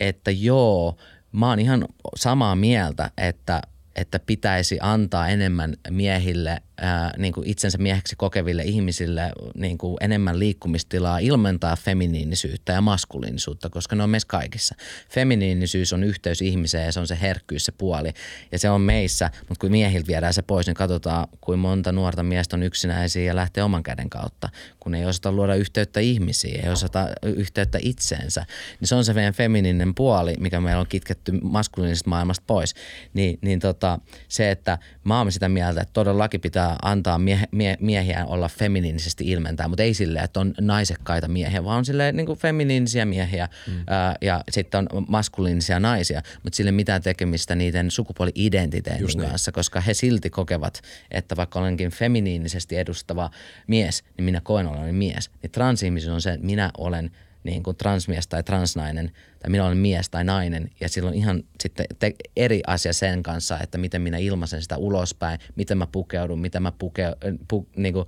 että 0.00 0.30
joo, 0.30 0.96
mä 1.32 1.48
oon 1.48 1.60
ihan 1.60 1.84
samaa 2.16 2.56
mieltä, 2.56 3.10
että– 3.16 3.62
että 3.96 4.18
pitäisi 4.18 4.78
antaa 4.80 5.28
enemmän 5.28 5.74
miehille 5.90 6.62
ää, 6.80 7.12
niin 7.18 7.32
kuin 7.32 7.46
itsensä 7.46 7.78
mieheksi 7.78 8.16
kokeville 8.16 8.62
ihmisille 8.62 9.32
niin 9.54 9.78
kuin 9.78 9.96
enemmän 10.00 10.38
liikkumistilaa 10.38 11.18
ilmentaa 11.18 11.76
feminiinisyyttä 11.76 12.72
ja 12.72 12.80
maskuliinisuutta, 12.80 13.70
koska 13.70 13.96
ne 13.96 14.02
on 14.02 14.10
meissä 14.10 14.28
kaikissa. 14.28 14.74
Feminiinisyys 15.10 15.92
on 15.92 16.04
yhteys 16.04 16.42
ihmiseen 16.42 16.84
ja 16.84 16.92
se 16.92 17.00
on 17.00 17.06
se 17.06 17.18
herkkyys, 17.20 17.64
se 17.64 17.72
puoli 17.72 18.12
ja 18.52 18.58
se 18.58 18.70
on 18.70 18.80
meissä, 18.80 19.30
mutta 19.48 19.60
kun 19.60 19.70
miehiltä 19.70 20.06
viedään 20.06 20.34
se 20.34 20.42
pois, 20.42 20.66
niin 20.66 20.74
katsotaan, 20.74 21.28
kuin 21.40 21.58
monta 21.58 21.92
nuorta 21.92 22.22
miestä 22.22 22.56
on 22.56 22.62
yksinäisiä 22.62 23.24
ja 23.24 23.36
lähtee 23.36 23.62
oman 23.64 23.82
käden 23.82 24.10
kautta, 24.10 24.48
kun 24.80 24.94
ei 24.94 25.06
osata 25.06 25.32
luoda 25.32 25.54
yhteyttä 25.54 26.00
ihmisiin, 26.00 26.64
ei 26.64 26.72
osata 26.72 27.08
yhteyttä 27.22 27.78
itseensä. 27.82 28.46
Niin 28.80 28.88
se 28.88 28.94
on 28.94 29.04
se 29.04 29.14
meidän 29.14 29.34
feminiininen 29.34 29.94
puoli, 29.94 30.34
mikä 30.40 30.60
meillä 30.60 30.80
on 30.80 30.86
kitketty 30.88 31.32
maskuliinisesta 31.42 32.10
maailmasta 32.10 32.44
pois. 32.46 32.74
Niin, 33.14 33.38
niin 33.42 33.60
tota, 33.60 33.98
se, 34.28 34.50
että 34.50 34.78
mä 35.04 35.18
oon 35.18 35.32
sitä 35.32 35.48
mieltä, 35.48 35.80
että 35.80 35.92
todellakin 35.92 36.40
pitää 36.40 36.65
antaa 36.82 37.18
mie- 37.18 37.48
mie- 37.50 37.76
miehiä 37.80 38.26
olla 38.26 38.48
feminiinisesti 38.48 39.30
ilmentää, 39.30 39.68
mutta 39.68 39.82
ei 39.82 39.94
silleen, 39.94 40.24
että 40.24 40.40
on 40.40 40.54
naisekkaita 40.60 41.28
miehiä, 41.28 41.64
vaan 41.64 41.78
on 41.78 41.84
silleen 41.84 42.16
niin 42.16 42.26
kuin 42.26 42.38
feminiinisiä 42.38 43.04
miehiä 43.04 43.48
mm. 43.66 43.84
ää, 43.86 44.16
ja 44.20 44.44
sitten 44.50 44.86
on 44.92 45.04
maskuliinisia 45.08 45.80
naisia, 45.80 46.22
mutta 46.42 46.56
sille 46.56 46.72
mitään 46.72 47.02
tekemistä 47.02 47.54
niiden 47.54 47.90
sukupuoli-identiteetin 47.90 49.06
niin. 49.06 49.28
kanssa, 49.28 49.52
koska 49.52 49.80
he 49.80 49.94
silti 49.94 50.30
kokevat, 50.30 50.80
että 51.10 51.36
vaikka 51.36 51.58
olenkin 51.58 51.90
feminiinisesti 51.90 52.76
edustava 52.76 53.30
mies, 53.66 54.04
niin 54.16 54.24
minä 54.24 54.40
koen 54.40 54.66
olevani 54.66 54.92
mies. 54.92 55.30
Niin 55.42 55.50
transihmisyys 55.50 56.12
on 56.12 56.22
se, 56.22 56.32
että 56.32 56.46
minä 56.46 56.70
olen– 56.78 57.10
niin 57.46 57.62
kuin 57.62 57.76
transmies 57.76 58.28
tai 58.28 58.42
transnainen 58.42 59.10
tai 59.38 59.50
minä 59.50 59.64
olen 59.64 59.78
mies 59.78 60.10
tai 60.10 60.24
nainen 60.24 60.70
ja 60.80 60.88
silloin 60.88 61.14
ihan 61.14 61.42
sitten 61.60 61.86
te- 61.98 62.14
eri 62.36 62.60
asia 62.66 62.92
sen 62.92 63.22
kanssa, 63.22 63.58
että 63.60 63.78
miten 63.78 64.02
minä 64.02 64.18
ilmaisen 64.18 64.62
sitä 64.62 64.76
ulospäin, 64.76 65.38
miten 65.56 65.78
mä 65.78 65.86
pukeudun, 65.86 66.40
miten 66.40 66.62
mä 66.62 66.72
puke, 66.72 67.04
pu, 67.48 67.68
niin 67.76 67.94
kuin, 67.94 68.06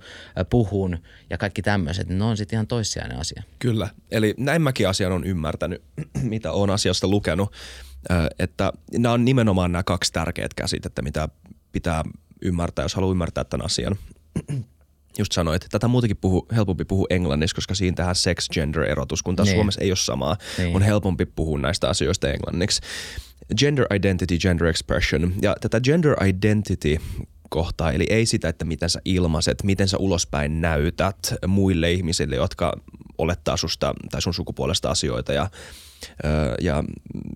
puhun 0.49 0.97
ja 1.29 1.37
kaikki 1.37 1.61
tämmöiset, 1.61 2.09
ne 2.09 2.23
on 2.23 2.37
sitten 2.37 2.57
ihan 2.57 2.67
toissijainen 2.67 3.17
asia. 3.17 3.43
Kyllä, 3.59 3.89
eli 4.11 4.33
näin 4.37 4.61
mäkin 4.61 4.89
asian 4.89 5.11
on 5.11 5.23
ymmärtänyt, 5.23 5.81
mitä 6.21 6.51
olen 6.51 6.69
asiasta 6.69 7.07
lukenut, 7.07 7.53
että 8.39 8.73
nämä 8.97 9.13
on 9.13 9.25
nimenomaan 9.25 9.71
nämä 9.71 9.83
kaksi 9.83 10.13
tärkeät 10.13 10.53
käsitettä, 10.53 11.01
mitä 11.01 11.29
pitää 11.71 12.03
ymmärtää, 12.41 12.85
jos 12.85 12.95
haluaa 12.95 13.11
ymmärtää 13.11 13.43
tämän 13.43 13.65
asian 13.65 13.95
just 15.19 15.31
sanoit, 15.31 15.63
että 15.63 15.79
tätä 15.79 15.87
muutenkin 15.87 16.17
puhu, 16.17 16.47
helpompi 16.55 16.85
puhua 16.85 17.07
englannissa, 17.09 17.55
koska 17.55 17.75
siinä 17.75 17.95
tähän 17.95 18.15
sex-gender-erotus, 18.15 19.23
kun 19.23 19.35
taas 19.35 19.47
niin. 19.47 19.55
Suomessa 19.55 19.81
ei 19.81 19.91
ole 19.91 19.97
samaa. 19.97 20.37
Niin. 20.57 20.75
On 20.75 20.81
helpompi 20.81 21.25
puhua 21.25 21.59
näistä 21.59 21.89
asioista 21.89 22.29
englanniksi. 22.29 22.81
Gender 23.57 23.85
identity, 23.93 24.37
gender 24.37 24.67
expression. 24.67 25.33
Ja 25.41 25.55
tätä 25.61 25.81
gender 25.81 26.23
identity 26.23 26.97
kohtaa, 27.49 27.91
eli 27.91 28.05
ei 28.09 28.25
sitä, 28.25 28.49
että 28.49 28.65
miten 28.65 28.89
sä 28.89 29.01
ilmaiset, 29.05 29.63
miten 29.63 29.87
sä 29.87 29.97
ulospäin 29.97 30.61
näytät 30.61 31.33
muille 31.47 31.91
ihmisille, 31.91 32.35
jotka 32.35 32.73
olettaa 33.17 33.57
susta 33.57 33.93
tai 34.11 34.21
sun 34.21 34.33
sukupuolesta 34.33 34.89
asioita 34.89 35.33
ja 35.33 35.49
ja 36.61 36.83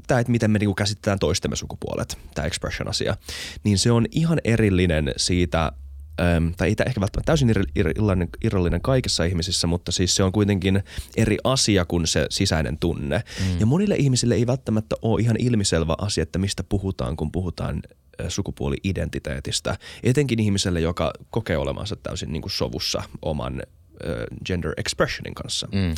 tämä, 0.08 0.20
että 0.20 0.32
miten 0.32 0.52
me 0.52 0.60
niinku 0.60 0.74
käsitetään 0.74 1.20
toistemme 1.20 1.56
sukupuolet, 1.56 2.18
tämä 2.36 2.46
expression-asia, 2.46 3.16
niin 3.64 3.78
se 3.78 3.92
on 3.92 4.06
ihan 4.12 4.40
erillinen 4.44 5.14
siitä 5.18 5.72
Öm, 6.22 6.54
tai 6.58 6.68
ei 6.68 6.76
ehkä 6.86 7.02
välttämättä 7.02 7.26
täysin 7.26 7.54
irrallinen, 7.76 8.30
irrallinen 8.44 8.82
kaikissa 8.82 9.24
ihmisissä, 9.24 9.68
mutta 9.68 9.92
siis 9.92 10.16
se 10.16 10.24
on 10.24 10.32
kuitenkin 10.32 10.84
eri 11.18 11.38
asia 11.44 11.86
kuin 11.86 12.08
se 12.08 12.28
sisäinen 12.30 12.78
tunne. 12.78 13.24
Mm. 13.40 13.60
Ja 13.60 13.66
monille 13.66 13.96
ihmisille 13.96 14.36
ei 14.36 14.48
välttämättä 14.48 14.96
ole 15.02 15.22
ihan 15.22 15.36
ilmiselvä 15.40 15.96
asia, 15.98 16.22
että 16.22 16.40
mistä 16.40 16.64
puhutaan, 16.64 17.18
kun 17.18 17.32
puhutaan 17.32 17.82
sukupuoli-identiteetistä. 18.28 19.78
Etenkin 20.04 20.40
ihmiselle, 20.40 20.80
joka 20.80 21.14
kokee 21.30 21.58
olemansa 21.58 21.96
täysin 21.96 22.32
niin 22.32 22.42
kuin 22.42 22.52
sovussa 22.52 23.04
oman 23.22 23.62
ö, 24.06 24.28
gender 24.46 24.74
expressionin 24.78 25.36
kanssa. 25.36 25.68
Mm. 25.72 25.96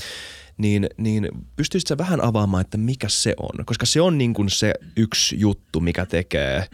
Niin, 0.58 0.90
niin 0.98 1.30
pystyisitkö 1.56 1.98
vähän 1.98 2.24
avaamaan, 2.24 2.62
että 2.62 2.78
mikä 2.78 3.10
se 3.10 3.34
on? 3.40 3.66
Koska 3.66 3.86
se 3.86 4.02
on 4.02 4.18
niin 4.18 4.34
kuin 4.34 4.50
se 4.50 4.74
yksi 4.98 5.40
juttu, 5.40 5.80
mikä 5.80 6.06
tekee– 6.06 6.66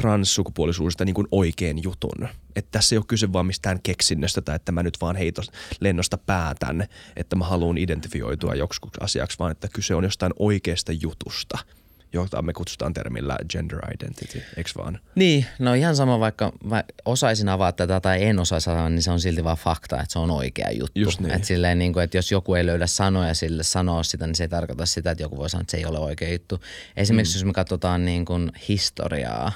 transsukupuolisuudesta 0.00 1.04
niin 1.04 1.14
kuin 1.14 1.28
oikein 1.30 1.82
jutun. 1.82 2.28
Että 2.56 2.68
tässä 2.70 2.94
ei 2.94 2.98
ole 2.98 3.04
kyse 3.08 3.32
vaan 3.32 3.46
mistään 3.46 3.82
keksinnöstä 3.82 4.40
tai 4.40 4.56
että 4.56 4.72
mä 4.72 4.82
nyt 4.82 4.98
vaan 5.00 5.16
heitos 5.16 5.50
lennosta 5.80 6.18
päätän, 6.18 6.86
että 7.16 7.36
mä 7.36 7.44
haluan 7.44 7.78
identifioitua 7.78 8.54
joksikin 8.54 8.90
asiaksi, 9.00 9.38
vaan 9.38 9.52
että 9.52 9.68
kyse 9.72 9.94
on 9.94 10.04
jostain 10.04 10.32
oikeasta 10.38 10.92
jutusta– 10.92 11.58
jota 12.12 12.42
me 12.42 12.52
kutsutaan 12.52 12.94
termillä 12.94 13.36
gender 13.48 13.78
identity, 13.94 14.42
eikö 14.56 14.70
vaan? 14.78 14.98
Niin, 15.14 15.46
no 15.58 15.74
ihan 15.74 15.96
sama 15.96 16.20
vaikka 16.20 16.52
mä 16.64 16.84
osaisin 17.04 17.48
avaa 17.48 17.72
tätä 17.72 18.00
tai 18.00 18.24
en 18.24 18.38
osaisi 18.38 18.70
avaa, 18.70 18.88
niin 18.88 19.02
se 19.02 19.10
on 19.10 19.20
silti 19.20 19.44
vaan 19.44 19.56
fakta, 19.56 20.00
että 20.00 20.12
se 20.12 20.18
on 20.18 20.30
oikea 20.30 20.70
juttu. 20.70 21.00
Just 21.00 21.20
niin. 21.20 21.34
Et 21.34 21.44
silleen 21.44 21.78
niin 21.78 21.92
kuin, 21.92 22.04
että 22.04 22.18
jos 22.18 22.32
joku 22.32 22.54
ei 22.54 22.66
löydä 22.66 22.86
sanoja 22.86 23.34
sille 23.34 23.62
sanoa 23.62 24.02
sitä, 24.02 24.26
niin 24.26 24.34
se 24.34 24.44
ei 24.44 24.48
tarkoita 24.48 24.86
sitä, 24.86 25.10
että 25.10 25.24
joku 25.24 25.36
voi 25.36 25.50
sanoa, 25.50 25.60
että 25.60 25.70
se 25.70 25.76
ei 25.76 25.86
ole 25.86 25.98
oikea 25.98 26.32
juttu. 26.32 26.60
Esimerkiksi 26.96 27.34
mm. 27.34 27.38
jos 27.38 27.44
me 27.44 27.52
katsotaan 27.52 28.04
niin 28.04 28.24
kuin 28.24 28.52
historiaa, 28.68 29.52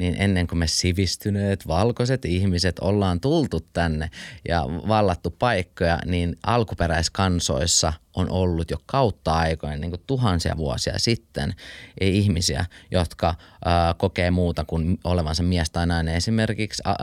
niin 0.00 0.14
ennen 0.18 0.46
kuin 0.46 0.58
me 0.58 0.66
sivistyneet 0.66 1.66
valkoiset 1.66 2.24
ihmiset 2.24 2.78
ollaan 2.78 3.20
tultu 3.20 3.60
tänne 3.72 4.10
ja 4.48 4.64
vallattu 4.88 5.30
paikkoja, 5.30 5.98
niin 6.06 6.36
alkuperäiskansoissa 6.46 7.92
on 8.16 8.30
ollut 8.30 8.70
jo 8.70 8.76
kautta 8.86 9.32
aikojen, 9.32 9.80
niin 9.80 9.90
kuin 9.90 10.02
tuhansia 10.06 10.56
vuosia 10.56 10.98
sitten, 10.98 11.54
ihmisiä, 12.00 12.64
jotka 12.90 13.34
ää, 13.64 13.94
kokee 13.94 14.30
muuta 14.30 14.64
kuin 14.64 14.98
olevansa 15.04 15.42
mies 15.42 15.70
tai 15.70 15.86
nainen. 15.86 16.14
Esimerkiksi 16.14 16.82
ää, 16.84 16.96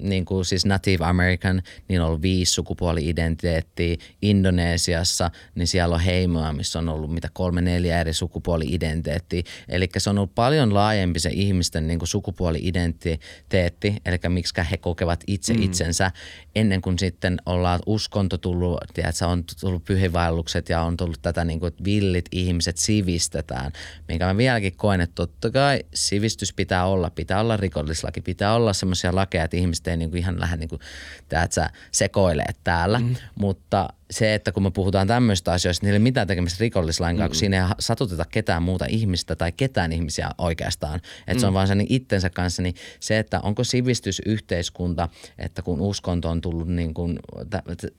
niin 0.00 0.24
kuin 0.24 0.44
siis 0.44 0.66
Native 0.66 1.04
American, 1.04 1.62
niin 1.88 2.00
on 2.00 2.06
ollut 2.06 2.22
viisi 2.22 2.52
sukupuoli-identiteettiä. 2.52 3.96
Indonesiassa, 4.22 5.30
niin 5.54 5.66
siellä 5.66 5.94
on 5.94 6.00
heimoa, 6.00 6.52
missä 6.52 6.78
on 6.78 6.88
ollut 6.88 7.14
mitä 7.14 7.28
kolme, 7.32 7.60
neljä 7.60 8.00
eri 8.00 8.12
sukupuoli-identiteettiä. 8.12 9.42
Eli 9.68 9.88
se 9.98 10.10
on 10.10 10.18
ollut 10.18 10.34
paljon 10.34 10.74
laajempi 10.74 11.20
se 11.20 11.30
ihmisten 11.32 11.86
niin 11.86 11.98
kuin 11.98 12.08
sukupuoli-identiteetti, 12.08 13.96
eli 14.04 14.18
miksi 14.28 14.54
he 14.70 14.76
kokevat 14.76 15.24
itse 15.26 15.54
mm. 15.54 15.62
itsensä 15.62 16.10
ennen 16.54 16.82
kuin 16.82 16.98
sitten 16.98 17.36
ollaan 17.46 17.80
uskonto 17.86 18.38
tullut, 18.38 18.78
tiedätkö, 18.94 19.26
on 19.26 19.44
tullut 19.60 19.84
pyhivaellukset 19.84 20.53
ja 20.68 20.80
on 20.80 20.96
tullut 20.96 21.22
tätä 21.22 21.44
niin 21.44 21.60
kuin, 21.60 21.68
että 21.68 21.84
villit 21.84 22.24
ihmiset 22.32 22.76
sivistetään, 22.76 23.72
minkä 24.08 24.26
mä 24.26 24.36
vieläkin 24.36 24.76
koen, 24.76 25.00
että 25.00 25.14
totta 25.14 25.50
kai 25.50 25.84
sivistys 25.94 26.52
pitää 26.52 26.86
olla, 26.86 27.10
pitää 27.10 27.40
olla 27.40 27.56
rikollislaki, 27.56 28.20
pitää 28.20 28.54
olla 28.54 28.72
semmoisia 28.72 29.14
lakeja, 29.14 29.44
että 29.44 29.56
ihmiset 29.56 29.86
ei 29.86 29.96
niin 29.96 30.10
kuin 30.10 30.18
ihan 30.18 30.40
lähde 30.40 30.56
niin 30.56 30.68
kuin, 30.68 30.80
tiedätkö, 31.28 31.66
sekoilee 31.92 32.54
täällä, 32.64 32.98
mm. 32.98 33.16
mutta– 33.34 33.88
se, 34.10 34.34
että 34.34 34.52
kun 34.52 34.62
me 34.62 34.70
puhutaan 34.70 35.06
tämmöistä 35.06 35.52
asioista, 35.52 35.86
niin 35.86 35.92
ei 35.92 35.96
ole 35.96 36.02
mitään 36.02 36.26
tekemistä 36.26 36.56
rikollislain 36.60 37.16
kanssa, 37.16 37.36
mm. 37.36 37.38
siinä 37.38 37.66
ei 37.68 37.74
satuteta 37.78 38.24
ketään 38.30 38.62
muuta 38.62 38.86
ihmistä 38.88 39.36
tai 39.36 39.52
ketään 39.52 39.92
ihmisiä 39.92 40.30
oikeastaan. 40.38 40.96
Että 40.96 41.34
mm. 41.34 41.38
se 41.38 41.46
on 41.46 41.52
mm. 41.52 41.54
vaan 41.54 41.68
sen 41.68 41.86
itsensä 41.88 42.30
kanssa, 42.30 42.62
niin 42.62 42.74
se, 43.00 43.18
että 43.18 43.40
onko 43.40 43.64
sivistysyhteiskunta, 43.64 45.08
että 45.38 45.62
kun 45.62 45.80
uskonto 45.80 46.30
on 46.30 46.40
tullut 46.40 46.68
niin 46.68 46.94
kuin, 46.94 47.18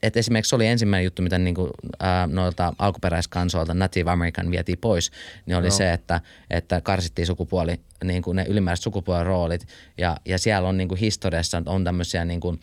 että 0.03 0.19
esimerkiksi 0.19 0.55
oli 0.55 0.67
ensimmäinen 0.67 1.03
juttu, 1.05 1.21
mitä 1.21 1.37
niin 1.37 1.55
kuin, 1.55 1.69
ää, 1.99 2.27
noilta 2.27 2.73
alkuperäiskansoilta 2.79 3.73
Native 3.73 4.11
American 4.11 4.51
vietiin 4.51 4.77
pois, 4.77 5.11
niin 5.45 5.57
oli 5.57 5.67
no. 5.67 5.71
se, 5.71 5.93
että, 5.93 6.21
että 6.49 6.81
karsittiin 6.81 7.25
sukupuoli, 7.25 7.79
niin 8.03 8.21
kuin 8.21 8.35
ne 8.35 8.45
ylimääräiset 8.47 8.83
sukupuoliroolit 8.83 9.67
ja, 9.97 10.17
ja 10.25 10.39
siellä 10.39 10.69
on 10.69 10.77
niin 10.77 10.87
kuin 10.87 10.99
historiassa 10.99 11.63
on 11.65 11.83
tämmöisiä 11.83 12.25
niin 12.25 12.39
kuin, 12.39 12.59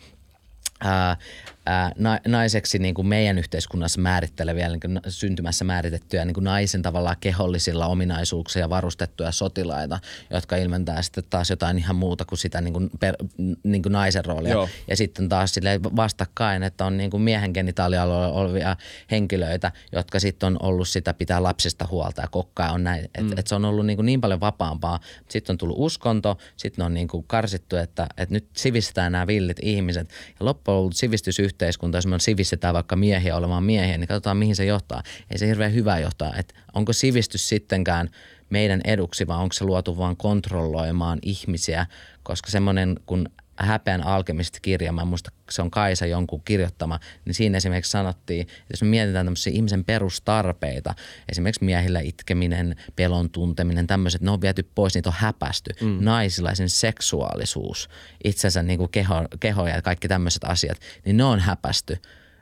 ää, 0.83 1.17
ää, 1.65 1.91
naiseksi 2.27 2.79
niin 2.79 2.93
kuin 2.93 3.07
meidän 3.07 3.37
yhteiskunnassa 3.37 4.01
määritteleviä, 4.01 4.69
niin 4.69 4.79
kuin 4.79 4.99
syntymässä 5.07 5.65
määritettyjä 5.65 6.25
niin 6.25 6.33
kuin 6.33 6.43
naisen 6.43 6.81
tavallaan 6.81 7.15
kehollisilla 7.19 7.87
ominaisuuksilla 7.87 8.69
varustettuja 8.69 9.31
sotilaita, 9.31 9.99
jotka 10.29 10.55
ilmentää 10.55 11.01
sitten 11.01 11.23
taas 11.29 11.49
jotain 11.49 11.77
ihan 11.77 11.95
muuta 11.95 12.25
kuin 12.25 12.39
sitä 12.39 12.61
niin 12.61 12.73
kuin 12.73 12.89
per, 12.99 13.15
niin 13.63 13.81
kuin 13.81 13.93
naisen 13.93 14.25
roolia. 14.25 14.51
Joo. 14.51 14.69
Ja 14.87 14.97
sitten 14.97 15.29
taas 15.29 15.53
sille 15.53 15.79
vastakkain, 15.83 16.63
että 16.63 16.85
on 16.85 16.97
niin 16.97 17.11
kuin 17.11 17.23
miehen 17.23 17.51
genitaalialla 17.53 18.27
olevia 18.27 18.75
henkilöitä, 19.11 19.71
jotka 19.91 20.19
sitten 20.19 20.47
on 20.47 20.57
ollut 20.61 20.87
sitä 20.87 21.13
pitää 21.13 21.43
lapsista 21.43 21.87
huolta 21.91 22.21
ja 22.21 22.27
kokkaa 22.27 22.71
on 22.71 22.83
näin. 22.83 23.05
Että 23.05 23.21
mm. 23.21 23.37
et 23.37 23.47
se 23.47 23.55
on 23.55 23.65
ollut 23.65 23.85
niin, 23.85 23.97
kuin 23.97 24.05
niin 24.05 24.21
paljon 24.21 24.39
vapaampaa. 24.39 24.99
Sitten 25.29 25.53
on 25.53 25.57
tullut 25.57 25.77
uskonto, 25.79 26.37
sitten 26.57 26.85
on 26.85 26.93
niin 26.93 27.07
kuin 27.07 27.23
karsittu, 27.27 27.75
että, 27.75 28.07
että 28.17 28.33
nyt 28.33 28.47
sivistää 28.57 29.09
nämä 29.09 29.27
villit 29.27 29.57
ihmiset. 29.61 30.09
Ja 30.39 30.45
loppujen 30.45 30.93
sivistysyhteiskunta 30.93 31.52
yhteiskunta, 31.53 31.97
jos 31.97 32.07
me 32.07 32.19
sivistetään 32.19 32.73
vaikka 32.73 32.95
miehiä 32.95 33.35
olemaan 33.35 33.63
miehiä, 33.63 33.97
niin 33.97 34.07
katsotaan 34.07 34.37
mihin 34.37 34.55
se 34.55 34.65
johtaa. 34.65 35.03
Ei 35.31 35.37
se 35.37 35.47
hirveän 35.47 35.73
hyvä 35.73 35.99
johtaa. 35.99 36.33
Että 36.37 36.53
onko 36.73 36.93
sivistys 36.93 37.49
sittenkään 37.49 38.09
meidän 38.49 38.81
eduksi 38.83 39.27
vai 39.27 39.37
onko 39.37 39.53
se 39.53 39.63
luotu 39.63 39.97
vaan 39.97 40.17
kontrolloimaan 40.17 41.19
ihmisiä, 41.21 41.85
koska 42.23 42.51
semmoinen 42.51 42.95
kun 43.05 43.29
Häpeän 43.55 44.05
alkemista-kirja, 44.05 44.91
mä 44.91 45.05
muista, 45.05 45.31
se 45.49 45.61
on 45.61 45.71
Kaisa 45.71 46.05
jonkun 46.05 46.41
kirjoittama, 46.45 46.99
niin 47.25 47.33
siinä 47.33 47.57
esimerkiksi 47.57 47.91
sanottiin, 47.91 48.41
että 48.41 48.63
jos 48.71 48.81
me 48.81 48.87
mietitään 48.87 49.25
tämmöisiä 49.25 49.53
ihmisen 49.53 49.85
perustarpeita, 49.85 50.95
esimerkiksi 51.29 51.63
miehillä 51.63 51.99
itkeminen, 51.99 52.75
pelon 52.95 53.29
tunteminen, 53.29 53.87
tämmöiset, 53.87 54.21
ne 54.21 54.31
on 54.31 54.41
viety 54.41 54.69
pois, 54.75 54.95
niitä 54.95 55.09
on 55.09 55.15
häpästy. 55.17 55.71
Mm. 55.81 55.97
Naisilaisen 56.01 56.69
seksuaalisuus, 56.69 57.89
itsensä 58.23 58.63
niin 58.63 58.77
kuin 58.79 58.91
keho, 58.91 59.15
keho 59.39 59.67
ja 59.67 59.81
kaikki 59.81 60.07
tämmöiset 60.07 60.43
asiat, 60.43 60.77
niin 61.05 61.17
ne 61.17 61.23
on 61.23 61.39
häpästy 61.39 61.97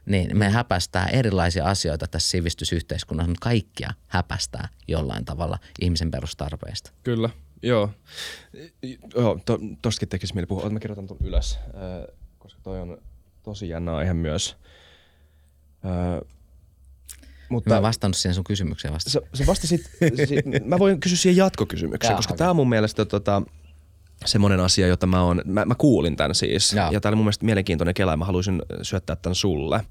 niin 0.05 0.38
me 0.38 0.49
häpästää 0.49 1.05
erilaisia 1.05 1.66
asioita 1.66 2.07
tässä 2.07 2.30
sivistysyhteiskunnassa, 2.30 3.30
mutta 3.30 3.43
kaikkia 3.43 3.93
häpästää 4.07 4.68
jollain 4.88 5.26
tavalla 5.26 5.59
ihmisen 5.82 6.12
perustarpeista. 6.12 6.91
Kyllä, 7.03 7.30
joo. 7.64 7.89
joo 9.16 9.39
to, 9.45 9.59
tostakin 9.82 10.09
tekisi 10.09 10.34
mieli 10.34 10.47
puhua. 10.47 10.70
Mä 10.70 10.80
kirjoitan 10.80 11.07
tuon 11.07 11.20
ylös, 11.24 11.59
äh, 11.66 12.16
koska 12.39 12.62
toi 12.64 12.80
on 12.80 12.97
tosi 13.43 13.70
jännä 13.70 13.95
aihe 13.95 14.14
myös. 14.14 14.55
Äh, 15.86 16.28
mutta 17.49 17.70
mä 17.70 17.78
en 17.78 17.84
vastannut 17.84 18.18
siihen 18.18 18.36
sun 18.36 18.43
kysymykseen 18.43 18.93
vasta. 18.93 19.09
Sä, 19.09 19.22
sä 19.34 19.45
vastasit, 19.47 19.82
si, 20.28 20.36
mä 20.66 20.80
voin 20.80 20.99
kysyä 20.99 21.18
siihen 21.18 21.38
jatkokysymykseen, 21.38 22.16
koska 22.16 22.36
tämä 22.36 22.49
on 22.49 22.55
mun 22.55 22.70
mielestä 22.70 23.05
tota, 23.05 23.41
semmoinen 24.26 24.59
asia, 24.59 24.88
jota 24.88 25.07
mä, 25.07 25.24
oon, 25.24 25.41
mä, 25.45 25.66
mä 25.66 25.76
kuulin 25.76 26.16
tämän 26.16 26.36
siis. 26.36 26.74
Ja, 26.74 26.89
ja 26.91 27.01
tämä 27.01 27.09
oli 27.09 27.16
mun 27.16 27.26
mielestä 27.26 27.45
mielenkiintoinen 27.45 27.93
kela 27.93 28.12
ja 28.12 28.18
mä 28.18 28.26
haluaisin 28.26 28.62
syöttää 28.82 29.16
tämän 29.16 29.36
sulle. 29.36 29.86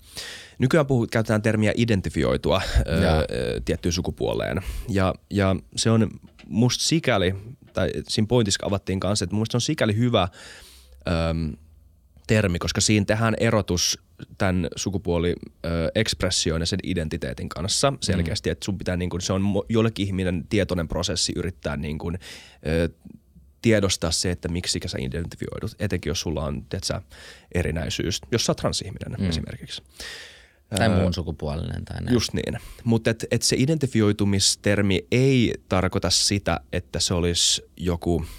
Nykyään 0.58 0.86
puhuu, 0.86 1.06
käytetään 1.10 1.42
termiä 1.42 1.72
identifioitua 1.76 2.62
ö, 2.78 3.60
tiettyyn 3.64 3.92
sukupuoleen. 3.92 4.62
Ja, 4.88 5.14
ja 5.30 5.56
se 5.76 5.90
on 5.90 6.10
musta 6.46 6.84
sikäli, 6.84 7.34
tai 7.72 7.90
siinä 8.08 8.26
pointissa 8.26 8.66
avattiin 8.66 9.00
kanssa, 9.00 9.24
että 9.24 9.36
musta 9.36 9.56
on 9.56 9.60
sikäli 9.60 9.96
hyvä 9.96 10.28
ö, 11.08 11.10
termi, 12.26 12.58
koska 12.58 12.80
siinä 12.80 13.04
tehdään 13.04 13.34
erotus 13.40 13.98
tämän 14.38 14.68
sukupuoli-ekspressioon 14.76 16.62
ja 16.62 16.66
sen 16.66 16.78
identiteetin 16.82 17.48
kanssa 17.48 17.92
selkeästi, 18.00 18.48
mm. 18.48 18.52
että 18.52 18.64
sun 18.64 18.78
pitää, 18.78 18.96
niin 18.96 19.10
kuin, 19.10 19.20
se 19.20 19.32
on 19.32 19.42
jollekin 19.68 20.06
ihminen 20.06 20.44
tietoinen 20.48 20.88
prosessi 20.88 21.32
yrittää 21.36 21.76
niin 21.76 21.98
kuin, 21.98 22.18
tiedostaa 23.62 24.10
se, 24.10 24.30
että 24.30 24.48
miksi 24.48 24.80
sä 24.86 24.98
identifioidut, 25.00 25.76
etenkin 25.78 26.10
jos 26.10 26.20
sulla 26.20 26.44
on 26.44 26.64
tiedätkö, 26.68 27.00
erinäisyys, 27.54 28.20
jos 28.32 28.46
sä 28.46 28.52
oot 28.52 28.56
transihminen 28.56 29.20
mm. 29.20 29.28
esimerkiksi. 29.28 29.82
Tai 30.78 30.88
muun 30.88 31.14
sukupuolinen 31.14 31.84
tai 31.84 32.00
näin. 32.00 32.14
Just 32.14 32.32
niin. 32.32 32.58
Mutta 32.84 33.10
et, 33.10 33.26
et 33.30 33.42
se 33.42 33.56
identifioitumistermi 33.58 35.06
ei 35.12 35.54
tarkoita 35.68 36.10
sitä, 36.10 36.60
että 36.72 37.00
se 37.00 37.14
olisi 37.14 37.62
joku– 37.76 38.24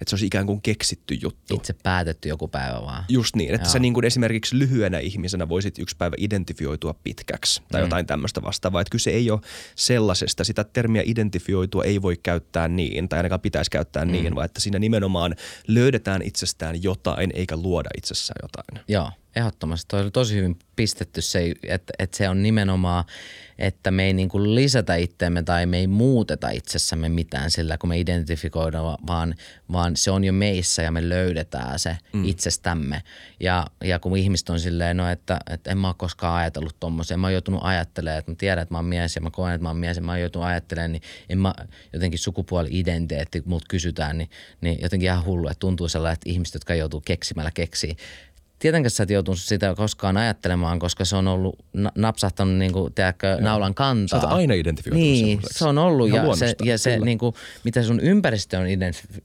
että 0.00 0.10
se 0.10 0.14
olisi 0.14 0.26
ikään 0.26 0.46
kuin 0.46 0.62
keksitty 0.62 1.14
juttu. 1.22 1.54
Itse 1.54 1.74
päätetty 1.82 2.28
joku 2.28 2.48
päivä 2.48 2.82
vaan. 2.82 3.04
Just 3.08 3.36
niin, 3.36 3.54
että 3.54 3.66
Joo. 3.66 3.72
sä 3.72 3.78
niin 3.78 3.94
kuin 3.94 4.04
esimerkiksi 4.04 4.58
lyhyenä 4.58 4.98
ihmisenä 4.98 5.48
voisit 5.48 5.78
yksi 5.78 5.96
päivä 5.96 6.16
identifioitua 6.18 6.94
pitkäksi 7.04 7.62
tai 7.72 7.80
mm. 7.80 7.84
jotain 7.84 8.06
tämmöistä 8.06 8.42
vastaavaa. 8.42 8.80
Että 8.80 8.90
kyse 8.90 9.10
ei 9.10 9.30
ole 9.30 9.40
sellaisesta, 9.74 10.44
sitä 10.44 10.64
termiä 10.64 11.02
identifioitua 11.04 11.84
ei 11.84 12.02
voi 12.02 12.16
käyttää 12.22 12.68
niin 12.68 13.08
tai 13.08 13.18
ainakaan 13.18 13.40
pitäisi 13.40 13.70
käyttää 13.70 14.04
mm. 14.04 14.12
niin, 14.12 14.34
vaan 14.34 14.44
että 14.44 14.60
siinä 14.60 14.78
nimenomaan 14.78 15.34
löydetään 15.68 16.22
itsestään 16.22 16.82
jotain 16.82 17.30
eikä 17.34 17.56
luoda 17.56 17.88
itsessään 17.96 18.38
jotain. 18.42 18.84
Joo, 18.88 19.10
ehdottomasti. 19.36 19.88
Toi 19.88 20.00
oli 20.00 20.10
tosi 20.10 20.34
hyvin 20.34 20.58
pistetty 20.76 21.20
se, 21.20 21.54
että, 21.62 21.92
että 21.98 22.16
se 22.16 22.28
on 22.28 22.42
nimenomaan– 22.42 23.04
että 23.60 23.90
me 23.90 24.04
ei 24.04 24.12
niin 24.12 24.28
kuin 24.28 24.54
lisätä 24.54 24.94
itseämme 24.94 25.42
tai 25.42 25.66
me 25.66 25.78
ei 25.78 25.86
muuteta 25.86 26.50
itsessämme 26.50 27.08
mitään 27.08 27.50
sillä, 27.50 27.78
kun 27.78 27.88
me 27.88 28.00
identifikoidaan, 28.00 28.98
vaan, 29.06 29.34
vaan 29.72 29.96
se 29.96 30.10
on 30.10 30.24
jo 30.24 30.32
meissä 30.32 30.82
ja 30.82 30.90
me 30.90 31.08
löydetään 31.08 31.78
se 31.78 31.96
mm. 32.12 32.24
itsestämme. 32.24 33.02
Ja, 33.40 33.66
ja 33.84 33.98
kun 33.98 34.16
ihmiset 34.16 34.50
on 34.50 34.60
silleen, 34.60 34.96
no 34.96 35.08
että, 35.08 35.38
että 35.50 35.70
en 35.70 35.78
mä 35.78 35.86
ole 35.86 35.94
koskaan 35.98 36.36
ajatellut 36.36 36.76
tommosia, 36.80 37.14
en 37.14 37.20
mä 37.20 37.26
oon 37.26 37.32
joutunut 37.32 37.60
ajattelemaan, 37.64 38.18
että 38.18 38.30
mä 38.30 38.34
tiedän, 38.34 38.62
että 38.62 38.74
mä 38.74 38.78
oon 38.78 38.84
mies 38.84 39.14
ja 39.14 39.20
mä 39.20 39.30
koen, 39.30 39.54
että 39.54 39.62
mä 39.62 39.68
oon 39.68 39.76
mies 39.76 39.96
ja 39.96 40.02
mä 40.02 40.12
oon 40.12 40.20
joutunut 40.20 40.48
ajattelemaan, 40.48 40.92
niin 40.92 41.02
en 41.28 41.38
mä 41.38 41.54
jotenkin 41.92 42.18
sukupuoli-identiteetti, 42.18 43.42
multa 43.44 43.66
kysytään, 43.68 44.18
niin, 44.18 44.30
niin 44.60 44.78
jotenkin 44.82 45.06
ihan 45.06 45.24
hullu, 45.24 45.48
että 45.48 45.60
tuntuu 45.60 45.88
sellainen, 45.88 46.14
että 46.14 46.30
ihmiset, 46.30 46.54
jotka 46.54 46.74
joutuu 46.74 47.00
keksimällä 47.00 47.50
keksiä 47.54 47.94
tietenkään 48.60 48.90
sä 48.90 49.02
et 49.02 49.10
joutunut 49.10 49.40
sitä 49.40 49.74
koskaan 49.74 50.16
ajattelemaan, 50.16 50.78
koska 50.78 51.04
se 51.04 51.16
on 51.16 51.28
ollut 51.28 51.58
napsahtanut 51.94 52.54
niin 52.54 52.72
kuin, 52.72 52.94
tiedätkö, 52.94 53.36
naulan 53.40 53.74
kantaa. 53.74 54.20
Sä 54.20 54.26
oot 54.26 54.36
aina 54.36 54.54
identifioitunut 54.54 55.02
Niin, 55.02 55.40
se 55.50 55.64
on 55.64 55.78
ollut 55.78 56.08
Ihan 56.08 56.26
ja 56.26 56.36
se, 56.36 56.54
ja 56.64 56.78
se 56.78 56.98
niin 56.98 57.18
kuin, 57.18 57.34
mitä 57.64 57.82
sun 57.82 58.00
ympäristö 58.00 58.58
on 58.58 58.66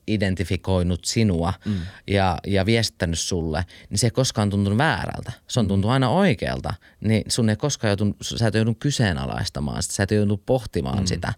identifikoinut 0.07 1.05
sinua 1.05 1.53
mm. 1.65 1.75
ja, 2.07 2.37
ja 2.47 2.65
viestittänyt 2.65 3.19
sulle, 3.19 3.65
niin 3.89 3.97
se 3.97 4.07
ei 4.07 4.11
koskaan 4.11 4.49
tuntunut 4.49 4.77
väärältä. 4.77 5.31
Se 5.47 5.59
on 5.59 5.65
mm. 5.65 5.67
tuntunut 5.67 5.93
aina 5.93 6.09
oikealta. 6.09 6.73
Niin 7.01 7.23
sun 7.27 7.49
ei 7.49 7.55
koskaan 7.55 7.89
joutunut, 7.89 8.17
sä 8.21 8.47
et 8.47 8.53
joutunut 8.53 8.79
kyseenalaistamaan 8.79 9.83
sitä, 9.83 9.93
sä 9.93 10.03
et 10.03 10.11
joutunut 10.11 10.45
pohtimaan 10.45 10.99
mm. 10.99 11.05
sitä. 11.05 11.33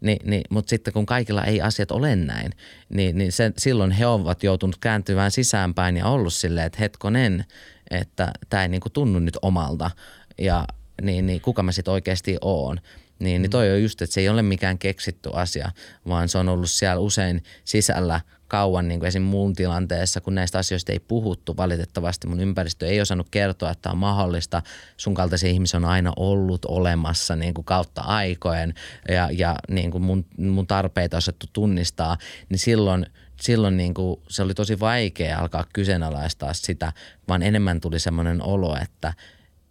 Ni, 0.00 0.16
niin, 0.24 0.42
mutta 0.50 0.70
sitten 0.70 0.92
kun 0.92 1.06
kaikilla 1.06 1.44
ei 1.44 1.60
asiat 1.60 1.90
ole 1.90 2.16
näin, 2.16 2.52
niin, 2.88 3.18
niin 3.18 3.32
se, 3.32 3.52
silloin 3.58 3.90
he 3.90 4.06
ovat 4.06 4.42
joutunut 4.42 4.76
kääntymään 4.80 5.30
sisäänpäin 5.30 5.96
ja 5.96 6.06
ollut 6.06 6.34
silleen, 6.34 6.66
että 6.66 6.78
hetkonen, 6.78 7.44
että 7.90 8.32
tämä 8.48 8.62
ei 8.62 8.68
niinku 8.68 8.90
tunnu 8.90 9.18
nyt 9.18 9.36
omalta 9.42 9.90
ja 10.38 10.66
niin, 11.02 11.26
niin 11.26 11.40
kuka 11.40 11.62
mä 11.62 11.72
sitten 11.72 11.94
oikeasti 11.94 12.36
oon. 12.40 12.80
Niin, 13.18 13.42
niin 13.42 13.50
toi 13.50 13.72
on 13.72 13.82
just, 13.82 14.02
että 14.02 14.14
se 14.14 14.20
ei 14.20 14.28
ole 14.28 14.42
mikään 14.42 14.78
keksitty 14.78 15.30
asia, 15.32 15.70
vaan 16.08 16.28
se 16.28 16.38
on 16.38 16.48
ollut 16.48 16.70
siellä 16.70 17.00
usein 17.00 17.42
sisällä 17.64 18.20
kauan 18.50 18.88
niin 18.88 19.00
kuin 19.00 19.08
esim. 19.08 19.30
tilanteessa, 19.56 20.20
kun 20.20 20.34
näistä 20.34 20.58
asioista 20.58 20.92
ei 20.92 21.00
puhuttu 21.00 21.56
valitettavasti. 21.56 22.26
Mun 22.26 22.40
ympäristö 22.40 22.86
ei 22.86 23.00
osannut 23.00 23.26
kertoa, 23.30 23.70
että 23.70 23.90
on 23.90 23.98
mahdollista. 23.98 24.62
Sun 24.96 25.14
kaltaisia 25.14 25.50
ihmisiä 25.50 25.78
on 25.78 25.84
aina 25.84 26.12
ollut 26.16 26.64
olemassa 26.64 27.36
niin 27.36 27.54
kuin 27.54 27.64
kautta 27.64 28.00
aikojen 28.00 28.74
ja, 29.08 29.28
ja 29.32 29.56
niin 29.68 29.90
kuin 29.90 30.02
mun, 30.02 30.24
mun 30.38 30.66
tarpeita 30.66 31.16
osattu 31.16 31.46
tunnistaa, 31.52 32.18
niin 32.48 32.58
silloin 32.58 33.06
silloin 33.40 33.76
niin 33.76 33.94
kuin, 33.94 34.20
se 34.28 34.42
oli 34.42 34.54
tosi 34.54 34.80
vaikea 34.80 35.38
alkaa 35.38 35.64
kyseenalaistaa 35.72 36.54
sitä, 36.54 36.92
vaan 37.28 37.42
enemmän 37.42 37.80
tuli 37.80 37.98
semmoinen 37.98 38.42
olo, 38.42 38.76
että 38.82 39.12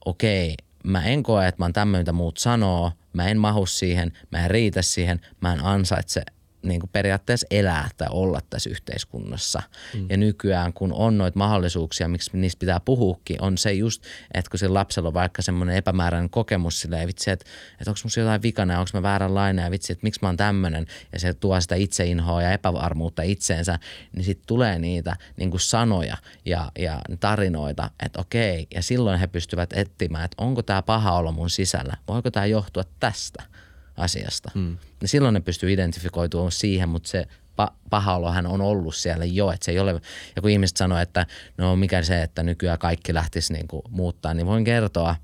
okei, 0.05 0.55
mä 0.84 1.03
en 1.03 1.23
koe, 1.23 1.47
että 1.47 1.61
mä 1.61 1.65
oon 1.65 1.73
tämmöinen, 1.73 2.15
muut 2.15 2.38
sanoo, 2.38 2.91
mä 3.13 3.27
en 3.27 3.38
mahu 3.38 3.65
siihen, 3.65 4.11
mä 4.32 4.43
en 4.43 4.51
riitä 4.51 4.82
siihen, 4.82 5.19
mä 5.41 5.53
en 5.53 5.63
ansaitse 5.63 6.23
niin 6.64 6.80
kuin 6.80 6.89
periaatteessa 6.93 7.47
elää 7.51 7.89
tai 7.97 8.07
olla 8.12 8.39
tässä 8.49 8.70
yhteiskunnassa. 8.70 9.62
Mm. 9.93 10.05
Ja 10.10 10.18
nykyään, 10.18 10.74
kun 10.74 10.93
on 10.93 11.18
noita 11.18 11.39
mahdollisuuksia, 11.39 12.07
miksi 12.07 12.38
niistä 12.38 12.60
pitää 12.60 12.80
puhuukin, 12.80 13.41
on 13.41 13.57
se 13.57 13.74
just, 13.74 14.03
että 14.34 14.51
kun 14.51 14.60
sillä 14.60 14.74
lapsella 14.74 15.07
on 15.07 15.14
vaikka 15.14 15.41
semmoinen 15.41 15.76
epämääräinen 15.76 16.30
kokemus 16.30 16.82
silleen, 16.82 17.07
vitsi, 17.07 17.32
että, 17.32 17.45
että 17.80 17.91
onko 17.91 17.99
musta 18.03 18.20
jotain 18.20 18.41
vikana 18.41 18.80
onko 18.80 18.89
mä 18.93 19.01
vääränlainen 19.01 19.64
ja 19.64 19.72
vitsi, 19.72 19.93
että 19.93 20.03
miksi 20.03 20.20
mä 20.22 20.28
oon 20.28 20.38
tämmöinen 20.38 20.86
ja 21.14 21.20
se 21.20 21.34
tuo 21.34 21.62
sitä 21.62 21.76
itseinhoa 21.76 22.41
ja 22.41 22.51
epävarmuutta 22.51 23.22
itseensä, 23.22 23.80
niin 24.16 24.24
sitten 24.26 24.47
tulee 24.47 24.80
niitä 24.80 25.16
niin 25.38 25.51
kuin 25.51 25.62
sanoja 25.62 26.18
ja, 26.45 26.72
ja 26.80 27.01
tarinoita, 27.20 27.89
että 28.05 28.22
okei, 28.22 28.68
ja 28.76 28.82
silloin 28.82 29.20
he 29.20 29.28
pystyvät 29.28 29.74
etsimään, 29.74 30.26
että 30.26 30.43
onko 30.43 30.62
tämä 30.62 30.82
paha 30.82 31.12
olo 31.12 31.32
mun 31.32 31.49
sisällä, 31.49 31.97
voiko 32.07 32.32
tämä 32.32 32.45
johtua 32.45 32.84
tästä– 32.99 33.43
asiasta. 34.00 34.52
Mm. 34.54 34.78
Ja 35.02 35.08
silloin 35.08 35.34
ne 35.34 35.39
pystyy 35.39 35.74
identifikoitumaan 35.74 36.52
siihen, 36.52 36.89
mutta 36.89 37.10
se 37.10 37.26
pa- 37.62 37.74
paha 37.89 38.16
olohan 38.16 38.47
on 38.47 38.62
ollut 38.62 38.95
siellä 38.95 39.26
jo, 39.26 39.52
että 39.52 39.66
se 39.66 39.72
ei 39.72 39.80
ole, 39.80 40.02
ja 40.36 40.41
kun 40.41 40.52
ihmiset 40.52 40.78
sanoo, 40.78 40.97
että 40.97 41.26
no 41.58 41.76
mikä 41.76 42.04
se, 42.04 42.24
että 42.24 42.43
nykyään 42.43 42.80
kaikki 42.80 43.14
lähtisi 43.14 43.54
niin 43.54 43.68
kuin 43.68 43.82
muuttaa, 43.89 44.34
niin 44.34 44.47
voin 44.47 44.64
kertoa, 44.64 45.16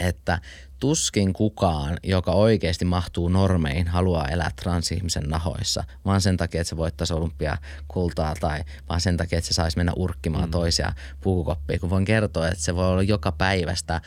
että 0.00 0.38
tuskin 0.80 1.32
kukaan, 1.32 1.98
joka 2.02 2.32
oikeasti 2.32 2.84
mahtuu 2.84 3.28
normeihin, 3.28 3.88
haluaa 3.88 4.28
elää 4.28 4.50
transihmisen 4.56 5.24
nahoissa, 5.28 5.84
vaan 6.04 6.20
sen 6.20 6.36
takia, 6.36 6.60
että 6.60 6.68
se 6.68 6.76
voittaisi 6.76 7.14
olympia 7.14 7.58
kultaa 7.88 8.34
tai 8.40 8.64
vaan 8.88 9.00
sen 9.00 9.16
takia, 9.16 9.38
että 9.38 9.48
se 9.48 9.54
saisi 9.54 9.76
mennä 9.76 9.92
urkkimaan 9.96 10.44
mm. 10.44 10.50
toisia 10.50 10.92
puukukoppiin. 11.20 11.80
Kun 11.80 11.90
voin 11.90 12.04
kertoa, 12.04 12.48
että 12.48 12.64
se 12.64 12.74
voi 12.74 12.86
olla 12.86 13.02
joka 13.02 13.32
päivästä 13.32 14.00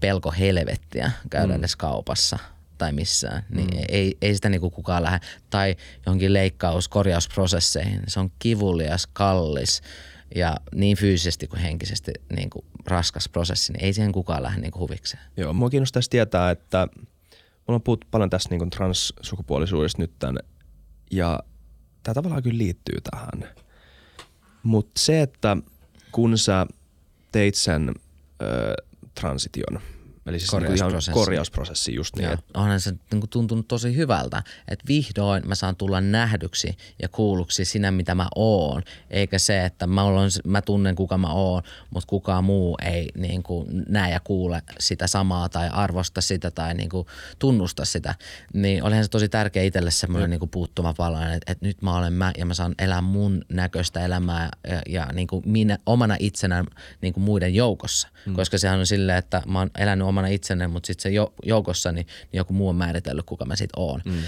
pelko 0.00 0.34
helvettiä 0.38 1.10
käydä 1.30 1.52
mm. 1.52 1.58
edes 1.58 1.76
kaupassa– 1.76 2.38
tai 2.78 2.92
missään, 2.92 3.44
niin 3.50 3.70
mm. 3.70 3.84
ei, 3.88 4.16
ei 4.22 4.34
sitä 4.34 4.48
niinku 4.48 4.70
kukaan 4.70 5.02
lähde. 5.02 5.26
Tai 5.50 5.76
johonkin 6.06 6.32
leikkaus, 6.32 6.88
korjausprosesseihin. 6.88 8.02
Se 8.08 8.20
on 8.20 8.30
kivulias, 8.38 9.06
kallis 9.06 9.82
ja 10.34 10.56
niin 10.74 10.96
fyysisesti 10.96 11.46
kuin 11.46 11.60
henkisesti 11.60 12.12
niin 12.36 12.50
kuin 12.50 12.64
raskas 12.86 13.28
prosessi, 13.28 13.72
niin 13.72 13.84
ei 13.84 13.92
siihen 13.92 14.12
kukaan 14.12 14.42
lähde 14.42 14.60
niin 14.60 14.70
kuin 14.70 14.80
huvikseen. 14.80 15.22
Joo, 15.36 15.52
mua 15.52 15.70
kiinnostaisi 15.70 16.10
tietää, 16.10 16.50
että 16.50 16.88
mulla 17.36 17.76
on 17.76 17.82
puhuttu 17.82 18.06
paljon 18.10 18.30
tässä 18.30 18.48
niin 18.50 18.58
kuin 18.58 18.70
transsukupuolisuudesta 18.70 20.02
nyt 20.02 20.12
tämän, 20.18 20.38
ja 21.10 21.40
tämä 22.02 22.14
tavallaan 22.14 22.42
kyllä 22.42 22.58
liittyy 22.58 23.00
tähän. 23.10 23.54
Mutta 24.62 25.00
se, 25.00 25.22
että 25.22 25.56
kun 26.12 26.38
sä 26.38 26.66
teit 27.32 27.54
sen 27.54 27.94
ö, 28.42 28.74
transition– 29.14 29.80
Eli 30.28 30.38
siis 30.38 30.50
korjausprosessi. 30.50 31.10
Niin 31.10 31.14
korjausprosessi 31.14 31.94
just 31.94 32.16
niin. 32.16 32.30
Että... 32.30 32.44
Onhan 32.54 32.80
se 32.80 32.90
niin 32.90 33.20
kuin 33.20 33.30
tuntunut 33.30 33.68
tosi 33.68 33.96
hyvältä, 33.96 34.42
että 34.68 34.84
vihdoin 34.88 35.48
mä 35.48 35.54
saan 35.54 35.76
tulla 35.76 36.00
nähdyksi 36.00 36.76
ja 37.02 37.08
kuulluksi 37.08 37.64
sinä, 37.64 37.90
mitä 37.90 38.14
mä 38.14 38.28
oon. 38.34 38.82
Eikä 39.10 39.38
se, 39.38 39.64
että 39.64 39.86
mä, 39.86 40.02
olen, 40.02 40.30
mä 40.44 40.62
tunnen 40.62 40.94
kuka 40.94 41.18
mä 41.18 41.32
oon, 41.32 41.62
mutta 41.90 42.06
kukaan 42.06 42.44
muu 42.44 42.78
ei 42.82 43.08
niin 43.14 43.42
kuin 43.42 43.84
näe 43.88 44.10
ja 44.10 44.20
kuule 44.20 44.62
sitä 44.80 45.06
samaa 45.06 45.48
tai 45.48 45.68
arvosta 45.68 46.20
sitä 46.20 46.50
tai 46.50 46.74
niin 46.74 46.88
kuin 46.88 47.06
tunnusta 47.38 47.84
sitä. 47.84 48.14
Niin 48.54 48.82
olihan 48.84 49.04
se 49.04 49.10
tosi 49.10 49.28
tärkeä 49.28 49.62
itselle 49.62 49.90
semmoinen 49.90 50.30
niin 50.30 50.40
kuin 50.40 50.50
puuttuma 50.50 50.94
palanen, 50.94 51.32
että, 51.32 51.52
että 51.52 51.66
nyt 51.66 51.82
mä 51.82 51.98
olen 51.98 52.12
mä 52.12 52.32
ja 52.38 52.46
mä 52.46 52.54
saan 52.54 52.74
elää 52.78 53.00
mun 53.00 53.44
näköistä 53.48 54.04
elämää 54.04 54.48
ja, 54.68 54.82
ja 54.88 55.06
niin 55.12 55.26
kuin 55.26 55.42
minä, 55.46 55.78
omana 55.86 56.16
itsenä 56.18 56.64
niin 57.00 57.14
kuin 57.14 57.24
muiden 57.24 57.54
joukossa. 57.54 58.08
Mm. 58.26 58.34
Koska 58.34 58.58
sehän 58.58 58.78
on 58.78 58.86
silleen, 58.86 59.18
että 59.18 59.42
mä 59.46 59.58
oon 59.58 59.70
elänyt 59.78 60.06
omana 60.06 60.17
itsenä, 60.26 60.68
mutta 60.68 60.86
sitten 60.86 61.02
se 61.02 61.30
joukossa 61.44 61.92
niin, 61.92 62.06
niin 62.06 62.38
joku 62.38 62.52
muu 62.52 62.68
on 62.68 62.76
määritellyt, 62.76 63.26
kuka 63.26 63.44
mä 63.44 63.56
sitten 63.56 63.82
oon. 63.82 64.00
Mm. 64.04 64.12
Uh, 64.12 64.22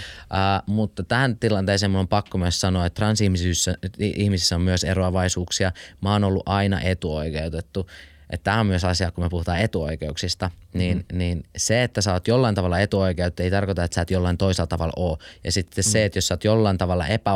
mutta 0.67 1.03
tähän 1.03 1.37
tilanteeseen 1.37 1.91
mun 1.91 2.01
on 2.01 2.09
pakko 2.09 2.39
myös 2.39 2.61
sanoa, 2.61 2.87
että 2.87 2.97
transihmisissä 2.97 4.55
on 4.55 4.63
myös 4.63 4.85
eroavaisuuksia. 4.85 5.73
Mä 6.01 6.13
oon 6.13 6.25
ollut 6.25 6.43
aina 6.47 6.81
etuoikeutettu 6.81 7.87
että 8.31 8.45
tämä 8.45 8.61
on 8.61 8.67
myös 8.67 8.85
asia, 8.85 9.11
kun 9.11 9.25
me 9.25 9.29
puhutaan 9.29 9.59
etuoikeuksista, 9.59 10.51
niin, 10.73 11.07
mm. 11.13 11.19
niin 11.19 11.45
se, 11.57 11.83
että 11.83 12.01
sä 12.01 12.13
oot 12.13 12.29
jollain 12.29 12.55
tavalla 12.55 12.81
etuoikeutta, 12.81 13.43
ei 13.43 13.51
tarkoita, 13.51 13.85
että 13.85 13.95
sä 13.95 14.01
et 14.01 14.11
jollain 14.11 14.39
toisella 14.39 14.67
tavalla 14.67 14.93
ole. 14.97 15.19
Ja 15.45 15.53
sitten 15.53 15.85
mm. 15.85 15.91
se, 15.91 16.05
että 16.05 16.19
jos 16.19 16.29
sä 16.29 16.35
oot 16.35 16.45
jollain 16.45 16.79
tavalla 16.79 17.07
epä, 17.07 17.31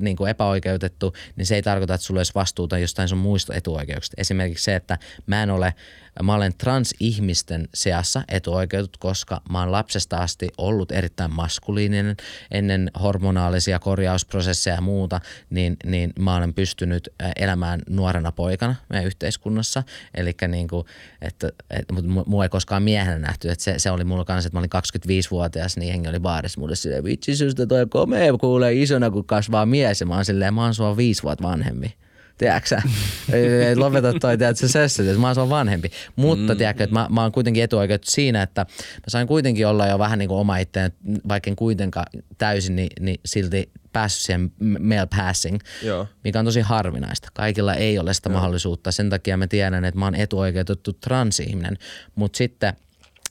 niin 0.00 0.16
kuin 0.16 0.30
epäoikeutettu, 0.30 1.14
niin 1.36 1.46
se 1.46 1.54
ei 1.54 1.62
tarkoita, 1.62 1.94
että 1.94 2.06
sulla 2.06 2.20
olisi 2.20 2.34
vastuuta 2.34 2.78
jostain 2.78 3.08
sun 3.08 3.18
muista 3.18 3.54
etuoikeuksista. 3.54 4.14
Esimerkiksi 4.18 4.64
se, 4.64 4.74
että 4.74 4.98
mä 5.26 5.42
en 5.42 5.50
ole 5.50 5.74
Mä 6.22 6.34
olen 6.34 6.54
transihmisten 6.58 7.68
seassa 7.74 8.22
etuoikeutettu, 8.28 8.98
koska 8.98 9.40
mä 9.50 9.60
oon 9.60 9.72
lapsesta 9.72 10.16
asti 10.16 10.48
ollut 10.58 10.92
erittäin 10.92 11.34
maskuliininen 11.34 12.16
ennen 12.50 12.90
hormonaalisia 13.02 13.78
korjausprosesseja 13.78 14.76
ja 14.76 14.80
muuta, 14.80 15.20
niin, 15.50 15.76
niin 15.84 16.12
mä 16.18 16.36
olen 16.36 16.54
pystynyt 16.54 17.08
elämään 17.36 17.82
nuorena 17.88 18.32
poikana 18.32 18.74
meidän 18.88 19.06
yhteiskunnassa. 19.06 19.82
Eli 20.14 20.34
niin 20.48 20.68
kuin, 20.68 20.86
että, 21.22 21.48
että 21.70 21.94
mutta 21.94 22.10
mua 22.26 22.44
ei 22.44 22.48
koskaan 22.48 22.79
miehenä 22.80 23.18
nähty, 23.18 23.50
että 23.50 23.64
se, 23.64 23.74
se 23.78 23.90
oli 23.90 24.04
mulla 24.04 24.24
kanssa, 24.24 24.46
että 24.46 24.56
mä 24.56 24.60
olin 24.60 24.70
25-vuotias, 25.06 25.76
niin 25.76 25.92
hengi 25.92 26.08
oli 26.08 26.20
baarissa 26.20 26.60
mulle 26.60 26.76
silleen, 26.76 27.04
vitsi 27.04 27.36
susta 27.36 27.66
toi 27.66 27.86
komea 27.86 28.32
kuulee 28.32 28.72
isona, 28.72 29.10
kun 29.10 29.24
kasvaa 29.24 29.66
mies. 29.66 30.00
Ja 30.00 30.06
mä 30.06 30.14
oon 30.14 30.24
silleen, 30.24 30.54
mä 30.54 30.62
oon 30.64 30.74
sua 30.74 30.96
viisi 30.96 31.22
vuotta 31.22 31.48
vanhemmin 31.48 31.92
tiedätkö 32.40 32.80
ei, 33.32 33.76
lopeta 33.76 34.12
toi, 34.20 34.38
tiedätkö, 34.38 34.68
sessi, 34.68 35.08
että 35.08 35.20
mä 35.20 35.32
oon 35.36 35.50
vanhempi. 35.50 35.90
Mutta 36.16 36.52
mm, 36.52 36.58
tiedätkö, 36.58 36.84
että 36.84 36.94
mä, 36.94 37.06
mä 37.10 37.22
oon 37.22 37.32
kuitenkin 37.32 37.62
etuoikeutettu 37.62 38.10
siinä, 38.10 38.42
että 38.42 38.66
mä 38.78 39.04
sain 39.08 39.26
kuitenkin 39.26 39.66
olla 39.66 39.86
jo 39.86 39.98
vähän 39.98 40.18
niin 40.18 40.28
kuin 40.28 40.38
oma 40.38 40.58
itteen, 40.58 40.92
vaikka 41.28 41.50
en 41.50 41.56
kuitenkaan 41.56 42.06
täysin, 42.38 42.76
niin, 42.76 42.90
niin 43.00 43.20
silti 43.24 43.70
päässyt 43.92 44.22
siihen 44.22 44.52
male 44.60 45.08
passing, 45.16 45.58
Joo. 45.82 46.06
mikä 46.24 46.38
on 46.38 46.44
tosi 46.44 46.60
harvinaista. 46.60 47.28
Kaikilla 47.34 47.74
ei 47.74 47.98
ole 47.98 48.14
sitä 48.14 48.28
Joo. 48.28 48.34
mahdollisuutta. 48.34 48.92
Sen 48.92 49.10
takia 49.10 49.36
mä 49.36 49.46
tiedän, 49.46 49.84
että 49.84 49.98
mä 49.98 50.06
oon 50.06 50.14
etuoikeutettu 50.14 50.92
transihminen, 50.92 51.78
mutta 52.14 52.36
sitten– 52.36 52.72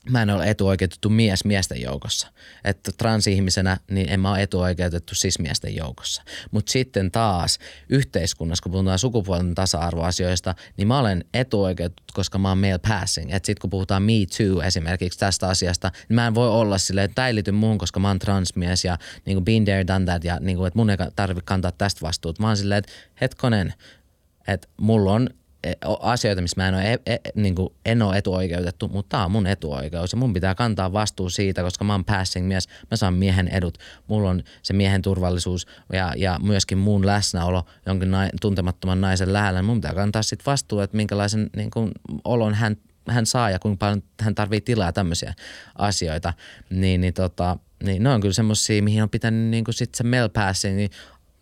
mä 0.08 0.22
en 0.22 0.30
ole 0.30 0.50
etuoikeutettu 0.50 1.08
mies 1.08 1.44
miesten 1.44 1.80
joukossa. 1.80 2.28
Että 2.64 2.92
transihmisenä 2.98 3.76
niin 3.90 4.08
en 4.08 4.20
mä 4.20 4.30
ole 4.30 4.42
etuoikeutettu 4.42 5.14
cis-miesten 5.14 5.76
joukossa. 5.76 6.22
Mutta 6.50 6.72
sitten 6.72 7.10
taas 7.10 7.58
yhteiskunnassa, 7.88 8.62
kun 8.62 8.72
puhutaan 8.72 8.98
sukupuolten 8.98 9.54
tasa-arvoasioista, 9.54 10.54
niin 10.76 10.88
mä 10.88 10.98
olen 10.98 11.24
etuoikeutettu, 11.34 12.02
koska 12.12 12.38
mä 12.38 12.48
oon 12.48 12.58
male 12.58 12.80
passing. 12.88 13.32
Että 13.32 13.46
sitten 13.46 13.60
kun 13.60 13.70
puhutaan 13.70 14.02
me 14.02 14.12
too 14.38 14.62
esimerkiksi 14.62 15.18
tästä 15.18 15.48
asiasta, 15.48 15.92
niin 16.08 16.14
mä 16.14 16.26
en 16.26 16.34
voi 16.34 16.48
olla 16.48 16.78
silleen, 16.78 17.04
että 17.04 17.14
tämä 17.14 17.28
ei 17.28 17.34
liity 17.34 17.52
muuhun, 17.52 17.78
koska 17.78 18.00
mä 18.00 18.08
oon 18.08 18.18
transmies 18.18 18.84
ja 18.84 18.98
niin 19.26 19.36
kuin 19.36 19.44
been 19.44 19.64
there, 19.64 19.86
done 19.86 20.04
that 20.04 20.24
ja 20.24 20.38
niin 20.40 20.56
kuin, 20.56 20.66
että 20.66 20.78
mun 20.78 20.90
ei 20.90 20.96
tarvitse 21.16 21.44
kantaa 21.44 21.72
tästä 21.72 22.00
vastuuta. 22.02 22.42
Mä 22.42 22.46
oon 22.46 22.56
silleen, 22.56 22.78
että 22.78 22.92
hetkonen, 23.20 23.74
että 24.48 24.68
mulla 24.76 25.12
on 25.12 25.30
asioita, 26.00 26.42
missä 26.42 26.60
mä 26.62 26.68
en 26.68 26.74
ole, 26.74 26.92
e, 26.92 26.98
e, 27.06 27.18
niin 27.34 27.54
kuin, 27.54 27.68
en 27.84 28.02
ole 28.02 28.16
etuoikeutettu, 28.16 28.88
mutta 28.88 29.08
tämä 29.08 29.24
on 29.24 29.30
mun 29.30 29.46
etuoikeus 29.46 30.12
ja 30.12 30.18
mun 30.18 30.32
pitää 30.32 30.54
kantaa 30.54 30.92
vastuu 30.92 31.30
siitä, 31.30 31.62
koska 31.62 31.84
mä 31.84 31.94
oon 31.94 32.04
passing 32.04 32.48
mies, 32.48 32.68
mä 32.90 32.96
saan 32.96 33.14
miehen 33.14 33.48
edut, 33.48 33.78
mulla 34.06 34.30
on 34.30 34.42
se 34.62 34.72
miehen 34.72 35.02
turvallisuus 35.02 35.66
ja, 35.92 36.12
ja 36.16 36.38
myöskin 36.42 36.78
mun 36.78 37.06
läsnäolo 37.06 37.64
jonkin 37.86 38.10
nai, 38.10 38.28
tuntemattoman 38.40 39.00
naisen 39.00 39.32
lähellä, 39.32 39.62
mun 39.62 39.76
pitää 39.76 39.94
kantaa 39.94 40.22
sitten 40.22 40.46
vastuu, 40.46 40.80
että 40.80 40.96
minkälaisen 40.96 41.50
niin 41.56 41.70
kuin, 41.70 41.92
olon 42.24 42.54
hän, 42.54 42.76
hän 43.08 43.26
saa 43.26 43.50
ja 43.50 43.58
kuinka 43.58 43.76
paljon 43.78 44.02
hän 44.20 44.34
tarvii 44.34 44.60
tilaa 44.60 44.92
tämmöisiä 44.92 45.34
asioita, 45.78 46.32
niin, 46.70 47.00
niin, 47.00 47.14
tota, 47.14 47.56
niin 47.82 48.02
ne 48.02 48.10
on 48.10 48.20
kyllä 48.20 48.32
semmoisia, 48.32 48.82
mihin 48.82 49.02
on 49.02 49.10
pitänyt 49.10 49.50
niin 49.50 49.64
kuin 49.64 49.74
sit 49.74 49.94
se 49.94 50.04
male 50.04 50.28
passing 50.28 50.76
niin, 50.76 50.90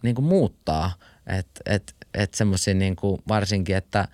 niin 0.02 0.14
kuin 0.14 0.24
muuttaa, 0.24 0.92
että 1.26 1.60
et, 1.66 1.94
että 2.14 2.36
semmoisia 2.36 2.74
niin 2.74 2.96
kuin 2.96 3.22
varsinkin, 3.28 3.76
että, 3.76 4.08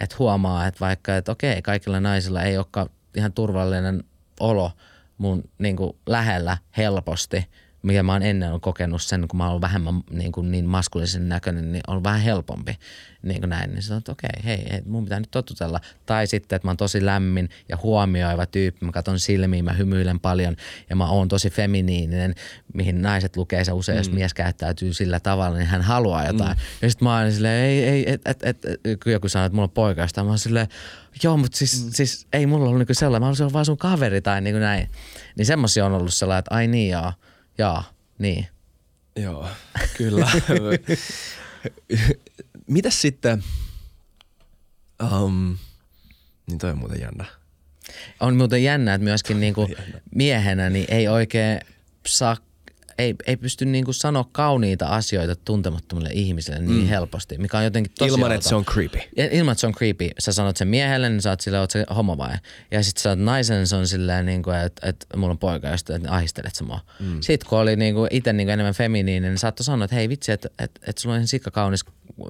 että 0.00 0.16
huomaa, 0.18 0.66
että 0.66 0.80
vaikka, 0.80 1.16
että 1.16 1.32
okei, 1.32 1.62
kaikilla 1.62 2.00
naisilla 2.00 2.42
ei 2.42 2.56
olekaan 2.56 2.88
ihan 3.16 3.32
turvallinen 3.32 4.04
olo 4.40 4.72
mun 5.18 5.42
niin 5.58 5.76
kuin 5.76 5.96
lähellä 6.06 6.58
helposti– 6.76 7.46
mikä 7.82 8.02
mä 8.02 8.12
oon 8.12 8.22
ennen 8.22 8.60
kokenut 8.60 9.02
sen, 9.02 9.28
kun 9.28 9.38
mä 9.38 9.50
oon 9.50 9.60
vähemmän 9.60 10.00
niin, 10.10 10.32
kuin 10.32 10.50
niin 10.50 10.64
maskulisen 10.64 11.28
näköinen, 11.28 11.72
niin 11.72 11.82
on 11.86 12.04
vähän 12.04 12.20
helpompi 12.20 12.78
niin 13.22 13.40
kuin 13.40 13.50
näin. 13.50 13.70
Niin 13.70 13.82
sanoin, 13.82 13.98
että 13.98 14.12
okei, 14.12 14.30
hei, 14.44 14.66
hei, 14.72 14.82
mun 14.86 15.04
pitää 15.04 15.20
nyt 15.20 15.30
totutella. 15.30 15.80
Tai 16.06 16.26
sitten, 16.26 16.56
että 16.56 16.66
mä 16.66 16.70
oon 16.70 16.76
tosi 16.76 17.06
lämmin 17.06 17.48
ja 17.68 17.76
huomioiva 17.82 18.46
tyyppi. 18.46 18.86
Mä 18.86 18.92
katson 18.92 19.18
silmiin, 19.18 19.64
mä 19.64 19.72
hymyilen 19.72 20.20
paljon 20.20 20.56
ja 20.90 20.96
mä 20.96 21.10
oon 21.10 21.28
tosi 21.28 21.50
feminiininen, 21.50 22.34
mihin 22.74 23.02
naiset 23.02 23.36
lukee 23.36 23.64
se 23.64 23.72
usein, 23.72 23.96
mm. 23.96 24.00
jos 24.00 24.10
mies 24.10 24.34
käyttäytyy 24.34 24.92
sillä 24.92 25.20
tavalla, 25.20 25.56
niin 25.56 25.66
hän 25.66 25.82
haluaa 25.82 26.26
jotain. 26.26 26.56
Mm. 26.56 26.62
Ja 26.82 26.90
sitten 26.90 27.08
mä 27.08 27.18
oon 27.18 27.32
silleen, 27.32 27.64
ei, 27.64 27.84
ei, 27.84 28.12
et, 28.12 28.20
et, 28.24 28.44
et, 28.44 28.64
et, 28.64 29.00
joku 29.06 29.28
sanoo, 29.28 29.46
että 29.46 29.54
mulla 29.54 29.66
on 29.66 29.70
poikaista. 29.70 30.24
Mä 30.24 30.30
oon 30.30 30.38
silleen, 30.38 30.68
joo, 31.22 31.36
mutta 31.36 31.58
siis, 31.58 31.84
mm. 31.84 31.90
siis 31.92 32.26
ei 32.32 32.46
mulla 32.46 32.64
ollut 32.64 32.78
niinku 32.78 32.94
sellainen, 32.94 33.20
mä 33.22 33.26
haluaisin 33.26 33.44
olla 33.44 33.52
vaan 33.52 33.64
sun 33.64 33.78
kaveri 33.78 34.20
tai 34.20 34.40
niin 34.40 34.54
kuin 34.54 34.62
näin. 34.62 34.90
Niin 35.36 35.46
semmosia 35.46 35.86
on 35.86 35.92
ollut 35.92 36.14
sellainen, 36.14 36.38
että 36.38 36.54
ai 36.54 36.66
niin 36.66 36.90
joo 36.90 37.12
Jaa, 37.60 37.92
niin. 38.18 38.46
Joo, 39.16 39.48
kyllä. 39.96 40.30
Mitäs 42.66 43.00
sitten, 43.00 43.44
um, 45.12 45.58
niin 46.46 46.58
toi 46.58 46.70
on 46.70 46.78
muuten 46.78 47.00
jännä. 47.00 47.24
On 48.20 48.36
muuten 48.36 48.62
jännä, 48.62 48.94
että 48.94 49.04
myöskin 49.04 49.40
niinku 49.40 49.68
miehenä 50.14 50.70
niin 50.70 50.86
ei 50.88 51.08
oikein 51.08 51.60
saa 52.06 52.36
ei, 53.00 53.14
ei 53.26 53.36
pysty 53.36 53.64
niin 53.64 53.84
kuin 53.84 53.94
sanoa 53.94 54.28
kauniita 54.32 54.86
asioita 54.86 55.36
tuntemattomille 55.36 56.10
ihmisille 56.12 56.58
niin 56.58 56.82
mm. 56.82 56.86
helposti, 56.86 57.38
mikä 57.38 57.58
on 57.58 57.64
jotenkin 57.64 57.92
tosi 57.98 58.14
Ilman, 58.14 58.32
että 58.32 58.48
se 58.48 58.54
on 58.54 58.64
creepy. 58.64 58.98
Ilman, 59.30 59.52
että 59.52 59.60
se 59.60 59.66
on 59.66 59.72
creepy. 59.72 60.10
Sä 60.18 60.32
sanot 60.32 60.56
sen 60.56 60.68
miehelle, 60.68 61.08
niin 61.08 61.22
sä 61.22 61.30
oot 61.30 61.40
silleen, 61.40 61.60
oot 61.60 61.70
se 61.70 61.84
homo 61.96 62.18
vai? 62.18 62.34
Ja 62.70 62.84
sitten 62.84 63.02
sä 63.02 63.08
oot 63.10 63.18
naisen, 63.18 63.56
niin 63.56 63.66
se 63.66 63.76
on 63.76 63.86
silleen, 63.86 64.26
niin 64.26 64.42
kuin, 64.42 64.56
että, 64.56 64.88
että 64.88 65.16
mulla 65.16 65.30
on 65.30 65.38
poika, 65.38 65.68
josta 65.68 65.94
että 65.94 66.10
ahistelet 66.10 66.54
sä 66.54 66.64
mua. 66.64 66.80
Mm. 67.00 67.20
Sitten 67.20 67.48
kun 67.48 67.58
oli 67.58 67.76
niin 67.76 67.94
kuin, 67.94 68.08
itse 68.10 68.32
niin 68.32 68.46
kuin 68.46 68.52
enemmän 68.52 68.74
feminiininen, 68.74 69.30
niin 69.30 69.38
saattoi 69.38 69.64
sanoa, 69.64 69.84
että 69.84 69.96
hei 69.96 70.08
vitsi, 70.08 70.32
että, 70.32 70.48
että, 70.58 70.80
että 70.86 71.02
sulla 71.02 71.14
on 71.14 71.18
ihan 71.18 71.28
sikka 71.28 71.50
kaunis 71.50 71.84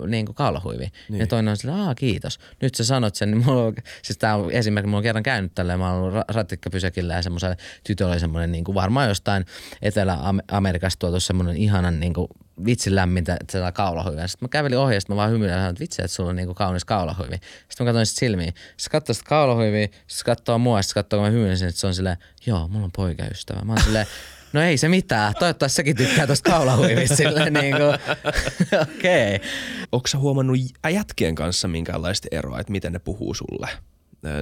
niin 0.06 0.26
kuin 0.26 0.36
kaulahuivi. 0.36 0.92
Niin. 1.08 1.20
Ja 1.20 1.26
toinen 1.26 1.50
on 1.50 1.56
silleen, 1.56 1.78
aa 1.78 1.94
kiitos. 1.94 2.38
Nyt 2.62 2.74
sä 2.74 2.84
sanot 2.84 3.14
sen, 3.14 3.30
niin 3.30 3.44
mulla 3.44 3.64
on, 3.64 3.74
siis 4.02 4.18
tää 4.18 4.36
on 4.36 4.52
esimerkiksi, 4.52 4.86
mulla 4.86 4.98
on 4.98 5.02
kerran 5.02 5.22
käynyt 5.22 5.54
tälleen, 5.54 5.78
mä 5.78 5.92
oon 5.92 6.02
ollut 6.02 6.24
ratikkapysäkillä 6.28 7.14
ja 7.14 7.22
semmoisella 7.22 7.56
tytöllä 7.84 8.12
oli 8.12 8.20
semmoinen 8.20 8.52
niin 8.52 8.64
kuin 8.64 8.74
varmaan 8.74 9.08
jostain 9.08 9.44
Etelä-Amerikasta 9.82 10.59
tuotu 10.98 11.20
semmoinen 11.20 11.56
ihanan 11.56 12.00
niin 12.00 12.14
kuin 12.14 12.28
vitsin 12.64 12.94
lämmintä 12.94 13.36
sellainen 13.50 13.74
kaulahuivi. 13.74 14.28
Sitten 14.28 14.46
mä 14.46 14.48
kävelin 14.48 14.78
ohi 14.78 14.94
ja 14.94 15.00
mä 15.08 15.16
vaan 15.16 15.30
hymyilin, 15.30 15.58
että 15.58 15.80
vitsi, 15.80 16.02
että 16.02 16.14
sulla 16.14 16.30
on 16.30 16.36
niinku 16.36 16.54
kaunis 16.54 16.84
kaulahuivi. 16.84 17.34
Sitten 17.68 17.84
mä 17.84 17.88
katsoin 17.88 18.06
sitä 18.06 18.18
silmiin. 18.18 18.54
Sitten 18.76 18.90
katsoo 18.90 19.14
sitä 19.14 19.28
kaulahuivia, 19.28 19.86
sitten 19.86 20.24
katsoo 20.24 20.58
mua 20.58 20.78
ja 20.78 20.82
sitten 20.82 21.04
katsoo, 21.04 21.18
kun 21.18 21.26
mä 21.26 21.30
hymyilin, 21.30 21.64
että 21.68 21.80
se 21.80 21.86
on 21.86 21.94
silleen, 21.94 22.16
joo, 22.46 22.68
mulla 22.68 22.84
on 22.84 22.92
poikaystävä. 22.96 23.60
Mä 23.64 23.72
oon 23.72 23.82
silleen, 23.82 24.06
No 24.52 24.62
ei 24.62 24.78
se 24.78 24.88
mitään. 24.88 25.34
Toivottavasti 25.38 25.76
sekin 25.76 25.96
tykkää 25.96 26.26
tuosta 26.26 26.50
kaulahuivista 26.50 27.16
silleen 27.16 27.52
niin 27.52 27.76
kuin, 27.76 27.94
okei. 28.82 29.36
Okay. 29.36 29.48
Onko 29.92 30.06
sä 30.06 30.18
huomannut 30.18 30.58
jätkien 30.90 31.34
kanssa 31.34 31.68
minkäänlaista 31.68 32.28
eroa, 32.30 32.60
että 32.60 32.72
miten 32.72 32.92
ne 32.92 32.98
puhuu 32.98 33.34
sulle 33.34 33.68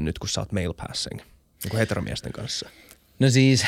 nyt 0.01 0.19
kun 0.19 0.29
sä 0.29 0.41
oot 0.41 0.53
male 0.53 0.75
passing, 0.75 1.21
niin 1.21 1.71
kuin 1.71 1.79
heteromiesten 1.79 2.33
kanssa? 2.33 2.69
No 3.19 3.31
siis, 3.31 3.67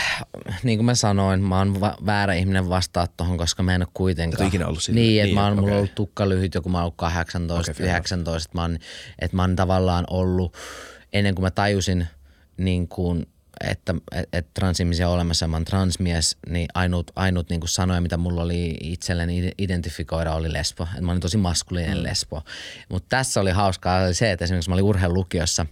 niin 0.63 0.79
kuin 0.79 0.87
mä 0.87 0.95
sanoin, 0.95 1.43
mä 1.43 1.59
oon 1.59 1.81
va- 1.81 1.97
väärä 2.07 2.35
ihminen 2.35 2.69
vastaa 2.69 3.07
tuohon, 3.17 3.39
koska 3.39 3.63
mä 3.63 3.75
en 3.75 3.83
ole 3.83 3.89
kuitenkaan. 3.95 4.43
Et 4.43 4.49
ikinä 4.49 4.67
ollut 4.67 4.83
siinä? 4.83 5.01
Niin, 5.01 5.21
että 5.21 5.27
niin, 5.27 5.35
mä 5.35 5.45
oon, 5.45 5.53
okay. 5.53 5.63
mulla 5.65 5.77
ollut 5.77 5.95
tukka 5.95 6.29
lyhyt, 6.29 6.55
joku 6.55 6.69
mä 6.69 6.79
oon 6.79 6.83
ollut 6.83 6.97
18, 6.97 7.73
okay, 7.73 7.87
19. 7.87 8.51
Mä 8.55 8.63
oon, 8.63 8.79
että 9.19 9.37
mä 9.37 9.43
oon 9.43 9.57
tavallaan 9.57 10.05
ollut, 10.11 10.57
ennen 11.13 11.35
kuin 11.35 11.43
mä 11.43 11.51
tajusin 11.51 12.07
niin 12.57 12.89
kuin 12.89 13.27
että 13.65 13.95
et, 14.13 14.29
et 14.33 14.55
transihmisiä 14.55 15.09
on 15.09 15.15
olemassa 15.15 15.45
ja 15.45 15.49
mä 15.49 15.57
oon 15.57 15.65
transmies, 15.65 16.37
niin 16.49 16.69
ainut, 16.75 17.11
ainut 17.17 17.51
niin 17.51 17.61
kuin 17.61 17.69
sanoja, 17.69 18.01
mitä 18.01 18.17
mulla 18.17 18.43
oli 18.43 18.77
itselleni 18.81 19.53
identifikoida, 19.59 20.35
oli 20.35 20.53
lesbo. 20.53 20.89
Et 20.97 21.01
mä 21.01 21.11
olin 21.11 21.21
tosi 21.21 21.37
maskuliinen 21.37 21.99
mm. 21.99 22.05
lesbo. 22.05 22.43
Mutta 22.89 23.07
tässä 23.09 23.41
oli 23.41 23.51
hauskaa 23.51 24.05
oli 24.05 24.15
se, 24.15 24.33
että 24.33 24.45
esimerkiksi 24.45 24.71
mä 24.71 24.75
olin 24.75 24.85
urheilulukiossa 24.85 25.67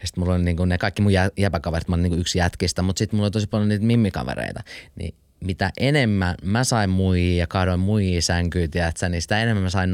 ja 0.00 0.06
sitten 0.06 0.24
mulla 0.24 0.34
oli 0.34 0.44
niin 0.44 0.56
kuin 0.56 0.68
ne 0.68 0.78
kaikki 0.78 1.02
mun 1.02 1.12
jäpäkaverit, 1.38 1.88
mä 1.88 1.94
olin 1.94 2.02
niin 2.02 2.10
kuin 2.10 2.20
yksi 2.20 2.38
jätkistä, 2.38 2.82
mutta 2.82 2.98
sitten 2.98 3.16
mulla 3.16 3.26
oli 3.26 3.30
tosi 3.30 3.46
paljon 3.46 3.68
niitä 3.68 3.84
mimmikavereita. 3.84 4.60
Niin 4.96 5.14
mitä 5.44 5.70
enemmän 5.80 6.34
mä 6.42 6.64
sain 6.64 6.90
muijia 6.90 7.38
ja 7.38 7.46
kadoin 7.46 7.80
muijia 7.80 8.22
sänkyä, 8.22 8.68
tiedätkö, 8.68 9.08
niin 9.08 9.22
sitä 9.22 9.42
enemmän 9.42 9.62
mä 9.62 9.70
sain 9.70 9.90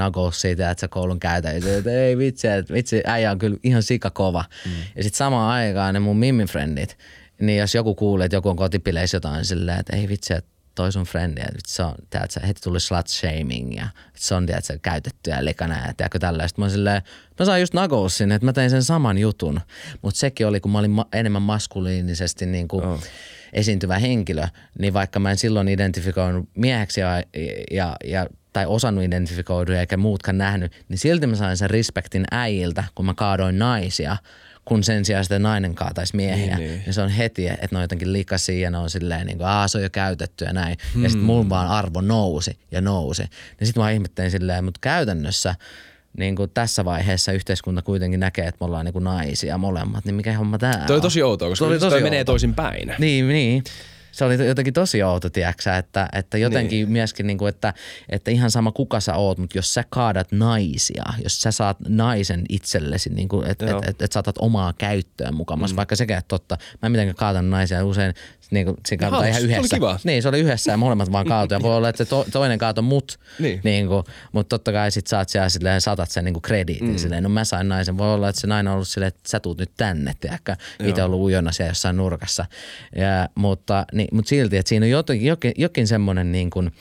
että 0.70 0.88
koulun 0.88 1.20
käytä. 1.20 1.50
Että 1.50 1.90
ei 1.90 2.18
vitsi, 2.18 2.48
että 2.48 2.74
vitsi, 2.74 3.02
äijä 3.06 3.30
on 3.30 3.38
kyllä 3.38 3.56
ihan 3.62 3.82
sika 3.82 4.10
kova. 4.10 4.44
Mm. 4.66 4.72
Ja 4.96 5.02
sitten 5.02 5.18
samaan 5.18 5.50
aikaan 5.50 5.94
ne 5.94 6.00
mun 6.00 6.18
mimmifrendit, 6.18 6.98
niin 7.40 7.58
jos 7.58 7.74
joku 7.74 7.94
kuulee, 7.94 8.24
että 8.24 8.36
joku 8.36 8.48
on 8.48 8.56
kotipileissä 8.56 9.16
jotain 9.16 9.44
silleen, 9.44 9.80
että 9.80 9.96
ei 9.96 10.08
vitsi, 10.08 10.34
että 10.34 10.50
toi 10.74 10.92
sun 10.92 11.04
frendi, 11.04 11.40
että 11.40 11.58
se 11.66 11.82
on, 11.82 11.94
tiedätkö, 12.10 12.40
heti 12.46 12.60
tuli 12.62 12.80
slut 12.80 13.08
shaming 13.08 13.76
ja 13.76 13.88
se 14.16 14.34
on, 14.34 14.46
tiedätkö, 14.46 14.78
käytetty 14.82 15.30
ja 15.30 15.44
likana 15.44 15.86
ja 15.86 15.94
tiedätkö 15.96 16.18
tällaista. 16.18 16.60
Mä 16.60 16.68
silleen, 16.68 17.02
mä 17.38 17.46
sain 17.46 17.60
just 17.60 17.74
nagoussin, 17.74 18.32
että 18.32 18.46
mä 18.46 18.52
tein 18.52 18.70
sen 18.70 18.82
saman 18.82 19.18
jutun, 19.18 19.60
mutta 20.02 20.20
sekin 20.20 20.46
oli, 20.46 20.60
kun 20.60 20.72
mä 20.72 20.78
olin 20.78 20.90
ma- 20.90 21.08
enemmän 21.12 21.42
maskuliinisesti 21.42 22.46
niin 22.46 22.68
kuin, 22.68 22.84
oh 22.84 23.00
esiintyvä 23.52 23.98
henkilö, 23.98 24.48
niin 24.78 24.94
vaikka 24.94 25.18
mä 25.18 25.30
en 25.30 25.38
silloin 25.38 25.68
identifikoinut 25.68 26.48
mieheksi 26.54 27.00
ja, 27.00 27.22
ja, 27.70 27.96
ja 28.04 28.26
tai 28.52 28.66
osannut 28.66 29.04
identifikoidu 29.04 29.72
eikä 29.72 29.96
muutkaan 29.96 30.38
nähnyt, 30.38 30.84
niin 30.88 30.98
silti 30.98 31.26
mä 31.26 31.36
sain 31.36 31.56
sen 31.56 31.70
respektin 31.70 32.24
äijiltä, 32.30 32.84
kun 32.94 33.06
mä 33.06 33.14
kaadoin 33.14 33.58
naisia, 33.58 34.16
kun 34.68 34.84
sen 34.84 35.04
sijaan 35.04 35.24
sitten 35.24 35.42
nainen 35.42 35.74
kaataisi 35.74 36.16
miehiä. 36.16 36.56
Niin, 36.56 36.68
niin. 36.68 36.82
niin 36.84 36.94
se 36.94 37.02
on 37.02 37.08
heti, 37.08 37.48
että 37.48 37.68
ne 37.70 37.76
on 37.76 37.82
jotenkin 37.82 38.12
likaisia 38.12 38.60
ja 38.60 38.70
ne 38.70 38.78
on 38.78 38.90
silleen 38.90 39.26
niin 39.26 39.38
kuin, 39.38 39.48
se 39.66 39.78
on 39.78 39.84
jo 39.84 39.90
käytetty 39.90 40.44
ja 40.44 40.52
näin. 40.52 40.76
Hmm. 40.94 41.02
Ja 41.02 41.08
sitten 41.08 41.26
mulla 41.26 41.48
vaan 41.48 41.68
arvo 41.68 42.00
nousi 42.00 42.58
ja 42.70 42.80
nousi. 42.80 43.22
Niin 43.22 43.66
sitten 43.66 43.82
mä 43.82 43.90
ihmettelin 43.90 44.30
silleen, 44.30 44.64
mutta 44.64 44.78
käytännössä– 44.80 45.54
niin 46.18 46.36
kuin 46.36 46.50
tässä 46.50 46.84
vaiheessa 46.84 47.32
yhteiskunta 47.32 47.82
kuitenkin 47.82 48.20
näkee, 48.20 48.46
että 48.46 48.56
me 48.60 48.66
ollaan 48.66 48.84
niin 48.84 48.92
kuin 48.92 49.04
naisia 49.04 49.58
molemmat, 49.58 50.04
niin 50.04 50.14
mikä 50.14 50.38
homma 50.38 50.58
tää 50.58 50.84
Toi 50.86 50.96
on 50.96 51.02
tosi 51.02 51.22
outoa, 51.22 51.48
koska 51.48 51.66
toi, 51.66 51.78
toi 51.78 52.02
menee 52.02 52.24
toisin 52.24 52.54
päin. 52.54 52.94
Niin, 52.98 53.28
niin 53.28 53.64
se 54.12 54.24
oli 54.24 54.46
jotenkin 54.46 54.74
tosi 54.74 55.02
outo, 55.02 55.30
tiedäksä, 55.30 55.76
että, 55.76 56.08
että 56.12 56.38
jotenkin 56.38 56.78
niin. 56.78 56.92
myöskin, 56.92 57.26
niin 57.26 57.38
kuin, 57.38 57.48
että, 57.48 57.74
että 58.08 58.30
ihan 58.30 58.50
sama 58.50 58.72
kuka 58.72 59.00
sä 59.00 59.14
oot, 59.14 59.38
mutta 59.38 59.58
jos 59.58 59.74
sä 59.74 59.84
kaadat 59.90 60.32
naisia, 60.32 61.04
jos 61.24 61.42
sä 61.42 61.50
saat 61.50 61.76
naisen 61.88 62.44
itsellesi, 62.48 63.10
niin 63.10 63.28
että 63.46 63.66
et, 63.66 63.88
et, 63.88 64.02
et 64.02 64.12
saatat 64.12 64.36
omaa 64.38 64.72
käyttöön 64.78 65.34
mukamassa, 65.34 65.74
mm. 65.74 65.76
vaikka 65.76 65.96
sekä 65.96 66.22
totta, 66.28 66.56
mä 66.82 66.86
en 66.86 66.92
mitenkään 66.92 67.16
kaatan 67.16 67.50
naisia, 67.50 67.84
usein 67.84 68.14
niin 68.50 68.66
kuin, 68.66 68.76
se 68.88 68.96
no, 68.96 69.22
ihan 69.22 69.42
yhdessä. 69.42 69.76
Se 69.76 69.84
oli. 69.84 69.98
Niin, 70.04 70.22
se 70.22 70.28
oli 70.28 70.40
yhdessä 70.40 70.70
ja 70.70 70.76
molemmat 70.76 71.12
vaan 71.12 71.26
kaatoja. 71.26 71.62
Voi 71.62 71.76
olla, 71.76 71.88
että 71.88 72.04
to, 72.04 72.26
toinen 72.32 72.58
kaato 72.58 72.82
mut, 72.82 73.18
niin. 73.38 73.60
Niin 73.64 73.88
kuin, 73.88 74.04
mutta 74.32 74.58
totta 74.58 74.72
kai 74.72 74.90
sit 74.90 75.06
saat 75.06 75.28
siellä 75.28 75.48
silleen, 75.48 75.80
saatat 75.80 76.10
sen 76.10 76.24
niin 76.24 76.32
kuin 76.32 76.42
krediitin 76.42 76.88
mm. 76.88 76.96
silleen, 76.96 77.22
no 77.22 77.28
mä 77.28 77.44
sain 77.44 77.68
naisen. 77.68 77.98
Voi 77.98 78.14
olla, 78.14 78.28
että 78.28 78.40
se 78.40 78.46
nainen 78.46 78.70
on 78.70 78.74
ollut 78.74 78.88
silleen, 78.88 79.08
että 79.08 79.28
sä 79.28 79.40
tuut 79.40 79.58
nyt 79.58 79.70
tänne, 79.76 80.12
tiedäkö, 80.20 80.56
itse 80.84 81.02
ollut 81.02 81.20
ujona 81.20 81.52
siellä 81.52 81.70
jossain 81.70 81.96
nurkassa. 81.96 82.46
Ja, 82.96 83.28
mutta, 83.34 83.86
niin, 83.98 84.08
mutta 84.12 84.28
silti, 84.28 84.56
että 84.56 84.68
siinä 84.68 84.86
on 84.86 84.90
jokin, 84.90 85.24
jokin, 85.24 85.52
jokin 85.56 85.86
semmoinen 85.86 86.32
niin 86.32 86.50
kuin, 86.50 86.72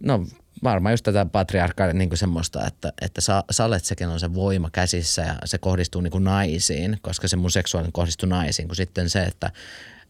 no 0.00 0.26
varmaan 0.64 0.92
just 0.92 1.04
tätä 1.04 1.26
patriarkkaa 1.26 1.92
niin 1.92 2.08
kuin 2.08 2.18
semmoista, 2.18 2.66
että, 2.66 2.92
että 3.00 3.20
sä, 3.20 3.44
sä 3.50 3.64
olet 3.64 3.84
sekin 3.84 4.08
on 4.08 4.20
se 4.20 4.34
voima 4.34 4.70
käsissä 4.70 5.22
ja 5.22 5.34
se 5.44 5.58
kohdistuu 5.58 6.00
niin 6.00 6.10
kuin 6.10 6.24
naisiin, 6.24 6.98
koska 7.02 7.28
se 7.28 7.36
mun 7.36 7.50
seksuaalinen 7.50 7.92
kohdistuu 7.92 8.28
naisiin, 8.28 8.68
kun 8.68 8.76
sitten 8.76 9.10
se, 9.10 9.22
että 9.22 9.50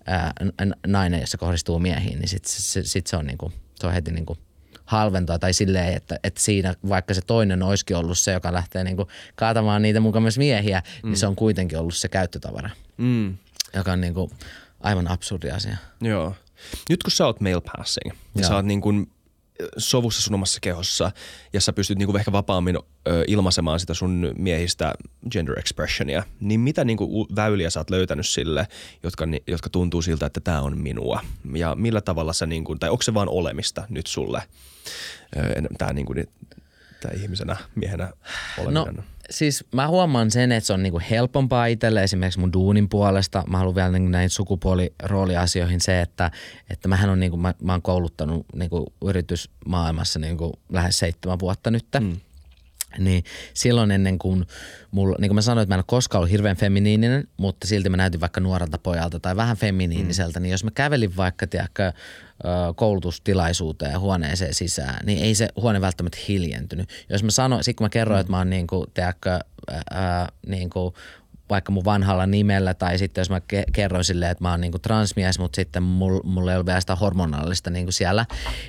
ää, 0.07 0.33
nainen, 0.87 1.21
jos 1.21 1.31
se 1.31 1.39
kohdistuu 1.39 1.79
miehiin, 1.79 2.19
niin 2.19 2.29
sitten 2.29 2.53
se, 2.53 2.83
sit 2.83 3.07
se 3.07 3.17
on 3.17 3.27
niinku, 3.27 3.53
se 3.75 3.87
on 3.87 3.93
heti 3.93 4.13
niinku 4.13 4.39
halventaa 4.85 5.39
tai 5.39 5.53
silleen, 5.53 5.95
että, 5.95 6.21
että 6.25 6.41
siinä 6.41 6.75
vaikka 6.89 7.15
se 7.15 7.21
toinen 7.21 7.63
olisikin 7.63 7.97
ollut 7.97 8.19
se, 8.19 8.33
joka 8.33 8.53
lähtee 8.53 8.85
niinku 8.85 9.09
kaatamaan 9.37 9.83
niitä 9.83 10.01
mukaan 10.01 10.23
myös 10.23 10.39
miehiä, 10.39 10.83
niin 10.85 11.01
mm. 11.03 11.09
niin 11.09 11.19
se 11.19 11.27
on 11.27 11.37
kuitenkin 11.37 11.79
ollut 11.79 11.95
se 11.95 12.09
käyttötavara, 12.09 12.71
mm. 12.97 13.37
joka 13.75 13.93
on 13.93 14.01
niinku 14.01 14.31
aivan 14.81 15.09
absurdi 15.09 15.51
asia. 15.51 15.77
Joo. 16.01 16.35
Nyt 16.89 17.03
kun 17.03 17.11
sä 17.11 17.27
oot 17.27 17.41
male 17.41 17.61
passing, 17.61 18.15
ja 18.35 18.49
sä 18.49 18.55
oot 18.55 18.65
niin 18.65 18.81
kuin 18.81 19.11
sovussa 19.79 20.23
sun 20.23 20.35
omassa 20.35 20.59
kehossa 20.61 21.11
ja 21.53 21.61
sä 21.61 21.73
pystyt 21.73 21.99
niinku 21.99 22.17
ehkä 22.17 22.33
vapaammin 22.33 22.77
ö, 22.77 23.25
ilmaisemaan 23.27 23.81
sitä 23.81 23.95
sun 23.95 24.33
miehistä 24.37 24.95
gender 25.31 25.59
expressionia, 25.59 26.23
niin 26.41 26.61
mitä 26.61 26.85
niinku 26.85 27.27
väyliä 27.37 27.71
sä 27.71 27.81
oot 27.81 27.91
löytänyt 27.91 28.27
sille, 28.27 28.69
jotka, 29.03 29.25
jotka 29.47 29.69
tuntuu 29.71 30.03
siltä, 30.03 30.27
että 30.27 30.41
tämä 30.41 30.61
on 30.61 30.79
minua? 30.79 31.21
Ja 31.55 31.75
millä 31.75 32.01
tavalla 32.01 32.33
sä, 32.33 32.47
niinku, 32.47 32.77
tai 32.77 32.91
onko 32.91 33.03
se 33.03 33.15
vaan 33.15 33.29
olemista 33.29 33.85
nyt 33.89 34.07
sulle, 34.07 34.43
tämä 35.79 35.93
niinku, 35.93 36.15
ihmisenä, 37.15 37.57
miehenä 37.75 38.13
oleminen? 38.59 38.95
No 38.95 39.03
siis 39.31 39.65
mä 39.73 39.89
huomaan 39.89 40.31
sen, 40.31 40.53
että 40.53 40.67
se 40.67 40.73
on 40.73 40.83
niinku 40.83 41.01
helpompaa 41.11 41.67
itselle 41.67 42.03
esimerkiksi 42.03 42.41
mun 42.41 42.53
duunin 42.53 42.89
puolesta. 42.89 43.45
Mä 43.47 43.59
haluan 43.59 43.75
vielä 43.75 43.91
niinku 43.91 44.09
näihin 44.11 44.31
sukupuolirooliasioihin 44.31 45.81
se, 45.81 46.01
että, 46.01 46.31
että 46.71 46.89
mähän 46.89 47.11
on 47.11 47.21
niinku, 47.21 47.37
mä, 47.37 47.55
mä 47.63 47.73
oon 47.73 47.83
kouluttanut 47.83 48.47
niinku 48.55 48.93
yritysmaailmassa 49.05 50.19
niinku 50.19 50.59
lähes 50.73 50.99
seitsemän 50.99 51.39
vuotta 51.39 51.71
nyt. 51.71 51.87
Mm. 52.01 52.17
Niin 52.99 53.25
silloin 53.55 53.91
ennen 53.91 54.19
kuin 54.19 54.47
mulla, 54.91 55.17
niin 55.21 55.29
kuin 55.29 55.35
mä 55.35 55.43
sanoin, 55.43 55.63
että 55.63 55.71
mä 55.71 55.77
en 55.77 55.79
ole 55.79 55.85
koskaan 55.87 56.21
ollut 56.21 56.33
hirveän 56.33 56.57
feminiininen, 56.57 57.29
mutta 57.37 57.67
silti 57.67 57.89
mä 57.89 57.97
näytin 57.97 58.21
vaikka 58.21 58.41
nuorelta 58.41 58.79
pojalta 58.79 59.21
tai 59.21 59.37
vähän 59.37 59.57
feminiiniseltä, 59.57 60.41
mm. 60.41 60.43
niin 60.43 60.51
jos 60.51 60.65
mä 60.65 60.71
kävelin 60.71 61.17
vaikka, 61.17 61.47
tiedätkö, 61.47 61.93
koulutustilaisuuteen 62.77 63.93
ja 63.93 63.99
huoneeseen 63.99 64.55
sisään, 64.55 65.07
niin 65.07 65.23
ei 65.23 65.35
se 65.35 65.49
huone 65.57 65.81
välttämättä 65.81 66.19
hiljentynyt. 66.29 66.89
Jos 67.09 67.23
mä 67.23 67.31
sanoin, 67.31 67.65
sit 67.65 67.77
kun 67.77 67.85
mä 67.85 67.89
kerroin, 67.89 68.19
mm. 68.19 68.21
että 68.21 68.31
mä 68.31 68.39
oon 68.39 68.51
niin 68.51 68.67
kuin, 68.67 68.87
tiedätkö, 68.95 69.39
ää, 69.91 70.29
niin 70.47 70.71
kuin 70.71 70.95
vaikka 71.51 71.73
mun 71.73 71.85
vanhalla 71.85 72.27
nimellä 72.27 72.75
tai 72.75 72.99
sitten 72.99 73.21
jos 73.21 73.31
mä 73.31 73.39
ke- 73.39 73.71
kerron 73.73 74.05
silleen, 74.05 74.31
että 74.31 74.45
mä 74.45 74.51
oon 74.51 74.61
niinku 74.61 74.79
transmies, 74.79 75.39
mutta 75.39 75.57
sitten 75.57 75.83
mulla 75.83 76.21
mul 76.25 76.49
ei 76.49 76.57
ole 76.57 76.67
vielä 76.67 76.81
sitä 76.81 76.95
hormonaalista 76.95 77.71
niinku 77.71 77.93
siellä, 77.93 78.27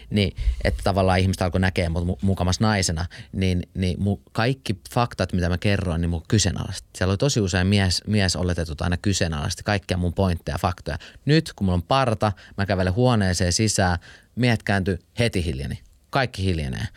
niin 0.10 0.36
että 0.64 0.82
tavallaan 0.84 1.20
ihmiset 1.20 1.42
alkoi 1.42 1.62
näkeä 1.62 1.90
mut 1.90 2.22
mukamas 2.22 2.60
naisena, 2.60 3.06
niin, 3.32 3.64
niin 3.74 4.04
mu, 4.04 4.18
kaikki 4.32 4.80
faktat, 4.94 5.34
mitä 5.34 5.50
mä 5.50 5.58
kerroin, 5.58 6.02
niin 6.02 6.10
mun 6.10 6.24
kyseenalaisesti. 6.28 6.90
Siellä 6.98 7.12
oli 7.12 7.18
tosi 7.18 7.42
usein 7.42 7.68
mies, 7.68 8.04
mies 8.08 8.36
oletetut 8.36 8.82
aina 8.82 8.98
kyseenalaisesti 8.98 9.64
kaikkia 9.64 9.98
mun 9.98 10.14
pointteja 10.14 10.54
ja 10.54 10.60
faktoja. 10.60 10.98
Nyt 11.26 11.54
kun 11.54 11.66
mulla 11.66 11.76
on 11.76 11.84
parta, 11.84 12.32
mä 12.58 12.66
kävelen 12.66 12.94
huoneeseen 12.94 13.54
sisään, 13.54 14.00
miehet 14.36 14.64
kääntyy 14.64 15.00
heti 15.20 15.46
hiljeni. 15.46 15.80
Kaikki 16.10 16.44
hiljenee. 16.44 16.88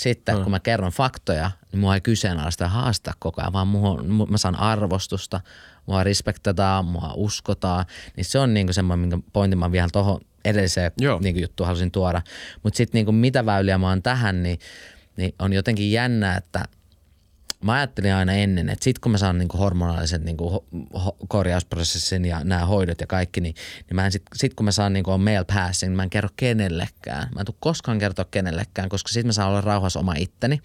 Sitten 0.00 0.36
mm. 0.36 0.42
kun 0.42 0.50
mä 0.50 0.60
kerron 0.60 0.92
faktoja, 0.92 1.50
niin 1.72 1.80
mua 1.80 1.94
ei 1.94 2.00
kyseenalaista 2.00 2.68
haastaa 2.68 3.14
koko 3.18 3.40
ajan, 3.40 3.52
vaan 3.52 3.68
mua, 3.68 4.26
mä 4.28 4.38
saan 4.38 4.56
arvostusta, 4.56 5.40
mua 5.86 6.04
respektataan, 6.04 6.84
mua 6.84 7.12
uskotaan. 7.14 7.84
Niin 8.16 8.24
se 8.24 8.38
on 8.38 8.54
niinku 8.54 8.72
semmoinen, 8.72 9.08
minkä 9.08 9.28
pointin 9.32 9.58
mä 9.58 9.72
vielä 9.72 9.88
tuohon 9.92 10.20
edelliseen 10.44 10.92
niinku 11.20 11.40
juttuun 11.40 11.66
halusin 11.66 11.90
tuoda. 11.90 12.22
Mutta 12.62 12.76
sitten 12.76 12.98
niinku 12.98 13.12
mitä 13.12 13.46
väyliä 13.46 13.78
mä 13.78 13.88
oon 13.88 14.02
tähän, 14.02 14.42
niin, 14.42 14.58
niin 15.16 15.34
on 15.38 15.52
jotenkin 15.52 15.92
jännä, 15.92 16.36
että– 16.36 16.64
mä 17.64 17.72
ajattelin 17.72 18.14
aina 18.14 18.32
ennen, 18.32 18.68
että 18.68 18.84
sit 18.84 18.98
kun 18.98 19.12
mä 19.12 19.18
saan 19.18 19.38
niinku 19.38 19.58
hormonaalisen 19.58 20.24
niinku 20.24 20.64
ho- 20.96 21.26
korjausprosessin 21.28 22.24
ja 22.24 22.44
nämä 22.44 22.66
hoidot 22.66 23.00
ja 23.00 23.06
kaikki, 23.06 23.40
niin, 23.40 23.54
niin 23.88 23.94
mä 23.94 24.06
en 24.06 24.12
sit, 24.12 24.22
sit 24.34 24.54
kun 24.54 24.64
mä 24.64 24.72
saan 24.72 24.92
niinku 24.92 25.10
on 25.10 25.20
male 25.20 25.44
passing, 25.44 25.90
niin 25.90 25.96
mä 25.96 26.02
en 26.02 26.10
kerro 26.10 26.28
kenellekään. 26.36 27.28
Mä 27.34 27.40
en 27.40 27.46
tule 27.46 27.56
koskaan 27.60 27.98
kertoa 27.98 28.24
kenellekään, 28.30 28.88
koska 28.88 29.08
sit 29.08 29.26
mä 29.26 29.32
saan 29.32 29.48
olla 29.48 29.60
rauhassa 29.60 30.00
oma 30.00 30.14
itteni. 30.18 30.60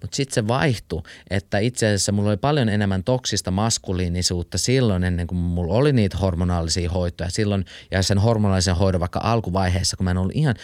Mutta 0.00 0.16
sitten 0.16 0.34
se 0.34 0.48
vaihtui, 0.48 1.02
että 1.30 1.58
itse 1.58 1.86
asiassa 1.86 2.12
mulla 2.12 2.28
oli 2.28 2.36
paljon 2.36 2.68
enemmän 2.68 3.04
toksista 3.04 3.50
maskuliinisuutta 3.50 4.58
silloin 4.58 5.04
ennen 5.04 5.26
kuin 5.26 5.38
mulla 5.38 5.74
oli 5.74 5.92
niitä 5.92 6.16
hormonaalisia 6.16 6.90
hoitoja. 6.90 7.30
Silloin 7.30 7.64
ja 7.90 8.02
sen 8.02 8.18
hormonaalisen 8.18 8.76
hoidon 8.76 9.00
vaikka 9.00 9.20
alkuvaiheessa, 9.22 9.96
kun 9.96 10.04
mä 10.04 10.10
en 10.10 10.18
ollut 10.18 10.36
ihan, 10.36 10.54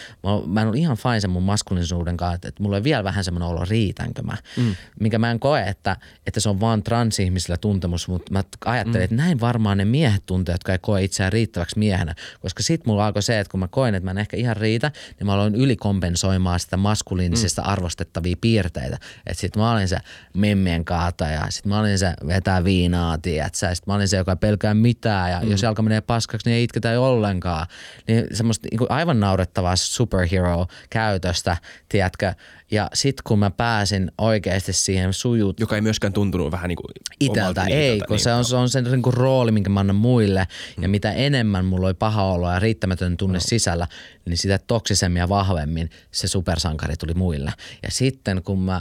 mä 0.47 0.61
en 0.61 0.67
ollut 0.67 0.81
ihan 0.81 0.97
fine 0.97 1.21
sen 1.21 1.31
mun 1.31 1.43
maskuliinisuuden 1.43 2.17
kanssa, 2.17 2.49
että 2.49 2.63
mulla 2.63 2.77
oli 2.77 2.85
vielä 2.85 3.05
vähän 3.05 3.25
semmoinen 3.25 3.49
olo 3.49 3.65
riitänkö 3.69 4.23
mä, 4.23 4.37
mm. 4.57 4.75
mikä 5.01 5.19
mä 5.19 5.31
en 5.31 5.41
koe, 5.41 5.62
että, 5.65 5.97
että 6.27 6.41
se 6.41 6.49
on 6.49 6.61
vaan 6.61 6.83
transihmisillä 6.83 7.57
tuntemus, 7.57 8.09
mutta 8.09 8.33
mä 8.33 8.45
ajattelin, 8.65 9.01
mm. 9.01 9.05
että 9.05 9.17
näin 9.17 9.41
varmaan 9.41 9.79
ne 9.79 9.85
miehet 9.85 10.27
tuntee, 10.27 10.53
jotka 10.53 10.73
ei 10.73 10.79
koe 10.79 11.05
itseään 11.05 11.33
riittäväksi 11.33 11.79
miehenä. 11.79 12.15
Koska 12.41 12.63
sit 12.63 12.87
mulla 12.87 13.07
alkoi 13.07 13.23
se, 13.23 13.41
että 13.41 13.51
kun 13.51 13.61
mä 13.61 13.69
koen, 13.69 13.95
että 13.95 14.05
mä 14.05 14.11
en 14.11 14.19
ehkä 14.19 14.37
ihan 14.37 14.57
riitä, 14.57 14.93
niin 15.19 15.27
mä 15.27 15.35
aloin 15.35 15.55
ylikompensoimaan 15.55 16.61
sitä 16.61 16.77
maskuliinisista 16.77 17.63
mm. 17.63 17.69
arvostettavia 17.69 18.37
piirteitä. 18.41 18.99
Että 19.27 19.41
sit 19.41 19.57
mä 19.57 19.73
olin 19.73 19.89
se 19.89 19.97
memmien 20.35 20.85
kaataja, 20.85 21.47
sit 21.51 21.67
mä 21.67 21.81
olin 21.81 21.99
se 21.99 22.15
vetää 22.27 22.65
viinaa, 22.65 23.19
tiedät 23.19 23.55
sä, 23.55 23.75
sit 23.75 23.87
mä 23.87 23.95
olin 23.95 24.09
se, 24.09 24.17
joka 24.17 24.33
ei 24.33 24.37
pelkää 24.37 24.75
mitään 24.75 25.31
ja 25.31 25.41
mm. 25.41 25.51
jos 25.51 25.63
jalka 25.63 25.83
menee 25.83 26.01
paskaksi, 26.01 26.49
niin 26.49 26.57
ei 26.57 26.65
itketä 26.65 27.01
ollenkaan. 27.01 27.67
Niin 28.09 28.27
semmoista 28.33 28.69
niin 28.71 28.91
aivan 28.91 29.21
naurettavaa 29.21 29.77
superhero-käytöstä, 29.77 31.57
tiedätkö, 31.89 32.35
ja 32.73 32.89
sit 32.95 33.23
kun 33.23 33.39
mä 33.39 33.51
pääsin 33.51 34.13
oikeasti 34.19 34.73
siihen 34.73 35.13
suju, 35.13 35.53
maskuliinisuutta. 35.53 35.63
Joka 35.63 35.75
ei 35.75 35.81
myöskään 35.81 36.13
tuntunut 36.13 36.53
vähän 36.53 36.69
niin 36.69 36.77
kuin 36.77 36.93
Iteltä 37.21 37.65
ei, 37.65 37.99
kun 37.99 38.07
niin, 38.11 38.21
se 38.21 38.33
on, 38.33 38.45
se 38.45 38.57
on 38.57 38.69
sen 38.69 38.85
niin 38.85 39.03
kuin 39.03 39.15
rooli, 39.15 39.53
minkä 39.53 39.71
mä 39.71 39.81
annan 39.81 39.97
muille. 39.97 40.47
Mm. 40.77 40.83
Ja 40.83 40.89
mitä 40.89 41.13
enemmän 41.13 41.65
mulla 41.65 41.87
oli 41.87 41.95
paha 41.95 42.25
olo 42.25 42.53
ja 42.53 42.59
riittämätön 42.59 43.17
tunne 43.17 43.39
no. 43.39 43.45
sisällä, 43.45 43.89
niin 44.27 44.39
sitä 44.39 44.59
toksisemmin 44.67 45.21
ja 45.21 45.29
vahvemmin 45.29 45.91
se 46.11 46.29
supersankari 46.29 46.97
tuli 46.97 47.15
muille. 47.15 47.53
Ja 47.83 47.91
sitten 47.91 48.43
kun 48.43 48.61
mä 48.61 48.81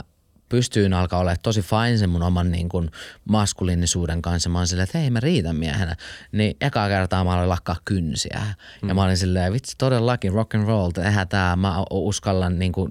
pystyin 0.52 0.94
alkaa 0.94 1.20
olla 1.20 1.36
tosi 1.42 1.62
fine 1.62 1.96
sen 1.96 2.10
mun 2.10 2.22
oman 2.22 2.50
niin 2.50 2.68
kuin 2.68 2.90
maskuliinisuuden 3.28 4.22
kanssa. 4.22 4.48
Mä 4.50 4.58
olin 4.58 4.68
silleen, 4.68 4.84
että 4.84 4.98
hei 4.98 5.10
mä 5.10 5.20
riitän 5.20 5.56
miehenä. 5.56 5.96
Niin 6.32 6.56
ekaa 6.60 6.88
kertaa 6.88 7.24
mä 7.24 7.32
aloin 7.32 7.48
lakkaa 7.48 7.76
kynsiä. 7.84 8.40
Mm. 8.82 8.88
Ja 8.88 8.94
mä 8.94 9.04
olin 9.04 9.16
silleen, 9.16 9.52
vitsi 9.52 9.74
todellakin 9.78 10.32
rock 10.32 10.54
and 10.54 10.66
roll, 10.66 10.90
tehdään 10.90 11.28
tää. 11.28 11.56
Mä 11.56 11.84
uskallan 11.90 12.58
niin 12.58 12.72
kuin, 12.72 12.90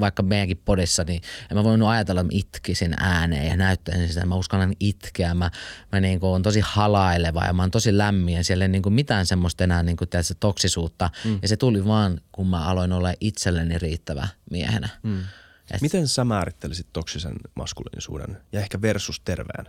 vaikka 0.00 0.22
meidänkin 0.22 0.62
podissa, 0.64 1.04
niin 1.04 1.22
en 1.50 1.56
mä 1.56 1.64
voinut 1.64 1.88
ajatella, 1.88 2.20
että 2.20 2.34
mä 2.34 2.38
itkisin 2.38 2.94
ääneen 2.98 3.46
ja 3.46 3.56
näyttäisin 3.56 4.08
sitä. 4.08 4.26
Mä 4.26 4.34
uskallan 4.34 4.74
itkeä. 4.80 5.34
Mä, 5.34 5.50
mä 5.92 6.00
niin 6.00 6.20
kuin, 6.20 6.30
on 6.30 6.42
tosi 6.42 6.60
halaileva 6.64 7.44
ja 7.44 7.52
mä 7.52 7.62
oon 7.62 7.70
tosi 7.70 7.98
lämmin 7.98 8.34
ja 8.34 8.44
siellä 8.44 8.64
ei 8.64 8.68
niin 8.68 8.82
kuin 8.82 8.92
mitään 8.92 9.26
semmoista 9.26 9.64
enää 9.64 9.82
niin 9.82 9.96
kuin, 9.96 10.08
tiedätkö, 10.08 10.34
toksisuutta. 10.40 11.10
Mm. 11.24 11.38
Ja 11.42 11.48
se 11.48 11.56
tuli 11.56 11.84
vaan, 11.84 12.20
kun 12.32 12.46
mä 12.46 12.64
aloin 12.64 12.92
olla 12.92 13.12
itselleni 13.20 13.78
riittävä 13.78 14.28
miehenä. 14.50 14.88
Mm. 15.02 15.22
Et... 15.70 15.80
Miten 15.80 16.08
sä 16.08 16.24
määrittelisit 16.24 16.86
toksisen 16.92 17.34
maskuliinisuuden 17.54 18.38
ja 18.52 18.60
ehkä 18.60 18.82
versus 18.82 19.20
terveen? 19.20 19.66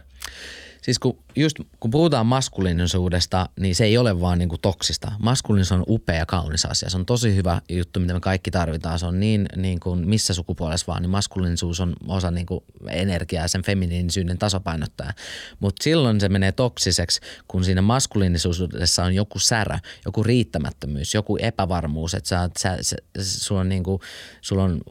Siis 0.82 1.00
kun, 1.00 1.20
just 1.36 1.58
kun 1.80 1.92
puhutaan 1.92 2.26
maskuliinisuudesta, 2.26 3.50
niin 3.60 3.76
se 3.76 3.86
ei 3.86 3.98
ole 3.98 4.22
vaan 4.22 4.38
niinku 4.38 4.58
toksista. 4.58 5.12
Maskuliinisuus 5.20 5.80
on 5.80 5.86
upea 5.88 6.16
ja 6.16 6.26
kaunis 6.26 6.66
asia. 6.66 6.90
Se 6.90 6.98
on 6.98 7.06
tosi 7.06 7.36
hyvä 7.36 7.62
juttu, 7.70 8.00
mitä 8.00 8.14
me 8.14 8.20
kaikki 8.20 8.52
tarvitaan. 8.52 9.00
Se 9.00 9.06
on 9.06 9.20
niin, 9.20 9.46
niin 9.56 9.80
kuin 9.80 10.08
missä 10.08 10.34
sukupuolessa 10.34 10.88
vaan, 10.88 11.02
niin 11.02 11.10
maskuliinisuus 11.10 11.80
on 11.80 11.96
osa 12.08 12.32
niin 12.32 12.46
kuin 12.46 12.64
energiaa 12.90 13.44
ja 13.44 13.48
sen 13.48 13.64
feminiinisyyden 13.64 14.38
tasapainottaa. 14.38 15.14
Mutta 15.60 15.84
silloin 15.84 16.22
se 16.22 16.30
menee 16.30 16.52
toksiseksi, 16.52 17.22
kun 17.48 17.64
siinä 17.64 17.82
maskuliinisuudessa 17.82 19.04
on 19.04 19.16
joku 19.16 19.40
särä, 19.40 19.80
joku 20.06 20.24
riittämättömyys, 20.24 21.14
joku 21.14 21.38
epävarmuus, 21.38 22.14
että 22.14 22.30
sä, 22.30 22.50
sä, 22.60 22.78
sä, 22.82 22.98
sulla 23.18 23.62
on, 23.62 23.70
niin 23.70 23.84
kuin, 23.84 24.02
sulla 24.42 24.64
on 24.64 24.82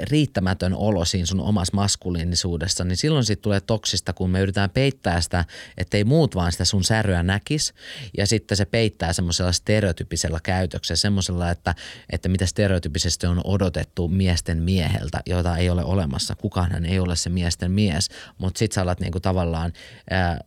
riittämätön 0.00 0.74
olo 0.74 1.04
siinä 1.04 1.26
sun 1.26 1.40
omassa 1.40 1.74
maskuliinisuudessa, 1.74 2.84
niin 2.84 2.96
silloin 2.96 3.24
siitä 3.24 3.42
tulee 3.42 3.60
toksista, 3.60 4.12
kun 4.12 4.30
me 4.30 4.40
yritetään 4.40 4.70
peittää 4.70 5.20
sitä, 5.20 5.44
ettei 5.78 6.04
muut 6.04 6.34
vaan 6.34 6.52
sitä 6.52 6.64
sun 6.64 6.84
säröä 6.84 7.22
näkis. 7.22 7.74
Ja 8.18 8.26
sitten 8.26 8.56
se 8.56 8.64
peittää 8.64 9.12
semmoisella 9.12 9.52
stereotypisella 9.52 10.40
käytöksellä, 10.42 10.96
semmoisella, 10.96 11.50
että, 11.50 11.74
että 12.10 12.28
mitä 12.28 12.46
stereotypisesti 12.46 13.26
on 13.26 13.40
odotettu 13.44 14.08
miesten 14.08 14.62
mieheltä, 14.62 15.20
jota 15.26 15.56
ei 15.56 15.70
ole 15.70 15.84
olemassa. 15.84 16.34
Kukaan 16.34 16.84
ei 16.84 16.98
ole 16.98 17.16
se 17.16 17.30
miesten 17.30 17.72
mies, 17.72 18.08
mutta 18.38 18.58
sit 18.58 18.72
sä 18.72 18.82
alat 18.82 19.00
niinku 19.00 19.20
tavallaan 19.20 19.72
ää, 20.10 20.40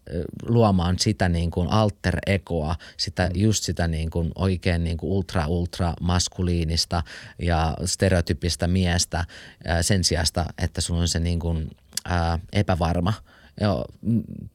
luomaan 0.48 1.00
sitä 1.00 1.30
niinku 1.30 1.62
alter 1.70 2.18
egoa, 2.28 2.76
sitä, 2.98 3.30
just 3.34 3.64
sitä 3.64 3.88
niinku 3.88 4.32
oikein 4.36 4.84
niinku 4.84 5.18
ultra 5.18 5.48
ultra 5.48 5.94
maskuliinista 6.02 7.04
ja 7.40 7.78
stereotypistä 7.86 8.68
miestä 8.68 9.15
ää, 9.66 9.84
sen 9.84 10.04
sijasta, 10.04 10.46
että 10.58 10.82
sulla 10.82 11.02
on 11.02 11.08
se 11.08 11.20
niinku, 11.20 11.56
ää, 12.06 12.40
epävarma– 12.54 13.14
jo, 13.62 13.86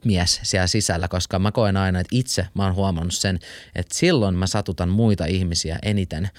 mies 0.04 0.40
siellä 0.42 0.66
sisällä, 0.66 1.08
koska 1.08 1.38
mä 1.38 1.52
koen 1.52 1.76
aina, 1.76 2.00
että 2.00 2.16
itse 2.16 2.46
mä 2.54 2.64
oon 2.64 2.74
huomannut 2.74 3.14
sen, 3.14 3.38
että 3.74 3.98
silloin 3.98 4.34
mä 4.34 4.46
satutan 4.46 4.88
muita 4.88 5.24
ihmisiä 5.24 5.78
eniten 5.82 6.30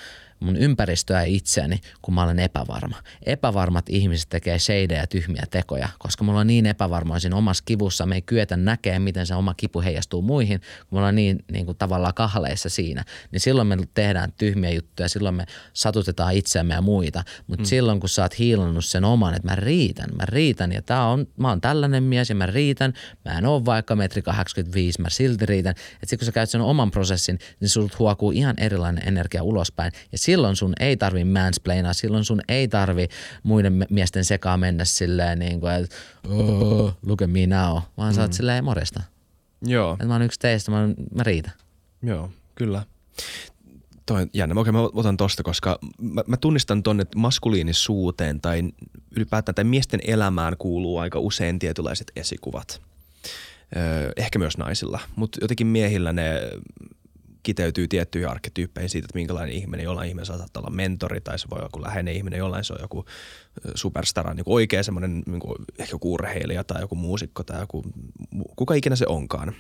mun 0.42 0.56
ympäristöä 0.56 1.20
ja 1.20 1.26
itseäni, 1.26 1.80
kun 2.02 2.14
mä 2.14 2.24
olen 2.24 2.39
epävarma. 2.39 2.96
Epävarmat 3.26 3.89
ihmiset 3.89 4.30
tekee 4.30 4.58
ja 4.89 5.08
tyhmiä 5.08 5.44
tekoja, 5.50 5.89
koska 6.00 6.24
mulla 6.24 6.39
on 6.39 6.48
niin 6.48 6.66
epävarma 6.66 7.20
siinä 7.20 7.36
omassa 7.36 7.64
kivussa, 7.66 8.06
me 8.06 8.16
ei 8.16 8.22
kyetä 8.22 8.58
näkemään, 8.58 9.02
miten 9.02 9.26
se 9.26 9.36
oma 9.36 9.54
kipu 9.54 9.82
heijastuu 9.82 10.22
muihin, 10.22 10.60
kun 10.60 10.88
me 10.92 10.98
ollaan 10.98 11.16
niin, 11.16 11.46
niin 11.52 11.66
kuin 11.66 11.78
tavallaan 11.78 12.14
kahleissa 12.14 12.70
siinä. 12.70 13.04
Niin 13.32 13.39
silloin 13.39 13.68
me 13.68 13.78
tehdään 13.94 14.34
tyhmiä 14.38 14.72
juttuja, 14.72 15.10
silloin 15.10 15.36
me 15.36 15.46
satutetaan 15.74 16.34
itseämme 16.34 16.74
ja 16.74 16.82
muita. 16.82 17.24
Mutta 17.48 17.64
mm. 17.64 17.68
silloin, 17.68 18.00
kun 18.00 18.10
sä 18.10 18.22
oot 18.22 18.39
hiilannut 18.39 18.86
sen 18.86 19.06
oman, 19.06 19.34
että 19.34 19.48
mä 19.48 19.56
riitän, 19.56 20.10
mä 20.16 20.26
riitän 20.26 20.72
ja 20.72 20.82
tää 20.82 21.06
on, 21.06 21.28
mä 21.38 21.50
oon 21.50 21.62
tällainen 21.62 22.04
mies 22.04 22.30
ja 22.30 22.36
mä 22.36 22.46
riitän, 22.46 22.94
mä 23.26 23.38
en 23.38 23.46
oo 23.46 23.66
vaikka 23.66 23.96
metri 23.96 24.22
85, 24.22 25.02
mä 25.02 25.10
silti 25.10 25.46
riitän. 25.46 25.76
Että 26.04 26.18
kun 26.18 26.26
sä 26.26 26.32
käyt 26.32 26.50
sen 26.50 26.62
oman 26.62 26.92
prosessin, 26.92 27.39
niin 27.60 27.70
sulta 27.70 27.96
huokuu 28.00 28.32
ihan 28.32 28.56
erilainen 28.58 29.08
energia 29.08 29.44
ulospäin. 29.44 29.92
Ja 30.12 30.18
silloin 30.32 30.56
sun 30.56 30.74
ei 30.80 30.98
tarvi 30.98 31.24
mansplainaa, 31.24 31.94
silloin 31.94 32.26
sun 32.26 32.42
ei 32.48 32.68
tarvi 32.68 33.08
muiden 33.44 33.86
miesten 33.90 34.26
sekaan 34.26 34.60
mennä 34.60 34.86
silleen 34.86 35.40
niin 35.40 35.60
kuin, 35.60 35.74
että 35.74 35.96
oh, 36.30 36.98
look 37.06 37.22
at 37.22 37.32
me 37.32 37.48
now, 37.48 37.78
vaan 37.98 38.14
mm. 38.14 38.16
sä 38.16 38.22
oot 38.22 38.34
silleen 38.34 38.64
morjesta. 38.64 39.02
Joo. 39.62 39.94
Että 39.94 40.06
mä 40.06 40.14
oon 40.14 40.22
yksi 40.22 40.40
teistä, 40.40 40.72
mä, 40.72 40.88
mä 41.16 41.24
riitän. 41.24 41.54
Joo, 42.04 42.30
kyllä. 42.56 42.84
Toi 44.06 44.22
on 44.22 44.30
jännä. 44.34 44.62
Okei, 44.62 44.72
mä 44.72 44.82
otan 44.82 45.18
tosta, 45.18 45.44
koska 45.44 45.80
mä, 46.02 46.24
mä 46.28 46.38
tunnistan 46.38 46.84
ton, 46.84 47.00
että 47.00 47.18
maskuliinisuuteen 47.18 48.42
tai 48.42 48.64
ylipäätään 49.16 49.56
tai 49.56 49.64
miesten 49.64 50.00
elämään 50.04 50.58
kuuluu 50.58 50.98
aika 50.98 51.20
usein 51.20 51.60
tietynlaiset 51.60 52.12
esikuvat. 52.16 52.82
Öö, 53.76 54.12
ehkä 54.18 54.40
myös 54.40 54.58
naisilla, 54.58 55.00
mutta 55.16 55.38
jotenkin 55.42 55.68
miehillä 55.68 56.14
ne 56.14 56.42
kiteytyy 57.44 57.88
tiettyihin 57.88 58.30
arkkityyppeihin 58.30 58.89
siitä, 58.89 59.06
että 59.06 59.18
minkälainen 59.18 59.56
ihminen, 59.56 59.84
jollain 59.84 60.10
ihminen 60.10 60.26
saattaa 60.26 60.62
olla 60.62 60.76
mentori 60.76 61.22
tai 61.22 61.39
se 61.39 61.50
voi 61.50 61.56
olla 61.56 61.66
joku 61.66 61.82
läheinen 61.82 62.16
ihminen, 62.16 62.38
jollain 62.38 62.64
se 62.64 62.74
on 62.74 62.80
joku 62.82 63.06
superstara, 63.76 64.34
niin 64.34 64.44
oikea 64.46 64.84
semmoinen 64.84 65.24
niin 65.26 65.39
kuin 65.39 65.56
ehkä 65.80 65.94
joku 65.94 66.14
urheilija 66.14 66.64
tai 66.64 66.82
joku 66.82 66.96
muusikko 66.96 67.44
tai 67.44 67.60
joku, 67.60 67.84
kuka 68.56 68.74
ikinä 68.74 68.96
se 68.96 69.06
onkaan. 69.08 69.56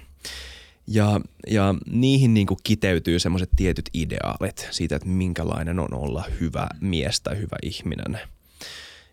Ja, 0.87 1.21
ja 1.47 1.75
niihin 1.91 2.33
niin 2.33 2.47
kuin 2.47 2.59
kiteytyy 2.63 3.19
semmoiset 3.19 3.49
tietyt 3.55 3.89
ideaalit 3.93 4.67
siitä, 4.71 4.95
että 4.95 5.07
minkälainen 5.07 5.79
on 5.79 5.93
olla 5.93 6.23
hyvä 6.39 6.67
mies 6.79 7.21
tai 7.21 7.37
hyvä 7.37 7.57
ihminen. 7.63 8.19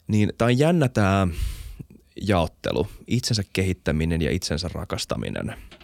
Niin 0.09 0.33
tämä 0.39 0.47
on 0.47 0.59
jännä 0.59 0.89
tämä 0.89 1.29
jaottelu, 2.23 2.89
itsensä 3.07 3.43
kehittäminen 3.53 4.23
ja 4.23 4.31
itsensä 4.31 4.69
rakastaminen– 4.73 5.55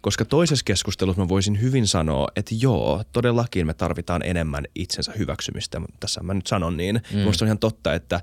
koska 0.00 0.24
toisessa 0.24 0.64
keskustelussa 0.64 1.22
mä 1.22 1.28
voisin 1.28 1.60
hyvin 1.60 1.86
sanoa, 1.86 2.28
että 2.36 2.54
joo, 2.60 3.04
todellakin 3.12 3.66
me 3.66 3.74
tarvitaan 3.74 4.22
enemmän 4.24 4.64
itsensä 4.74 5.12
hyväksymistä. 5.18 5.80
Tässä 6.00 6.22
mä 6.22 6.34
nyt 6.34 6.46
sanon 6.46 6.76
niin. 6.76 7.00
Mm. 7.12 7.18
Minusta 7.18 7.44
on 7.44 7.46
ihan 7.46 7.58
totta, 7.58 7.94
että 7.94 8.20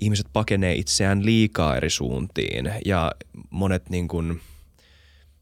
ihmiset 0.00 0.26
pakenee 0.32 0.74
itseään 0.74 1.24
liikaa 1.24 1.76
eri 1.76 1.90
suuntiin 1.90 2.72
ja 2.84 3.12
monet 3.50 3.90
niin 3.90 4.08
kuin 4.08 4.40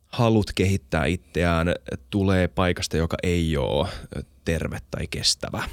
halut 0.07 0.53
kehittää 0.55 1.07
itseään 1.07 1.74
tulee 2.11 2.49
paikasta, 2.49 2.97
joka 2.97 3.16
ei 3.22 3.57
ole 3.57 3.89
terve 4.45 4.78
tai 4.91 5.07
kestävä, 5.07 5.64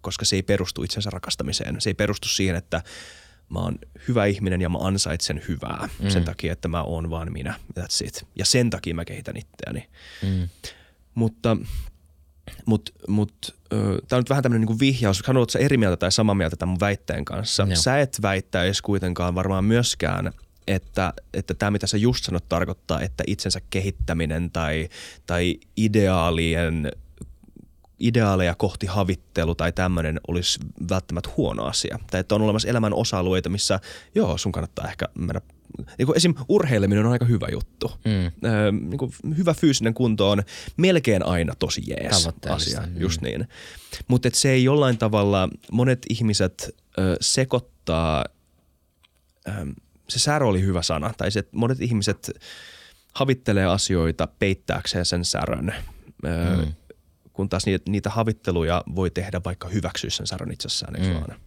koska 0.00 0.24
se 0.24 0.36
ei 0.36 0.42
perustu 0.42 0.82
itsensä 0.82 1.10
rakastamiseen. 1.10 1.80
Se 1.80 1.90
ei 1.90 1.94
perustu 1.94 2.28
siihen, 2.28 2.56
että 2.56 2.82
mä 3.48 3.58
oon 3.58 3.78
hyvä 4.08 4.26
ihminen 4.26 4.60
ja 4.60 4.68
mä 4.68 4.78
ansaitsen 4.78 5.42
hyvää 5.48 5.88
mm. 6.02 6.10
sen 6.10 6.24
takia, 6.24 6.52
että 6.52 6.68
mä 6.68 6.82
oon 6.82 7.10
vaan 7.10 7.32
minä. 7.32 7.54
That's 7.80 8.06
it. 8.06 8.26
Ja 8.38 8.44
sen 8.44 8.70
takia 8.70 8.94
mä 8.94 9.04
kehitän 9.04 9.36
itseäni. 9.36 9.88
Mm. 10.22 10.48
Mutta 11.14 11.56
mut, 12.66 12.94
mut, 13.08 13.56
tämä 14.08 14.16
on 14.16 14.20
nyt 14.20 14.30
vähän 14.30 14.42
tämmöinen 14.42 14.60
niinku 14.60 14.80
vihjaus. 14.80 15.22
Haluatko 15.26 15.50
sä 15.50 15.58
eri 15.58 15.76
mieltä 15.76 15.96
tai 15.96 16.12
samaa 16.12 16.34
mieltä 16.34 16.56
tämän 16.56 16.70
mun 16.70 16.80
väitteen 16.80 17.24
kanssa? 17.24 17.62
Joo. 17.62 17.76
Sä 17.76 18.00
et 18.00 18.18
väittäisi 18.22 18.82
kuitenkaan 18.82 19.34
varmaan 19.34 19.64
myöskään, 19.64 20.32
että, 20.66 21.12
että 21.34 21.54
tämä 21.54 21.70
mitä 21.70 21.86
sä 21.86 21.96
just 21.96 22.24
sanot 22.24 22.48
tarkoittaa, 22.48 23.00
että 23.00 23.24
itsensä 23.26 23.60
kehittäminen 23.70 24.50
tai, 24.50 24.88
tai 25.26 25.58
ideaalien 25.76 26.92
ideaaleja 28.08 28.54
kohti 28.54 28.86
havittelu 28.86 29.54
tai 29.54 29.72
tämmöinen 29.72 30.20
olisi 30.28 30.58
välttämättä 30.90 31.30
huono 31.36 31.64
asia. 31.64 31.98
Tai 32.10 32.20
että 32.20 32.34
on 32.34 32.42
olemassa 32.42 32.68
elämän 32.68 32.94
osa-alueita, 32.94 33.48
missä 33.48 33.80
joo, 34.14 34.38
sun 34.38 34.52
kannattaa 34.52 34.88
ehkä 34.88 35.08
mennä 35.14 35.40
niin 35.98 36.06
kuin 36.06 36.16
esim. 36.16 36.34
urheileminen 36.48 37.06
on 37.06 37.12
aika 37.12 37.24
hyvä 37.24 37.46
juttu. 37.52 37.92
Mm. 38.04 38.48
Öö, 38.50 38.72
niin 38.72 38.98
kuin 38.98 39.12
hyvä 39.36 39.54
fyysinen 39.54 39.94
kunto 39.94 40.30
on 40.30 40.42
melkein 40.76 41.26
aina 41.26 41.54
tosi 41.58 41.82
jees 41.86 42.28
asia, 42.48 42.80
mm. 42.80 43.00
just 43.00 43.20
niin. 43.20 43.48
Mutta 44.08 44.28
se 44.32 44.50
ei 44.50 44.64
jollain 44.64 44.98
tavalla, 44.98 45.48
monet 45.72 46.06
ihmiset 46.10 46.76
ö, 46.98 47.16
sekoittaa, 47.20 48.24
ö, 49.48 49.50
se 50.08 50.18
särö 50.18 50.46
oli 50.46 50.62
hyvä 50.62 50.82
sana, 50.82 51.12
tai 51.16 51.30
se, 51.30 51.38
että 51.38 51.56
monet 51.56 51.80
ihmiset 51.80 52.30
havittelee 53.14 53.66
asioita 53.66 54.28
peittääkseen 54.38 55.04
sen 55.04 55.24
särön. 55.24 55.74
Ö, 56.24 56.56
mm 56.56 56.72
kun 57.34 57.48
taas 57.48 57.66
niitä, 57.66 57.90
niitä 57.90 58.10
havitteluja 58.10 58.84
voi 58.94 59.10
tehdä 59.10 59.40
vaikka 59.44 59.68
hyväksyä 59.68 60.10
sen 60.10 60.26
särön 60.26 60.52
itsessään, 60.52 60.96
eikö 60.96 61.08
mm. 61.08 61.14
vaan? 61.14 61.40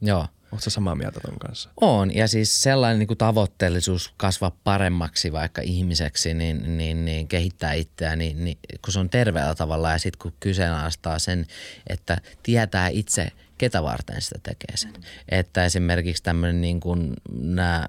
Joo. 0.00 0.26
Oletko 0.52 0.70
samaa 0.70 0.94
mieltä 0.94 1.20
ton 1.20 1.38
kanssa? 1.38 1.70
On, 1.80 2.14
ja 2.14 2.28
siis 2.28 2.62
sellainen 2.62 2.98
niin 2.98 3.06
kuin 3.06 3.18
tavoitteellisuus 3.18 4.14
kasvaa 4.16 4.56
paremmaksi 4.64 5.32
vaikka 5.32 5.62
ihmiseksi, 5.62 6.34
niin, 6.34 6.76
niin, 6.76 7.04
niin 7.04 7.28
kehittää 7.28 7.72
itseään, 7.72 8.18
niin, 8.18 8.44
niin, 8.44 8.58
kun 8.84 8.92
se 8.92 8.98
on 8.98 9.10
terveellä 9.10 9.54
tavalla 9.54 9.90
ja 9.90 9.98
sitten 9.98 10.18
kun 10.22 10.32
kyseenalaistaa 10.40 11.18
sen, 11.18 11.46
että 11.86 12.18
tietää 12.42 12.88
itse, 12.88 13.28
ketä 13.58 13.82
varten 13.82 14.22
sitä 14.22 14.38
tekee 14.42 14.76
sen. 14.76 14.92
Että 15.28 15.64
esimerkiksi 15.64 16.22
tämmöinen 16.22 16.60
niin 16.60 16.80
kuin 16.80 17.14
nämä 17.32 17.86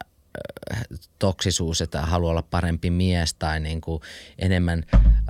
toksisuus, 1.20 1.82
että 1.82 2.02
haluaa 2.02 2.32
olla 2.32 2.42
parempi 2.42 2.90
mies 2.90 3.34
tai 3.34 3.60
niin 3.60 3.82
kuin 3.82 4.02
enemmän 4.40 4.84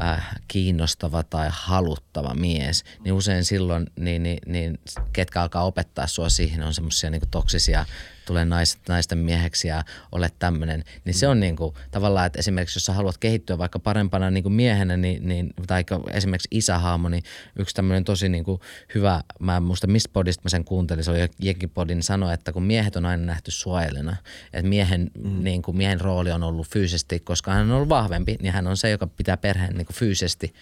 äh, 0.04 0.30
kiinnostava 0.48 1.24
tai 1.24 1.48
haluttava 1.52 2.34
mies, 2.34 2.84
niin 3.04 3.14
usein 3.14 3.44
silloin 3.44 3.88
niin, 4.00 4.24
niin, 4.24 4.40
niin 4.46 4.80
ketkä 5.14 5.42
alkaa 5.42 5.64
opettaa 5.64 6.08
sua 6.08 6.30
siihen 6.30 6.64
on 6.64 6.74
semmoisia 6.74 7.10
niin 7.10 7.22
toksisia 7.32 7.86
tulee 8.26 8.46
nais, 8.46 8.78
naisten 8.90 9.18
mieheksi 9.18 9.68
ja 9.68 9.84
olet 10.12 10.34
tämmöinen, 10.40 10.84
niin 11.06 11.14
se 11.14 11.28
on 11.28 11.40
niin 11.40 11.56
kuin, 11.56 11.76
tavallaan, 11.92 12.26
että 12.26 12.40
esimerkiksi 12.40 12.78
jos 12.78 12.86
sä 12.86 12.94
haluat 12.94 13.18
kehittyä 13.18 13.58
vaikka 13.58 13.80
parempana 13.80 14.32
niin 14.32 14.44
kuin 14.44 14.54
miehenä, 14.54 14.98
niin, 14.98 15.28
niin, 15.28 15.54
tai 15.68 15.84
esimerkiksi 16.12 16.48
isähaamo, 16.52 17.10
niin 17.10 17.24
yksi 17.60 17.76
tämmöinen 17.76 18.04
tosi 18.04 18.30
niin 18.30 18.44
kuin 18.44 18.62
hyvä, 18.96 19.22
mä 19.40 19.58
en 19.58 19.64
muista 19.64 19.88
mistä 19.88 20.10
podista 20.14 20.42
mä 20.44 20.50
sen 20.50 20.66
kuuntelin, 20.66 21.04
se 21.04 21.12
oli 21.12 21.30
Jekin 21.40 21.70
podin, 21.70 22.04
sanoi, 22.04 22.34
että 22.34 22.52
kun 22.52 22.64
miehet 22.64 22.96
on 22.96 23.06
aina 23.06 23.26
nähty 23.26 23.52
suojelena, 23.52 24.16
että 24.54 24.70
miehen, 24.70 25.12
mm. 25.24 25.44
niin 25.44 25.62
kuin, 25.62 25.78
miehen 25.78 26.02
rooli 26.02 26.32
on 26.32 26.44
ollut 26.44 26.68
fyysisesti, 26.68 27.20
koska 27.20 27.52
hän 27.52 27.70
on 27.70 27.76
ollut 27.76 27.90
vahvempi, 27.90 28.38
niin 28.42 28.54
hän 28.54 28.68
on 28.68 28.78
se, 28.78 28.90
joka 28.90 29.08
pitää 29.08 29.38
perheen 29.38 29.76
niin 29.76 29.86
kuin 29.86 29.96
fyysisesti 29.96 30.54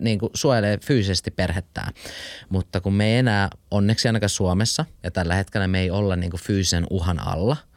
niin 0.00 0.18
kuin 0.18 0.30
suojelee 0.34 0.78
fyysisesti 0.84 1.30
perhettään. 1.30 1.92
Mutta 2.48 2.80
kun 2.80 2.94
me 2.94 3.06
ei 3.06 3.18
enää, 3.18 3.48
onneksi 3.70 4.08
ainakaan 4.08 4.30
Suomessa, 4.30 4.84
ja 5.02 5.10
tällä 5.10 5.34
hetkellä 5.34 5.68
me 5.68 5.80
ei 5.80 5.90
olla 5.90 6.16
niin 6.16 6.30
kuin 6.30 6.40
fyysisen 6.40 6.86
uhan 6.90 7.26
alla– 7.26 7.56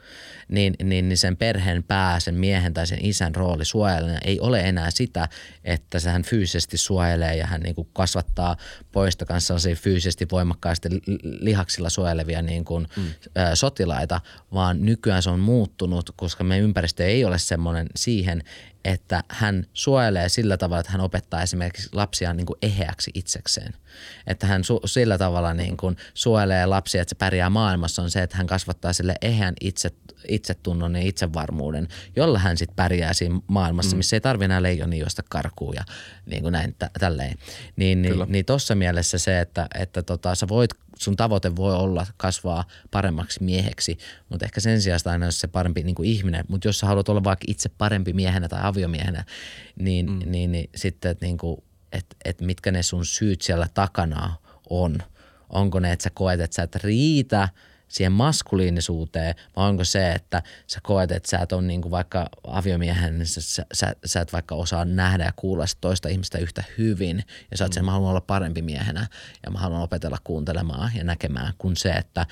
niin, 0.51 0.73
niin, 0.83 1.09
niin 1.09 1.17
sen 1.17 1.37
perheen 1.37 1.83
pää, 1.83 2.19
sen 2.19 2.35
miehen 2.35 2.73
tai 2.73 2.87
sen 2.87 3.05
isän 3.05 3.35
rooli 3.35 3.65
suojelijana 3.65 4.19
ei 4.25 4.39
ole 4.39 4.59
enää 4.59 4.91
sitä, 4.91 5.29
että 5.63 5.99
se 5.99 6.09
hän 6.09 6.23
fyysisesti 6.23 6.77
suojelee 6.77 7.35
ja 7.35 7.47
hän 7.47 7.61
niin 7.61 7.75
kuin 7.75 7.87
kasvattaa 7.93 8.57
poista 8.91 9.25
kanssa 9.25 9.55
fyysisesti 9.75 10.27
voimakkaasti 10.31 10.89
lihaksilla 11.21 11.89
suojelevia 11.89 12.41
niin 12.41 12.65
kuin, 12.65 12.87
mm. 12.97 13.03
sotilaita, 13.53 14.21
vaan 14.53 14.81
nykyään 14.81 15.23
se 15.23 15.29
on 15.29 15.39
muuttunut, 15.39 16.11
koska 16.15 16.43
meidän 16.43 16.63
ympäristö 16.63 17.05
ei 17.05 17.25
ole 17.25 17.39
semmoinen 17.39 17.87
siihen, 17.95 18.43
että 18.85 19.23
hän 19.29 19.65
suojelee 19.73 20.29
sillä 20.29 20.57
tavalla, 20.57 20.79
että 20.79 20.91
hän 20.91 21.01
opettaa 21.01 21.41
esimerkiksi 21.41 21.89
lapsia 21.91 22.33
niin 22.33 22.45
kuin 22.45 22.57
eheäksi 22.61 23.11
itsekseen. 23.13 23.73
Että 24.27 24.47
hän 24.47 24.61
su- 24.61 24.87
sillä 24.87 25.17
tavalla 25.17 25.53
niin 25.53 25.77
kuin 25.77 25.97
suojelee 26.13 26.65
lapsia, 26.65 27.01
että 27.01 27.09
se 27.09 27.15
pärjää 27.15 27.49
maailmassa, 27.49 28.01
on 28.01 28.11
se, 28.11 28.21
että 28.21 28.37
hän 28.37 28.47
kasvattaa 28.47 28.93
sille 28.93 29.15
eheän 29.21 29.53
itse, 29.61 29.91
itsetunnon 30.27 30.95
ja 30.95 31.01
itsevarmuuden, 31.01 31.87
jolla 32.15 32.39
hän 32.39 32.57
sitten 32.57 32.75
pärjää 32.75 33.13
siinä 33.13 33.39
maailmassa, 33.47 33.95
mm. 33.95 33.97
missä 33.97 34.15
ei 34.15 34.21
tarvitse 34.21 34.45
enää 34.45 34.61
leijoni 34.61 34.99
juosta 34.99 35.23
karkuun 35.29 35.75
ja 35.75 35.83
niin 36.25 36.41
kuin 36.41 36.51
näin 36.51 36.73
t- 36.73 36.93
tälleen. 36.99 37.37
Niin, 37.75 38.01
niin, 38.01 38.15
niin 38.27 38.45
tuossa 38.45 38.75
mielessä 38.75 39.17
se, 39.17 39.39
että, 39.39 39.67
että 39.79 40.03
tota, 40.03 40.35
sä 40.35 40.47
voit 40.47 40.71
sun 41.01 41.15
tavoite 41.15 41.55
voi 41.55 41.75
olla 41.75 42.07
kasvaa 42.17 42.63
paremmaksi 42.91 43.43
mieheksi, 43.43 43.97
mutta 44.29 44.45
ehkä 44.45 44.59
sen 44.59 44.81
sijaan 44.81 44.99
aina 45.05 45.25
olisi 45.25 45.39
se 45.39 45.47
parempi 45.47 45.83
niin 45.83 45.95
kuin 45.95 46.09
ihminen. 46.09 46.45
Mutta 46.47 46.67
jos 46.67 46.79
sä 46.79 46.87
haluat 46.87 47.09
olla 47.09 47.23
vaikka 47.23 47.45
itse 47.47 47.69
parempi 47.69 48.13
miehenä 48.13 48.49
tai 48.49 48.59
aviomiehenä, 48.63 49.23
niin, 49.79 50.11
mm. 50.11 50.19
niin, 50.25 50.51
niin 50.51 50.69
sitten, 50.75 51.11
että 51.11 51.25
niin 51.25 51.37
et, 51.91 52.05
et 52.25 52.41
mitkä 52.41 52.71
ne 52.71 52.83
sun 52.83 53.05
syyt 53.05 53.41
siellä 53.41 53.67
takana 53.73 54.35
on. 54.69 54.97
Onko 55.49 55.79
ne, 55.79 55.91
että 55.91 56.03
sä 56.03 56.09
koet, 56.13 56.41
että 56.41 56.55
sä 56.55 56.63
et 56.63 56.75
riitä– 56.75 57.49
siihen 57.91 58.11
maskuliinisuuteen, 58.11 59.35
vai 59.55 59.69
onko 59.69 59.83
se, 59.83 60.11
että 60.11 60.43
sä 60.67 60.79
koet, 60.83 61.11
että 61.11 61.29
sä 61.29 61.37
et 61.37 61.51
ole 61.51 61.61
niin 61.61 61.81
kuin 61.81 61.91
vaikka 61.91 62.29
aviomiehen, 62.47 63.17
niin 63.17 63.27
sä, 63.27 63.41
sä, 63.73 63.95
sä, 64.05 64.21
et 64.21 64.33
vaikka 64.33 64.55
osaa 64.55 64.85
nähdä 64.85 65.23
ja 65.23 65.33
kuulla 65.35 65.65
toista 65.81 66.09
ihmistä 66.09 66.37
yhtä 66.37 66.63
hyvin, 66.77 67.23
ja 67.51 67.57
sä 67.57 67.65
oot 67.65 67.73
sen, 67.73 67.85
mä 67.85 67.91
haluan 67.91 68.09
olla 68.09 68.21
parempi 68.21 68.61
miehenä, 68.61 69.07
ja 69.45 69.51
mä 69.51 69.59
haluan 69.59 69.81
opetella 69.81 70.17
kuuntelemaan 70.23 70.91
ja 70.95 71.03
näkemään, 71.03 71.53
kun 71.57 71.77
se, 71.77 71.89
että 71.89 72.25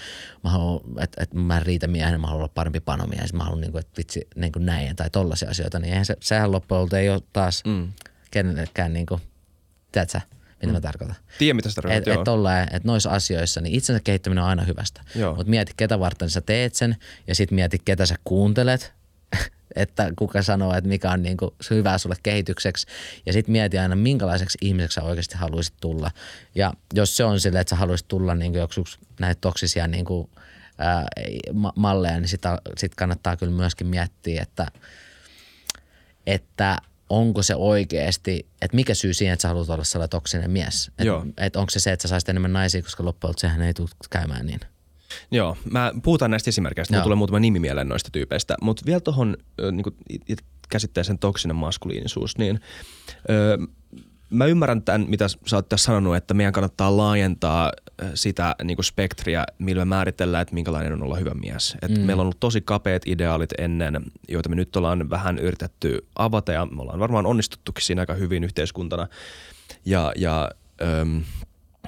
mä 0.43 0.49
haluan, 0.49 0.81
että, 1.03 1.23
että 1.23 1.37
mä 1.37 1.57
en 1.57 1.65
riitä 1.65 1.87
miehenä, 1.87 2.17
mä 2.17 2.27
haluan 2.27 2.43
olla 2.43 2.51
parempi 2.55 2.79
panomies, 2.79 3.33
mä 3.33 3.43
haluan 3.43 3.61
niin 3.61 3.71
kuin, 3.71 3.79
että 3.79 3.97
vitsi 3.97 4.27
niin 4.35 4.51
kuin 4.51 4.65
näin, 4.65 4.95
tai 4.95 5.09
tollaisia 5.09 5.49
asioita, 5.49 5.79
niin 5.79 5.89
eihän 5.89 6.05
se, 6.05 6.17
sehän 6.19 6.51
loppujen 6.51 6.95
ei 7.01 7.09
ole 7.09 7.21
taas 7.33 7.63
mm. 7.65 7.91
kenellekään 8.31 8.93
niin 8.93 9.05
kuin, 9.05 9.21
tiedätkö, 9.91 10.19
mitä 10.61 10.67
mm. 10.67 10.73
mä 10.73 10.81
tarkoitan. 10.81 11.15
Tiedän, 11.37 11.55
mitä 11.55 11.69
sitä 11.69 11.81
tarkoitat, 11.81 12.07
Että 12.07 12.63
et, 12.63 12.73
et 12.73 12.83
noissa 12.83 13.09
asioissa, 13.09 13.61
niin 13.61 13.75
itsensä 13.75 14.01
kehittäminen 14.03 14.43
on 14.43 14.49
aina 14.49 14.63
hyvästä. 14.63 15.01
Mutta 15.35 15.49
mieti, 15.49 15.73
ketä 15.77 15.99
varten 15.99 16.29
sä 16.29 16.41
teet 16.41 16.75
sen, 16.75 16.95
ja 17.27 17.35
sitten 17.35 17.55
mieti, 17.55 17.81
ketä 17.85 18.05
sä 18.05 18.15
kuuntelet, 18.23 18.93
että 19.75 20.11
kuka 20.15 20.41
sanoo, 20.41 20.73
että 20.73 20.87
mikä 20.87 21.11
on 21.11 21.23
niinku 21.23 21.55
hyvää 21.69 21.97
sulle 21.97 22.15
kehitykseksi. 22.23 22.87
Ja 23.25 23.33
sitten 23.33 23.51
mieti 23.51 23.77
aina, 23.77 23.95
minkälaiseksi 23.95 24.57
ihmiseksi 24.61 24.95
sä 24.95 25.03
oikeasti 25.03 25.37
haluaisit 25.37 25.73
tulla. 25.81 26.11
Ja 26.55 26.73
jos 26.93 27.17
se 27.17 27.23
on 27.23 27.39
silleen, 27.39 27.61
että 27.61 27.69
sä 27.69 27.75
haluaisit 27.75 28.07
tulla 28.07 28.35
niinku 28.35 28.57
joksiks 28.57 28.99
näitä 29.19 29.41
toksisia 29.41 29.87
niinku, 29.87 30.29
ää, 30.77 31.05
malleja, 31.75 32.19
niin 32.19 32.27
sitä 32.29 32.57
sit 32.77 32.95
kannattaa 32.95 33.37
kyllä 33.37 33.53
myöskin 33.53 33.87
miettiä, 33.87 34.41
että, 34.41 34.67
että 36.27 36.77
onko 37.09 37.43
se 37.43 37.55
oikeasti, 37.55 38.47
että 38.61 38.75
mikä 38.75 38.93
syy 38.93 39.13
siihen, 39.13 39.33
että 39.33 39.41
sä 39.41 39.47
haluat 39.47 39.69
olla 39.69 39.83
sellainen 39.83 40.09
toksinen 40.09 40.51
mies? 40.51 40.87
Että 40.87 41.03
et 41.37 41.55
onko 41.55 41.69
se 41.69 41.79
se, 41.79 41.91
että 41.91 42.01
sä 42.01 42.07
saisit 42.07 42.29
enemmän 42.29 42.53
naisia, 42.53 42.81
koska 42.81 43.05
loppujen 43.05 43.33
sehän 43.37 43.61
ei 43.61 43.73
tule 43.73 43.89
käymään 44.09 44.45
niin. 44.45 44.59
Joo, 45.31 45.57
mä 45.71 45.91
puhutaan 46.03 46.31
näistä 46.31 46.49
esimerkkeistä, 46.49 46.93
mulla 46.93 47.03
tulee 47.03 47.15
muutama 47.15 47.39
nimi 47.39 47.59
mieleen 47.59 47.89
noista 47.89 48.09
tyypeistä, 48.11 48.55
mutta 48.61 48.85
vielä 48.85 48.99
tuohon 48.99 49.37
niin 49.71 50.37
käsitteeseen 50.69 51.19
toksinen 51.19 51.55
maskuliinisuus, 51.55 52.37
niin 52.37 52.59
ö, 53.29 53.57
mä 54.29 54.45
ymmärrän 54.45 54.81
tämän, 54.81 55.05
mitä 55.09 55.27
sä 55.27 55.55
oot 55.55 55.69
tässä 55.69 55.85
sanonut, 55.85 56.15
että 56.15 56.33
meidän 56.33 56.53
kannattaa 56.53 56.97
laajentaa 56.97 57.71
äh, 58.03 58.11
sitä 58.13 58.55
niin 58.63 58.77
kuin 58.77 58.85
spektriä, 58.85 59.45
millä 59.57 59.85
me 59.85 59.89
määritellään, 59.89 60.41
että 60.41 60.53
minkälainen 60.53 60.93
on 60.93 61.03
olla 61.03 61.15
hyvä 61.15 61.33
mies. 61.33 61.77
Et 61.81 61.91
mm. 61.91 61.99
Meillä 61.99 62.21
on 62.21 62.25
ollut 62.25 62.39
tosi 62.39 62.61
kapeat 62.61 63.01
ideaalit 63.05 63.53
ennen, 63.57 64.01
joita 64.27 64.49
me 64.49 64.55
nyt 64.55 64.75
ollaan 64.75 65.09
vähän 65.09 65.39
yritetty 65.39 66.07
avata 66.15 66.51
ja 66.51 66.65
me 66.65 66.81
ollaan 66.81 66.99
varmaan 66.99 67.25
onnistuttukin 67.25 67.85
siinä 67.85 68.01
aika 68.01 68.13
hyvin 68.13 68.43
yhteiskuntana. 68.43 69.07
Ja, 69.85 70.13
ja 70.15 70.49
öm, 70.81 71.21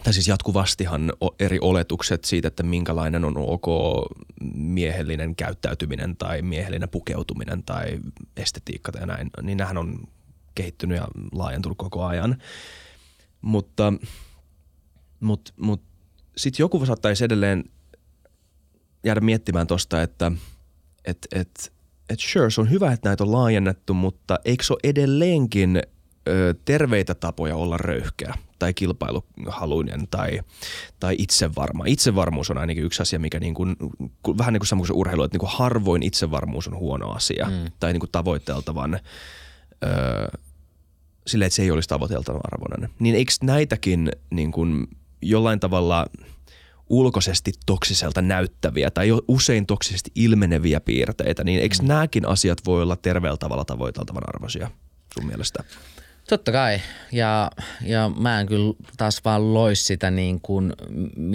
tai 0.03 0.13
siis 0.13 0.27
jatkuvastihan 0.27 1.13
eri 1.39 1.59
oletukset 1.61 2.23
siitä, 2.25 2.47
että 2.47 2.63
minkälainen 2.63 3.25
on 3.25 3.37
ok 3.37 3.65
miehellinen 4.55 5.35
käyttäytyminen 5.35 6.17
tai 6.17 6.41
miehellinen 6.41 6.89
pukeutuminen 6.89 7.63
tai 7.63 7.99
estetiikka 8.37 8.91
tai 8.91 9.07
näin, 9.07 9.29
niin 9.41 9.57
nämähän 9.57 9.77
on 9.77 10.07
kehittynyt 10.55 10.97
ja 10.97 11.07
laajentunut 11.31 11.77
koko 11.77 12.05
ajan. 12.05 12.37
Mutta, 13.41 13.93
mutta, 15.19 15.53
mutta 15.57 15.91
sitten 16.37 16.63
joku 16.63 16.85
saattaisi 16.85 17.25
edelleen 17.25 17.63
jäädä 19.03 19.21
miettimään 19.21 19.67
tuosta, 19.67 20.01
että 20.01 20.31
et, 21.05 21.27
et, 21.31 21.73
et 22.09 22.19
sure, 22.19 22.49
se 22.49 22.61
on 22.61 22.69
hyvä, 22.69 22.91
että 22.91 23.09
näitä 23.09 23.23
on 23.23 23.31
laajennettu, 23.31 23.93
mutta 23.93 24.39
eikö 24.45 24.63
se 24.63 24.73
ole 24.73 24.79
edelleenkin 24.83 25.81
ö, 26.29 26.55
terveitä 26.65 27.15
tapoja 27.15 27.55
olla 27.55 27.77
röyhkeä 27.77 28.33
tai 28.59 28.73
kilpailuhaluinen 28.73 30.07
tai, 30.11 30.39
tai 30.99 31.15
itsevarma. 31.17 31.83
Itsevarmuus 31.87 32.51
on 32.51 32.57
ainakin 32.57 32.83
yksi 32.83 33.01
asia, 33.01 33.19
mikä 33.19 33.39
niin 33.39 33.53
kuin, 33.53 33.75
vähän 34.37 34.53
niin 34.53 34.61
kuin 34.79 34.91
urheilu, 34.93 35.23
että 35.23 35.35
niin 35.35 35.39
kuin 35.39 35.51
harvoin 35.53 36.03
itsevarmuus 36.03 36.67
on 36.67 36.77
huono 36.77 37.11
asia 37.11 37.45
mm. 37.49 37.71
tai 37.79 37.93
niin 37.93 37.99
kuin 37.99 38.11
tavoitteltavan– 38.11 38.99
öö, 39.83 40.27
sille, 41.27 41.45
että 41.45 41.55
se 41.55 41.61
ei 41.61 41.71
olisi 41.71 41.89
tavoiteltavan 41.89 42.41
arvoinen. 42.43 42.89
Niin 42.99 43.15
eikö 43.15 43.31
näitäkin 43.43 44.11
niin 44.29 44.51
kuin 44.51 44.87
jollain 45.21 45.59
tavalla 45.59 46.05
ulkoisesti 46.89 47.51
toksiselta 47.65 48.21
näyttäviä 48.21 48.91
tai 48.91 49.07
usein 49.27 49.65
toksisesti 49.65 50.11
ilmeneviä 50.15 50.79
piirteitä, 50.79 51.43
niin 51.43 51.61
eikö 51.61 51.75
mm. 51.81 51.87
nämäkin 51.87 52.27
asiat 52.27 52.57
voi 52.65 52.81
olla 52.81 52.95
terveellä 52.95 53.37
tavalla 53.37 53.65
tavoiteltavan 53.65 54.23
arvoisia 54.27 54.71
sun 55.13 55.25
mielestä? 55.25 55.63
Totta 56.29 56.51
kai. 56.51 56.81
Ja, 57.11 57.51
ja 57.81 58.11
mä 58.19 58.39
en 58.39 58.47
kyllä 58.47 58.73
taas 58.97 59.21
vaan 59.25 59.53
lois 59.53 59.87
sitä 59.87 60.11
niin 60.11 60.41
kuin 60.41 60.73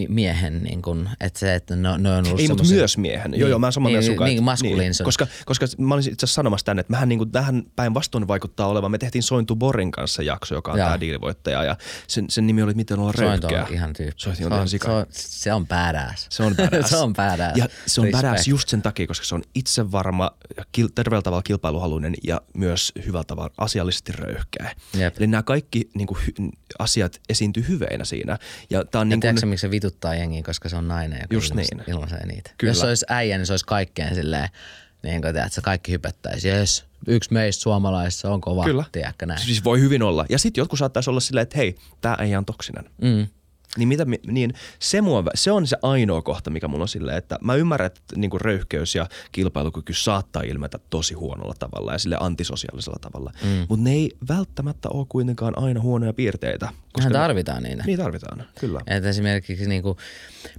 miehen, 0.08 0.62
niin 0.62 0.82
kuin, 0.82 1.08
että 1.20 1.38
se, 1.38 1.54
että 1.54 1.76
ne, 1.76 1.88
on 1.88 2.06
ollut 2.06 2.40
Ei, 2.40 2.48
mutta 2.48 2.64
myös 2.64 2.98
miehen. 2.98 3.30
Niin, 3.30 3.40
joo, 3.40 3.50
joo, 3.50 3.58
mä 3.58 3.66
oon 3.66 3.72
samaa 3.72 3.90
niin, 3.90 3.98
mieltä 3.98 4.24
Niin, 4.24 4.44
maskuliin 4.44 4.78
niin, 4.78 5.04
koska, 5.04 5.26
koska 5.46 5.66
mä 5.78 5.94
olisin 5.94 6.12
itse 6.12 6.24
asiassa 6.24 6.34
sanomassa 6.34 6.64
tänne, 6.64 6.80
että 6.80 6.92
mähän 6.92 7.08
niin 7.08 7.18
kuin, 7.18 7.30
tähän 7.30 7.62
päinvastoin 7.76 8.28
vaikuttaa 8.28 8.66
olevan. 8.66 8.90
Me 8.90 8.98
tehtiin 8.98 9.22
Sointu 9.22 9.56
Borin 9.56 9.90
kanssa 9.90 10.22
jakso, 10.22 10.54
joka 10.54 10.72
on 10.72 10.78
tämä 10.78 11.00
diilivoittaja 11.00 11.64
ja 11.64 11.76
sen, 12.08 12.24
sen 12.28 12.46
nimi 12.46 12.62
oli 12.62 12.74
Miten 12.74 12.98
olla 12.98 13.12
röyhkeä. 13.12 13.50
Sointu 13.50 13.68
on 13.68 13.74
ihan 13.74 13.92
tyyppi. 13.92 14.14
Sointu 14.16 14.46
on, 14.46 14.52
on, 14.52 14.68
se, 14.68 14.78
on, 14.88 15.06
se 15.10 15.52
on 15.52 15.66
badass. 15.66 16.26
Se 16.30 16.42
on 16.42 16.56
badass. 16.70 16.90
se 16.90 16.96
on 16.96 17.12
badass. 17.14 17.56
Ja 17.56 17.68
se 17.86 18.00
on 18.00 18.04
Respect. 18.04 18.22
badass 18.22 18.48
just 18.48 18.68
sen 18.68 18.82
takia, 18.82 19.06
koska 19.06 19.26
se 19.26 19.34
on 19.34 19.42
itsevarma 19.54 20.30
kil, 20.72 20.88
terveellä 20.94 21.22
tavalla 21.22 21.42
kilpailuhaluinen 21.42 22.14
ja 22.24 22.40
myös 22.54 22.92
hyvällä 23.06 23.24
tavalla 23.24 23.50
asiallisesti 23.58 24.12
röyhkeä. 24.12 24.75
Jep. 24.98 25.16
Eli 25.18 25.26
nämä 25.26 25.42
kaikki 25.42 25.90
niin 25.94 26.06
kuin, 26.06 26.18
asiat 26.78 27.20
esiintyy 27.28 27.64
hyveinä 27.68 28.04
siinä. 28.04 28.38
Ja 28.70 28.84
tää 28.84 29.00
on 29.00 29.10
ja 29.10 29.16
niin 29.16 29.34
kuin, 29.34 29.48
miksi 29.48 29.60
se 29.60 29.70
vituttaa 29.70 30.14
jengiä, 30.14 30.42
koska 30.42 30.68
se 30.68 30.76
on 30.76 30.88
nainen, 30.88 31.18
joka 31.22 31.34
just 31.34 31.50
ilmaisee, 31.50 31.76
niin. 31.76 31.90
ilmaisee 31.90 32.26
niitä. 32.26 32.50
Kyllä. 32.58 32.70
Jos 32.70 32.80
se 32.80 32.86
olisi 32.86 33.06
äijä, 33.08 33.38
niin 33.38 33.46
se 33.46 33.52
olisi 33.52 33.66
kaikkeen 33.66 34.14
silleen, 34.14 34.48
niin 35.02 35.22
kuin, 35.22 35.36
että 35.36 35.60
kaikki 35.62 35.92
hypättäisi. 35.92 36.48
Jes, 36.48 36.84
yksi 37.06 37.32
meistä 37.32 37.62
suomalaisissa 37.62 38.30
on 38.30 38.40
kova, 38.40 38.64
Kyllä. 38.64 38.84
tiedätkö 38.92 39.26
näin. 39.26 39.40
Siis 39.40 39.64
voi 39.64 39.80
hyvin 39.80 40.02
olla. 40.02 40.26
Ja 40.28 40.38
sitten 40.38 40.62
jotkut 40.62 40.78
saattaisi 40.78 41.10
olla 41.10 41.20
silleen, 41.20 41.42
että 41.42 41.58
hei, 41.58 41.76
tämä 42.00 42.16
ei 42.20 42.36
on 42.36 42.44
toksinen. 42.44 42.84
Mm. 43.02 43.26
Niin, 43.76 43.88
mitä, 43.88 44.04
mi- 44.04 44.20
niin 44.26 44.54
se, 44.78 45.00
mua, 45.00 45.24
se 45.34 45.52
on 45.52 45.66
se 45.66 45.76
ainoa 45.82 46.22
kohta, 46.22 46.50
mikä 46.50 46.68
mulla 46.68 46.84
on 46.84 46.88
silleen, 46.88 47.18
että 47.18 47.38
mä 47.40 47.54
ymmärrän, 47.54 47.86
että 47.86 48.02
niinku 48.16 48.38
röyhkeys 48.38 48.94
ja 48.94 49.06
kilpailukyky 49.32 49.94
saattaa 49.94 50.42
ilmetä 50.42 50.78
tosi 50.90 51.14
huonolla 51.14 51.54
tavalla 51.58 51.92
ja 51.92 51.98
sille 51.98 52.16
antisosiaalisella 52.20 52.98
tavalla. 53.00 53.32
Mm. 53.44 53.66
Mutta 53.68 53.84
ne 53.84 53.92
ei 53.92 54.10
välttämättä 54.28 54.88
ole 54.88 55.06
kuitenkaan 55.08 55.58
aina 55.58 55.80
huonoja 55.80 56.12
piirteitä. 56.12 56.68
Ne- 57.04 57.10
tarvitaan 57.10 57.62
niitä. 57.62 57.82
Niin 57.86 57.98
tarvitaan, 57.98 58.44
kyllä. 58.60 58.80
Et 58.86 59.04
esimerkiksi 59.04 59.66
niinku, 59.68 59.96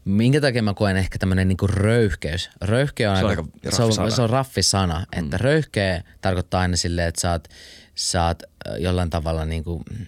minkä 0.06 0.42
takia 0.42 0.64
mä 0.64 0.74
koen 0.74 0.98
ehkä 0.98 1.18
tämmöinen 1.18 1.48
niinku 1.48 1.68
röyhkeys. 1.68 2.50
Röyhkeä 2.62 3.12
on, 3.12 3.18
Se 3.18 3.24
on 3.24 3.30
aika, 3.30 3.42
aika 3.66 3.76
se 3.76 3.84
on, 3.84 4.12
se 4.12 4.22
on 4.22 4.30
raffisana, 4.30 5.06
että 5.18 5.38
röyhkeä 5.38 6.04
tarkoittaa 6.22 6.62
aina 6.62 6.76
silleen, 6.76 7.08
että 7.08 7.22
sä 7.22 7.32
oot, 7.32 7.48
sä 7.96 8.26
oot 8.26 8.44
jollain 8.80 9.10
tavalla 9.10 9.46
niinku, 9.46 9.84
mm, 9.92 10.06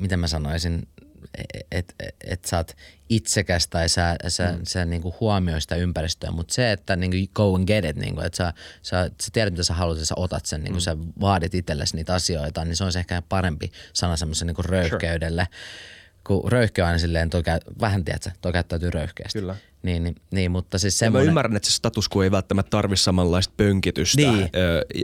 miten 0.00 0.18
mä 0.18 0.26
sanoisin, 0.26 0.88
et, 1.72 1.94
et 2.26 2.44
sä 2.44 2.56
oot 2.56 2.76
itsekäs 3.08 3.68
tai 3.68 3.88
sä, 3.88 4.16
sä, 4.28 4.52
mm. 4.52 4.60
sä 4.62 4.84
niinku 4.84 5.14
huomioi 5.20 5.60
sitä 5.60 5.76
ympäristöä, 5.76 6.30
mutta 6.30 6.54
se, 6.54 6.72
että 6.72 6.96
niinku 6.96 7.32
go 7.34 7.54
and 7.54 7.66
get 7.66 7.84
it, 7.84 7.96
niinku, 7.96 8.20
että 8.20 8.36
sä, 8.36 8.52
sä, 8.82 9.10
sä 9.22 9.28
tiedät 9.32 9.52
mitä 9.52 9.64
sä 9.64 9.74
haluat 9.74 9.98
ja 9.98 10.06
sä 10.06 10.14
otat 10.18 10.46
sen, 10.46 10.60
niinku 10.60 10.78
mm. 10.78 10.80
sä 10.80 10.96
vaadit 11.20 11.54
itsellesi 11.54 11.96
niitä 11.96 12.14
asioita, 12.14 12.64
niin 12.64 12.76
se 12.76 12.84
on 12.84 12.92
se 12.92 12.98
ehkä 12.98 13.22
parempi 13.28 13.72
sana 13.92 14.16
semmoisen 14.16 14.46
niinku 14.46 14.62
röyhkeydelle. 14.62 15.48
Kun 16.26 16.52
röyhkeä 16.52 16.84
on 16.84 16.86
aina 16.86 16.98
silleen, 16.98 17.30
toi 17.30 17.42
käy, 17.42 17.60
vähän 17.80 18.04
tiedätkö, 18.04 18.30
toi 18.40 18.52
käyttäytyy 18.52 18.90
röyhkeästi. 18.90 19.38
Kyllä. 19.38 19.56
Niin, 19.84 20.02
niin, 20.04 20.14
niin, 20.30 20.50
mutta 20.50 20.78
siis 20.78 21.00
Ja 21.00 21.04
mä 21.04 21.06
semmoinen... 21.06 21.28
ymmärrän, 21.28 21.56
että 21.56 21.68
se 21.68 21.74
status 21.74 22.08
quo 22.16 22.22
ei 22.22 22.30
välttämättä 22.30 22.70
tarvi 22.70 22.96
samanlaista 22.96 23.54
pönkitystä, 23.56 24.16
Niin. 24.22 24.50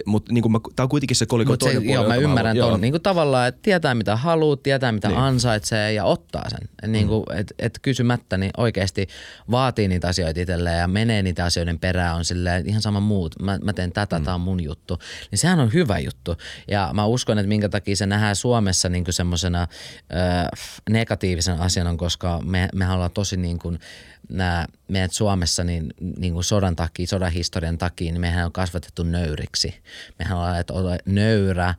mutta 0.07 0.33
niin 0.33 0.45
tämä 0.77 0.85
on 0.85 0.89
kuitenkin 0.89 1.17
se 1.17 1.27
kolikon 1.27 1.55
se, 1.55 1.59
toinen 1.59 1.83
puoli. 1.83 1.95
joo, 1.95 2.09
mä 2.09 2.15
ymmärrän 2.17 2.57
haluan- 2.57 2.73
ton 2.73 2.81
niin 2.81 2.93
kuin 2.93 3.03
tavallaan, 3.03 3.49
että 3.49 3.59
tietää 3.63 3.95
mitä 3.95 4.17
haluaa, 4.17 4.57
tietää 4.57 4.93
mitä 4.93 5.09
Niin. 5.09 5.19
ansaitsee 5.19 5.93
ja 5.93 6.05
ottaa 6.05 6.45
sen. 6.51 6.93
Niin 6.93 7.09
kuin, 7.09 7.25
et, 7.37 7.53
et 7.59 7.79
kysymättä 7.83 8.37
niin 8.37 8.51
oikeasti 8.57 9.07
vaatii 9.51 9.89
niitä 9.89 10.09
asioita 10.09 10.41
itselleen 10.41 10.79
ja 10.79 10.89
menee 10.89 11.23
niitä 11.23 11.45
asioiden 11.45 11.79
perään 11.79 12.17
on 12.17 12.25
silleen 12.25 12.69
ihan 12.69 12.83
sama 12.83 13.01
muut. 13.01 13.35
Mä, 13.43 13.59
mä 13.65 13.73
teen 13.73 13.93
tätä, 13.93 14.19
mm. 14.19 14.25
tämä 14.25 14.35
on 14.35 14.41
mun 14.41 14.65
juttu. 14.65 14.99
Niin 15.31 15.39
sehän 15.39 15.61
on 15.61 15.73
hyvä 15.73 15.99
juttu. 15.99 16.37
Ja 16.69 16.91
mä 16.95 17.05
uskon, 17.05 17.39
että 17.39 17.49
minkä 17.49 17.69
takia 17.69 17.97
se 17.97 18.07
nähdään 18.07 18.37
Suomessa 18.37 18.89
niin 18.89 19.05
semmoisena 19.11 19.67
negatiivisen 20.91 21.61
asiana, 21.61 21.97
koska 21.97 22.41
me, 22.45 22.69
mehän 22.75 22.95
ollaan 22.95 23.11
tosi 23.11 23.37
niin 23.37 23.59
kuin, 23.59 23.79
nämä 24.29 24.67
meidät 24.89 25.13
Suomessa 25.13 25.65
niin, 25.65 25.95
niin 26.19 26.33
kuin 26.33 26.45
sodan 26.45 26.77
takia, 26.77 27.07
sodan 27.07 27.33
historian 27.33 27.79
takia, 27.79 28.13
niin 28.13 28.21
mehän 28.21 28.47
on 28.47 28.53
kasvatettu 28.53 29.03
nöyriksi. 29.03 29.75
Mehän 30.19 30.39
ollaan, 30.39 30.61
että 30.61 30.75
nöyrä 31.07 31.75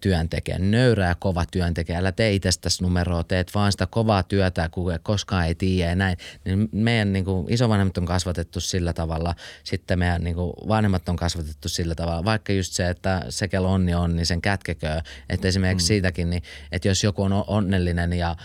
työntekijä, 0.00 0.58
nöyrä 0.58 1.06
ja 1.06 1.14
kova 1.14 1.44
työntekijä. 1.50 1.98
Älä 1.98 2.12
tee 2.12 2.32
itsestäsi 2.32 2.82
numeroa, 2.82 3.24
teet 3.24 3.54
vaan 3.54 3.72
sitä 3.72 3.86
kovaa 3.86 4.22
työtä, 4.22 4.68
kun 4.68 4.92
koskaan 5.02 5.46
ei 5.46 5.54
tiedä 5.54 5.90
ja 5.90 5.96
näin. 5.96 6.16
Niin 6.44 6.68
meidän 6.72 7.12
niin 7.12 7.24
kuin, 7.24 7.52
isovanhemmat 7.52 7.98
on 7.98 8.06
kasvatettu 8.06 8.60
sillä 8.60 8.92
tavalla, 8.92 9.34
sitten 9.64 9.98
meidän 9.98 10.24
niin 10.24 10.36
kuin, 10.36 10.52
vanhemmat 10.68 11.08
on 11.08 11.16
kasvatettu 11.16 11.68
sillä 11.68 11.94
tavalla. 11.94 12.24
Vaikka 12.24 12.52
just 12.52 12.72
se, 12.72 12.88
että 12.88 13.22
se 13.28 13.48
kello 13.48 13.72
onni 13.72 13.94
on, 13.94 14.16
niin 14.16 14.26
sen 14.26 14.42
kätkekö. 14.42 15.00
Että 15.28 15.48
esimerkiksi 15.48 15.84
mm. 15.84 15.88
siitäkin, 15.88 16.30
niin, 16.30 16.42
että 16.72 16.88
jos 16.88 17.04
joku 17.04 17.22
on 17.22 17.44
onnellinen 17.46 18.12
ja 18.12 18.36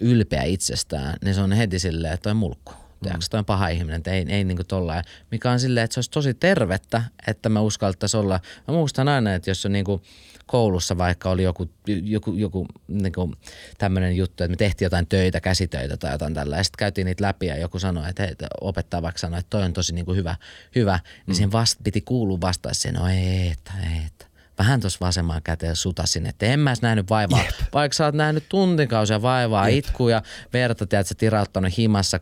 ylpeä 0.00 0.42
itsestään, 0.42 1.14
niin 1.24 1.34
se 1.34 1.40
on 1.40 1.52
heti 1.52 1.78
silleen, 1.78 2.14
että 2.14 2.22
toi 2.22 2.34
mulkku. 2.34 2.72
Tiedätkö, 3.02 3.26
toi 3.30 3.38
on 3.38 3.44
paha 3.44 3.68
ihminen, 3.68 3.96
että 3.96 4.10
ei, 4.10 4.26
ei 4.28 4.44
niinku 4.44 4.64
tollain. 4.64 5.04
Mikä 5.30 5.50
on 5.50 5.60
silleen, 5.60 5.84
että 5.84 5.94
se 5.94 5.98
olisi 5.98 6.10
tosi 6.10 6.34
tervettä, 6.34 7.02
että 7.26 7.48
me 7.48 7.60
uskaltaisiin 7.60 8.20
olla. 8.20 8.40
Mä 8.68 8.74
muistan 8.74 9.08
aina, 9.08 9.34
että 9.34 9.50
jos 9.50 9.66
on 9.66 9.72
niinku 9.72 10.02
koulussa 10.46 10.98
vaikka 10.98 11.30
oli 11.30 11.42
joku, 11.42 11.70
joku, 11.86 12.34
joku 12.34 12.66
niinku 12.88 13.34
tämmöinen 13.78 14.16
juttu, 14.16 14.44
että 14.44 14.50
me 14.50 14.56
tehtiin 14.56 14.86
jotain 14.86 15.06
töitä, 15.06 15.40
käsitöitä 15.40 15.96
tai 15.96 16.12
jotain 16.12 16.34
tällä. 16.34 16.56
Ja 16.56 16.64
sitten 16.64 16.78
käytiin 16.78 17.04
niitä 17.04 17.24
läpi 17.24 17.46
ja 17.46 17.58
joku 17.58 17.78
sanoi, 17.78 18.08
että, 18.08 18.22
hei, 18.22 18.32
että 18.32 18.46
opettaja 18.60 19.02
vaikka 19.02 19.18
sanoi, 19.18 19.38
että 19.38 19.50
toi 19.50 19.62
on 19.62 19.72
tosi 19.72 19.94
niinku 19.94 20.14
hyvä, 20.14 20.36
hyvä. 20.74 21.00
Niin 21.26 21.34
siihen 21.34 21.52
vast, 21.52 21.80
piti 21.84 22.00
kuulua 22.00 22.40
vastaa 22.40 22.74
siihen, 22.74 23.00
no 23.00 23.08
ei, 23.08 23.48
että, 23.48 23.72
ei, 23.82 24.06
että 24.06 24.26
vähän 24.58 24.80
tuossa 24.80 24.98
vasemmalla 25.00 25.40
käteen 25.40 25.76
sutasin, 25.76 26.26
että 26.26 26.46
en 26.46 26.60
mä 26.60 26.70
edes 26.70 26.82
nähnyt 26.82 27.10
vaivaa. 27.10 27.42
Jep. 27.42 27.54
Vaikka 27.72 27.96
sä 27.96 28.04
oot 28.04 28.14
nähnyt 28.14 28.44
tuntikausia 28.48 29.22
vaivaa, 29.22 29.68
Jep. 29.68 29.78
itkuu 29.78 30.08
ja 30.08 30.22
verta, 30.52 30.86
tiedät, 30.86 31.06
sä 31.06 31.14
tirauttanut 31.14 31.78
himassa 31.78 32.20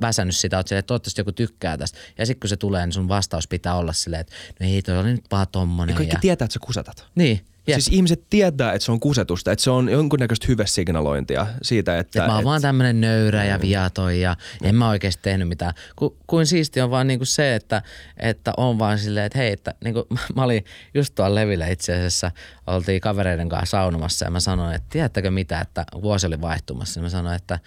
väsännyt 0.00 0.36
sitä, 0.36 0.56
oot 0.56 0.68
silleen, 0.68 0.78
että 0.78 0.86
toivottavasti 0.86 1.20
joku 1.20 1.32
tykkää 1.32 1.78
tästä. 1.78 1.98
Ja 2.18 2.26
sitten 2.26 2.40
kun 2.40 2.48
se 2.48 2.56
tulee, 2.56 2.86
niin 2.86 2.92
sun 2.92 3.08
vastaus 3.08 3.48
pitää 3.48 3.74
olla 3.74 3.92
silleen, 3.92 4.20
että 4.20 4.34
no 4.60 4.66
ei 4.66 4.82
toi 4.82 4.98
oli 4.98 5.12
nyt 5.12 5.24
vaan 5.30 5.46
tommonen. 5.52 5.92
Ja 5.92 5.96
kaikki 5.96 6.16
ja... 6.16 6.20
tietää, 6.20 6.44
että 6.44 6.52
sä 6.52 6.60
kusetat. 6.62 7.06
Niin, 7.14 7.44
Jep. 7.66 7.80
Siis 7.80 7.96
ihmiset 7.96 8.24
tietää, 8.30 8.72
että 8.72 8.84
se 8.84 8.92
on 8.92 9.00
kusetusta, 9.00 9.52
että 9.52 9.62
se 9.62 9.70
on 9.70 9.88
jonkunnäköistä 9.88 10.46
hyvesignalointia 10.48 11.46
siitä, 11.62 11.98
että... 11.98 12.22
Et 12.22 12.26
mä 12.26 12.32
oon 12.32 12.40
et, 12.40 12.44
vaan 12.44 12.62
tämmönen 12.62 13.00
nöyrä 13.00 13.44
ja 13.44 13.60
viaton 13.60 14.20
ja 14.20 14.36
en 14.62 14.74
mä 14.74 14.88
oikeasti 14.88 15.22
tehnyt 15.22 15.48
mitään. 15.48 15.74
Ku, 15.96 16.16
kuin 16.26 16.46
siisti 16.46 16.80
on 16.80 16.90
vaan 16.90 17.06
niinku 17.06 17.24
se, 17.24 17.54
että, 17.54 17.82
että 18.16 18.52
on 18.56 18.78
vaan 18.78 18.98
silleen, 18.98 19.26
että 19.26 19.38
hei, 19.38 19.52
että 19.52 19.74
niinku, 19.84 20.06
mä 20.36 20.44
olin 20.44 20.64
just 20.94 21.14
tuolla 21.14 21.34
levillä 21.34 21.66
itse 21.66 21.94
asiassa, 21.94 22.30
oltiin 22.66 23.00
kavereiden 23.00 23.48
kanssa 23.48 23.70
saunomassa 23.70 24.24
ja 24.24 24.30
mä 24.30 24.40
sanoin, 24.40 24.74
että 24.74 24.88
tiedättekö 24.90 25.30
mitä, 25.30 25.60
että 25.60 25.84
vuosi 26.02 26.26
oli 26.26 26.40
vaihtumassa. 26.40 27.00
Niin 27.00 27.04
mä 27.04 27.10
sanoin, 27.10 27.36
että, 27.36 27.58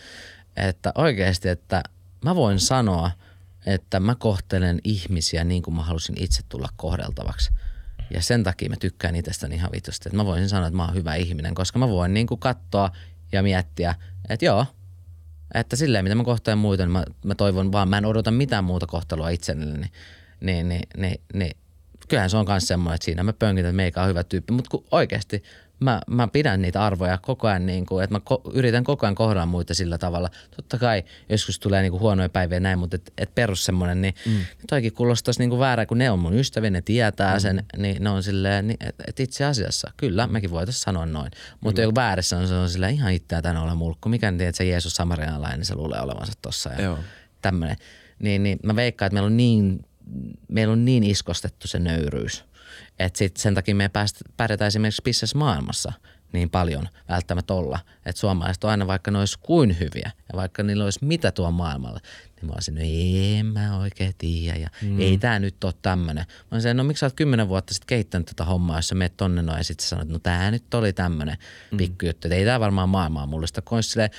että 0.57 0.91
oikeasti, 0.95 1.49
että 1.49 1.83
mä 2.25 2.35
voin 2.35 2.59
sanoa, 2.59 3.11
että 3.65 3.99
mä 3.99 4.15
kohtelen 4.15 4.79
ihmisiä 4.83 5.43
niin 5.43 5.63
kuin 5.63 5.75
mä 5.75 5.83
halusin 5.83 6.15
itse 6.19 6.41
tulla 6.49 6.69
kohdeltavaksi. 6.75 7.51
Ja 8.13 8.21
sen 8.21 8.43
takia 8.43 8.69
mä 8.69 8.75
tykkään 8.79 9.15
itsestäni 9.15 9.55
ihan 9.55 9.71
vitusti. 9.71 10.09
Että 10.09 10.17
mä 10.17 10.25
voisin 10.25 10.49
sanoa, 10.49 10.67
että 10.67 10.77
mä 10.77 10.85
oon 10.85 10.95
hyvä 10.95 11.15
ihminen, 11.15 11.55
koska 11.55 11.79
mä 11.79 11.89
voin 11.89 12.13
niin 12.13 12.27
kuin 12.27 12.39
katsoa 12.39 12.91
ja 13.31 13.43
miettiä, 13.43 13.95
että 14.29 14.45
joo, 14.45 14.65
että 15.53 15.75
silleen 15.75 16.05
mitä 16.05 16.15
mä 16.15 16.23
kohtelen 16.23 16.57
muita, 16.57 16.83
niin 16.83 16.91
mä, 16.91 17.03
mä 17.25 17.35
toivon 17.35 17.71
vaan, 17.71 17.89
mä 17.89 17.97
en 17.97 18.05
odota 18.05 18.31
mitään 18.31 18.63
muuta 18.63 18.87
kohtelua 18.87 19.29
itselleni. 19.29 19.71
Niin, 19.71 19.89
niin, 20.41 20.69
niin, 20.69 20.81
niin, 20.97 21.21
niin 21.33 21.57
kyllähän 22.07 22.29
se 22.29 22.37
on 22.37 22.45
myös 22.47 22.67
semmoinen, 22.67 22.95
että 22.95 23.05
siinä 23.05 23.23
mä 23.23 23.33
pönkitän, 23.33 23.69
että 23.69 23.75
meikä 23.75 24.01
on 24.01 24.09
hyvä 24.09 24.23
tyyppi. 24.23 24.53
Mutta 24.53 24.77
oikeasti 24.91 25.43
mä, 25.83 26.01
mä 26.07 26.27
pidän 26.27 26.61
niitä 26.61 26.85
arvoja 26.85 27.17
koko 27.17 27.47
ajan, 27.47 27.65
niin 27.65 27.85
kuin, 27.85 28.03
että 28.03 28.15
mä 28.15 28.21
ko- 28.29 28.51
yritän 28.53 28.83
koko 28.83 29.05
ajan 29.05 29.15
kohdella 29.15 29.45
muita 29.45 29.73
sillä 29.73 29.97
tavalla. 29.97 30.29
Totta 30.55 30.77
kai 30.77 31.03
joskus 31.29 31.59
tulee 31.59 31.81
niin 31.81 31.91
kuin 31.91 32.01
huonoja 32.01 32.29
päiviä 32.29 32.59
näin, 32.59 32.79
mutta 32.79 32.95
et, 32.95 33.13
et 33.17 33.35
perus 33.35 33.65
semmoinen, 33.65 34.01
niin 34.01 34.13
mm. 34.25 34.37
toikin 34.69 34.93
kuulostaisi 34.93 35.39
niin 35.39 35.49
kuin 35.49 35.59
väärä, 35.59 35.85
kun 35.85 35.97
ne 35.97 36.11
on 36.11 36.19
mun 36.19 36.33
ystäviä, 36.33 36.69
ne 36.69 36.81
tietää 36.81 37.33
mm. 37.33 37.39
sen, 37.39 37.65
niin 37.77 38.03
ne 38.03 38.09
on 38.09 38.23
silleen, 38.23 38.67
niin, 38.67 38.77
että 38.79 39.03
et 39.07 39.19
itse 39.19 39.45
asiassa 39.45 39.91
kyllä 39.97 40.27
mekin 40.27 40.51
voitaisiin 40.51 40.83
sanoa 40.83 41.05
noin. 41.05 41.31
Mutta 41.61 41.81
joku 41.81 41.95
väärässä 41.95 42.37
on, 42.37 42.47
se 42.47 42.53
on 42.53 42.69
silleen 42.69 42.93
ihan 42.93 43.13
itseä 43.13 43.41
tänne 43.41 43.61
ole 43.61 43.75
mulkku. 43.75 44.09
Mikä 44.09 44.29
tiedät, 44.31 44.49
että 44.49 44.57
se 44.57 44.65
Jeesus 44.65 44.95
samarialainen, 44.95 45.59
niin 45.59 45.65
se 45.65 45.75
luulee 45.75 46.01
olevansa 46.01 46.33
tossa 46.41 46.69
ja 46.69 46.97
tämmöinen. 47.41 47.77
Niin, 48.19 48.43
niin 48.43 48.59
mä 48.63 48.75
veikkaan, 48.75 49.07
että 49.07 49.13
meillä 49.13 49.27
on 49.27 49.37
niin, 49.37 49.85
meillä 50.47 50.71
on 50.71 50.85
niin 50.85 51.03
iskostettu 51.03 51.67
se 51.67 51.79
nöyryys, 51.79 52.43
että 52.99 53.17
sit 53.17 53.37
sen 53.37 53.55
takia 53.55 53.75
me 53.75 53.89
päästä, 53.89 54.19
pärjätä 54.37 54.67
esimerkiksi 54.67 55.01
business 55.05 55.35
maailmassa 55.35 55.93
niin 56.33 56.49
paljon 56.49 56.89
välttämättä 57.09 57.53
olla. 57.53 57.79
Että 58.05 58.19
suomalaiset 58.19 58.63
on 58.63 58.69
aina 58.69 58.87
vaikka 58.87 59.11
ne 59.11 59.19
olisi 59.19 59.39
kuin 59.39 59.79
hyviä 59.79 60.11
ja 60.33 60.37
vaikka 60.37 60.63
niillä 60.63 60.83
olisi 60.83 61.05
mitä 61.05 61.31
tuo 61.31 61.51
maailmalle, 61.51 61.99
niin 62.35 62.45
mä 62.45 62.53
olisin, 62.53 62.75
no 62.75 62.81
en 63.39 63.45
mä 63.45 63.77
oikein 63.77 64.13
tiedä 64.17 64.59
ja 64.59 64.69
mm. 64.81 64.99
ei 64.99 65.17
tää 65.17 65.39
nyt 65.39 65.63
ole 65.63 65.73
tämmönen. 65.81 66.25
Mä 66.27 66.55
olisin, 66.55 66.77
no 66.77 66.83
miksi 66.83 66.99
sä 66.99 67.05
oot 67.05 67.13
kymmenen 67.13 67.49
vuotta 67.49 67.73
sitten 67.73 67.87
kehittänyt 67.87 68.27
tätä 68.27 68.45
hommaa, 68.45 68.77
jos 68.77 68.87
sä 68.87 68.95
menet 68.95 69.17
tonne 69.17 69.41
noin 69.41 69.57
ja 69.57 69.63
sitten 69.63 69.83
sä 69.83 69.89
sanot, 69.89 70.07
no 70.07 70.19
tää 70.19 70.51
nyt 70.51 70.73
oli 70.73 70.93
tämmönen 70.93 71.37
mm. 71.71 71.77
pikkujuttu, 71.77 72.27
että 72.27 72.35
ei 72.35 72.45
tää 72.45 72.59
varmaan 72.59 72.89
maailmaa 72.89 73.25
mullista. 73.25 73.61
Kun 73.61 73.77
olisi 73.77 73.89
silleen, 73.89 74.11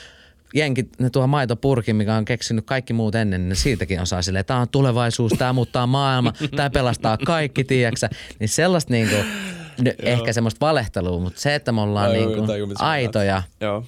jenkit, 0.54 0.88
ne 0.98 1.10
tuo 1.10 1.26
maitopurkin, 1.26 1.96
mikä 1.96 2.14
on 2.14 2.24
keksinyt 2.24 2.64
kaikki 2.66 2.92
muut 2.92 3.14
ennen, 3.14 3.48
niin 3.48 3.56
siitäkin 3.56 4.00
osaa 4.00 4.22
silleen, 4.22 4.44
tämä 4.44 4.60
on 4.60 4.68
tulevaisuus, 4.68 5.32
tämä 5.38 5.52
muuttaa 5.52 5.86
maailma, 5.86 6.32
tämä 6.56 6.70
pelastaa 6.70 7.18
kaikki, 7.26 7.64
tiedäksä. 7.64 8.10
Niin 8.38 8.48
sellaista 8.48 8.92
niinku, 8.92 9.16
ehkä 10.02 10.32
semmoista 10.32 10.66
valehtelua, 10.66 11.20
mutta 11.20 11.40
se, 11.40 11.54
että 11.54 11.72
me 11.72 11.80
ollaan 11.80 12.10
Ai, 12.10 12.16
niinku 12.16 12.46
aitoja, 12.78 13.42
Joo. 13.60 13.84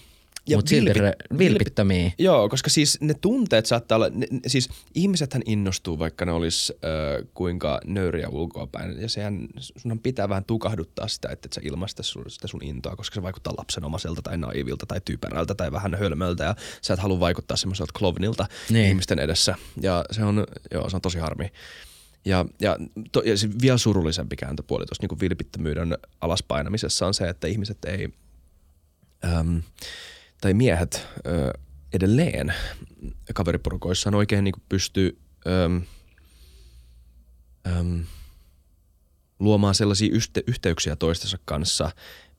Mutta 0.55 0.68
silti 0.68 0.90
vilpi- 0.90 1.38
vilpittömiä. 1.38 2.12
Joo, 2.18 2.49
koska 2.49 2.70
siis 2.70 2.99
ne 3.01 3.14
tunteet 3.14 3.66
saattaa 3.66 3.97
olla, 3.97 4.09
ne, 4.09 4.26
siis 4.47 4.68
ihmisethän 4.94 5.42
innostuu, 5.47 5.99
vaikka 5.99 6.24
ne 6.24 6.32
olisi 6.32 6.72
äh, 6.74 7.28
kuinka 7.34 7.80
nöyriä 7.86 8.28
ulkoapäin. 8.28 9.01
Ja 9.01 9.09
sehän, 9.09 9.49
sunhan 9.59 9.99
pitää 9.99 10.28
vähän 10.28 10.44
tukahduttaa 10.44 11.09
sitä, 11.09 11.28
että 11.32 11.47
et 11.47 11.53
sä 11.53 11.61
ilmaista 11.64 12.03
sun, 12.03 12.24
sitä 12.28 12.47
sun 12.49 12.64
intoa, 12.64 12.97
koska 12.97 13.14
se 13.14 13.22
vaikuttaa 13.22 13.55
lapsenomaiselta 13.59 14.22
tai 14.22 14.38
naivilta 14.38 14.86
tai 14.86 15.01
typerältä 15.05 15.55
tai 15.55 15.72
vähän 15.72 15.94
hölmöltä. 15.94 16.44
Ja 16.44 16.57
sä 16.82 16.94
et 16.94 17.01
halua 17.01 17.20
vaikuttaa 17.20 17.57
semmoiselta 17.57 17.92
klovnilta 17.99 18.47
Niin. 18.68 18.74
niin. 18.74 18.88
ihmisten 18.88 19.18
edessä. 19.18 19.55
Ja 19.82 20.05
se 20.11 20.24
on, 20.24 20.47
joo, 20.70 20.90
se 20.90 20.97
on 20.97 21.03
tosi 21.03 21.18
harmi. 21.18 21.53
Ja, 22.24 22.44
ja, 22.61 22.76
to, 23.12 23.20
ja 23.20 23.36
se 23.36 23.49
vielä 23.62 23.78
surullisempi 23.78 24.36
kääntöpuoli 24.36 24.86
tuossa 24.86 25.07
niin 25.11 25.20
vilpittömyyden 25.20 25.99
alaspainamisessa 26.20 27.07
on 27.07 27.14
se, 27.14 27.28
että 27.28 27.47
ihmiset 27.47 27.84
ei, 27.84 28.09
äm, 29.24 29.62
tai 30.41 30.55
miehet 30.55 31.07
ö, 31.26 31.53
edelleen 31.93 32.55
kaveriporukoissaan 33.34 34.14
oikein 34.14 34.45
niin 34.45 34.55
pysty 34.68 35.18
äm, 35.47 35.82
äm, 37.76 38.05
luomaan 39.39 39.74
sellaisia 39.74 40.12
yhte, 40.12 40.43
yhteyksiä 40.47 40.97
toistensa 40.97 41.39
kanssa, 41.45 41.91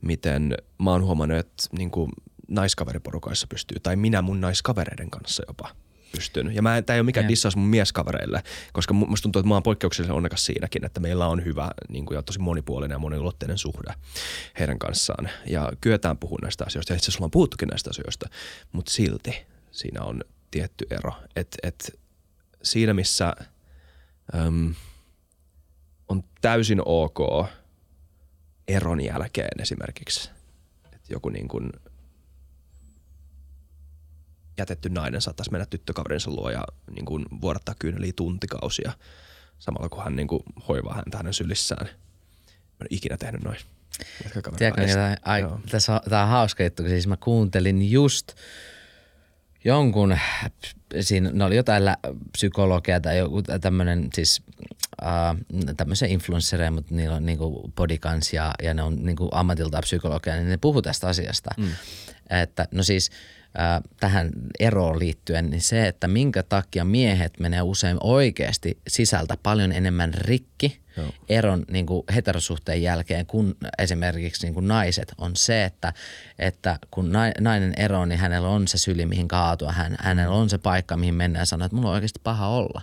miten 0.02 0.58
mä 0.84 0.92
oon 0.92 1.04
huomannut, 1.04 1.38
että 1.38 1.64
niin 1.78 1.92
kuin 1.92 2.12
naiskaveriporukoissa 2.48 3.48
pystyy, 3.48 3.80
tai 3.80 3.96
minä 3.96 4.22
mun 4.22 4.42
naiskavereiden 4.42 5.10
kanssa 5.10 5.44
jopa 5.48 5.76
pystyn. 6.12 6.56
Ja 6.56 6.62
tämä 6.62 6.96
ei 6.96 7.00
ole 7.00 7.06
mikään 7.06 7.28
dissaus 7.28 7.56
mun 7.56 7.68
mieskavereille, 7.68 8.44
koska 8.74 8.94
mu- 8.94 9.08
musta 9.08 9.24
tuntuu, 9.24 9.40
että 9.40 9.48
mä 9.48 9.54
oon 9.54 9.64
poikkeuksellisen 9.64 10.16
onnekas 10.16 10.46
siinäkin, 10.46 10.86
että 10.86 11.00
meillä 11.00 11.28
on 11.28 11.46
hyvä 11.46 11.72
niin 11.90 12.06
kuin, 12.06 12.16
ja 12.16 12.22
tosi 12.22 12.40
monipuolinen 12.40 12.96
ja 12.96 13.00
moniulotteinen 13.00 13.58
suhde 13.58 13.94
heidän 14.60 14.80
kanssaan. 14.80 15.30
Ja 15.48 15.72
kyetään 15.82 16.18
puhua 16.18 16.40
näistä 16.42 16.64
asioista, 16.68 16.94
ja 16.94 16.98
itse 16.98 17.06
asiassa 17.06 17.20
ollaan 17.20 17.32
puhuttukin 17.32 17.68
näistä 17.68 17.90
asioista, 17.90 18.30
mutta 18.72 18.92
silti 18.92 19.46
siinä 19.72 20.02
on 20.04 20.24
tietty 20.52 20.88
ero. 20.90 21.14
Että 21.36 21.58
et 21.64 22.00
siinä, 22.64 22.94
missä 22.94 23.34
äm, 24.36 24.76
on 26.08 26.24
täysin 26.42 26.82
ok 26.86 27.48
eron 28.68 29.02
jälkeen 29.02 29.62
esimerkiksi, 29.62 30.30
että 30.86 31.14
joku 31.14 31.30
niin 31.30 31.48
kuin 31.48 31.70
jätetty 34.58 34.90
nainen 34.90 35.22
saattaisi 35.22 35.52
mennä 35.52 35.66
tyttökaverinsa 35.66 36.32
luo 36.32 36.50
ja 36.50 36.64
niin 36.92 37.06
kuin 37.06 37.26
vuodattaa 37.42 37.76
kyyneliä 37.80 38.14
tuntikausia 38.16 38.92
samalla 39.60 39.90
kun 39.90 40.04
hän 40.04 40.16
niin 40.16 40.28
kuin 40.28 40.44
hoivaa 40.68 40.94
häntä 40.94 41.18
hänen 41.18 41.34
sylissään. 41.34 41.88
Mä 42.48 42.82
en 42.82 42.88
ikinä 42.90 43.18
tehnyt 43.18 43.44
noin. 43.44 43.58
Tiedätkö, 44.58 44.86
tämä, 46.10 46.24
on, 46.24 46.30
hauska 46.30 46.64
juttu, 46.64 46.84
kun 46.84 46.90
siis 46.90 47.08
mä 47.08 47.18
kuuntelin 47.18 47.92
just 47.92 48.34
jonkun, 49.66 50.18
siinä 51.02 51.30
ne 51.34 51.44
oli 51.44 51.56
jotain 51.56 51.86
lä- 51.86 51.98
psykologia 52.32 53.00
tai 53.00 53.18
joku 53.18 53.42
tämmöinen 53.42 54.10
siis 54.14 54.42
äh, 55.04 55.76
tämmöisiä 55.78 56.08
influenssereja, 56.08 56.72
mutta 56.72 56.96
niillä 56.96 57.16
on 57.16 57.26
niinku 57.26 57.72
bodykans 57.76 58.34
ja, 58.34 58.54
ja 58.64 58.74
ne 58.74 58.84
on 58.84 59.06
niinku 59.06 59.30
ammatiltaan 59.32 59.84
psykologia, 59.84 60.36
niin 60.36 60.50
ne 60.50 60.58
puhuu 60.58 60.82
tästä 60.82 61.08
asiasta. 61.08 61.50
Mm. 61.58 61.72
Että 62.30 62.68
no 62.72 62.84
siis 62.84 63.12
äh, 63.60 63.82
tähän 64.00 64.32
eroon 64.60 65.00
liittyen, 65.00 65.50
niin 65.50 65.62
se, 65.62 65.88
että 65.88 66.08
minkä 66.08 66.44
takia 66.44 66.86
miehet 66.86 67.40
menee 67.40 67.62
usein 67.62 67.98
oikeasti 68.02 68.78
sisältä 68.88 69.38
paljon 69.44 69.72
enemmän 69.72 70.14
rikki 70.14 70.80
Joo. 70.98 71.12
eron 71.30 71.66
niin 71.72 71.86
kuin 71.86 72.04
heterosuhteen 72.16 72.82
jälkeen 72.82 73.26
kuin 73.26 73.56
esimerkiksi 73.78 74.46
niin 74.46 74.54
kuin 74.54 74.68
naiset 74.68 75.14
on 75.18 75.36
se, 75.36 75.64
että, 75.64 75.94
että 76.40 76.80
kun 76.92 77.12
nai- 77.12 77.42
nainen 77.42 77.74
eroaa, 77.78 78.06
niin 78.06 78.20
hänellä 78.20 78.50
on 78.50 78.68
se 78.68 78.78
syli, 78.78 79.06
mihin 79.06 79.28
kaatua, 79.28 79.72
hän, 79.72 79.96
hänellä 80.00 80.36
on 80.36 80.50
se 80.50 80.58
paikka, 80.58 80.98
mihin 80.98 81.16
mennään 81.16 81.42
ja 81.42 81.46
sanoo, 81.46 81.66
että 81.66 81.76
mulla 81.76 81.90
on 81.90 81.96
oikeasti 81.96 82.20
paha 82.24 82.48
olla. 82.48 82.82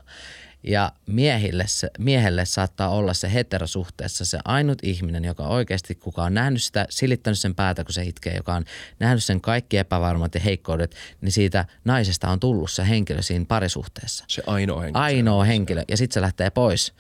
Ja 0.64 0.92
miehille 1.06 1.64
se, 1.66 1.90
miehelle 1.98 2.44
saattaa 2.44 2.88
olla 2.88 3.14
se 3.14 3.32
heterosuhteessa 3.32 4.24
se 4.24 4.38
ainut 4.44 4.78
ihminen, 4.82 5.24
joka 5.24 5.46
oikeasti 5.46 5.94
kuka 5.94 6.22
on 6.22 6.34
nähnyt 6.34 6.62
sitä, 6.62 6.86
silittänyt 6.90 7.38
sen 7.38 7.54
päätä, 7.54 7.84
kun 7.84 7.92
se 7.92 8.02
itkee, 8.02 8.36
joka 8.36 8.54
on 8.54 8.64
nähnyt 8.98 9.24
sen 9.24 9.40
kaikki 9.40 9.78
epävarmat 9.78 10.34
ja 10.34 10.40
heikkoudet, 10.40 10.94
niin 11.20 11.32
siitä 11.32 11.64
naisesta 11.84 12.30
on 12.30 12.40
tullut 12.40 12.70
se 12.70 12.88
henkilö 12.88 13.22
siinä 13.22 13.44
parisuhteessa 13.48 14.24
Se 14.28 14.42
ainoa 14.46 14.80
henkilö. 14.80 15.02
ainoa 15.02 15.44
henkilö 15.44 15.82
ja 15.88 15.96
sitten 15.96 16.14
se 16.14 16.20
lähtee 16.20 16.50
pois, 16.50 16.92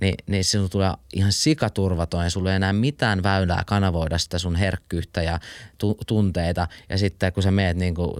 niin, 0.00 0.14
niin 0.26 0.44
sinulla 0.44 0.68
tulee 0.68 0.92
ihan 1.14 1.32
sikaturvaton 1.32 2.24
ja 2.24 2.30
sulla 2.30 2.50
ei 2.50 2.56
enää 2.56 2.72
mitään 2.72 3.22
väylää 3.22 3.62
kanavoida 3.66 4.18
sitä 4.18 4.38
sun 4.38 4.56
herkkyyttä 4.56 5.22
ja 5.22 5.40
tu- 5.78 5.98
tunteita. 6.06 6.68
Ja 6.88 6.98
sitten 6.98 7.32
kun 7.32 7.42
sä 7.42 7.50
meet 7.50 7.76
niin 7.76 7.94
kuin 7.94 8.10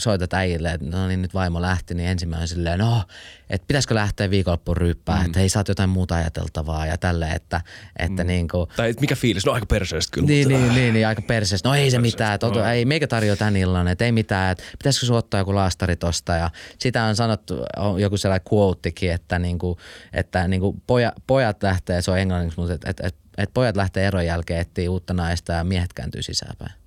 soitat 0.00 0.34
äijille, 0.34 0.70
että 0.70 0.86
no 0.86 1.08
niin 1.08 1.22
nyt 1.22 1.34
vaimo 1.34 1.62
lähti, 1.62 1.94
niin 1.94 2.08
ensimmäinen 2.08 2.48
silleen, 2.48 2.78
no, 2.78 3.02
että 3.50 3.66
pitäisikö 3.66 3.94
lähteä 3.94 4.30
viikonloppuun 4.30 4.76
ryyppään, 4.76 5.20
mm. 5.20 5.26
että 5.26 5.38
hei 5.38 5.48
sä 5.48 5.58
oot 5.58 5.68
jotain 5.68 5.90
muuta 5.90 6.14
ajateltavaa 6.14 6.86
ja 6.86 6.98
tälleen, 6.98 7.36
että, 7.36 7.60
että 7.98 8.24
mm. 8.24 8.28
niin 8.28 8.48
kuin, 8.48 8.70
Tai 8.76 8.94
mikä 9.00 9.16
fiilis? 9.16 9.46
No 9.46 9.52
aika 9.52 9.66
perseestä 9.66 10.14
kyllä. 10.14 10.26
niin, 10.26 10.50
mutta- 10.50 10.66
niin, 10.66 10.74
niin, 10.74 10.94
niin, 10.94 11.06
aika 11.06 11.22
perseestä. 11.22 11.68
No 11.68 11.74
ei 11.74 11.90
se 11.90 11.98
mitään, 11.98 12.34
että 12.34 12.46
oto, 12.46 12.64
ei 12.64 12.84
meikä 12.84 13.06
tarjoa 13.06 13.36
tän 13.36 13.56
illan, 13.56 13.88
että 13.88 14.04
ei 14.04 14.12
mitään, 14.12 14.52
että 14.52 14.64
pitäisikö 14.78 15.06
sun 15.06 15.16
ottaa 15.16 15.40
joku 15.40 15.54
laastari 15.54 15.96
tosta. 15.96 16.32
Ja 16.32 16.50
sitä 16.78 17.04
on 17.04 17.16
sanottu, 17.16 17.54
on 17.76 18.00
joku 18.00 18.16
sellainen 18.16 18.46
quotekin, 18.52 19.12
että, 19.12 19.38
niinku, 19.38 19.78
että 20.12 20.48
niinku 20.48 20.82
poja, 20.86 21.12
pojat 21.26 21.62
lähtee, 21.62 22.02
se 22.02 22.10
on 22.10 22.18
englanniksi, 22.18 22.60
mutta 22.60 22.74
että 22.74 22.90
et, 22.90 23.00
et, 23.00 23.16
et 23.38 23.50
pojat 23.54 23.76
lähtee 23.76 24.06
eron 24.06 24.26
jälkeen 24.26 24.60
etsiä 24.60 24.90
uutta 24.90 25.14
naista 25.14 25.52
ja 25.52 25.64
miehet 25.64 25.92
kääntyy 25.92 26.22
sisäänpäin. 26.22 26.85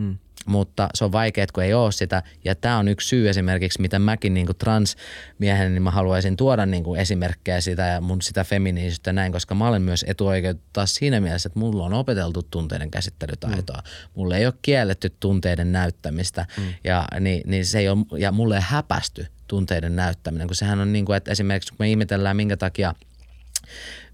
Mm. 0.00 0.18
Mutta 0.46 0.88
se 0.94 1.04
on 1.04 1.12
vaikea, 1.12 1.46
kun 1.52 1.64
ei 1.64 1.74
ole 1.74 1.92
sitä. 1.92 2.22
Ja 2.44 2.54
tämä 2.54 2.78
on 2.78 2.88
yksi 2.88 3.08
syy 3.08 3.28
esimerkiksi, 3.28 3.80
mitä 3.80 3.98
mäkin 3.98 4.34
niin 4.34 4.46
transmiehen, 4.58 5.74
niin 5.74 5.82
mä 5.82 5.90
haluaisin 5.90 6.36
tuoda 6.36 6.66
niin 6.66 6.84
kuin 6.84 7.00
esimerkkejä 7.00 7.60
sitä 7.60 7.82
ja 7.82 8.00
mun 8.00 8.22
sitä 8.22 8.44
feminiisyyttä 8.44 9.12
näin, 9.12 9.32
koska 9.32 9.54
mä 9.54 9.68
olen 9.68 9.82
myös 9.82 10.04
etuoikeutettu 10.08 10.70
taas 10.72 10.94
siinä 10.94 11.20
mielessä, 11.20 11.46
että 11.46 11.58
mulla 11.58 11.84
on 11.84 11.94
opeteltu 11.94 12.42
tunteiden 12.42 12.90
käsittelytaitoa. 12.90 13.76
Mm. 13.76 14.10
Mulle 14.14 14.36
ei 14.36 14.46
ole 14.46 14.54
kielletty 14.62 15.10
tunteiden 15.20 15.72
näyttämistä 15.72 16.46
mm. 16.56 16.62
ja, 16.84 17.04
niin, 17.20 17.42
niin 17.46 17.66
se 17.66 17.78
ei 17.78 17.88
ole, 17.88 18.18
ja 18.18 18.32
mulle 18.32 18.56
ei 18.56 18.62
häpästy 18.64 19.26
tunteiden 19.46 19.96
näyttäminen, 19.96 20.46
kun 20.46 20.56
sehän 20.56 20.80
on 20.80 20.92
niin 20.92 21.04
kuin, 21.04 21.16
että 21.16 21.30
esimerkiksi 21.30 21.70
kun 21.70 21.76
me 21.78 21.90
ihmetellään 21.90 22.36
minkä 22.36 22.56
takia– 22.56 22.94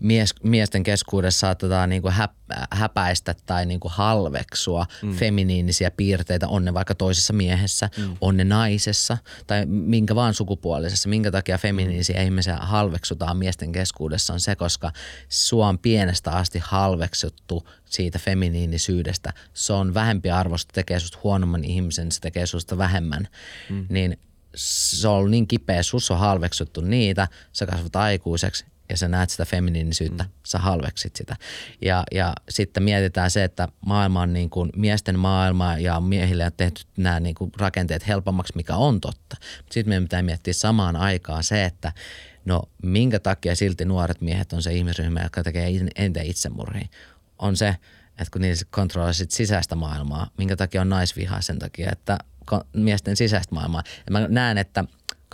mies, 0.01 0.35
miesten 0.43 0.83
keskuudessa 0.83 1.41
saatetaan 1.41 1.89
niinku 1.89 2.11
häp, 2.11 2.33
häpäistä 2.71 3.35
tai 3.47 3.67
niinku 3.67 3.89
halveksua 3.89 4.87
mm. 5.03 5.17
feminiinisiä 5.17 5.91
piirteitä, 5.91 6.49
on 6.49 6.65
ne 6.65 6.75
vaikka 6.75 6.95
toisessa 6.95 7.33
miehessä, 7.33 7.91
mm. 7.99 8.17
on 8.21 8.37
ne 8.37 8.45
naisessa 8.45 9.19
tai 9.47 9.67
minkä 9.67 10.15
vaan 10.15 10.35
sukupuolisessa. 10.35 11.09
Minkä 11.09 11.31
takia 11.31 11.59
feminiinisiä 11.59 12.23
ihmisiä 12.23 12.57
halveksutaan 12.57 13.37
miesten 13.37 13.73
keskuudessa 13.73 14.33
on 14.33 14.41
se, 14.41 14.57
koska 14.57 14.93
sua 15.29 15.69
on 15.69 15.79
pienestä 15.79 16.31
asti 16.31 16.59
halveksuttu 16.63 17.69
siitä 17.85 18.19
feminiinisyydestä. 18.19 19.33
Se 19.55 19.73
on 19.73 19.95
vähempi 19.95 20.31
arvosta, 20.31 20.73
tekee 20.73 21.01
susta 21.01 21.19
huonomman 21.23 21.65
ihmisen, 21.65 22.13
se 22.13 22.21
tekee 22.21 22.47
susta 22.47 22.79
vähemmän. 22.79 23.29
Mm. 23.71 23.87
Niin 23.89 24.19
se 24.57 25.09
on 25.09 25.31
niin 25.31 25.49
kipeä, 25.49 25.83
sus 25.83 26.11
on 26.11 26.19
halveksuttu 26.19 26.81
niitä, 26.81 27.29
sä 27.53 27.67
kasvat 27.67 27.97
aikuiseksi 27.97 28.65
ja 28.89 28.97
sä 28.97 29.09
näet 29.09 29.31
sitä 29.31 29.45
feminiinisyyttä, 29.45 30.25
mm. 30.25 30.31
sä 30.47 30.59
halveksit 30.59 31.17
sitä. 31.17 31.37
Ja, 31.83 32.05
ja 32.13 32.33
sitten 32.49 32.83
mietitään 32.83 33.31
se, 33.31 33.45
että 33.45 33.69
maailma 33.87 34.21
on 34.23 34.33
niin 34.33 34.51
kuin 34.51 34.71
miesten 34.77 35.19
maailma 35.19 35.79
ja 35.79 36.01
miehille 36.01 36.45
on 36.45 36.53
tehty 36.57 36.83
nämä 36.97 37.21
niin 37.21 37.35
kuin 37.35 37.53
rakenteet 37.59 38.09
helpommaksi, 38.09 38.53
mikä 38.57 38.77
on 38.77 39.01
totta. 39.01 39.37
Sitten 39.71 39.89
meidän 39.89 40.05
pitää 40.05 40.23
miettiä 40.23 40.55
samaan 40.55 40.97
aikaan 40.97 41.45
se, 41.45 41.65
että 41.65 41.93
no 42.45 42.63
minkä 42.83 43.19
takia 43.19 43.57
silti 43.57 43.85
nuoret 43.85 44.21
miehet 44.21 44.53
on 44.53 44.63
se 44.63 44.73
ihmisryhmä, 44.75 45.21
joka 45.21 45.43
tekee 45.43 45.69
eniten 45.97 46.27
itsemurhia. 46.27 46.89
On 47.39 47.57
se, 47.57 47.69
että 48.09 48.31
kun 48.33 48.41
niillä 48.41 48.63
kontrolloi 48.71 49.15
sit 49.15 49.31
sisäistä 49.31 49.75
maailmaa, 49.75 50.31
minkä 50.39 50.57
takia 50.57 50.81
on 50.81 50.89
naisvihaa 50.89 51.41
sen 51.41 51.59
takia, 51.59 51.89
että 51.93 52.19
miesten 52.73 53.17
sisäistä 53.17 53.55
maailmaa. 53.55 53.83
Ja 54.07 54.13
mä 54.13 54.29
näen, 54.29 54.59
että 54.59 54.85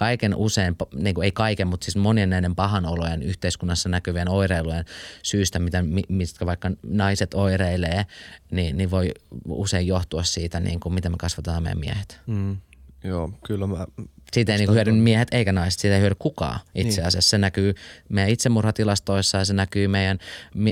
kaiken 0.02 0.34
usein, 0.34 0.76
niin 0.94 1.14
kuin 1.14 1.24
ei 1.24 1.32
kaiken, 1.32 1.68
mutta 1.68 1.84
siis 1.84 1.96
monien 1.96 2.30
näiden 2.30 2.54
pahanolojen 2.54 3.22
yhteiskunnassa 3.22 3.88
näkyvien 3.88 4.28
oireilujen 4.28 4.84
syystä, 5.22 5.58
mitä, 5.58 5.82
mi- 5.82 6.02
mistä 6.08 6.46
vaikka 6.46 6.70
naiset 6.82 7.34
oireilee, 7.34 8.06
niin, 8.50 8.76
niin 8.76 8.90
voi 8.90 9.10
usein 9.48 9.86
johtua 9.86 10.22
siitä, 10.22 10.60
niin 10.60 10.80
kuin 10.80 10.94
miten 10.94 11.12
me 11.12 11.16
kasvataan 11.18 11.62
meidän 11.62 11.78
miehet. 11.78 12.20
Mm. 12.26 12.56
Joo, 13.04 13.32
kyllä 13.46 13.66
mä... 13.66 13.86
Siitä 14.32 14.52
ei 14.52 14.58
niin 14.58 14.72
hyödy 14.72 14.92
miehet 14.92 15.28
eikä 15.32 15.52
naiset, 15.52 15.80
siitä 15.80 15.94
ei 15.94 16.00
hyödy 16.00 16.14
kukaan 16.18 16.60
itse 16.74 17.02
asiassa. 17.02 17.30
Se 17.30 17.38
näkyy 17.38 17.74
meidän 18.08 18.30
itsemurhatilastoissa 18.30 19.38
ja 19.38 19.44
se 19.44 19.52
näkyy 19.52 19.88
meidän 19.88 20.18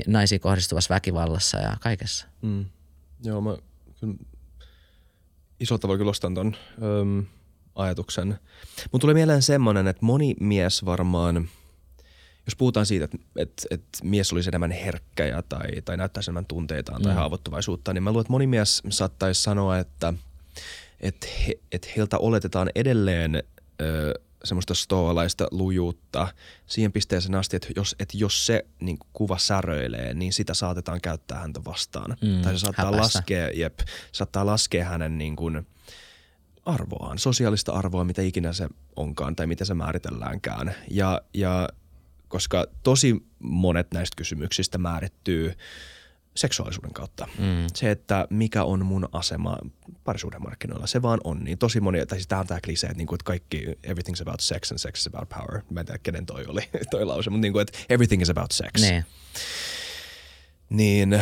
naisiin 0.07 0.41
kohdistuvassa 0.41 0.93
väkivallassa 0.93 1.57
ja 1.57 1.77
kaikessa. 1.79 2.27
Mm. 2.41 2.65
Joo, 3.23 3.41
mä 3.41 3.57
kyllä 3.99 4.13
isolla 5.59 5.79
tavalla 5.79 5.97
kyllä 5.97 6.09
ostan 6.09 6.33
ton 6.33 6.55
öm, 6.83 7.25
ajatuksen. 7.75 8.39
Mun 8.91 8.99
tulee 8.99 9.13
mieleen 9.13 9.41
semmoinen, 9.41 9.87
että 9.87 10.05
moni 10.05 10.35
mies 10.39 10.85
varmaan, 10.85 11.49
jos 12.45 12.55
puhutaan 12.57 12.85
siitä, 12.85 13.05
että, 13.05 13.17
että, 13.37 13.63
että 13.71 13.99
mies 14.03 14.33
olisi 14.33 14.49
enemmän 14.49 14.71
herkkä 14.71 15.25
ja, 15.25 15.41
tai, 15.41 15.81
tai 15.85 15.97
näyttäisi 15.97 16.29
enemmän 16.29 16.45
tunteitaan 16.45 17.01
tai 17.01 17.11
Mm. 17.11 17.15
haavoittuvaisuutta, 17.17 17.93
niin 17.93 18.03
mä 18.03 18.09
luulen, 18.11 18.21
että 18.21 18.31
moni 18.31 18.47
mies 18.47 18.81
saattaisi 18.89 19.43
sanoa, 19.43 19.77
että, 19.77 20.13
että, 20.99 21.27
he, 21.47 21.53
että 21.71 21.87
heiltä 21.97 22.17
oletetaan 22.17 22.69
edelleen 22.75 23.43
ö, 23.81 24.13
semmoista 24.43 24.73
stoalaista 24.73 25.47
lujuutta 25.51 26.27
siihen 26.67 26.91
pisteeseen 26.91 27.35
asti, 27.35 27.55
että 27.55 27.67
jos, 27.75 27.95
että 27.99 28.17
jos 28.17 28.45
se 28.45 28.65
niin 28.79 28.97
kuva 29.13 29.37
säröilee, 29.37 30.13
niin 30.13 30.33
sitä 30.33 30.53
saatetaan 30.53 31.01
käyttää 31.01 31.39
häntä 31.39 31.61
vastaan. 31.65 32.17
Mm, 32.21 32.41
tai 32.41 32.53
se 32.53 32.59
saattaa 32.59 32.91
laskea, 32.91 33.49
jep, 33.49 33.79
saattaa 34.11 34.45
laskea 34.45 34.85
hänen 34.85 35.17
niin 35.17 35.35
kuin 35.35 35.67
arvoaan, 36.65 37.19
sosiaalista 37.19 37.71
arvoa, 37.71 38.03
mitä 38.03 38.21
ikinä 38.21 38.53
se 38.53 38.67
onkaan 38.95 39.35
tai 39.35 39.47
miten 39.47 39.67
se 39.67 39.73
määritelläänkään. 39.73 40.75
Ja, 40.89 41.21
ja 41.33 41.69
koska 42.27 42.65
tosi 42.83 43.25
monet 43.39 43.87
näistä 43.93 44.15
kysymyksistä 44.15 44.77
määrittyy 44.77 45.53
seksuaalisuuden 46.35 46.93
kautta. 46.93 47.27
Mm. 47.37 47.67
Se, 47.73 47.91
että 47.91 48.27
mikä 48.29 48.63
on 48.63 48.85
mun 48.85 49.09
asema 49.11 49.57
parisuhdemarkkinoilla, 50.03 50.87
se 50.87 51.01
vaan 51.01 51.19
on 51.23 51.43
niin. 51.43 51.57
Tosi 51.57 51.79
moni, 51.79 52.05
tai 52.05 52.17
siis 52.17 52.27
on 52.39 52.47
tää 52.47 52.59
klisee, 52.65 52.87
että, 52.87 52.97
niinku, 52.97 53.15
että 53.15 53.25
kaikki 53.25 53.65
everything's 53.67 54.21
about 54.21 54.39
sex 54.39 54.71
and 54.71 54.77
sex 54.79 54.99
is 54.99 55.07
about 55.07 55.29
power. 55.29 55.61
Mä 55.69 55.79
en 55.79 55.85
tiedä, 55.85 55.99
kenen 56.03 56.25
toi 56.25 56.45
oli 56.45 56.61
toi 56.91 57.05
lause, 57.05 57.29
mutta 57.29 57.41
niinku, 57.41 57.59
että 57.59 57.79
everything 57.89 58.21
is 58.21 58.29
about 58.29 58.51
sex. 58.51 58.81
Niin. 58.81 59.05
Niin, 60.69 61.13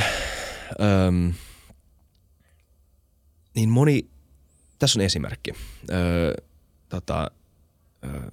öm, 0.81 1.33
niin 3.55 3.69
moni, 3.69 4.09
tässä 4.79 4.99
on 4.99 5.05
esimerkki. 5.05 5.53
Öö, 5.91 6.33
tota, 6.89 7.31
öö, 8.03 8.29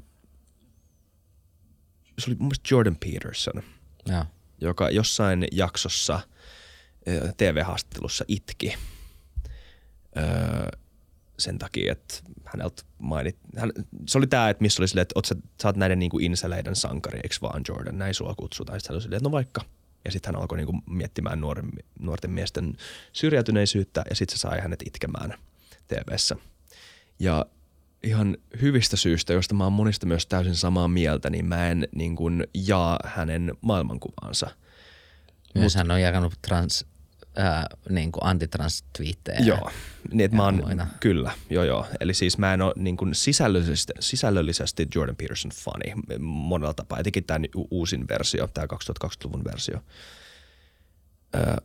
se 2.18 2.30
oli 2.30 2.36
mun 2.38 2.46
mielestä 2.46 2.68
Jordan 2.70 2.96
Peterson, 2.96 3.62
Joo. 4.06 4.24
joka 4.60 4.90
jossain 4.90 5.46
jaksossa 5.52 6.20
öö, 7.08 7.32
TV-haastattelussa 7.36 8.24
itki 8.28 8.74
öö, 10.16 10.68
sen 11.38 11.58
takia, 11.58 11.92
että 11.92 12.14
häneltä 12.44 12.82
mainit, 12.98 13.36
hän, 13.56 13.72
se 14.06 14.18
oli 14.18 14.26
tämä, 14.26 14.50
että 14.50 14.62
missä 14.62 14.82
oli 14.82 14.88
silleen, 14.88 15.02
että 15.02 15.12
oot 15.14 15.24
sä, 15.24 15.34
sä 15.62 15.68
oot 15.68 15.76
näiden 15.76 15.98
niinku 15.98 16.18
inseleiden 16.18 16.76
sankari, 16.76 17.20
eikö 17.22 17.36
vaan 17.42 17.62
Jordan, 17.68 17.98
näin 17.98 18.14
sua 18.14 18.34
kutsutaan. 18.34 18.80
Sitten 18.80 18.92
hän 18.92 18.96
oli 18.96 19.02
silleen, 19.02 19.16
että 19.16 19.28
no 19.28 19.32
vaikka. 19.32 19.60
Ja 20.04 20.12
sitten 20.12 20.34
hän 20.34 20.42
alkoi 20.42 20.58
niinku 20.58 20.82
miettimään 20.86 21.40
nuoren, 21.40 21.70
nuorten 22.00 22.30
miesten 22.30 22.76
syrjäytyneisyyttä 23.12 24.04
ja 24.10 24.16
sitten 24.16 24.38
se 24.38 24.40
sai 24.40 24.60
hänet 24.60 24.82
itkemään 24.86 25.34
TVssä. 25.88 26.36
Ja 27.18 27.46
ihan 28.02 28.36
hyvistä 28.60 28.96
syistä, 28.96 29.32
joista 29.32 29.54
mä 29.54 29.64
oon 29.64 29.72
monista 29.72 30.06
myös 30.06 30.26
täysin 30.26 30.54
samaa 30.54 30.88
mieltä, 30.88 31.30
niin 31.30 31.46
mä 31.46 31.68
en 31.68 31.88
niin 31.94 32.16
kuin 32.16 32.46
jaa 32.54 32.98
hänen 33.04 33.54
maailmankuvaansa. 33.60 34.50
Myös 35.54 35.74
hän 35.74 35.90
on 35.90 36.02
jakanut 36.02 36.34
trans, 36.42 36.86
ää, 37.36 37.66
niin 37.88 38.12
kuin 38.12 38.24
antitrans-twiittejä. 38.24 39.40
Joo, 39.40 39.70
niin 40.10 40.20
että 40.20 40.36
mä 40.36 40.44
oon, 40.44 40.54
muina. 40.54 40.86
kyllä, 41.00 41.32
joo 41.50 41.64
joo. 41.64 41.86
Eli 42.00 42.14
siis 42.14 42.38
mä 42.38 42.54
en 42.54 42.62
ole 42.62 42.72
niin 42.76 42.96
kuin 42.96 43.14
sisällöllisesti, 43.14 43.92
sisällöllisesti 44.00 44.88
Jordan 44.94 45.16
Peterson 45.16 45.50
fani 45.54 46.18
monella 46.20 46.74
tapaa, 46.74 46.98
etenkin 46.98 47.24
tämä 47.24 47.38
uusin 47.70 48.08
versio, 48.08 48.46
tämä 48.46 48.66
2020-luvun 48.66 49.44
versio. 49.44 49.80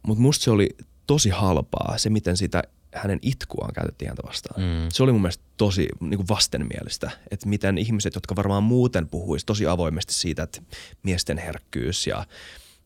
Mutta 0.03 0.22
musta 0.22 0.43
se 0.43 0.52
oli 0.52 0.69
tosi 1.07 1.30
halpaa, 1.30 1.98
se 1.98 2.10
miten 2.10 2.38
sitä 2.38 2.64
hänen 2.94 3.20
itkuaan 3.22 3.74
käytettiin 3.74 4.10
häntä 4.10 4.24
vastaan. 4.28 4.62
Mm. 4.62 4.90
Se 4.90 5.04
oli 5.04 5.12
mun 5.12 5.22
mielestä 5.22 5.44
tosi 5.58 5.88
niin 6.00 6.18
kuin 6.18 6.28
vastenmielistä, 6.28 7.12
että 7.32 7.50
miten 7.50 7.78
ihmiset, 7.78 8.16
jotka 8.16 8.36
varmaan 8.36 8.64
muuten 8.64 9.08
puhuisi 9.08 9.46
tosi 9.46 9.68
avoimesti 9.68 10.14
siitä, 10.14 10.44
että 10.44 10.62
miesten 11.04 11.38
herkkyys 11.38 12.08
ja, 12.08 12.26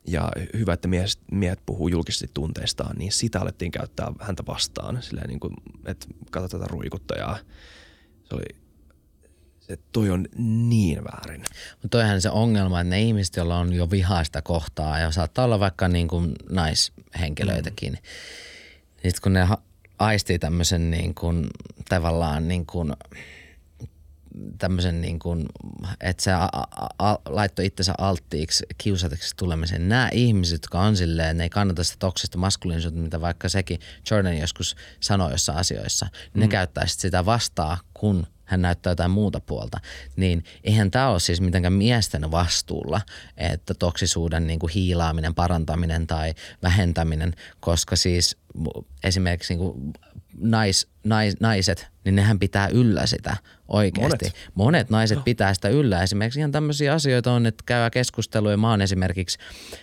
ja 0.07 0.31
hyvä, 0.53 0.73
että 0.73 0.87
miehet, 0.87 1.19
miehet 1.31 1.59
puhuu 1.65 1.87
julkisesti 1.87 2.27
tunteistaan, 2.33 2.95
niin 2.97 3.11
sitä 3.11 3.39
alettiin 3.41 3.71
käyttää 3.71 4.11
häntä 4.21 4.43
vastaan. 4.47 5.01
Silleen 5.01 5.27
niin 5.27 5.39
kuin, 5.39 5.53
että 5.85 6.07
katso 6.31 6.57
tätä 6.59 6.71
ruikuttajaa. 6.71 7.37
Se 8.23 8.35
oli, 8.35 8.45
se, 9.59 9.77
toi 9.91 10.09
on 10.09 10.27
niin 10.37 11.03
väärin. 11.03 11.43
Mutta 11.71 11.97
toihan 11.97 12.21
se 12.21 12.29
ongelma, 12.29 12.81
että 12.81 12.89
ne 12.89 13.01
ihmiset, 13.01 13.35
joilla 13.35 13.57
on 13.57 13.73
jo 13.73 13.91
vihaista 13.91 14.41
kohtaa 14.41 14.99
ja 14.99 15.11
saattaa 15.11 15.45
olla 15.45 15.59
vaikka 15.59 15.87
niin 15.87 16.07
kuin 16.07 16.31
naishenkilöitäkin, 16.49 17.93
mm. 17.93 17.99
niin 19.03 19.11
sit 19.11 19.19
kun 19.19 19.33
ne 19.33 19.47
aistii 19.99 20.39
tämmöisen 20.39 20.91
niin 20.91 21.15
kuin, 21.15 21.47
tavallaan 21.89 22.47
niin 22.47 22.65
kuin, 22.65 22.93
tämmöisen 24.57 25.01
niin 25.01 25.19
kuin, 25.19 25.45
että 26.01 26.23
se 26.23 26.33
a- 26.33 26.49
a- 26.53 26.89
a- 26.99 27.19
laittoi 27.25 27.65
itsensä 27.65 27.93
alttiiksi 27.97 28.65
kiusateksi 28.77 29.35
tulemisen. 29.37 29.89
Nämä 29.89 30.09
ihmiset, 30.13 30.53
jotka 30.55 30.81
on 30.81 30.97
silleen, 30.97 31.27
että 31.27 31.37
ne 31.37 31.43
ei 31.43 31.49
kannata 31.49 31.83
sitä 31.83 31.95
toksista 31.99 32.37
maskuliinisuutta, 32.37 33.01
mitä 33.01 33.21
vaikka 33.21 33.49
sekin 33.49 33.79
Jordan 34.11 34.37
joskus 34.37 34.75
sanoi 34.99 35.31
jossain 35.31 35.57
asioissa, 35.57 36.05
niin 36.13 36.31
mm. 36.33 36.39
ne 36.39 36.47
käyttää 36.47 36.87
sit 36.87 36.99
sitä 36.99 37.25
vastaan, 37.25 37.77
kun 37.93 38.27
hän 38.45 38.61
näyttää 38.61 38.91
jotain 38.91 39.11
muuta 39.11 39.39
puolta, 39.39 39.79
niin 40.15 40.43
eihän 40.63 40.91
tämä 40.91 41.09
ole 41.09 41.19
siis 41.19 41.41
mitenkään 41.41 41.73
miesten 41.73 42.31
vastuulla, 42.31 43.01
että 43.37 43.73
toksisuuden 43.73 44.47
niin 44.47 44.59
kuin 44.59 44.73
hiilaaminen, 44.73 45.35
parantaminen 45.35 46.07
tai 46.07 46.33
vähentäminen, 46.63 47.33
koska 47.59 47.95
siis 47.95 48.37
esimerkiksi 49.03 49.53
niin 49.53 49.59
kuin 49.59 49.93
nais, 50.37 50.87
nais, 51.03 51.35
naiset, 51.39 51.87
niin 52.05 52.15
nehän 52.15 52.39
pitää 52.39 52.67
yllä 52.67 53.05
sitä 53.05 53.37
oikeasti. 53.67 54.25
Monet, 54.25 54.51
Monet 54.55 54.89
naiset 54.89 55.23
pitää 55.23 55.53
sitä 55.53 55.69
yllä. 55.69 56.03
Esimerkiksi 56.03 56.39
ihan 56.39 56.51
tämmöisiä 56.51 56.93
asioita 56.93 57.31
on, 57.31 57.45
että 57.45 57.63
käydään 57.65 57.91
keskustelua. 57.91 58.57
Mä 58.57 58.69
oon 58.69 58.81
esimerkiksi 58.81 59.37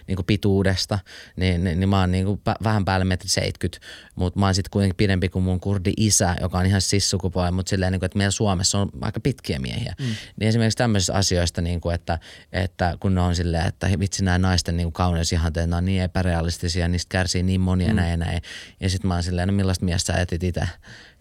niin 0.06 0.16
kuin 0.16 0.26
pituudesta, 0.26 0.98
niin, 1.36 1.64
niin, 1.64 1.80
niin 1.80 1.88
mä 1.88 2.00
oon 2.00 2.10
niin 2.10 2.24
kuin 2.24 2.40
vähän 2.64 2.84
päälle 2.84 3.04
metri 3.04 3.28
70, 3.28 3.86
mutta 4.14 4.40
mä 4.40 4.46
oon 4.46 4.54
sitten 4.54 4.70
kuitenkin 4.70 4.96
pidempi 4.96 5.28
kuin 5.28 5.42
mun 5.42 5.60
kurdi 5.60 5.92
isä, 5.96 6.36
joka 6.40 6.59
on 6.59 6.66
ihan 6.66 6.80
sissukupuoli, 6.80 7.50
mutta 7.50 7.70
silleen, 7.70 7.92
niin 7.92 8.00
kuin, 8.00 8.06
että 8.06 8.18
meillä 8.18 8.30
Suomessa 8.30 8.78
on 8.78 8.88
aika 9.00 9.20
pitkiä 9.20 9.59
miehiä. 9.59 9.94
Mm. 9.98 10.06
Niin 10.40 10.48
esimerkiksi 10.48 10.78
tämmöisistä 10.78 11.14
asioista, 11.14 11.60
niin 11.60 11.80
kuin, 11.80 11.94
että, 11.94 12.18
että 12.52 12.96
kun 13.00 13.14
ne 13.14 13.20
on 13.20 13.34
silleen, 13.34 13.66
että 13.66 13.88
vitsi 13.98 14.24
nämä 14.24 14.38
naisten 14.38 14.76
niin 14.76 14.92
kauneusihanteet, 14.92 15.70
ne 15.70 15.76
on 15.76 15.84
niin 15.84 16.02
epärealistisia, 16.02 16.88
niistä 16.88 17.09
kärsii 17.09 17.42
niin 17.42 17.60
monia 17.60 17.88
mm. 17.88 17.96
näin 17.96 18.10
ja 18.10 18.16
näin. 18.16 18.42
Ja 18.80 18.90
sitten 18.90 19.09
mä 19.09 19.14
oon 19.14 19.22
silleen, 19.22 19.48
no 19.48 19.54
millaista 19.54 19.84
miestä 19.84 20.12
sä 20.12 20.20
etit 20.20 20.42
itse? 20.42 20.68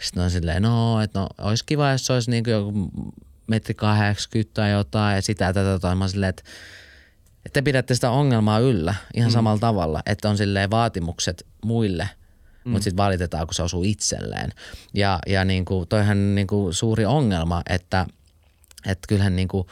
Sitten 0.01 0.23
on 0.23 0.31
silleen, 0.31 0.61
no, 0.61 1.01
että 1.01 1.19
no, 1.19 1.27
olisi 1.37 1.65
kiva, 1.65 1.91
jos 1.91 2.05
se 2.05 2.13
olisi 2.13 2.31
niin 2.31 2.43
kuin 2.43 2.51
joku 2.51 2.91
metri 3.47 3.73
80 3.73 4.53
tai 4.53 4.71
jotain 4.71 5.15
ja 5.15 5.21
sitä 5.21 5.53
tätä 5.53 5.69
jotain. 5.69 5.97
Mä 5.97 6.07
silleen, 6.07 6.29
että, 6.29 6.43
että 7.45 7.53
te 7.53 7.61
pidätte 7.61 7.95
sitä 7.95 8.11
ongelmaa 8.11 8.59
yllä 8.59 8.95
ihan 9.15 9.31
mm. 9.31 9.33
samalla 9.33 9.59
tavalla, 9.59 10.01
että 10.05 10.29
on 10.29 10.37
silleen 10.37 10.71
vaatimukset 10.71 11.45
muille, 11.65 12.09
mm. 12.65 12.71
mutta 12.71 12.83
sitten 12.83 12.97
valitetaan, 12.97 13.47
kun 13.47 13.53
se 13.53 13.63
osuu 13.63 13.83
itselleen. 13.83 14.51
Ja, 14.93 15.19
ja 15.27 15.45
niin 15.45 15.65
kuin, 15.65 15.87
toihan 15.87 16.35
niin 16.35 16.47
kuin 16.47 16.73
suuri 16.73 17.05
ongelma, 17.05 17.61
että, 17.69 18.05
että 18.85 19.07
kyllähän 19.07 19.35
niin 19.35 19.47
kuin, 19.47 19.67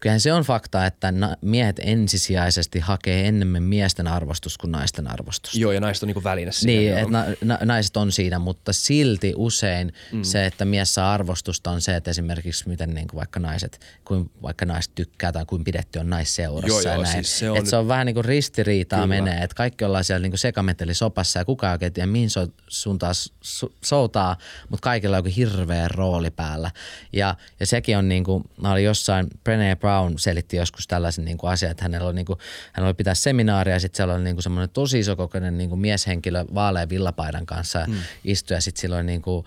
kyllähän 0.00 0.20
se 0.20 0.32
on 0.32 0.42
fakta, 0.42 0.86
että 0.86 1.12
miehet 1.40 1.80
ensisijaisesti 1.84 2.78
hakee 2.78 3.28
enemmän 3.28 3.62
miesten 3.62 4.06
arvostus 4.06 4.58
kuin 4.58 4.72
naisten 4.72 5.08
arvostus. 5.08 5.54
Joo, 5.54 5.72
ja 5.72 5.80
naiset 5.80 6.02
on 6.02 6.06
niinku 6.06 6.24
väline 6.24 6.52
siinä. 6.52 6.72
Niin, 6.72 6.98
että 6.98 7.10
na, 7.10 7.24
na, 7.44 7.58
naiset 7.64 7.96
on 7.96 8.12
siinä, 8.12 8.38
mutta 8.38 8.72
silti 8.72 9.32
usein 9.36 9.92
mm. 10.12 10.22
se, 10.22 10.46
että 10.46 10.64
mies 10.64 10.94
saa 10.94 11.12
arvostusta 11.12 11.70
on 11.70 11.80
se, 11.80 11.96
että 11.96 12.10
esimerkiksi 12.10 12.68
miten 12.68 12.94
niin 12.94 13.08
kuin 13.08 13.18
vaikka 13.18 13.40
naiset, 13.40 13.80
kuin 14.04 14.30
vaikka 14.42 14.64
naiset 14.64 14.94
tykkää 14.94 15.32
tai 15.32 15.44
kuin 15.44 15.64
pidetty 15.64 15.98
on 15.98 16.10
naisseurassa 16.10 16.68
joo, 16.68 16.80
joo, 16.80 16.92
ja 16.92 17.12
näin. 17.12 17.24
Siis 17.24 17.38
se, 17.38 17.50
on... 17.50 17.56
Että 17.56 17.70
se 17.70 17.76
on 17.76 17.88
vähän 17.88 18.06
niin 18.06 18.14
kuin 18.14 18.24
ristiriitaa 18.24 19.02
Kyllä. 19.02 19.22
menee, 19.22 19.42
että 19.42 19.54
kaikki 19.54 19.84
ollaan 19.84 20.04
siellä 20.04 20.22
niin 20.22 20.32
kuin 20.32 20.38
sekametelisopassa 20.38 21.38
ja 21.38 21.44
kukaan 21.44 21.72
oikein 21.72 21.92
tiedä, 21.92 22.06
mihin 22.06 22.30
so, 22.30 22.46
suuntaan 22.68 23.14
su, 23.40 23.74
soutaa, 23.84 24.36
mutta 24.68 24.84
kaikilla 24.84 25.16
on 25.16 25.24
joku 25.24 25.34
hirveä 25.36 25.88
rooli 25.88 26.30
päällä. 26.30 26.70
Ja, 27.12 27.34
ja 27.60 27.66
sekin 27.66 27.98
on 27.98 28.08
niin 28.08 28.24
kuin, 28.24 28.44
mä 28.62 28.72
olin 28.72 28.84
jossain 28.84 29.26
Brené 29.26 29.76
Brown 29.88 30.18
selitti 30.18 30.56
joskus 30.56 30.86
tällaisen 30.86 31.24
niin 31.24 31.38
kuin 31.38 31.50
asian, 31.50 31.70
että 31.70 31.84
hänellä 31.84 32.06
oli, 32.06 32.14
niin 32.14 32.26
kuin, 32.26 32.38
hän 32.72 32.86
oli 32.86 32.94
pitää 32.94 33.14
seminaaria 33.14 33.74
ja 33.74 33.80
sitten 33.80 33.96
siellä 33.96 34.14
oli 34.14 34.24
niin 34.24 34.36
kuin 34.36 34.42
semmoinen 34.42 34.70
tosi 34.70 34.98
isokokoinen 34.98 35.58
niin 35.58 35.70
kuin 35.70 35.80
mieshenkilö 35.80 36.44
vaalean 36.54 36.88
villapaidan 36.88 37.46
kanssa 37.46 37.84
mm. 37.86 37.94
istui 38.24 38.56
ja 38.56 38.60
sitten 38.60 38.80
silloin 38.80 39.06
niin 39.06 39.22
kuin 39.22 39.44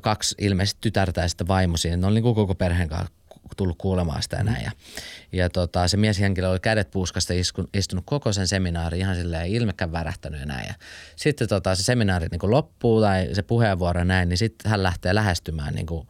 kaksi 0.00 0.34
ilmeisesti 0.38 0.78
tytärtä 0.80 1.20
ja 1.20 1.28
sitten 1.28 1.48
vaimo 1.48 1.76
siinä. 1.76 1.96
Ne 1.96 2.06
oli 2.06 2.14
niin 2.14 2.22
kuin 2.22 2.34
koko 2.34 2.54
perheen 2.54 2.88
kanssa 2.88 3.12
tullut 3.56 3.78
kuulemaan 3.78 4.22
sitä 4.22 4.42
näin. 4.42 4.64
Ja, 4.64 4.70
ja 5.32 5.50
tota, 5.50 5.88
se 5.88 5.96
mieshenkilö 5.96 6.48
oli 6.48 6.60
kädet 6.60 6.90
puuskasta 6.90 7.34
istunut, 7.34 7.76
istunut 7.76 8.04
koko 8.06 8.32
sen 8.32 8.48
seminaari 8.48 8.98
ihan 8.98 9.16
silleen 9.16 9.46
ilmekään 9.46 9.92
värähtänyt 9.92 10.40
ja 10.40 10.46
näin. 10.46 10.66
Ja 10.68 10.74
sitten 11.16 11.48
tota, 11.48 11.74
se 11.74 11.82
seminaari 11.82 12.26
niin 12.30 12.38
kuin 12.38 12.50
loppuu 12.50 13.00
tai 13.00 13.28
se 13.32 13.42
puheenvuoro 13.42 14.04
näin, 14.04 14.28
niin 14.28 14.38
sitten 14.38 14.70
hän 14.70 14.82
lähtee 14.82 15.14
lähestymään 15.14 15.74
niin 15.74 15.86
kuin 15.86 16.08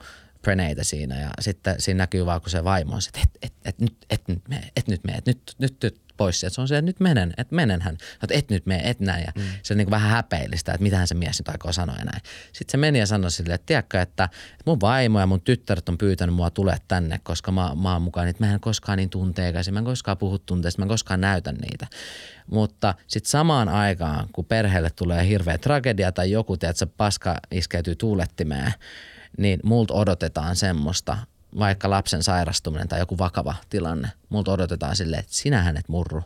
Breneitä 0.48 0.84
siinä 0.84 1.20
ja 1.20 1.30
sitten 1.40 1.74
siinä 1.78 1.98
näkyy 1.98 2.26
vaan, 2.26 2.40
kun 2.40 2.50
se 2.50 2.64
vaimo 2.64 2.94
on, 2.94 3.00
että 3.08 3.20
et, 3.22 3.30
et, 3.42 3.52
et, 3.64 3.78
nyt, 3.78 3.96
et 4.10 4.28
nyt 4.28 4.48
mene, 4.48 4.70
et 4.76 4.88
nyt 4.88 5.04
mene, 5.04 5.18
et 5.18 5.26
nyt, 5.26 5.54
nyt, 5.58 5.76
nyt 5.82 6.00
pois. 6.16 6.44
Et 6.44 6.52
se 6.52 6.60
on 6.60 6.68
se, 6.68 6.78
että 6.78 6.86
nyt 6.86 7.00
menen, 7.00 7.34
että 7.38 7.54
menenhän. 7.54 7.94
Että 8.22 8.34
et 8.34 8.50
nyt 8.50 8.66
mene, 8.66 8.82
et 8.84 9.00
näin. 9.00 9.24
Ja 9.26 9.32
mm. 9.36 9.42
se 9.62 9.74
on 9.74 9.78
niin 9.78 9.86
kuin 9.86 9.90
vähän 9.90 10.10
häpeillistä, 10.10 10.72
että 10.72 10.82
mitähän 10.82 11.08
se 11.08 11.14
mies 11.14 11.38
nyt 11.38 11.48
aikoo 11.48 11.72
sanoa 11.72 11.96
ja 11.98 12.04
näin. 12.04 12.22
Sitten 12.52 12.72
se 12.72 12.76
meni 12.76 12.98
ja 12.98 13.06
sanoi 13.06 13.30
sille, 13.30 13.54
että 13.54 13.66
tiedätkö, 13.66 14.00
että 14.00 14.28
mun 14.66 14.80
vaimo 14.80 15.20
ja 15.20 15.26
mun 15.26 15.40
tyttäret 15.40 15.88
on 15.88 15.98
pyytänyt 15.98 16.34
mua 16.34 16.50
tulee 16.50 16.76
tänne, 16.88 17.20
koska 17.22 17.52
mä, 17.52 17.72
mä 17.82 17.92
oon 17.92 18.02
mukaan, 18.02 18.28
että 18.28 18.46
mä 18.46 18.54
en 18.54 18.60
koskaan 18.60 18.98
niin 18.98 19.10
tunteikaisia, 19.10 19.72
mä 19.72 19.78
en 19.78 19.84
koskaan 19.84 20.18
puhu 20.18 20.38
tunteista, 20.38 20.80
mä 20.80 20.84
en 20.84 20.88
koskaan 20.88 21.20
näytä 21.20 21.52
niitä. 21.52 21.86
Mutta 22.50 22.94
sitten 23.06 23.30
samaan 23.30 23.68
aikaan, 23.68 24.28
kun 24.32 24.44
perheelle 24.44 24.90
tulee 24.90 25.26
hirveä 25.28 25.58
tragedia 25.58 26.12
tai 26.12 26.30
joku, 26.30 26.56
tiedätkö, 26.56 26.86
paska 26.96 27.36
iskeytyy 27.50 27.96
tuulettimeen, 27.96 28.74
niin 29.38 29.60
multa 29.64 29.94
odotetaan 29.94 30.56
semmoista, 30.56 31.18
vaikka 31.58 31.90
lapsen 31.90 32.22
sairastuminen 32.22 32.88
tai 32.88 32.98
joku 32.98 33.18
vakava 33.18 33.54
tilanne, 33.70 34.08
multa 34.28 34.52
odotetaan 34.52 34.96
silleen, 34.96 35.20
että 35.20 35.34
sinähän 35.34 35.76
et 35.76 35.88
murru. 35.88 36.22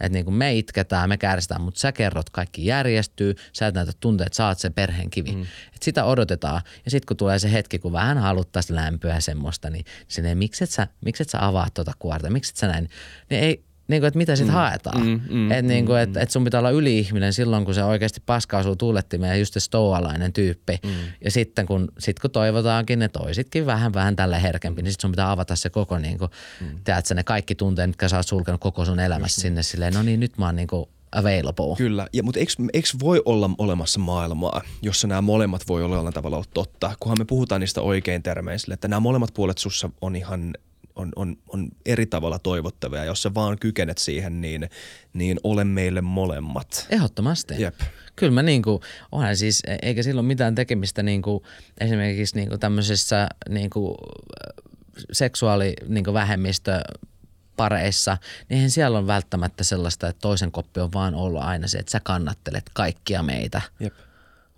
Että 0.00 0.08
niin 0.08 0.24
kuin 0.24 0.34
me 0.34 0.54
itketään, 0.54 1.08
me 1.08 1.16
kärsitään, 1.16 1.60
mutta 1.60 1.80
sä 1.80 1.92
kerrot, 1.92 2.30
kaikki 2.30 2.66
järjestyy, 2.66 3.34
sä 3.52 3.66
et 3.66 3.74
näytä 3.74 3.92
tunteet, 4.00 4.32
sä 4.32 4.46
oot 4.46 4.58
se 4.58 4.70
perheen 4.70 5.10
kivi. 5.10 5.32
Mm. 5.32 5.42
Et 5.42 5.82
sitä 5.82 6.04
odotetaan. 6.04 6.62
Ja 6.84 6.90
sitten 6.90 7.06
kun 7.06 7.16
tulee 7.16 7.38
se 7.38 7.52
hetki, 7.52 7.78
kun 7.78 7.92
vähän 7.92 8.18
haluttaisiin 8.18 8.76
lämpöä 8.76 9.20
semmoista, 9.20 9.70
niin 9.70 9.84
sinne, 10.08 10.34
miksi 10.34 10.64
et 10.64 10.70
sä, 10.70 10.88
miksi 11.04 11.22
et 11.22 11.30
sä 11.30 11.46
avaat 11.46 11.74
tuota 11.74 11.92
kuorta, 11.98 12.30
miksi 12.30 12.52
et 12.52 12.56
sä 12.56 12.66
näin, 12.66 12.88
niin 13.30 13.42
ei, 13.42 13.64
niin 13.88 14.02
kuin, 14.02 14.08
että 14.08 14.18
mitä 14.18 14.36
sitten 14.36 14.54
mm, 14.54 14.58
haetaan. 14.58 15.06
Mm, 15.06 15.20
mm, 15.30 15.50
että 15.50 15.62
niin 15.62 15.86
kuin, 15.86 16.00
että, 16.00 16.20
että 16.20 16.32
sun 16.32 16.44
pitää 16.44 16.60
olla 16.60 16.70
yli-ihminen 16.70 17.32
silloin, 17.32 17.64
kun 17.64 17.74
se 17.74 17.84
oikeasti 17.84 18.22
paska 18.26 18.58
asuu 18.58 18.76
tuulettimeen 18.76 19.30
ja 19.30 19.36
just 19.36 19.54
se 19.54 19.60
stoalainen 19.60 20.32
tyyppi. 20.32 20.78
Mm. 20.82 20.90
Ja 21.24 21.30
sitten 21.30 21.66
kun, 21.66 21.88
sit 21.98 22.18
kun 22.18 22.30
toivotaankin 22.30 22.98
ne 22.98 23.08
toisitkin 23.08 23.66
vähän 23.66 23.94
vähän 23.94 24.16
tällä 24.16 24.38
herkempi, 24.38 24.82
niin 24.82 24.92
sitten 24.92 25.02
sun 25.02 25.12
pitää 25.12 25.30
avata 25.30 25.56
se 25.56 25.70
koko, 25.70 25.98
niin 25.98 26.18
kuin, 26.18 26.30
mm. 26.60 26.66
tiedätkö, 26.84 27.14
ne 27.14 27.24
kaikki 27.24 27.54
tunteet, 27.54 27.90
mitkä 27.90 28.08
sä 28.08 28.16
oot 28.16 28.26
sulkenut 28.26 28.60
koko 28.60 28.84
sun 28.84 29.00
elämässä 29.00 29.40
sinne 29.40 29.62
silleen, 29.62 29.94
no 29.94 30.02
niin 30.02 30.20
nyt 30.20 30.38
mä 30.38 30.46
oon 30.46 30.56
niin 30.56 30.68
kuin, 30.68 30.88
available. 31.12 31.76
Kyllä, 31.76 32.06
ja, 32.12 32.22
mutta 32.22 32.40
eikö, 32.40 32.52
eikö 32.72 32.88
voi 33.00 33.22
olla 33.24 33.50
olemassa 33.58 34.00
maailmaa, 34.00 34.62
jossa 34.82 35.08
nämä 35.08 35.20
molemmat 35.20 35.62
voi 35.68 35.82
olla 35.84 35.96
jollain 35.96 36.14
tavalla 36.14 36.36
olla 36.36 36.46
totta, 36.54 36.92
kunhan 37.00 37.18
me 37.18 37.24
puhutaan 37.24 37.60
niistä 37.60 37.80
oikein 37.80 38.22
termeisille, 38.22 38.74
että 38.74 38.88
nämä 38.88 39.00
molemmat 39.00 39.34
puolet 39.34 39.58
sussa 39.58 39.90
on 40.00 40.16
ihan 40.16 40.54
on, 40.96 41.12
on, 41.16 41.36
on 41.48 41.68
eri 41.86 42.06
tavalla 42.06 42.38
toivottavia. 42.38 43.04
Jos 43.04 43.22
sä 43.22 43.34
vaan 43.34 43.58
kykenet 43.58 43.98
siihen, 43.98 44.40
niin, 44.40 44.70
niin 45.12 45.40
ole 45.44 45.64
meille 45.64 46.00
molemmat. 46.00 46.86
Ehdottomasti. 46.90 47.54
Jep. 47.58 47.74
Kyllä 48.16 48.32
mä 48.32 48.42
niinku, 48.42 48.80
onhan 49.12 49.36
siis, 49.36 49.62
eikä 49.82 50.02
silloin 50.02 50.26
mitään 50.26 50.54
tekemistä 50.54 51.02
niinku, 51.02 51.46
esimerkiksi 51.80 52.36
niinku 52.36 52.58
tämmöisessä 52.58 53.28
niinku, 53.48 53.96
seksuaali 55.12 55.74
niinku 55.88 56.12
vähemmistö 56.12 56.80
pareissa, 57.56 58.18
niin 58.48 58.56
eihän 58.56 58.70
siellä 58.70 58.98
on 58.98 59.06
välttämättä 59.06 59.64
sellaista, 59.64 60.08
että 60.08 60.20
toisen 60.20 60.52
koppi 60.52 60.80
on 60.80 60.92
vaan 60.92 61.14
ollut 61.14 61.42
aina 61.42 61.68
se, 61.68 61.78
että 61.78 61.92
sä 61.92 62.00
kannattelet 62.00 62.70
kaikkia 62.74 63.22
meitä. 63.22 63.62
Jep. 63.80 63.94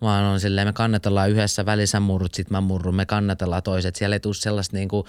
Vaan 0.01 0.25
on 0.25 0.41
silleen, 0.41 0.69
me 0.69 0.73
kannatellaan 0.73 1.31
yhdessä, 1.31 1.67
välissä 1.67 2.01
murrut, 2.01 2.35
sit 2.35 2.51
mä 2.51 2.61
murrun, 2.61 2.95
me 2.95 3.07
kannatellaan 3.07 3.63
toiset. 3.63 3.97
Siellä 3.97 4.17
ei 4.17 4.21
tule 4.21 4.35
sellaista 4.35 4.77
niinku, 4.77 5.07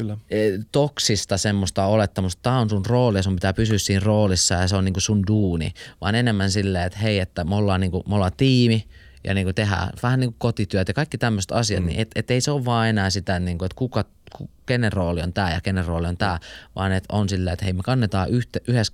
Kyllä. 0.00 0.16
e, 0.30 0.36
toksista 0.72 1.36
semmoista 1.36 1.86
olettamusta, 1.86 2.42
tämä 2.42 2.58
on 2.58 2.70
sun 2.70 2.86
rooli 2.86 3.18
ja 3.18 3.22
sun 3.22 3.34
pitää 3.34 3.52
pysyä 3.52 3.78
siinä 3.78 4.02
roolissa 4.04 4.54
ja 4.54 4.68
se 4.68 4.76
on 4.76 4.84
niinku 4.84 5.00
sun 5.00 5.22
duuni, 5.26 5.72
vaan 6.00 6.14
enemmän 6.14 6.50
silleen, 6.50 6.86
että 6.86 6.98
hei, 6.98 7.18
että 7.18 7.44
me 7.44 7.54
ollaan, 7.54 7.80
niinku, 7.80 8.02
me 8.08 8.14
ollaan 8.14 8.32
tiimi 8.36 8.86
ja 9.24 9.34
niinku 9.34 9.52
tehdään 9.52 9.90
vähän 10.02 10.20
niinku 10.20 10.36
kotityöt 10.38 10.88
ja 10.88 10.94
kaikki 10.94 11.18
tämmöiset 11.18 11.52
asiat, 11.52 11.80
mm. 11.80 11.86
niin 11.86 12.00
et, 12.00 12.10
et 12.14 12.30
ei 12.30 12.40
se 12.40 12.50
ole 12.50 12.64
vaan 12.64 12.88
enää 12.88 13.10
sitä, 13.10 13.38
niinku, 13.38 13.64
että 13.64 13.76
kuka, 13.76 14.04
ku, 14.36 14.50
kenen 14.66 14.92
rooli 14.92 15.22
on 15.22 15.32
tämä 15.32 15.50
ja 15.50 15.60
kenen 15.60 15.86
rooli 15.86 16.06
on 16.06 16.16
tämä, 16.16 16.38
vaan 16.76 16.92
että 16.92 17.16
on 17.16 17.28
silleen, 17.28 17.54
että 17.54 17.64
hei 17.64 17.72
me 17.72 17.82
kannetaan 17.82 18.30
yhtä, 18.30 18.60
yhdessä 18.68 18.92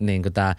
niin 0.00 0.22
tämä 0.34 0.54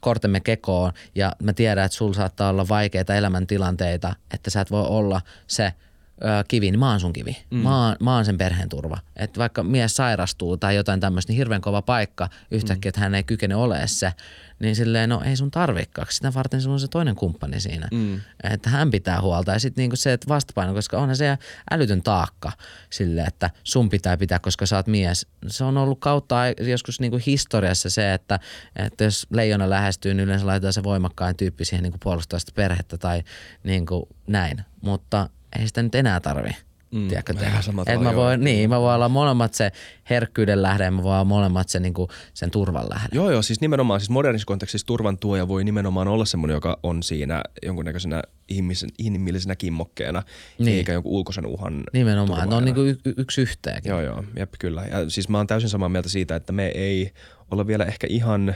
kortemme 0.00 0.40
kekoon 0.40 0.92
ja 1.14 1.32
mä 1.42 1.52
tiedän, 1.52 1.84
että 1.84 1.96
sulla 1.96 2.14
saattaa 2.14 2.50
olla 2.50 2.68
vaikeita 2.68 3.14
elämäntilanteita, 3.14 4.14
että 4.34 4.50
sä 4.50 4.60
et 4.60 4.70
voi 4.70 4.86
olla 4.86 5.20
se– 5.46 5.72
ö, 6.24 6.44
kivi, 6.48 6.70
niin 6.70 6.78
mä 6.78 6.90
oon 6.90 7.00
sun 7.00 7.12
kivi. 7.12 7.36
Mm. 7.50 7.58
Mä, 7.58 7.86
oon, 7.86 7.96
mä 8.00 8.14
oon 8.14 8.24
sen 8.24 8.38
perheen 8.38 8.68
turva. 8.68 8.98
Että 9.16 9.40
vaikka 9.40 9.62
mies 9.62 9.96
sairastuu 9.96 10.56
tai 10.56 10.76
jotain 10.76 11.00
tämmöistä, 11.00 11.30
niin 11.30 11.36
hirveän 11.36 11.60
kova 11.60 11.82
paikka 11.82 12.28
yhtäkkiä, 12.50 12.88
mm. 12.88 12.88
että 12.88 13.00
hän 13.00 13.14
ei 13.14 13.24
kykene 13.24 13.56
olemaan 13.56 13.88
se, 13.88 14.12
niin 14.60 14.76
silleen, 14.76 15.08
no 15.08 15.22
ei 15.24 15.36
sun 15.36 15.50
tarvikkaaksi. 15.50 16.16
Sitä 16.16 16.34
varten 16.34 16.62
sulla 16.62 16.74
on 16.74 16.80
se 16.80 16.88
toinen 16.88 17.14
kumppani 17.14 17.60
siinä. 17.60 17.88
Mm. 17.92 18.20
Että 18.44 18.70
hän 18.70 18.90
pitää 18.90 19.20
huolta. 19.20 19.52
Ja 19.52 19.58
sitten 19.58 19.82
niinku 19.82 19.96
se, 19.96 20.12
että 20.12 20.28
vastapaino, 20.28 20.74
koska 20.74 20.98
onhan 20.98 21.16
se 21.16 21.38
älytön 21.70 22.02
taakka 22.02 22.52
sille, 22.90 23.22
että 23.22 23.50
sun 23.64 23.88
pitää 23.88 24.16
pitää, 24.16 24.38
koska 24.38 24.66
sä 24.66 24.76
oot 24.76 24.86
mies. 24.86 25.26
Se 25.46 25.64
on 25.64 25.76
ollut 25.76 26.00
kautta 26.00 26.36
joskus 26.60 27.00
niinku 27.00 27.20
historiassa 27.26 27.90
se, 27.90 28.14
että, 28.14 28.38
että 28.76 29.04
jos 29.04 29.26
leijona 29.30 29.70
lähestyy, 29.70 30.14
niin 30.14 30.24
yleensä 30.24 30.46
laitetaan 30.46 30.72
se 30.72 30.82
voimakkain 30.82 31.36
tyyppi 31.36 31.64
siihen 31.64 31.82
niinku 31.82 31.98
puolustaa 32.02 32.38
sitä 32.38 32.52
perhettä 32.54 32.98
tai 32.98 33.22
niinku 33.64 34.08
näin. 34.26 34.64
Mutta 34.80 35.30
ei 35.58 35.66
sitä 35.66 35.82
nyt 35.82 35.94
enää 35.94 36.20
tarvi. 36.20 36.50
Mm, 36.90 37.08
tiedätkö, 37.08 37.34
tehdä. 37.34 37.60
Et 37.86 38.00
mä 38.00 38.14
voin, 38.14 38.40
niin, 38.40 38.70
mä 38.70 38.80
voin 38.80 38.94
olla 38.94 39.08
molemmat 39.08 39.54
se 39.54 39.72
herkkyyden 40.10 40.62
lähde 40.62 40.84
ja 40.84 40.90
mä 40.90 41.02
voin 41.02 41.14
olla 41.14 41.24
molemmat 41.24 41.68
se, 41.68 41.80
niin 41.80 41.94
kuin, 41.94 42.08
sen 42.34 42.50
turvan 42.50 42.90
lähde. 42.90 43.08
Joo, 43.12 43.30
joo, 43.30 43.42
siis 43.42 43.60
nimenomaan 43.60 44.00
siis 44.00 44.10
modernissa 44.10 44.46
kontekstissa 44.46 44.86
turvan 44.86 45.18
tuoja 45.18 45.48
voi 45.48 45.64
nimenomaan 45.64 46.08
olla 46.08 46.24
semmoinen, 46.24 46.54
joka 46.54 46.78
on 46.82 47.02
siinä 47.02 47.42
jonkunnäköisenä 47.62 48.22
ihmisen, 48.48 48.90
inhimillisenä 48.98 49.56
kimmokkeena, 49.56 50.22
niin. 50.58 50.76
eikä 50.76 50.92
jonkun 50.92 51.12
ulkoisen 51.12 51.46
uhan 51.46 51.84
Nimenomaan, 51.92 52.48
ne 52.48 52.54
on 52.54 52.64
niin 52.64 52.74
kuin 52.74 52.88
y- 52.88 53.14
yksi 53.16 53.40
yhteenkin. 53.40 53.90
Joo, 53.90 54.00
joo, 54.00 54.24
jep, 54.36 54.52
kyllä. 54.58 54.82
Ja 54.82 55.10
siis 55.10 55.28
mä 55.28 55.36
oon 55.36 55.46
täysin 55.46 55.70
samaa 55.70 55.88
mieltä 55.88 56.08
siitä, 56.08 56.36
että 56.36 56.52
me 56.52 56.66
ei 56.66 57.12
olla 57.50 57.66
vielä 57.66 57.84
ehkä 57.84 58.06
ihan, 58.10 58.54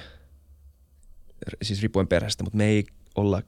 siis 1.62 1.82
riippuen 1.82 2.08
perheestä, 2.08 2.44
mutta 2.44 2.56
me 2.56 2.64
ei 2.64 2.86
olla 3.14 3.42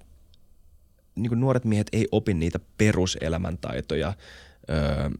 niin 1.16 1.28
kuin 1.28 1.40
nuoret 1.40 1.64
miehet 1.64 1.88
ei 1.92 2.08
opi 2.12 2.34
niitä 2.34 2.60
peruselämäntaitoja, 2.78 4.14
öö, 4.70 5.10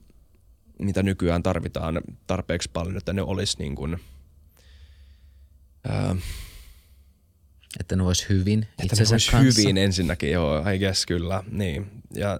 mitä 0.78 1.02
nykyään 1.02 1.42
tarvitaan 1.42 2.00
tarpeeksi 2.26 2.70
paljon, 2.72 2.96
että 2.96 3.12
ne 3.12 3.22
olisi 3.22 3.58
niin 3.58 3.74
kuin, 3.74 3.96
öö, 5.90 6.14
että 7.80 7.96
ne 7.96 8.02
olisi 8.02 8.28
hyvin 8.28 8.66
Että 8.82 8.96
ne 8.96 9.04
olisi 9.12 9.30
kanssa. 9.30 9.60
hyvin 9.60 9.78
ensinnäkin, 9.78 10.30
joo, 10.30 10.68
I 10.68 10.78
guess 10.78 11.06
kyllä, 11.06 11.42
niin. 11.50 11.90
Ja 12.14 12.38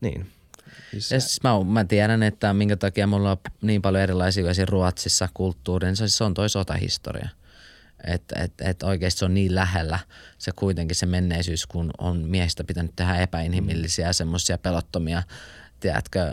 niin. 0.00 0.30
Ja 0.92 1.00
siis 1.00 1.42
mä, 1.42 1.64
mä, 1.64 1.84
tiedän, 1.84 2.22
että 2.22 2.54
minkä 2.54 2.76
takia 2.76 3.06
mulla 3.06 3.30
on 3.30 3.36
niin 3.62 3.82
paljon 3.82 4.02
erilaisia 4.02 4.66
Ruotsissa 4.68 5.28
kulttuurin, 5.34 5.96
se, 5.96 6.08
se 6.08 6.24
on 6.24 6.34
toi 6.34 6.50
sotahistoria. 6.50 7.28
Että 8.04 8.42
et, 8.42 8.52
et 8.60 8.82
oikeasti 8.82 9.18
se 9.18 9.24
on 9.24 9.34
niin 9.34 9.54
lähellä 9.54 9.98
se 10.38 10.52
kuitenkin 10.56 10.96
se 10.96 11.06
menneisyys, 11.06 11.66
kun 11.66 11.90
on 11.98 12.16
miehistä 12.16 12.64
pitänyt 12.64 12.92
tehdä 12.96 13.16
epäinhimillisiä, 13.16 14.06
mm. 14.06 14.12
semmoisia 14.12 14.58
pelottomia, 14.58 15.22
tiedätkö, 15.80 16.32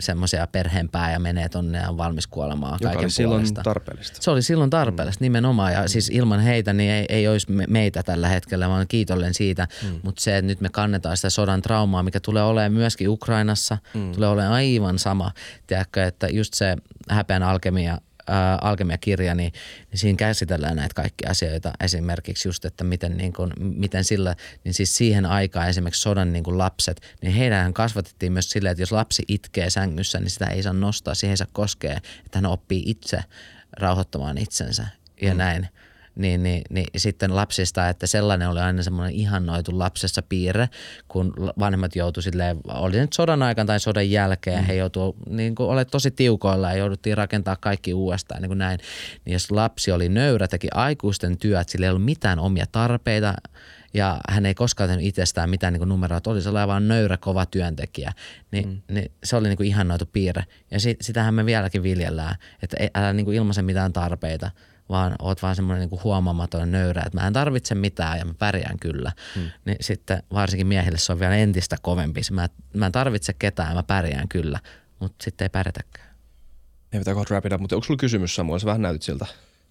semmoisia 0.00 0.46
perheenpää 0.46 1.12
ja 1.12 1.18
menee 1.18 1.48
tonne 1.48 1.78
ja 1.78 1.88
on 1.88 1.96
valmis 1.96 2.26
kuolemaan 2.26 2.72
Joka 2.72 2.84
kaiken 2.84 3.04
oli 3.04 3.10
silloin 3.10 3.40
puolesta. 3.40 3.62
tarpeellista. 3.62 4.18
Se 4.20 4.30
oli 4.30 4.42
silloin 4.42 4.70
tarpeellista 4.70 5.20
mm. 5.20 5.24
nimenomaan 5.24 5.72
ja 5.72 5.80
mm. 5.82 5.88
siis 5.88 6.10
ilman 6.10 6.40
heitä 6.40 6.72
niin 6.72 6.90
ei, 6.90 7.06
ei 7.08 7.28
olisi 7.28 7.46
meitä 7.68 8.02
tällä 8.02 8.28
hetkellä, 8.28 8.68
vaan 8.68 8.88
kiitollinen 8.88 9.34
siitä. 9.34 9.68
Mm. 9.82 10.00
Mutta 10.02 10.22
se, 10.22 10.36
että 10.36 10.46
nyt 10.46 10.60
me 10.60 10.68
kannetaan 10.68 11.16
sitä 11.16 11.30
sodan 11.30 11.62
traumaa, 11.62 12.02
mikä 12.02 12.20
tulee 12.20 12.42
olemaan 12.42 12.72
myöskin 12.72 13.08
Ukrainassa, 13.08 13.78
mm. 13.94 14.12
tulee 14.12 14.28
olemaan 14.28 14.52
aivan 14.52 14.98
sama. 14.98 15.32
Tiedätkö, 15.66 16.04
että 16.04 16.28
just 16.28 16.54
se 16.54 16.76
häpeän 17.10 17.42
alkemia 17.42 17.98
ää, 18.28 18.58
alkemia-kirja, 18.62 19.34
niin, 19.34 19.52
niin 19.90 19.98
siinä 19.98 20.16
käsitellään 20.16 20.76
näitä 20.76 20.94
kaikkia 20.94 21.30
asioita. 21.30 21.72
Esimerkiksi 21.80 22.48
just, 22.48 22.64
että 22.64 22.84
miten, 22.84 23.16
niin 23.16 23.32
kuin, 23.32 23.52
miten 23.58 24.04
sillä, 24.04 24.34
niin 24.64 24.74
siis 24.74 24.96
siihen 24.96 25.26
aikaan 25.26 25.68
esimerkiksi 25.68 26.02
sodan 26.02 26.32
niin 26.32 26.44
kuin 26.44 26.58
lapset, 26.58 27.00
niin 27.22 27.32
heidän 27.32 27.74
kasvatettiin 27.74 28.32
myös 28.32 28.50
silleen, 28.50 28.72
että 28.72 28.82
jos 28.82 28.92
lapsi 28.92 29.22
itkee 29.28 29.70
sängyssä, 29.70 30.20
niin 30.20 30.30
sitä 30.30 30.46
ei 30.46 30.62
saa 30.62 30.72
nostaa, 30.72 31.14
siihen 31.14 31.32
ei 31.32 31.36
saa 31.36 31.46
koskea, 31.52 31.96
että 32.26 32.38
hän 32.38 32.46
oppii 32.46 32.82
itse 32.86 33.18
rauhoittamaan 33.72 34.38
itsensä 34.38 34.86
ja 35.22 35.32
mm. 35.32 35.38
näin 35.38 35.68
niin, 36.18 36.42
niin, 36.42 36.62
niin 36.70 36.86
sitten 36.96 37.36
lapsista, 37.36 37.88
että 37.88 38.06
sellainen 38.06 38.48
oli 38.48 38.60
aina 38.60 38.82
semmoinen 38.82 39.14
ihannoitu 39.14 39.78
lapsessa 39.78 40.22
piirre, 40.22 40.68
kun 41.08 41.34
vanhemmat 41.58 41.96
joutuivat 41.96 42.24
silleen, 42.24 42.56
oli 42.68 43.00
nyt 43.00 43.12
sodan 43.12 43.42
aikana 43.42 43.66
tai 43.66 43.80
sodan 43.80 44.10
jälkeen, 44.10 44.60
mm. 44.60 44.66
he 44.66 44.74
joutuivat 44.74 45.16
niin 45.28 45.54
kuin, 45.54 45.68
ole 45.68 45.84
tosi 45.84 46.10
tiukoilla 46.10 46.70
ja 46.70 46.76
jouduttiin 46.76 47.16
rakentaa 47.16 47.56
kaikki 47.56 47.94
uudestaan 47.94 48.42
niin 48.42 48.48
kuin 48.48 48.58
näin. 48.58 48.80
Niin 49.24 49.32
jos 49.32 49.50
lapsi 49.50 49.92
oli 49.92 50.08
nöyrä, 50.08 50.48
teki 50.48 50.68
aikuisten 50.74 51.38
työt, 51.38 51.68
sillä 51.68 51.86
ei 51.86 51.90
ollut 51.90 52.04
mitään 52.04 52.38
omia 52.38 52.64
tarpeita, 52.72 53.34
ja 53.94 54.20
hän 54.28 54.46
ei 54.46 54.54
koskaan 54.54 54.90
tehnyt 54.90 55.06
itsestään 55.06 55.50
mitään 55.50 55.72
niin 55.72 55.88
numeroita, 55.88 56.30
oli 56.30 56.42
sellainen 56.42 56.68
vaan 56.68 56.88
nöyrä, 56.88 57.16
kova 57.16 57.46
työntekijä. 57.46 58.12
Ni, 58.50 58.62
mm. 58.62 58.80
niin 58.88 59.12
se 59.24 59.36
oli 59.36 59.48
niin 59.48 59.56
kuin 59.56 59.66
ihannoitu 59.66 60.06
piirre. 60.06 60.44
Ja 60.70 60.80
sit, 60.80 60.96
sitähän 61.00 61.34
me 61.34 61.46
vieläkin 61.46 61.82
viljellään, 61.82 62.36
että 62.62 62.76
älä 62.94 63.12
niin 63.12 63.24
kuin 63.24 63.36
ilmaise 63.36 63.62
mitään 63.62 63.92
tarpeita, 63.92 64.50
vaan 64.88 65.14
oot 65.18 65.42
vaan 65.42 65.56
semmoinen 65.56 65.88
niin 65.88 66.02
huomaamaton 66.04 66.72
nöyrä, 66.72 67.02
että 67.06 67.20
mä 67.20 67.26
en 67.26 67.32
tarvitse 67.32 67.74
mitään 67.74 68.18
ja 68.18 68.24
mä 68.24 68.34
pärjään 68.34 68.78
kyllä. 68.78 69.12
Hmm. 69.34 69.50
Niin 69.64 69.76
sitten 69.80 70.22
varsinkin 70.32 70.66
miehille 70.66 70.98
se 70.98 71.12
on 71.12 71.20
vielä 71.20 71.36
entistä 71.36 71.76
kovempi. 71.82 72.20
Mä, 72.30 72.48
mä 72.74 72.86
en 72.86 72.92
tarvitse 72.92 73.32
ketään 73.32 73.68
ja 73.68 73.74
mä 73.74 73.82
pärjään 73.82 74.28
kyllä, 74.28 74.60
mutta 75.00 75.24
sitten 75.24 75.44
ei 75.44 75.48
pärjätäkään. 75.48 76.08
Ei 76.92 76.98
pitää 76.98 77.14
kohta 77.14 77.34
rapida, 77.34 77.58
mutta 77.58 77.76
onko 77.76 77.84
sulla 77.84 77.98
kysymys 77.98 78.34
Samuel? 78.34 78.58
Sä 78.58 78.66
vähän 78.66 78.82
näytit 78.82 79.02
siltä. 79.02 79.26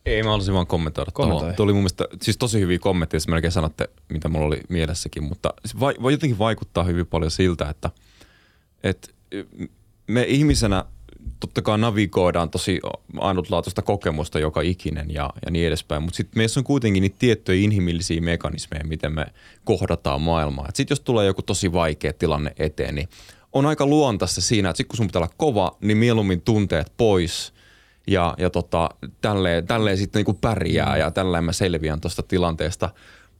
Ei, 0.05 0.23
mä 0.23 0.29
haluaisin 0.29 0.53
vaan 0.53 0.67
kommentoida. 0.67 1.11
Kommentoi. 1.11 1.53
Tuo 1.53 1.63
oli 1.63 1.73
mun 1.73 1.81
mielestä, 1.81 2.07
siis 2.21 2.37
tosi 2.37 2.59
hyviä 2.59 2.79
kommentteja, 2.79 3.21
melkein 3.27 3.51
sanotte, 3.51 3.89
mitä 4.09 4.29
mulla 4.29 4.45
oli 4.45 4.61
mielessäkin, 4.69 5.23
mutta 5.23 5.53
vai, 5.79 5.95
voi 6.01 6.11
jotenkin 6.11 6.39
vaikuttaa 6.39 6.83
hyvin 6.83 7.07
paljon 7.07 7.31
siltä, 7.31 7.69
että, 7.69 7.89
että 8.83 9.07
me 10.07 10.23
ihmisenä– 10.23 10.85
totta 11.39 11.61
kai 11.61 11.77
navigoidaan 11.77 12.49
tosi 12.49 12.79
ainutlaatuista 13.19 13.81
kokemusta 13.81 14.39
joka 14.39 14.61
ikinen 14.61 15.13
ja, 15.13 15.29
ja 15.45 15.51
niin 15.51 15.67
edespäin, 15.67 16.03
mutta 16.03 16.17
sitten 16.17 16.39
meissä 16.39 16.59
on 16.59 16.63
kuitenkin 16.63 17.01
niitä 17.01 17.15
tiettyjä 17.19 17.63
inhimillisiä 17.63 18.21
mekanismeja, 18.21 18.83
miten 18.87 19.13
me 19.13 19.25
kohdataan 19.63 20.21
maailmaa. 20.21 20.69
Sitten 20.73 20.95
jos 20.95 20.99
tulee 20.99 21.25
joku 21.25 21.41
tosi 21.41 21.73
vaikea 21.73 22.13
tilanne 22.13 22.51
eteen, 22.59 22.95
niin 22.95 23.09
on 23.53 23.65
aika 23.65 23.85
luontaista 23.85 24.41
siinä, 24.41 24.69
että 24.69 24.77
sitten 24.77 24.89
kun 24.89 24.97
sun 24.97 25.07
pitää 25.07 25.19
olla 25.19 25.33
kova, 25.37 25.77
niin 25.81 25.97
mieluummin 25.97 26.41
tunteet 26.41 26.91
pois 26.97 27.53
ja, 28.07 28.35
ja 28.37 28.49
tota, 28.49 28.89
tälleen, 29.21 29.67
tälleen 29.67 29.97
sitten 29.97 30.19
niinku 30.19 30.33
pärjää 30.33 30.97
ja 30.97 31.11
tälleen 31.11 31.43
mä 31.43 31.53
selviän 31.53 32.01
tuosta 32.01 32.23
tilanteesta. 32.23 32.89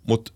Mutta 0.07 0.32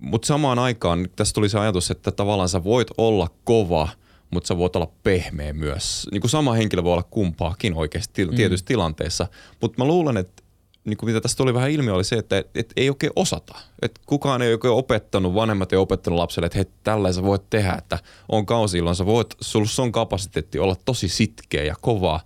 mut 0.00 0.24
samaan 0.24 0.58
aikaan 0.58 1.08
tässä 1.16 1.34
tuli 1.34 1.48
se 1.48 1.58
ajatus, 1.58 1.90
että 1.90 2.10
tavallaan 2.10 2.48
sä 2.48 2.64
voit 2.64 2.88
olla 2.98 3.28
kova– 3.44 3.88
mutta 4.32 4.48
sä 4.48 4.58
voit 4.58 4.76
olla 4.76 4.92
pehmeä 5.02 5.52
myös. 5.52 6.06
Niin 6.12 6.20
kuin 6.20 6.30
sama 6.30 6.52
henkilö 6.52 6.84
voi 6.84 6.92
olla 6.92 7.02
kumpaakin 7.02 7.74
oikeasti 7.74 8.24
mm. 8.24 8.34
tietyissä 8.34 8.66
tilanteissa. 8.66 9.26
Mutta 9.60 9.82
mä 9.82 9.88
luulen, 9.88 10.16
että 10.16 10.42
niin 10.84 10.96
kuin 10.96 11.10
mitä 11.10 11.20
tästä 11.20 11.36
tuli 11.36 11.54
vähän 11.54 11.70
ilmi, 11.70 11.90
oli 11.90 12.04
se, 12.04 12.16
että 12.16 12.38
et, 12.38 12.50
et 12.54 12.72
ei 12.76 12.88
oikein 12.88 13.12
osata. 13.16 13.54
Et 13.82 14.00
kukaan 14.06 14.42
ei 14.42 14.52
oikein 14.52 14.74
opettanut, 14.74 15.34
vanhemmat 15.34 15.72
ei 15.72 15.78
opettanut 15.78 16.18
lapselle, 16.18 16.46
että 16.46 16.58
hei, 16.58 16.66
tällä 16.84 17.12
sä 17.12 17.22
voit 17.22 17.50
tehdä, 17.50 17.72
että 17.72 17.98
on 18.28 18.46
kausi, 18.46 18.78
jolloin 18.78 18.96
sä 18.96 19.06
voit, 19.06 19.34
sulla 19.40 19.66
on 19.78 19.92
kapasiteetti 19.92 20.58
olla 20.58 20.76
tosi 20.84 21.08
sitkeä 21.08 21.64
ja 21.64 21.74
kova, 21.80 22.20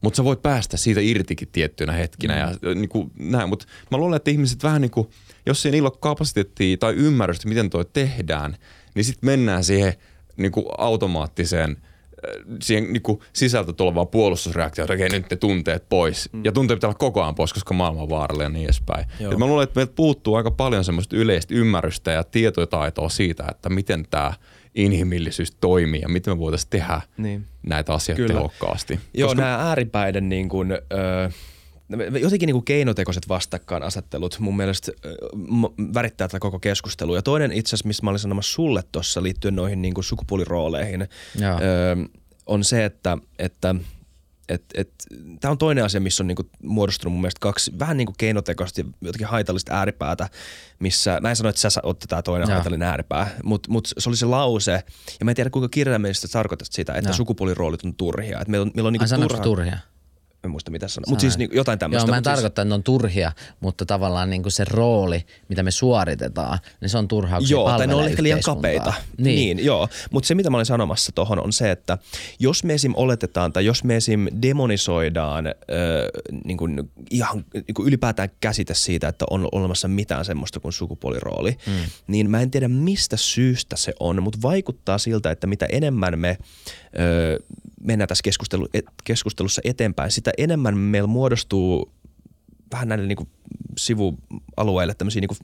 mutta 0.00 0.16
sä 0.16 0.24
voit 0.24 0.42
päästä 0.42 0.76
siitä 0.76 1.00
irtikin 1.00 1.48
tiettynä 1.52 1.92
hetkinä 1.92 2.38
ja 2.38 2.74
niin 2.74 2.88
kuin 2.88 3.10
näin. 3.18 3.48
Mutta 3.48 3.66
mä 3.90 3.98
luulen, 3.98 4.16
että 4.16 4.30
ihmiset 4.30 4.62
vähän 4.62 4.80
niin 4.80 4.90
kuin, 4.90 5.10
jos 5.46 5.66
ei 5.66 5.72
niillä 5.72 5.88
ole 5.88 5.98
kapasiteettia 6.00 6.76
tai 6.76 6.94
ymmärrystä, 6.94 7.48
miten 7.48 7.70
toi 7.70 7.84
tehdään, 7.92 8.56
niin 8.94 9.04
sitten 9.04 9.26
mennään 9.26 9.64
siihen 9.64 9.94
niin 10.36 10.52
kuin 10.52 10.66
automaattiseen– 10.78 11.76
siihen 12.62 12.92
niin 12.92 13.02
kuin 13.02 13.20
sisältä 13.32 13.72
tulevaan 13.72 14.08
puolustusreaktioon, 14.08 14.92
että 14.92 15.16
nyt 15.16 15.30
ne 15.30 15.36
tunteet 15.36 15.88
pois. 15.88 16.32
Mm. 16.32 16.44
Ja 16.44 16.52
tunteet 16.52 16.76
pitää 16.76 16.88
olla 16.88 16.98
koko 16.98 17.22
ajan 17.22 17.34
pois, 17.34 17.52
koska 17.52 17.74
maailma 17.74 18.02
on 18.02 18.08
vaarallinen 18.08 18.44
ja 18.44 18.48
niin 18.48 18.64
edespäin. 18.64 19.04
Et 19.32 19.38
mä 19.38 19.46
luulen, 19.46 19.64
että 19.64 19.78
meiltä 19.78 19.92
puuttuu 19.96 20.34
aika 20.34 20.50
paljon 20.50 20.84
semmoista 20.84 21.16
yleistä 21.16 21.54
ymmärrystä 21.54 22.10
ja 22.10 22.24
tietotaitoa 22.24 23.08
siitä, 23.08 23.44
että 23.50 23.68
miten 23.68 24.06
tämä 24.10 24.32
inhimillisyys 24.74 25.50
toimii 25.60 26.00
ja 26.00 26.08
miten 26.08 26.34
me 26.34 26.38
voitaisiin 26.38 26.70
tehdä 26.70 27.00
niin. 27.16 27.46
näitä 27.62 27.94
asioita 27.94 28.22
Kyllä. 28.22 28.34
tehokkaasti. 28.34 29.00
Joo, 29.14 29.28
koska... 29.28 29.42
nämä 29.42 29.56
ääripäiden 29.56 30.28
niin 30.28 30.48
kuin, 30.48 30.72
ö, 30.72 31.30
jotenkin 32.20 32.46
niin 32.46 32.54
kuin 32.54 32.64
keinotekoiset 32.64 33.28
vastakkainasettelut 33.28 34.38
mun 34.40 34.56
mielestä 34.56 34.92
värittää 35.94 36.28
tätä 36.28 36.38
koko 36.38 36.58
keskustelua. 36.58 37.16
Ja 37.16 37.22
toinen 37.22 37.52
itse 37.52 37.68
asiassa, 37.68 37.86
missä 37.86 38.02
mä 38.02 38.10
olin 38.10 38.18
sanomassa 38.18 38.52
sulle 38.52 38.82
tuossa 38.92 39.22
liittyen 39.22 39.56
noihin 39.56 39.82
niin 39.82 39.94
kuin 39.94 40.04
sukupuolirooleihin, 40.04 41.08
öö, 41.42 41.96
on 42.46 42.64
se, 42.64 42.84
että, 42.84 43.18
että 43.38 43.74
et, 44.48 44.64
et, 44.74 44.90
tämä 45.40 45.52
on 45.52 45.58
toinen 45.58 45.84
asia, 45.84 46.00
missä 46.00 46.22
on 46.22 46.26
niinku 46.26 46.50
muodostunut 46.62 47.12
mun 47.12 47.20
mielestä 47.20 47.40
kaksi 47.40 47.72
vähän 47.78 47.96
niinku 47.96 48.14
keinotekoisesti 48.18 48.86
jotenkin 49.00 49.26
haitallista 49.26 49.74
ääripäätä, 49.74 50.28
missä 50.78 51.18
näin 51.22 51.36
sanoit, 51.36 51.56
että 51.56 51.70
sä 51.70 51.80
otti 51.82 52.06
tämä 52.06 52.22
toinen 52.22 52.48
Joo. 52.48 52.54
haitallinen 52.54 52.88
ääripää, 52.88 53.30
mutta 53.44 53.70
mut 53.70 53.88
se 53.98 54.08
oli 54.08 54.16
se 54.16 54.26
lause, 54.26 54.82
ja 55.20 55.24
mä 55.24 55.30
en 55.30 55.34
tiedä 55.34 55.50
kuinka 55.50 55.68
kirjaimellisesti 55.68 56.28
tarkoitat 56.28 56.68
sitä, 56.70 56.92
että 56.92 57.10
Joo. 57.10 57.16
sukupuoliroolit 57.16 57.84
on 57.84 57.94
turhia. 57.94 58.40
Että 58.40 58.50
meillä 58.50 58.62
on, 58.62 58.70
meillä 58.74 58.86
on 58.86 58.92
niinku 58.92 59.28
turha, 59.28 59.42
turhia? 59.42 59.78
En 60.44 60.50
muista 60.50 60.70
mitä 60.70 60.88
sanoa, 60.88 61.04
mutta 61.08 61.20
siis 61.20 61.38
niin, 61.38 61.50
jotain 61.52 61.78
tämmöistä. 61.78 62.06
Joo, 62.06 62.12
mä 62.12 62.16
en 62.16 62.24
siis... 62.24 62.24
tarkoita, 62.24 62.46
että 62.46 62.64
ne 62.64 62.74
on 62.74 62.82
turhia, 62.82 63.32
mutta 63.60 63.86
tavallaan 63.86 64.30
niin 64.30 64.42
kuin 64.42 64.52
se 64.52 64.64
rooli, 64.64 65.26
mitä 65.48 65.62
me 65.62 65.70
suoritetaan, 65.70 66.58
niin 66.80 66.88
se 66.88 66.98
on 66.98 67.08
turhaa, 67.08 67.38
kun 67.38 67.50
Joo, 67.50 67.68
tai 67.68 67.86
ne 67.86 67.94
on 67.94 68.04
ehkä 68.04 68.22
liian 68.22 68.40
kapeita. 68.44 68.92
Niin, 69.18 69.56
niin 69.56 69.66
joo. 69.66 69.88
Mutta 70.10 70.26
se, 70.26 70.34
mitä 70.34 70.50
mä 70.50 70.56
olin 70.56 70.66
sanomassa 70.66 71.12
tuohon, 71.12 71.44
on 71.44 71.52
se, 71.52 71.70
että 71.70 71.98
jos 72.38 72.64
me 72.64 72.74
esim. 72.74 72.92
oletetaan 72.96 73.52
tai 73.52 73.64
jos 73.64 73.84
me 73.84 73.96
esim. 73.96 74.26
demonisoidaan 74.42 75.46
äh, 75.46 75.52
niin 76.44 76.56
kuin 76.56 76.90
ihan 77.10 77.44
niin 77.54 77.74
kuin 77.74 77.88
ylipäätään 77.88 78.28
käsite 78.40 78.74
siitä, 78.74 79.08
että 79.08 79.24
on 79.30 79.48
olemassa 79.52 79.88
mitään 79.88 80.24
semmoista 80.24 80.60
kuin 80.60 80.72
sukupuolirooli, 80.72 81.56
mm. 81.66 81.72
niin 82.06 82.30
mä 82.30 82.40
en 82.40 82.50
tiedä 82.50 82.68
mistä 82.68 83.16
syystä 83.16 83.76
se 83.76 83.92
on, 84.00 84.22
mutta 84.22 84.38
vaikuttaa 84.42 84.98
siltä, 84.98 85.30
että 85.30 85.46
mitä 85.46 85.66
enemmän 85.72 86.18
me 86.18 86.38
ö, 86.98 87.38
mennään 87.84 88.08
tässä 88.08 88.22
keskustelu, 88.22 88.68
keskustelussa 89.04 89.62
eteenpäin, 89.64 90.10
sitä 90.10 90.32
enemmän 90.38 90.78
meillä 90.78 91.06
muodostuu 91.06 91.92
vähän 92.72 92.88
näille 92.88 93.06
niin 93.06 93.16
kuin 93.16 93.28
sivualueille 93.78 94.94
tämmöisiä 94.94 95.20
niin 95.20 95.28
kuin, 95.28 95.38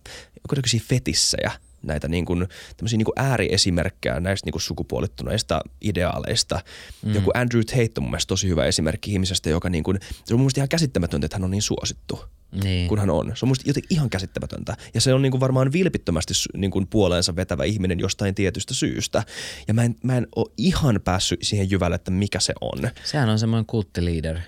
fetissejä, 0.89 1.53
näitä 1.83 2.09
niin 2.09 2.25
kuin, 2.25 2.49
niin 2.83 3.05
kuin 3.05 3.15
ääriesimerkkejä 3.17 4.21
näistä 4.21 4.47
niin 4.47 4.53
kuin 4.53 4.63
sukupuolittuneista 4.63 5.61
ideaaleista. 5.81 6.61
Mm. 7.05 7.15
Joku 7.15 7.31
Andrew 7.35 7.63
Tate 7.63 7.91
on 7.97 8.03
mun 8.03 8.11
mielestä 8.11 8.29
tosi 8.29 8.49
hyvä 8.49 8.65
esimerkki 8.65 9.13
ihmisestä, 9.13 9.51
joka 9.51 9.71
niin 9.71 9.85
kuin, 9.85 9.99
se 10.25 10.35
on 10.35 10.41
mun 10.41 10.45
mielestä 10.45 10.61
ihan 10.61 10.69
käsittämätöntä, 10.69 11.25
että 11.25 11.37
hän 11.37 11.45
on 11.45 11.51
niin 11.51 11.63
suosittu 11.63 12.21
niin. 12.65 12.89
kun 12.89 12.99
hän 12.99 13.11
on. 13.11 13.33
Se 13.35 13.45
on 13.45 13.49
musta 13.49 13.71
jotenkin 13.71 13.97
ihan 13.97 14.11
käsittämätöntä. 14.11 14.77
Ja 14.95 15.01
se 15.01 15.15
on 15.15 15.23
niin 15.23 15.31
kuin 15.31 15.41
varmaan 15.41 15.73
vilpittömästi 15.73 16.35
niin 16.57 16.71
kuin 16.71 16.87
puoleensa 16.87 17.37
vetävä 17.37 17.65
ihminen 17.65 18.01
jostain 18.01 18.35
tietystä 18.35 18.75
syystä. 18.75 19.23
Ja 19.69 19.75
mä 19.75 19.85
en, 19.85 19.97
mä 20.03 20.17
en 20.17 20.27
ole 20.37 20.53
ihan 20.57 21.01
päässyt 21.05 21.41
siihen 21.43 21.71
jyvälle, 21.71 21.97
että 21.97 22.11
mikä 22.11 22.41
se 22.41 22.53
on. 22.61 22.91
Sehän 23.05 23.29
on 23.29 23.39
semmoinen 23.39 23.67
kulttiliider. 23.67 24.39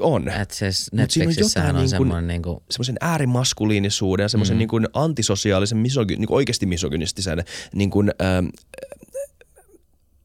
On. 0.00 0.28
Että 0.28 0.54
siis 0.54 0.92
Netflixissähän 0.92 1.76
on, 1.76 1.82
on 1.82 1.88
semmoinen 1.88 2.26
niin 2.26 2.42
kuin... 2.42 2.58
semmoisen 2.70 2.96
äärimaskuliinisuuden, 3.00 4.28
semmoisen 4.28 4.56
mm. 4.56 4.58
niin 4.58 4.68
kuin 4.68 4.86
antisosiaalisen, 4.92 5.78
misogy, 5.78 6.16
niin 6.16 6.26
kuin 6.26 6.36
oikeasti 6.36 6.66
misogynistisen 6.66 7.44
niin 7.74 7.90
kuin, 7.90 8.10
ähm, 8.22 8.46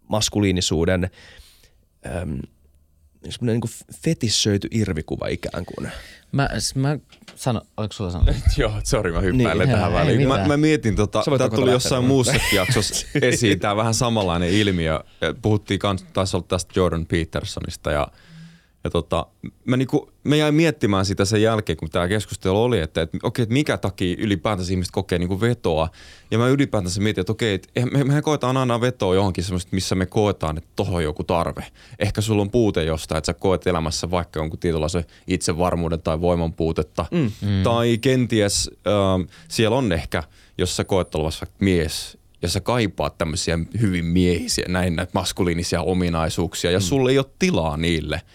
maskuliinisuuden 0.07 1.09
ähm, 2.05 2.39
semmoinen 3.29 3.53
niin 3.53 3.61
kuin 3.61 3.71
fetissöity 4.01 4.67
irvikuva 4.71 5.27
ikään 5.27 5.65
kuin. 5.65 5.91
Mä, 6.31 6.49
mä 6.75 6.97
sano, 7.35 7.61
oliko 7.77 7.93
sulla 7.93 8.11
sanoa? 8.11 8.33
Joo, 8.57 8.81
sori 8.83 9.11
mä 9.11 9.19
hyppäilen 9.19 9.67
niin, 9.67 9.77
tähän 9.77 9.93
väliin. 9.93 10.27
Mä, 10.27 10.47
mä, 10.47 10.57
mietin, 10.57 10.95
tota, 10.95 11.23
tämä 11.37 11.49
tuli 11.49 11.71
jossain 11.71 12.05
muussakin 12.05 12.55
jaksossa 12.55 13.07
esiin, 13.21 13.59
tämä 13.59 13.75
vähän 13.75 13.93
samanlainen 13.93 14.49
ilmiö. 14.49 14.99
Puhuttiin 15.41 15.79
kans, 15.79 16.05
taisi 16.13 16.37
olla 16.37 16.45
tästä 16.47 16.73
Jordan 16.75 17.05
Petersonista 17.05 17.91
ja– 17.91 18.07
ja 18.83 18.89
tota, 18.89 19.25
mä, 19.65 19.77
niinku, 19.77 20.11
mä 20.23 20.35
jäin 20.35 20.55
miettimään 20.55 21.05
sitä 21.05 21.25
sen 21.25 21.41
jälkeen, 21.41 21.77
kun 21.77 21.89
tämä 21.89 22.07
keskustelu 22.07 22.63
oli, 22.63 22.79
että, 22.79 23.01
että 23.01 23.17
okei, 23.23 23.43
että 23.43 23.53
mikä 23.53 23.77
takia 23.77 24.15
ylipäätänsä 24.19 24.71
ihmiset 24.71 24.91
kokee 24.91 25.19
niinku 25.19 25.41
vetoa. 25.41 25.89
Ja 26.31 26.37
mä 26.37 26.47
ylipäätänsä 26.47 27.01
mietin, 27.01 27.21
että 27.21 27.31
okei, 27.31 27.53
että 27.53 27.85
me, 27.91 28.03
mehän 28.03 28.23
koetaan 28.23 28.57
aina 28.57 28.81
vetoa 28.81 29.15
johonkin 29.15 29.43
semmoista, 29.43 29.69
missä 29.71 29.95
me 29.95 30.05
koetaan, 30.05 30.57
että 30.57 30.69
tohon 30.75 30.95
on 30.95 31.03
joku 31.03 31.23
tarve. 31.23 31.65
Ehkä 31.99 32.21
sulla 32.21 32.41
on 32.41 32.51
puute 32.51 32.83
jostain, 32.83 33.17
että 33.17 33.25
sä 33.25 33.33
koet 33.33 33.67
elämässä 33.67 34.11
vaikka 34.11 34.39
jonkun 34.39 34.59
tietynlaisen 34.59 35.05
itsevarmuuden 35.27 36.01
tai 36.01 36.21
voiman 36.21 36.53
puutetta. 36.53 37.05
Mm. 37.11 37.31
Mm. 37.41 37.63
Tai 37.63 37.97
kenties 37.97 38.71
äh, 38.87 39.33
siellä 39.47 39.77
on 39.77 39.91
ehkä, 39.91 40.23
jos 40.57 40.75
sä 40.75 40.83
koet 40.83 41.15
olevassa 41.15 41.47
mies, 41.59 42.17
ja 42.41 42.49
sä 42.49 42.59
kaipaat 42.59 43.17
tämmöisiä 43.17 43.59
hyvin 43.81 44.05
miehisiä, 44.05 44.65
näin 44.67 44.95
näitä 44.95 45.11
maskuliinisia 45.13 45.81
ominaisuuksia, 45.81 46.71
ja 46.71 46.79
mm. 46.79 46.83
sulle 46.83 47.11
ei 47.11 47.17
ole 47.17 47.25
tilaa 47.39 47.77
niille– 47.77 48.21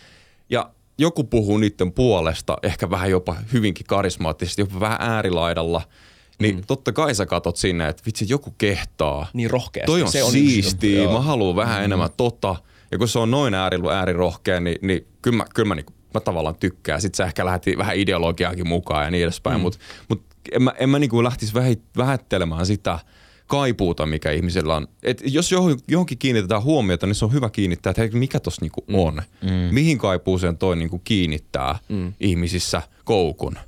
joku 0.98 1.24
puhuu 1.24 1.58
niiden 1.58 1.92
puolesta, 1.92 2.58
ehkä 2.62 2.90
vähän 2.90 3.10
jopa 3.10 3.36
hyvinkin 3.52 3.86
karismaattisesti, 3.86 4.62
jopa 4.62 4.80
vähän 4.80 4.98
äärilaidalla, 5.00 5.82
niin 6.38 6.56
mm. 6.56 6.62
totta 6.66 6.92
kai 6.92 7.14
sä 7.14 7.26
katot 7.26 7.56
sinne, 7.56 7.88
että 7.88 8.02
vitsi, 8.06 8.26
joku 8.28 8.54
kehtaa. 8.58 9.26
Niin 9.32 9.50
rohkeasti. 9.50 9.86
Toi 9.86 10.02
on 10.02 10.12
se 10.12 10.22
siistiä, 10.30 11.08
on 11.08 11.14
mä 11.14 11.20
haluan 11.20 11.56
vähän 11.56 11.78
mm. 11.78 11.84
enemmän 11.84 12.10
tota. 12.16 12.56
Ja 12.90 12.98
kun 12.98 13.08
se 13.08 13.18
on 13.18 13.30
noin 13.30 13.54
ääri, 13.54 13.78
äärirohkea, 13.92 14.60
niin, 14.60 14.78
niin 14.82 15.06
kyllä 15.22 15.36
mä, 15.36 15.44
kyllä 15.54 15.68
mä, 15.68 15.74
niin, 15.74 15.86
mä 16.14 16.20
tavallaan 16.20 16.56
tykkään. 16.60 17.00
Sitten 17.00 17.16
sä 17.16 17.24
ehkä 17.24 17.44
lähti 17.44 17.78
vähän 17.78 17.96
ideologiaakin 17.96 18.68
mukaan 18.68 19.04
ja 19.04 19.10
niin 19.10 19.22
edespäin, 19.24 19.56
mm. 19.56 19.62
mutta 19.62 19.78
mut 20.08 20.22
en 20.52 20.62
mä, 20.62 20.72
en 20.78 20.88
mä 20.90 20.98
niin 20.98 21.24
lähtisi 21.24 21.52
vähättelemään 21.96 22.66
sitä– 22.66 22.98
kaipuuta, 23.46 24.06
mikä 24.06 24.30
ihmisellä 24.30 24.76
on. 24.76 24.88
Et 25.02 25.22
jos 25.24 25.52
johonkin 25.88 26.18
kiinnitetään 26.18 26.62
huomiota, 26.62 27.06
niin 27.06 27.14
se 27.14 27.24
on 27.24 27.32
hyvä 27.32 27.50
kiinnittää, 27.50 27.90
että 27.90 28.02
hei, 28.02 28.10
mikä 28.10 28.40
tuossa 28.40 28.62
niinku 28.62 28.84
mm. 28.86 28.94
on. 28.94 29.22
Mm. 29.42 29.50
Mihin 29.74 29.98
kaipuuseen 29.98 30.58
toi 30.58 30.76
niinku 30.76 30.98
kiinnittää 30.98 31.78
mm. 31.88 32.12
ihmisissä 32.20 32.82
koukun. 33.04 33.58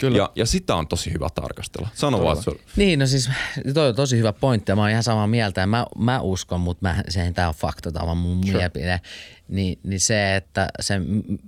Kyllä. 0.00 0.18
Ja, 0.18 0.30
ja 0.34 0.46
sitä 0.46 0.74
on 0.74 0.88
tosi 0.88 1.12
hyvä 1.12 1.28
tarkastella. 1.34 1.88
Sano 1.94 2.24
vaan. 2.24 2.42
Se... 2.42 2.50
Niin, 2.76 2.98
no 2.98 3.06
siis 3.06 3.30
toi 3.74 3.88
on 3.88 3.94
tosi 3.94 4.18
hyvä 4.18 4.32
pointti 4.32 4.72
ja 4.72 4.76
mä 4.76 4.82
oon 4.82 4.90
ihan 4.90 5.02
samaa 5.02 5.26
mieltä 5.26 5.60
ja 5.60 5.66
mä, 5.66 5.86
mä 5.98 6.20
uskon, 6.20 6.60
mutta 6.60 6.88
mä, 6.88 7.02
se 7.08 7.32
tämä 7.34 7.48
on 7.48 7.54
fakta, 7.54 7.92
tämä 7.92 8.10
on 8.10 8.16
mun 8.16 8.46
sure. 8.46 8.58
mielipide. 8.58 9.00
Niin, 9.48 9.78
niin 9.82 10.00
se, 10.00 10.36
että 10.36 10.68
se 10.80 11.00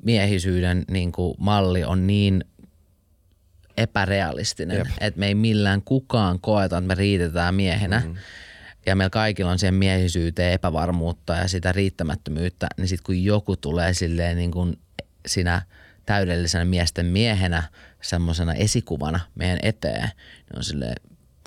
miehisyyden 0.02 0.84
niin 0.90 1.12
kuin, 1.12 1.34
malli 1.38 1.84
on 1.84 2.06
niin– 2.06 2.44
epärealistinen. 3.78 4.88
Että 5.00 5.20
me 5.20 5.26
ei 5.26 5.34
millään 5.34 5.82
kukaan 5.82 6.40
koeta, 6.40 6.78
että 6.78 6.88
me 6.88 6.94
riitetään 6.94 7.54
miehenä. 7.54 7.98
Mm-hmm. 7.98 8.16
Ja 8.86 8.96
meillä 8.96 9.10
kaikilla 9.10 9.50
on 9.50 9.58
siihen 9.58 9.74
miehisyyteen 9.74 10.52
epävarmuutta 10.52 11.32
ja 11.32 11.48
sitä 11.48 11.72
riittämättömyyttä. 11.72 12.66
Niin 12.76 12.88
sitten 12.88 13.04
kun 13.04 13.24
joku 13.24 13.56
tulee 13.56 13.94
silleen 13.94 14.36
niin 14.36 14.50
kuin 14.50 14.78
sinä 15.26 15.62
täydellisenä 16.06 16.64
miesten 16.64 17.06
miehenä, 17.06 17.62
semmoisena 18.02 18.54
esikuvana 18.54 19.20
meidän 19.34 19.58
eteen, 19.62 20.02
niin 20.02 20.56
on 20.56 20.64
silleen, 20.64 20.94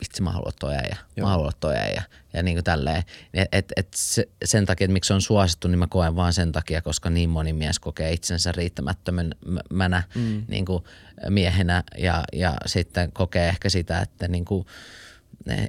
itse 0.01 0.23
mä 0.23 0.31
haluan 0.31 0.53
toi 0.59 0.75
äijä, 0.75 0.97
mä 1.21 1.27
haluan 1.27 1.51
toi 1.59 1.75
äijä. 1.75 2.03
Ja 2.33 2.43
niin 2.43 2.55
kuin 2.57 2.63
tälleen. 2.63 3.03
Et, 3.33 3.47
et, 3.51 3.73
et 3.75 3.87
se, 3.95 4.27
sen 4.45 4.65
takia, 4.65 4.85
että 4.85 4.93
miksi 4.93 5.07
se 5.07 5.13
on 5.13 5.21
suosittu, 5.21 5.67
niin 5.67 5.79
mä 5.79 5.87
koen 5.87 6.15
vaan 6.15 6.33
sen 6.33 6.51
takia, 6.51 6.81
koska 6.81 7.09
niin 7.09 7.29
moni 7.29 7.53
mies 7.53 7.79
kokee 7.79 8.11
itsensä 8.11 8.51
riittämättömänä 8.51 10.03
mm. 10.15 10.43
niin 10.47 10.65
kuin 10.65 10.83
miehenä 11.29 11.83
ja, 11.97 12.23
ja 12.33 12.53
sitten 12.65 13.11
kokee 13.11 13.49
ehkä 13.49 13.69
sitä, 13.69 13.99
että, 13.99 14.27
niin 14.27 14.45
kuin, 14.45 14.65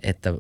että 0.03 0.35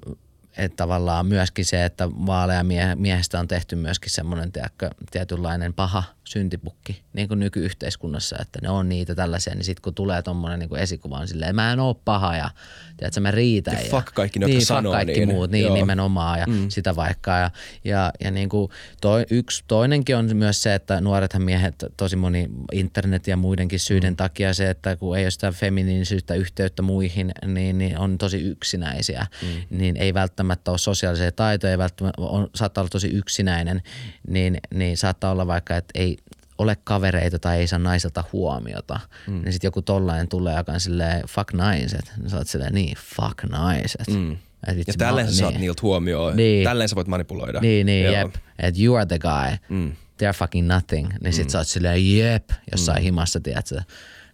että 0.56 0.76
tavallaan 0.76 1.26
myöskin 1.26 1.64
se, 1.64 1.84
että 1.84 2.10
vaalea 2.10 2.64
miehestä 2.96 3.40
on 3.40 3.48
tehty 3.48 3.76
myöskin 3.76 4.10
semmoinen 4.10 4.52
tiedätkö, 4.52 4.90
tietynlainen 5.10 5.74
paha 5.74 6.02
syntipukki 6.24 7.02
niin 7.12 7.28
kuin 7.28 7.40
nykyyhteiskunnassa, 7.40 8.36
että 8.40 8.58
ne 8.62 8.70
on 8.70 8.88
niitä 8.88 9.14
tällaisia, 9.14 9.54
niin 9.54 9.64
sitten 9.64 9.82
kun 9.82 9.94
tulee 9.94 10.22
tuommoinen 10.22 10.58
niin 10.58 10.76
esikuva 10.76 11.18
on 11.18 11.28
silleen, 11.28 11.54
mä 11.54 11.72
en 11.72 11.80
ole 11.80 11.96
paha 12.04 12.36
ja 12.36 12.50
tiedätkö, 12.96 13.20
mä 13.20 13.30
riitän. 13.30 13.74
Ja, 13.74 13.80
ja 13.80 13.90
fuck 13.90 14.14
kaikki 14.14 14.38
ne, 14.38 14.46
niin, 14.46 14.58
fuck 14.58 14.66
sanoo 14.66 14.92
kaikki 14.92 15.20
niin. 15.20 15.28
muut, 15.28 15.50
niin 15.50 15.64
Joo. 15.64 15.74
nimenomaan 15.74 16.38
ja 16.38 16.46
mm. 16.46 16.68
sitä 16.68 16.96
vaikka. 16.96 17.30
Ja, 17.30 17.50
ja, 17.84 18.12
ja 18.24 18.30
niin 18.30 18.48
kuin 18.48 18.70
toi, 19.00 19.26
yksi, 19.30 19.64
toinenkin 19.68 20.16
on 20.16 20.36
myös 20.36 20.62
se, 20.62 20.74
että 20.74 21.00
nuorethan 21.00 21.42
miehet, 21.42 21.74
tosi 21.96 22.16
moni 22.16 22.48
internet 22.72 23.26
ja 23.26 23.36
muidenkin 23.36 23.80
syiden 23.80 24.12
mm. 24.12 24.16
takia 24.16 24.54
se, 24.54 24.70
että 24.70 24.96
kun 24.96 25.18
ei 25.18 25.24
ole 25.24 25.30
sitä 25.30 25.52
feminiinisyyttä 25.52 26.34
yhteyttä 26.34 26.82
muihin, 26.82 27.32
niin, 27.46 27.78
niin 27.78 27.98
on 27.98 28.18
tosi 28.18 28.40
yksinäisiä, 28.40 29.26
mm. 29.42 29.78
niin 29.78 29.96
ei 29.96 30.14
välttämättä 30.14 30.70
ole 30.70 30.78
sosiaalisia 30.78 31.32
taitoja, 31.32 31.70
ei 31.70 31.78
välttämättä 31.78 32.22
on, 32.22 32.48
saattaa 32.54 32.82
olla 32.82 32.90
tosi 32.90 33.08
yksinäinen, 33.08 33.82
niin, 34.28 34.58
niin 34.74 34.96
saattaa 34.96 35.30
olla 35.30 35.46
vaikka, 35.46 35.76
että 35.76 35.92
ei 35.94 36.16
ole 36.58 36.76
kavereita 36.84 37.38
tai 37.38 37.58
ei 37.58 37.66
saa 37.66 37.78
naiselta 37.78 38.24
huomiota, 38.32 39.00
mm. 39.26 39.42
niin 39.42 39.52
sitten 39.52 39.68
joku 39.68 39.82
tollainen 39.82 40.28
tulee, 40.28 40.56
joka 40.56 40.72
on 40.72 40.80
silleen 40.80 41.28
fuck 41.28 41.52
naiset. 41.52 42.12
Niin 42.18 42.30
sä 42.30 42.36
oot 42.36 42.48
silleen 42.48 42.74
niin, 42.74 42.96
fuck 42.96 43.44
naiset. 43.50 44.08
Mm. 44.08 44.36
Et 44.66 44.86
ja 44.86 44.94
tälleen 44.98 45.30
sä 45.30 45.36
saat 45.36 45.52
niin. 45.52 45.60
niiltä 45.60 45.82
huomioon. 45.82 46.36
Niin. 46.36 46.64
Tälleen 46.64 46.88
sä 46.88 46.96
voit 46.96 47.08
manipuloida. 47.08 47.60
Niin, 47.60 47.86
niin, 47.86 48.04
Joo. 48.04 48.14
jep. 48.14 48.34
Että 48.58 48.82
you 48.82 48.94
are 48.94 49.06
the 49.06 49.18
guy. 49.18 49.56
Mm. 49.68 49.92
They're 49.92 50.36
fucking 50.36 50.68
nothing. 50.68 51.12
Niin 51.22 51.32
sit 51.32 51.46
mm. 51.46 51.50
sä 51.50 51.58
oot 51.58 51.68
silleen 51.68 52.16
jep, 52.16 52.50
jossain 52.72 52.98
mm. 52.98 53.02
himassa, 53.02 53.40
tiedätkö 53.40 53.80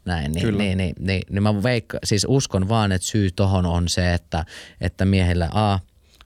näin, 0.09 0.33
niin, 0.33 0.43
Kyllä. 0.43 0.59
niin, 0.59 0.79
niin, 0.79 0.95
niin, 0.99 1.23
niin 1.31 1.43
mä 1.43 1.63
veikka, 1.63 1.99
siis 2.05 2.27
uskon 2.29 2.69
vaan, 2.69 2.93
että 2.93 3.09
syy 3.09 3.31
tohon 3.31 3.67
on 3.67 3.89
se, 3.89 4.15
että, 4.15 4.45
että 4.81 5.05
miehillä 5.05 5.49
A, 5.53 5.79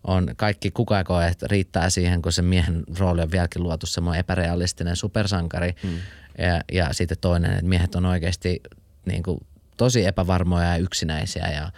on 0.05 0.29
kaikki 0.37 0.71
kuka 0.71 1.05
koe, 1.05 1.27
että 1.27 1.47
riittää 1.51 1.91
siihen, 1.91 2.23
kun 2.23 2.33
se 2.33 2.43
miehen 2.43 2.85
rooli 2.99 3.23
on 3.23 3.31
vieläkin 3.31 3.63
luotu 3.63 3.87
semmoinen 3.87 4.21
epärealistinen 4.21 4.97
supersankari. 4.97 5.75
Mm. 5.83 5.91
Ja, 6.39 6.61
ja 6.73 6.93
sitten 6.93 7.19
toinen, 7.21 7.51
että 7.51 7.65
miehet 7.65 7.95
on 7.95 8.07
oikeasti 8.07 8.61
niin 9.07 9.23
kuin, 9.23 9.39
tosi 9.77 10.07
epävarmoja 10.07 10.67
ja 10.67 10.77
yksinäisiä 10.77 11.51
ja, 11.51 11.73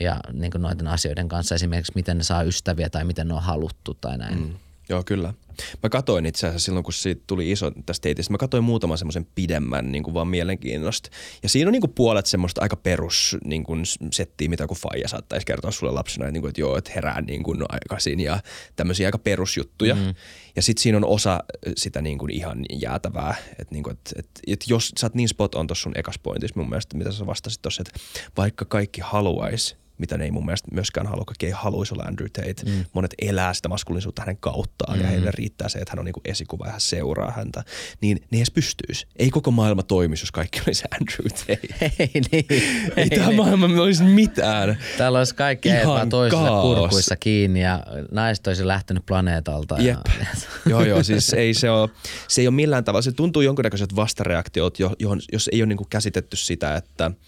ja 0.00 0.20
niin 0.32 0.50
kuin 0.50 0.62
noiden 0.62 0.88
asioiden 0.88 1.28
kanssa 1.28 1.54
esimerkiksi 1.54 1.92
miten 1.94 2.18
ne 2.18 2.24
saa 2.24 2.42
ystäviä 2.42 2.90
tai 2.90 3.04
miten 3.04 3.28
ne 3.28 3.34
on 3.34 3.42
haluttu 3.42 3.94
tai 3.94 4.18
näin. 4.18 4.38
Mm. 4.38 4.54
Joo, 4.88 5.02
kyllä. 5.02 5.34
Mä 5.82 5.88
katoin 5.88 6.26
itse 6.26 6.46
asiassa 6.46 6.64
silloin, 6.64 6.84
kun 6.84 6.92
siitä 6.92 7.22
tuli 7.26 7.50
iso 7.50 7.70
tästä 7.86 8.02
teitistä, 8.02 8.32
mä 8.32 8.38
katoin 8.38 8.64
muutaman 8.64 8.98
semmoisen 8.98 9.26
pidemmän 9.34 9.92
niin 9.92 10.02
kuin 10.02 10.14
vaan 10.14 10.28
mielenkiinnosta. 10.28 11.10
Ja 11.42 11.48
siinä 11.48 11.68
on 11.68 11.72
niin 11.72 11.80
kuin 11.80 11.92
puolet 11.94 12.26
semmoista 12.26 12.62
aika 12.62 12.76
perus 12.76 13.36
niin 13.44 13.64
kuin 13.64 13.82
settiä, 14.12 14.48
mitä 14.48 14.66
kuin 14.66 14.78
faija 14.78 15.08
saattaisi 15.08 15.46
kertoa 15.46 15.70
sulle 15.70 15.92
lapsena, 15.92 16.26
että, 16.26 16.32
niin 16.32 16.40
kuin, 16.40 16.48
että 16.48 16.60
joo, 16.60 16.76
että 16.76 16.92
herää 16.94 17.20
niin 17.20 17.42
kuin 17.42 17.62
aikaisin 17.68 18.20
ja 18.20 18.40
tämmöisiä 18.76 19.08
aika 19.08 19.18
perusjuttuja. 19.18 19.94
Mm. 19.94 20.14
Ja 20.56 20.62
sitten 20.62 20.82
siinä 20.82 20.98
on 20.98 21.04
osa 21.04 21.40
sitä 21.76 22.02
niin 22.02 22.18
kuin 22.18 22.30
ihan 22.30 22.64
jäätävää, 22.72 23.34
että, 23.50 23.74
niin 23.74 23.82
kuin, 23.82 23.92
että, 23.92 24.10
että, 24.16 24.40
että 24.46 24.66
jos 24.68 24.92
sä 24.98 25.06
oot 25.06 25.14
niin 25.14 25.28
spot 25.28 25.54
on 25.54 25.66
tuossa 25.66 25.82
sun 25.82 25.98
ekas 25.98 26.18
pointissa 26.18 26.60
mun 26.60 26.68
mielestä, 26.68 26.96
mitä 26.96 27.12
sä 27.12 27.26
vastasit 27.26 27.62
tuossa, 27.62 27.82
että 27.82 28.00
vaikka 28.36 28.64
kaikki 28.64 29.00
haluaisi 29.04 29.76
mitä 29.98 30.18
ne 30.18 30.24
ei 30.24 30.30
mun 30.30 30.44
mielestä 30.44 30.68
myöskään 30.72 31.06
halua. 31.06 31.24
Kaikki 31.24 31.46
ei 31.46 31.52
haluaisi 31.52 31.94
olla 31.94 32.02
Andrew 32.02 32.28
Tate. 32.32 32.62
Mm. 32.66 32.84
Monet 32.92 33.14
elää 33.18 33.54
sitä 33.54 33.68
maskuliinisuutta 33.68 34.22
hänen 34.22 34.36
kauttaan 34.36 34.98
mm. 34.98 35.04
ja 35.04 35.08
heille 35.10 35.30
riittää 35.34 35.68
se, 35.68 35.78
että 35.78 35.92
hän 35.92 35.98
on 35.98 36.04
niinku 36.04 36.20
esikuva 36.24 36.66
ja 36.66 36.70
hän 36.70 36.80
seuraa 36.80 37.30
häntä. 37.30 37.64
Niin 38.00 38.26
ne 38.30 38.38
edes 38.38 38.50
pystyisi. 38.50 39.06
Ei 39.16 39.30
koko 39.30 39.50
maailma 39.50 39.82
toimisi, 39.82 40.22
jos 40.22 40.32
kaikki 40.32 40.60
olisi 40.66 40.84
Andrew 41.00 41.26
Tate. 41.28 41.60
Ei 41.98 42.22
niin. 42.32 42.44
Ei, 42.50 42.62
ei 42.96 43.10
tämä 43.10 43.26
niin. 43.26 43.36
maailma 43.36 43.82
olisi 43.82 44.04
mitään. 44.04 44.78
Täällä 44.98 45.18
olisi 45.18 45.34
kaikki 45.34 45.68
vaan 45.86 46.08
toisissa 46.08 46.60
kurkuissa 46.62 47.16
kiinni 47.16 47.62
ja 47.62 47.82
naiset 48.10 48.46
olisi 48.46 48.66
lähtenyt 48.66 49.06
planeetalta. 49.06 49.76
Jep. 49.78 49.98
Ja... 50.20 50.26
joo, 50.70 50.84
joo, 50.84 51.02
siis 51.02 51.32
ei 51.32 51.54
se 51.54 51.70
ole, 51.70 51.90
se 52.28 52.40
ei 52.40 52.48
ole 52.48 52.54
millään 52.54 52.84
tavalla. 52.84 53.02
Se 53.02 53.12
tuntuu 53.12 53.42
jonkunnäköiset 53.42 53.96
vastareaktiot, 53.96 54.78
johon, 54.78 55.20
jos 55.32 55.50
ei 55.52 55.62
ole 55.62 55.66
niinku 55.66 55.86
käsitetty 55.90 56.36
sitä, 56.36 56.76
että– 56.76 57.10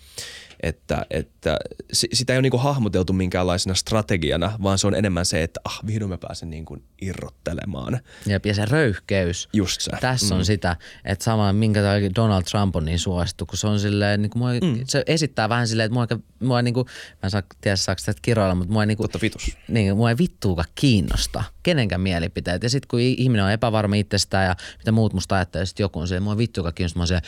että, 0.63 1.07
että 1.11 1.57
sitä 1.93 2.33
ei 2.33 2.37
ole 2.37 2.43
niin 2.43 2.51
kuin 2.51 2.63
hahmoteltu 2.63 3.13
minkäänlaisena 3.13 3.75
strategiana, 3.75 4.53
vaan 4.63 4.79
se 4.79 4.87
on 4.87 4.95
enemmän 4.95 5.27
se, 5.27 5.43
että 5.43 5.61
ah, 5.65 5.81
vihdoin 5.87 6.11
mä 6.11 6.19
pääsen 6.19 6.51
niin 6.51 6.65
kuin 6.65 6.83
irrottelemaan. 7.03 8.01
Jep, 8.27 8.47
ja 8.47 8.55
se 8.55 8.65
röyhkeys. 8.65 9.49
Just 9.53 9.81
se. 9.81 9.91
Tässä 10.01 10.35
mm. 10.35 10.39
on 10.39 10.45
sitä, 10.45 10.77
että 11.05 11.25
sama 11.25 11.53
minkä 11.53 11.81
Donald 12.17 12.43
Trump 12.43 12.77
on 12.77 12.85
niin 12.85 12.99
suosittu, 12.99 13.47
kun 13.47 13.59
se 13.59 13.67
on 13.67 13.81
silleen, 13.81 14.23
niin 14.23 14.31
kuin 14.31 14.41
mua, 14.41 14.51
mm. 14.53 14.81
se 14.89 15.03
esittää 15.07 15.49
vähän 15.49 15.69
silleen, 15.69 15.87
että 15.87 15.95
mua, 15.95 16.07
mua 16.41 16.63
niin 16.63 16.75
kuin, 16.75 16.87
mä 16.87 17.19
en 17.25 17.31
saa 17.31 17.43
tiedä 17.61 17.77
saako 17.77 17.99
sitä 17.99 18.13
kiroilla, 18.23 18.55
mutta 18.55 18.73
mua, 18.73 18.87
niin 18.87 18.97
kuin, 18.97 19.05
Totta 19.05 19.19
vitus. 19.23 19.57
Niin, 19.69 19.97
mua 19.97 20.11
ei 20.11 20.19
vittuukaan 20.19 20.69
kiinnosta 20.75 21.45
kenenkään 21.63 22.01
mielipiteet. 22.01 22.63
Ja 22.63 22.71
sitten 22.71 22.89
kun 22.89 23.01
ihminen 23.01 23.45
on 23.45 23.53
epävarma 23.53 23.95
itsestään 23.95 24.47
ja 24.47 24.57
mitä 24.79 24.93
muut 24.93 25.13
musta 25.13 25.35
ajattelee, 25.35 25.67
sitten 25.67 25.85
joku 25.85 25.99
on 25.99 26.09
se, 26.09 26.21
mua 26.21 26.33
ei 26.33 26.39
vittuukaan 26.39 26.75
kiinnosta, 26.75 26.99
mä 26.99 27.03
oon 27.03 27.09
se, 27.09 27.21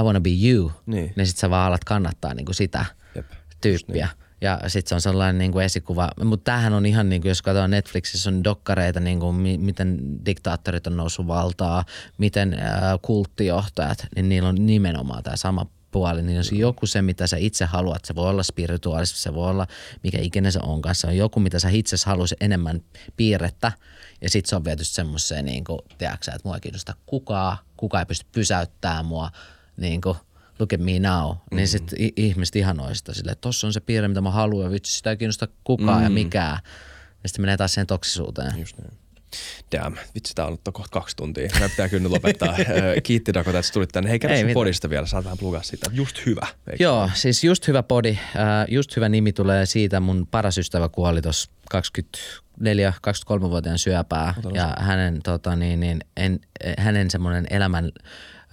I 0.00 0.02
wanna 0.02 0.20
be 0.20 0.30
you, 0.48 0.72
niin, 0.86 1.12
niin 1.16 1.26
sit 1.26 1.36
sä 1.36 1.50
vaan 1.50 1.66
alat 1.66 1.84
kannattaa 1.84 2.34
niin 2.34 2.46
kuin 2.46 2.54
sitä 2.54 2.84
Jep, 3.14 3.26
tyyppiä. 3.60 4.06
Niin. 4.06 4.26
Ja 4.40 4.60
sitten 4.68 4.88
se 4.88 4.94
on 4.94 5.00
sellainen 5.00 5.38
niin 5.38 5.52
kuin 5.52 5.64
esikuva. 5.64 6.10
Mutta 6.24 6.44
tämähän 6.44 6.72
on 6.72 6.86
ihan 6.86 7.08
niin 7.08 7.22
kuin, 7.22 7.28
jos 7.28 7.42
katsotaan 7.42 7.70
Netflixissä 7.70 8.30
on 8.30 8.44
dokkareita, 8.44 9.00
niin 9.00 9.20
kuin, 9.20 9.36
mi- 9.36 9.58
miten 9.58 9.98
diktaattorit 10.26 10.86
on 10.86 10.96
noussut 10.96 11.26
valtaa, 11.26 11.84
miten 12.18 12.54
äh, 12.54 12.80
kulttijohtajat, 13.02 14.06
niin 14.16 14.28
niillä 14.28 14.48
on 14.48 14.66
nimenomaan 14.66 15.22
tämä 15.22 15.36
sama 15.36 15.66
puoli, 15.90 16.22
niin 16.22 16.36
jos 16.36 16.52
joku 16.52 16.86
se, 16.86 17.02
mitä 17.02 17.26
sä 17.26 17.36
itse 17.36 17.64
haluat, 17.64 18.04
se 18.04 18.14
voi 18.14 18.30
olla 18.30 18.42
spirituaalista, 18.42 19.18
se 19.18 19.34
voi 19.34 19.50
olla 19.50 19.66
mikä 20.02 20.18
ikinä 20.20 20.50
se 20.50 20.58
onkaan, 20.62 20.94
se 20.94 21.06
on 21.06 21.16
joku, 21.16 21.40
mitä 21.40 21.58
sä 21.58 21.68
itse 21.68 21.96
haluaisit 22.06 22.42
enemmän 22.42 22.80
piirrettä, 23.16 23.72
ja 24.20 24.30
sitten 24.30 24.48
se 24.48 24.56
on 24.56 24.64
viety 24.64 24.84
semmoiseen, 24.84 25.44
niin 25.44 25.64
kuin, 25.64 25.78
tiedätkö, 25.98 26.30
että 26.30 26.40
mua 26.44 26.54
ei 26.54 26.60
kiinnosta 26.60 26.94
kukaan, 27.06 27.56
kukaan 27.76 28.02
ei 28.02 28.06
pysty 28.06 28.26
pysäyttämään 28.32 29.06
mua, 29.06 29.30
niin 29.76 30.00
kuin, 30.00 30.16
look 30.58 30.72
at 30.72 30.80
me 30.80 30.98
now, 30.98 31.30
mm-hmm. 31.30 31.56
niin 31.56 31.68
sitten 31.68 31.98
ihmiset 32.16 32.56
ihanoista 32.56 33.14
sille, 33.14 33.32
että 33.32 33.40
tossa 33.40 33.66
on 33.66 33.72
se 33.72 33.80
piirre, 33.80 34.08
mitä 34.08 34.20
mä 34.20 34.30
haluan, 34.30 34.64
ja 34.64 34.70
vitsi, 34.70 34.96
sitä 34.96 35.10
ei 35.10 35.16
kiinnosta 35.16 35.48
kukaan 35.64 35.88
mm-hmm. 35.88 36.04
ja 36.04 36.10
mikään. 36.10 36.58
Ja 37.22 37.28
sitten 37.28 37.42
menee 37.42 37.56
taas 37.56 37.74
siihen 37.74 37.86
toksisuuteen. 37.86 38.60
Just 38.60 38.78
niin. 38.78 38.98
Damn, 39.72 39.96
vitsi, 40.14 40.34
tää 40.34 40.44
on 40.44 40.48
ollut 40.48 40.60
kohta 40.72 40.90
kaksi 40.90 41.16
tuntia. 41.16 41.50
Mä 41.60 41.68
pitää 41.68 41.88
kyllä 41.88 42.10
lopettaa. 42.10 42.56
Kiitti 43.02 43.34
Dakota, 43.34 43.58
että 43.58 43.72
tulit 43.72 43.90
tänne. 43.92 44.10
Hei, 44.10 44.18
kerro 44.18 44.36
sun 44.36 44.50
podista 44.54 44.90
vielä, 44.90 45.06
saat 45.06 45.24
vähän 45.24 45.38
plugaa 45.38 45.62
sitä. 45.62 45.90
Just 45.92 46.26
hyvä. 46.26 46.46
Eikö? 46.70 46.84
Joo, 46.84 47.10
siis 47.14 47.44
just 47.44 47.68
hyvä 47.68 47.82
podi. 47.82 48.18
Just 48.68 48.96
hyvä 48.96 49.08
nimi 49.08 49.32
tulee 49.32 49.66
siitä. 49.66 50.00
Mun 50.00 50.26
paras 50.30 50.58
ystävä 50.58 50.88
kuoli 50.88 51.22
tuossa 51.22 51.50
24-23-vuotiaan 51.74 53.78
syöpää. 53.78 54.34
Ja 54.52 54.74
hänen, 54.78 55.22
tota, 55.22 55.56
niin, 55.56 55.80
niin, 55.80 56.00
en, 56.16 56.40
hänen 56.78 57.10
semmoinen 57.10 57.46
elämän 57.50 57.92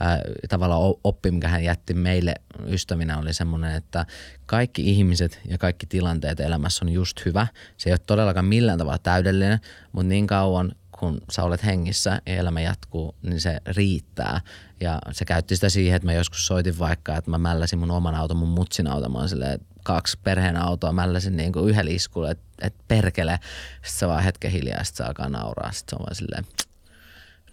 ää, 0.03 0.21
tavallaan 0.49 0.93
oppi, 1.03 1.31
mikä 1.31 1.47
hän 1.47 1.63
jätti 1.63 1.93
meille 1.93 2.33
ystävinä 2.67 3.17
oli 3.17 3.33
semmoinen, 3.33 3.75
että 3.75 4.05
kaikki 4.45 4.89
ihmiset 4.89 5.39
ja 5.47 5.57
kaikki 5.57 5.85
tilanteet 5.85 6.39
elämässä 6.39 6.85
on 6.85 6.89
just 6.89 7.25
hyvä. 7.25 7.47
Se 7.77 7.89
ei 7.89 7.93
ole 7.93 7.99
todellakaan 8.07 8.45
millään 8.45 8.77
tavalla 8.77 8.97
täydellinen, 8.97 9.59
mutta 9.91 10.09
niin 10.09 10.27
kauan 10.27 10.71
kun 10.99 11.21
sä 11.31 11.43
olet 11.43 11.65
hengissä 11.65 12.21
ja 12.25 12.35
elämä 12.35 12.61
jatkuu, 12.61 13.15
niin 13.21 13.41
se 13.41 13.57
riittää. 13.65 14.41
Ja 14.81 14.99
se 15.11 15.25
käytti 15.25 15.55
sitä 15.55 15.69
siihen, 15.69 15.95
että 15.95 16.05
mä 16.05 16.13
joskus 16.13 16.47
soitin 16.47 16.79
vaikka, 16.79 17.17
että 17.17 17.31
mä 17.31 17.37
mälläsin 17.37 17.79
mun 17.79 17.91
oman 17.91 18.15
auton, 18.15 18.37
mun 18.37 18.49
mutsin 18.49 18.87
auton, 18.87 19.11
mä 19.11 19.27
silleen, 19.27 19.59
kaksi 19.83 20.19
perheen 20.23 20.57
autoa 20.57 20.91
mälläsin 20.91 21.37
niin 21.37 21.53
kuin 21.53 21.69
yhdellä 21.69 21.91
iskulla, 21.91 22.31
että 22.31 22.43
et 22.61 22.75
perkele. 22.87 23.39
Sitten 23.73 23.99
se 23.99 24.07
vaan 24.07 24.23
hetken 24.23 24.51
hiljaa, 24.51 24.83
sitten 24.83 25.05
se 25.05 25.07
alkaa 25.07 25.29
nauraa. 25.29 25.71
Sitten 25.71 25.89
se 25.89 25.95
on 25.95 26.05
vaan 26.05 26.15
silleen, 26.15 26.45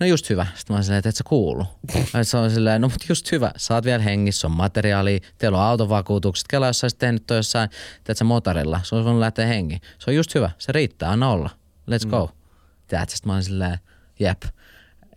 no 0.01 0.07
just 0.07 0.31
hyvä. 0.31 0.47
Sitten 0.55 0.75
mä 0.75 0.77
oon 0.77 0.85
silleen, 0.85 0.99
että 0.99 1.09
et 1.09 1.17
sä 1.17 1.25
kuulu. 1.27 1.67
se 2.23 2.37
on 2.37 2.51
silleen, 2.51 2.81
no 2.81 2.89
mutta 2.89 3.07
just 3.09 3.33
hyvä, 3.33 3.53
sä 3.57 3.75
oot 3.75 3.85
vielä 3.85 4.03
hengissä, 4.03 4.47
on 4.47 4.57
materiaali, 4.57 5.21
teillä 5.39 5.59
on 5.59 5.65
autovakuutukset. 5.65 6.49
Kela, 6.49 6.67
jos 6.67 6.79
sä 6.79 6.85
olisit 6.85 6.99
tehnyt 6.99 7.27
toi 7.27 7.37
jossain, 7.37 7.71
teet 8.05 8.19
sä 8.19 8.25
motorilla, 8.25 8.81
se 8.83 8.95
on 8.95 9.05
voinut 9.05 9.21
lähteä 9.21 9.47
hengi. 9.47 9.79
Se 9.99 10.11
on 10.11 10.15
just 10.15 10.35
hyvä, 10.35 10.51
se 10.59 10.73
riittää, 10.73 11.11
anna 11.11 11.31
olla. 11.31 11.51
Let's 11.91 12.09
go. 12.09 12.27
Mm. 12.27 12.99
Sitten 12.99 13.29
mä 13.29 13.33
oon 13.33 13.43
silleen, 13.43 13.79
jep. 14.19 14.43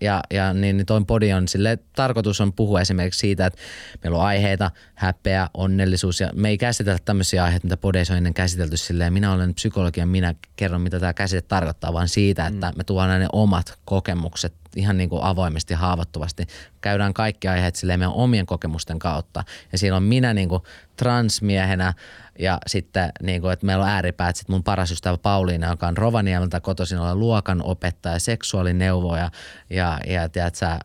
Ja, 0.01 0.23
ja 0.34 0.53
niin, 0.53 0.77
niin 0.77 0.85
toin 0.85 1.05
podi 1.05 1.34
on 1.34 1.47
sille 1.47 1.80
tarkoitus 1.95 2.41
on 2.41 2.53
puhua 2.53 2.81
esimerkiksi 2.81 3.19
siitä, 3.19 3.45
että 3.45 3.60
meillä 4.03 4.18
on 4.18 4.26
aiheita, 4.26 4.72
häpeä, 4.95 5.49
onnellisuus 5.53 6.19
ja 6.19 6.30
me 6.34 6.49
ei 6.49 6.57
käsitellä 6.57 6.99
tämmöisiä 7.05 7.43
aiheita, 7.43 7.65
mitä 7.65 7.77
podeissa 7.77 8.14
on 8.14 8.18
ennen 8.18 8.34
käsitelty 8.34 8.77
silleen. 8.77 9.14
Minä 9.14 9.34
olen 9.34 9.53
psykologi 9.53 9.99
ja 9.99 10.05
minä 10.05 10.35
kerron, 10.55 10.81
mitä 10.81 10.99
tämä 10.99 11.14
käsite 11.14 11.41
tarkoittaa, 11.41 11.93
vaan 11.93 12.10
siitä, 12.10 12.47
että 12.47 12.72
mm. 12.72 12.77
me 12.77 12.84
tuodaan 12.84 13.19
ne 13.19 13.27
omat 13.31 13.80
kokemukset 13.85 14.53
ihan 14.75 14.97
niin 14.97 15.09
kuin 15.09 15.23
avoimesti, 15.23 15.73
haavoittuvasti. 15.73 16.47
Käydään 16.81 17.13
kaikki 17.13 17.47
aiheet 17.47 17.75
silleen 17.75 17.99
meidän 17.99 18.13
omien 18.13 18.45
kokemusten 18.45 18.99
kautta. 18.99 19.43
Ja 19.71 19.77
siinä 19.77 19.95
on 19.95 20.03
minä 20.03 20.33
niin 20.33 20.49
kuin 20.49 20.63
transmiehenä 20.95 21.93
ja 22.39 22.59
sitten 22.67 23.09
niin 23.23 23.41
kuin, 23.41 23.53
että 23.53 23.65
meillä 23.65 23.83
on 23.83 23.89
ääripäät. 23.89 24.35
Sitten 24.35 24.53
mun 24.53 24.63
paras 24.63 24.91
ystävä 24.91 25.17
Pauliina, 25.17 25.69
joka 25.69 25.87
on 25.87 25.97
Rovaniemeltä 25.97 26.59
kotoisin 26.61 26.99
olla 26.99 27.15
luokan 27.15 27.61
opettaja, 27.63 28.19
seksuaalineuvoja 28.19 29.31
ja, 29.69 29.99
ja 30.07 30.29
tiedät, 30.29 30.55
sä, 30.55 30.79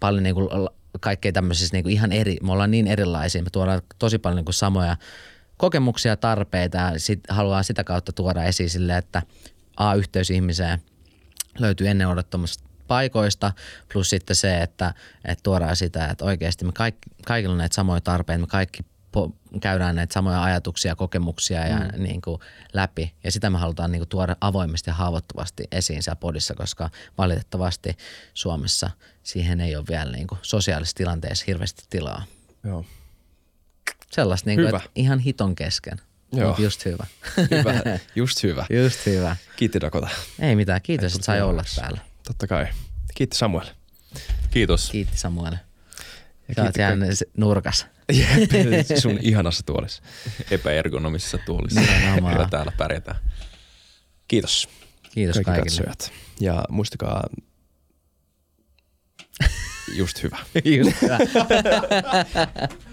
paljon 0.00 0.22
niin 0.22 0.34
kuin 0.34 0.48
kaikkea 1.00 1.32
tämmöisissä 1.32 1.76
niin 1.76 1.82
kuin 1.82 1.92
ihan 1.92 2.12
eri, 2.12 2.36
me 2.42 2.52
ollaan 2.52 2.70
niin 2.70 2.86
erilaisia, 2.86 3.42
me 3.42 3.50
tuodaan 3.52 3.82
tosi 3.98 4.18
paljon 4.18 4.36
niin 4.36 4.44
kuin 4.44 4.54
samoja 4.54 4.96
kokemuksia 5.56 6.16
tarpeita 6.16 6.78
ja 6.78 6.92
sit 6.96 7.20
haluaa 7.28 7.62
sitä 7.62 7.84
kautta 7.84 8.12
tuoda 8.12 8.44
esiin 8.44 8.70
sille, 8.70 8.96
että 8.96 9.22
A, 9.76 9.94
yhteys 9.94 10.30
ihmiseen 10.30 10.82
löytyy 11.58 11.88
ennen 11.88 12.08
odottamasta 12.08 12.64
paikoista, 12.92 13.52
plus 13.92 14.10
sitten 14.10 14.36
se, 14.36 14.62
että, 14.62 14.94
että 15.24 15.42
tuodaan 15.42 15.76
sitä, 15.76 16.06
että 16.06 16.24
oikeasti 16.24 16.64
me 16.64 16.72
kaikki, 16.72 17.10
kaikilla 17.26 17.52
on 17.52 17.58
näitä 17.58 17.74
samoja 17.74 18.00
tarpeita, 18.00 18.40
me 18.40 18.46
kaikki 18.46 18.82
po, 19.12 19.32
käydään 19.60 19.96
näitä 19.96 20.14
samoja 20.14 20.42
ajatuksia, 20.42 20.96
kokemuksia 20.96 21.66
ja 21.66 21.78
mm. 21.78 22.02
niin 22.02 22.22
kuin 22.22 22.40
läpi. 22.72 23.14
Ja 23.24 23.32
sitä 23.32 23.50
me 23.50 23.58
halutaan 23.58 23.92
niin 23.92 24.00
kuin 24.00 24.08
tuoda 24.08 24.36
avoimesti 24.40 24.90
ja 24.90 24.94
haavoittuvasti 24.94 25.64
esiin 25.72 26.02
siellä 26.02 26.16
podissa, 26.16 26.54
koska 26.54 26.90
valitettavasti 27.18 27.96
Suomessa 28.34 28.90
siihen 29.22 29.60
ei 29.60 29.76
ole 29.76 29.84
vielä 29.88 30.12
niin 30.12 30.26
kuin 30.26 30.38
sosiaalisessa 30.42 30.96
tilanteessa 30.96 31.44
hirveästi 31.48 31.84
tilaa. 31.90 32.24
Joo. 32.64 32.84
Sellaista 34.10 34.50
niin 34.50 34.60
kuin, 34.70 34.82
ihan 34.94 35.18
hiton 35.18 35.54
kesken. 35.54 36.00
Joo. 36.32 36.56
just 36.58 36.84
hyvä. 36.84 37.06
hyvä. 37.50 37.98
Just 38.14 38.42
hyvä. 38.42 38.66
Just 38.82 39.06
hyvä. 39.06 39.36
Kiitti 39.56 39.80
Dakota. 39.80 40.08
Ei 40.38 40.56
mitään, 40.56 40.82
kiitos, 40.82 41.14
että 41.14 41.24
sai 41.24 41.42
olla 41.42 41.64
täällä. 41.76 42.11
Totta 42.26 42.46
kai. 42.46 42.66
Kiitti 43.14 43.36
Samuel. 43.36 43.66
Kiitos. 44.50 44.90
Kiitti 44.90 45.18
Samuel. 45.18 45.56
Sä 46.56 46.62
oot 46.62 46.74
nurkas. 47.36 47.86
Jep, 48.12 48.98
sun 48.98 49.18
ihanassa 49.22 49.62
tuolissa. 49.66 50.02
Epäergonomisessa 50.50 51.38
tuolissa. 51.38 51.80
Kyllä 52.30 52.48
täällä 52.50 52.72
pärjätään. 52.78 53.16
Kiitos. 54.28 54.68
Kiitos 55.14 55.34
kaikki 55.34 55.50
kaikille. 55.60 55.86
katsojat. 55.86 56.12
Ja 56.40 56.64
muistakaa 56.70 57.24
just 59.98 60.22
hyvä. 60.22 60.38
Just 60.64 61.02
hyvä. 61.02 61.18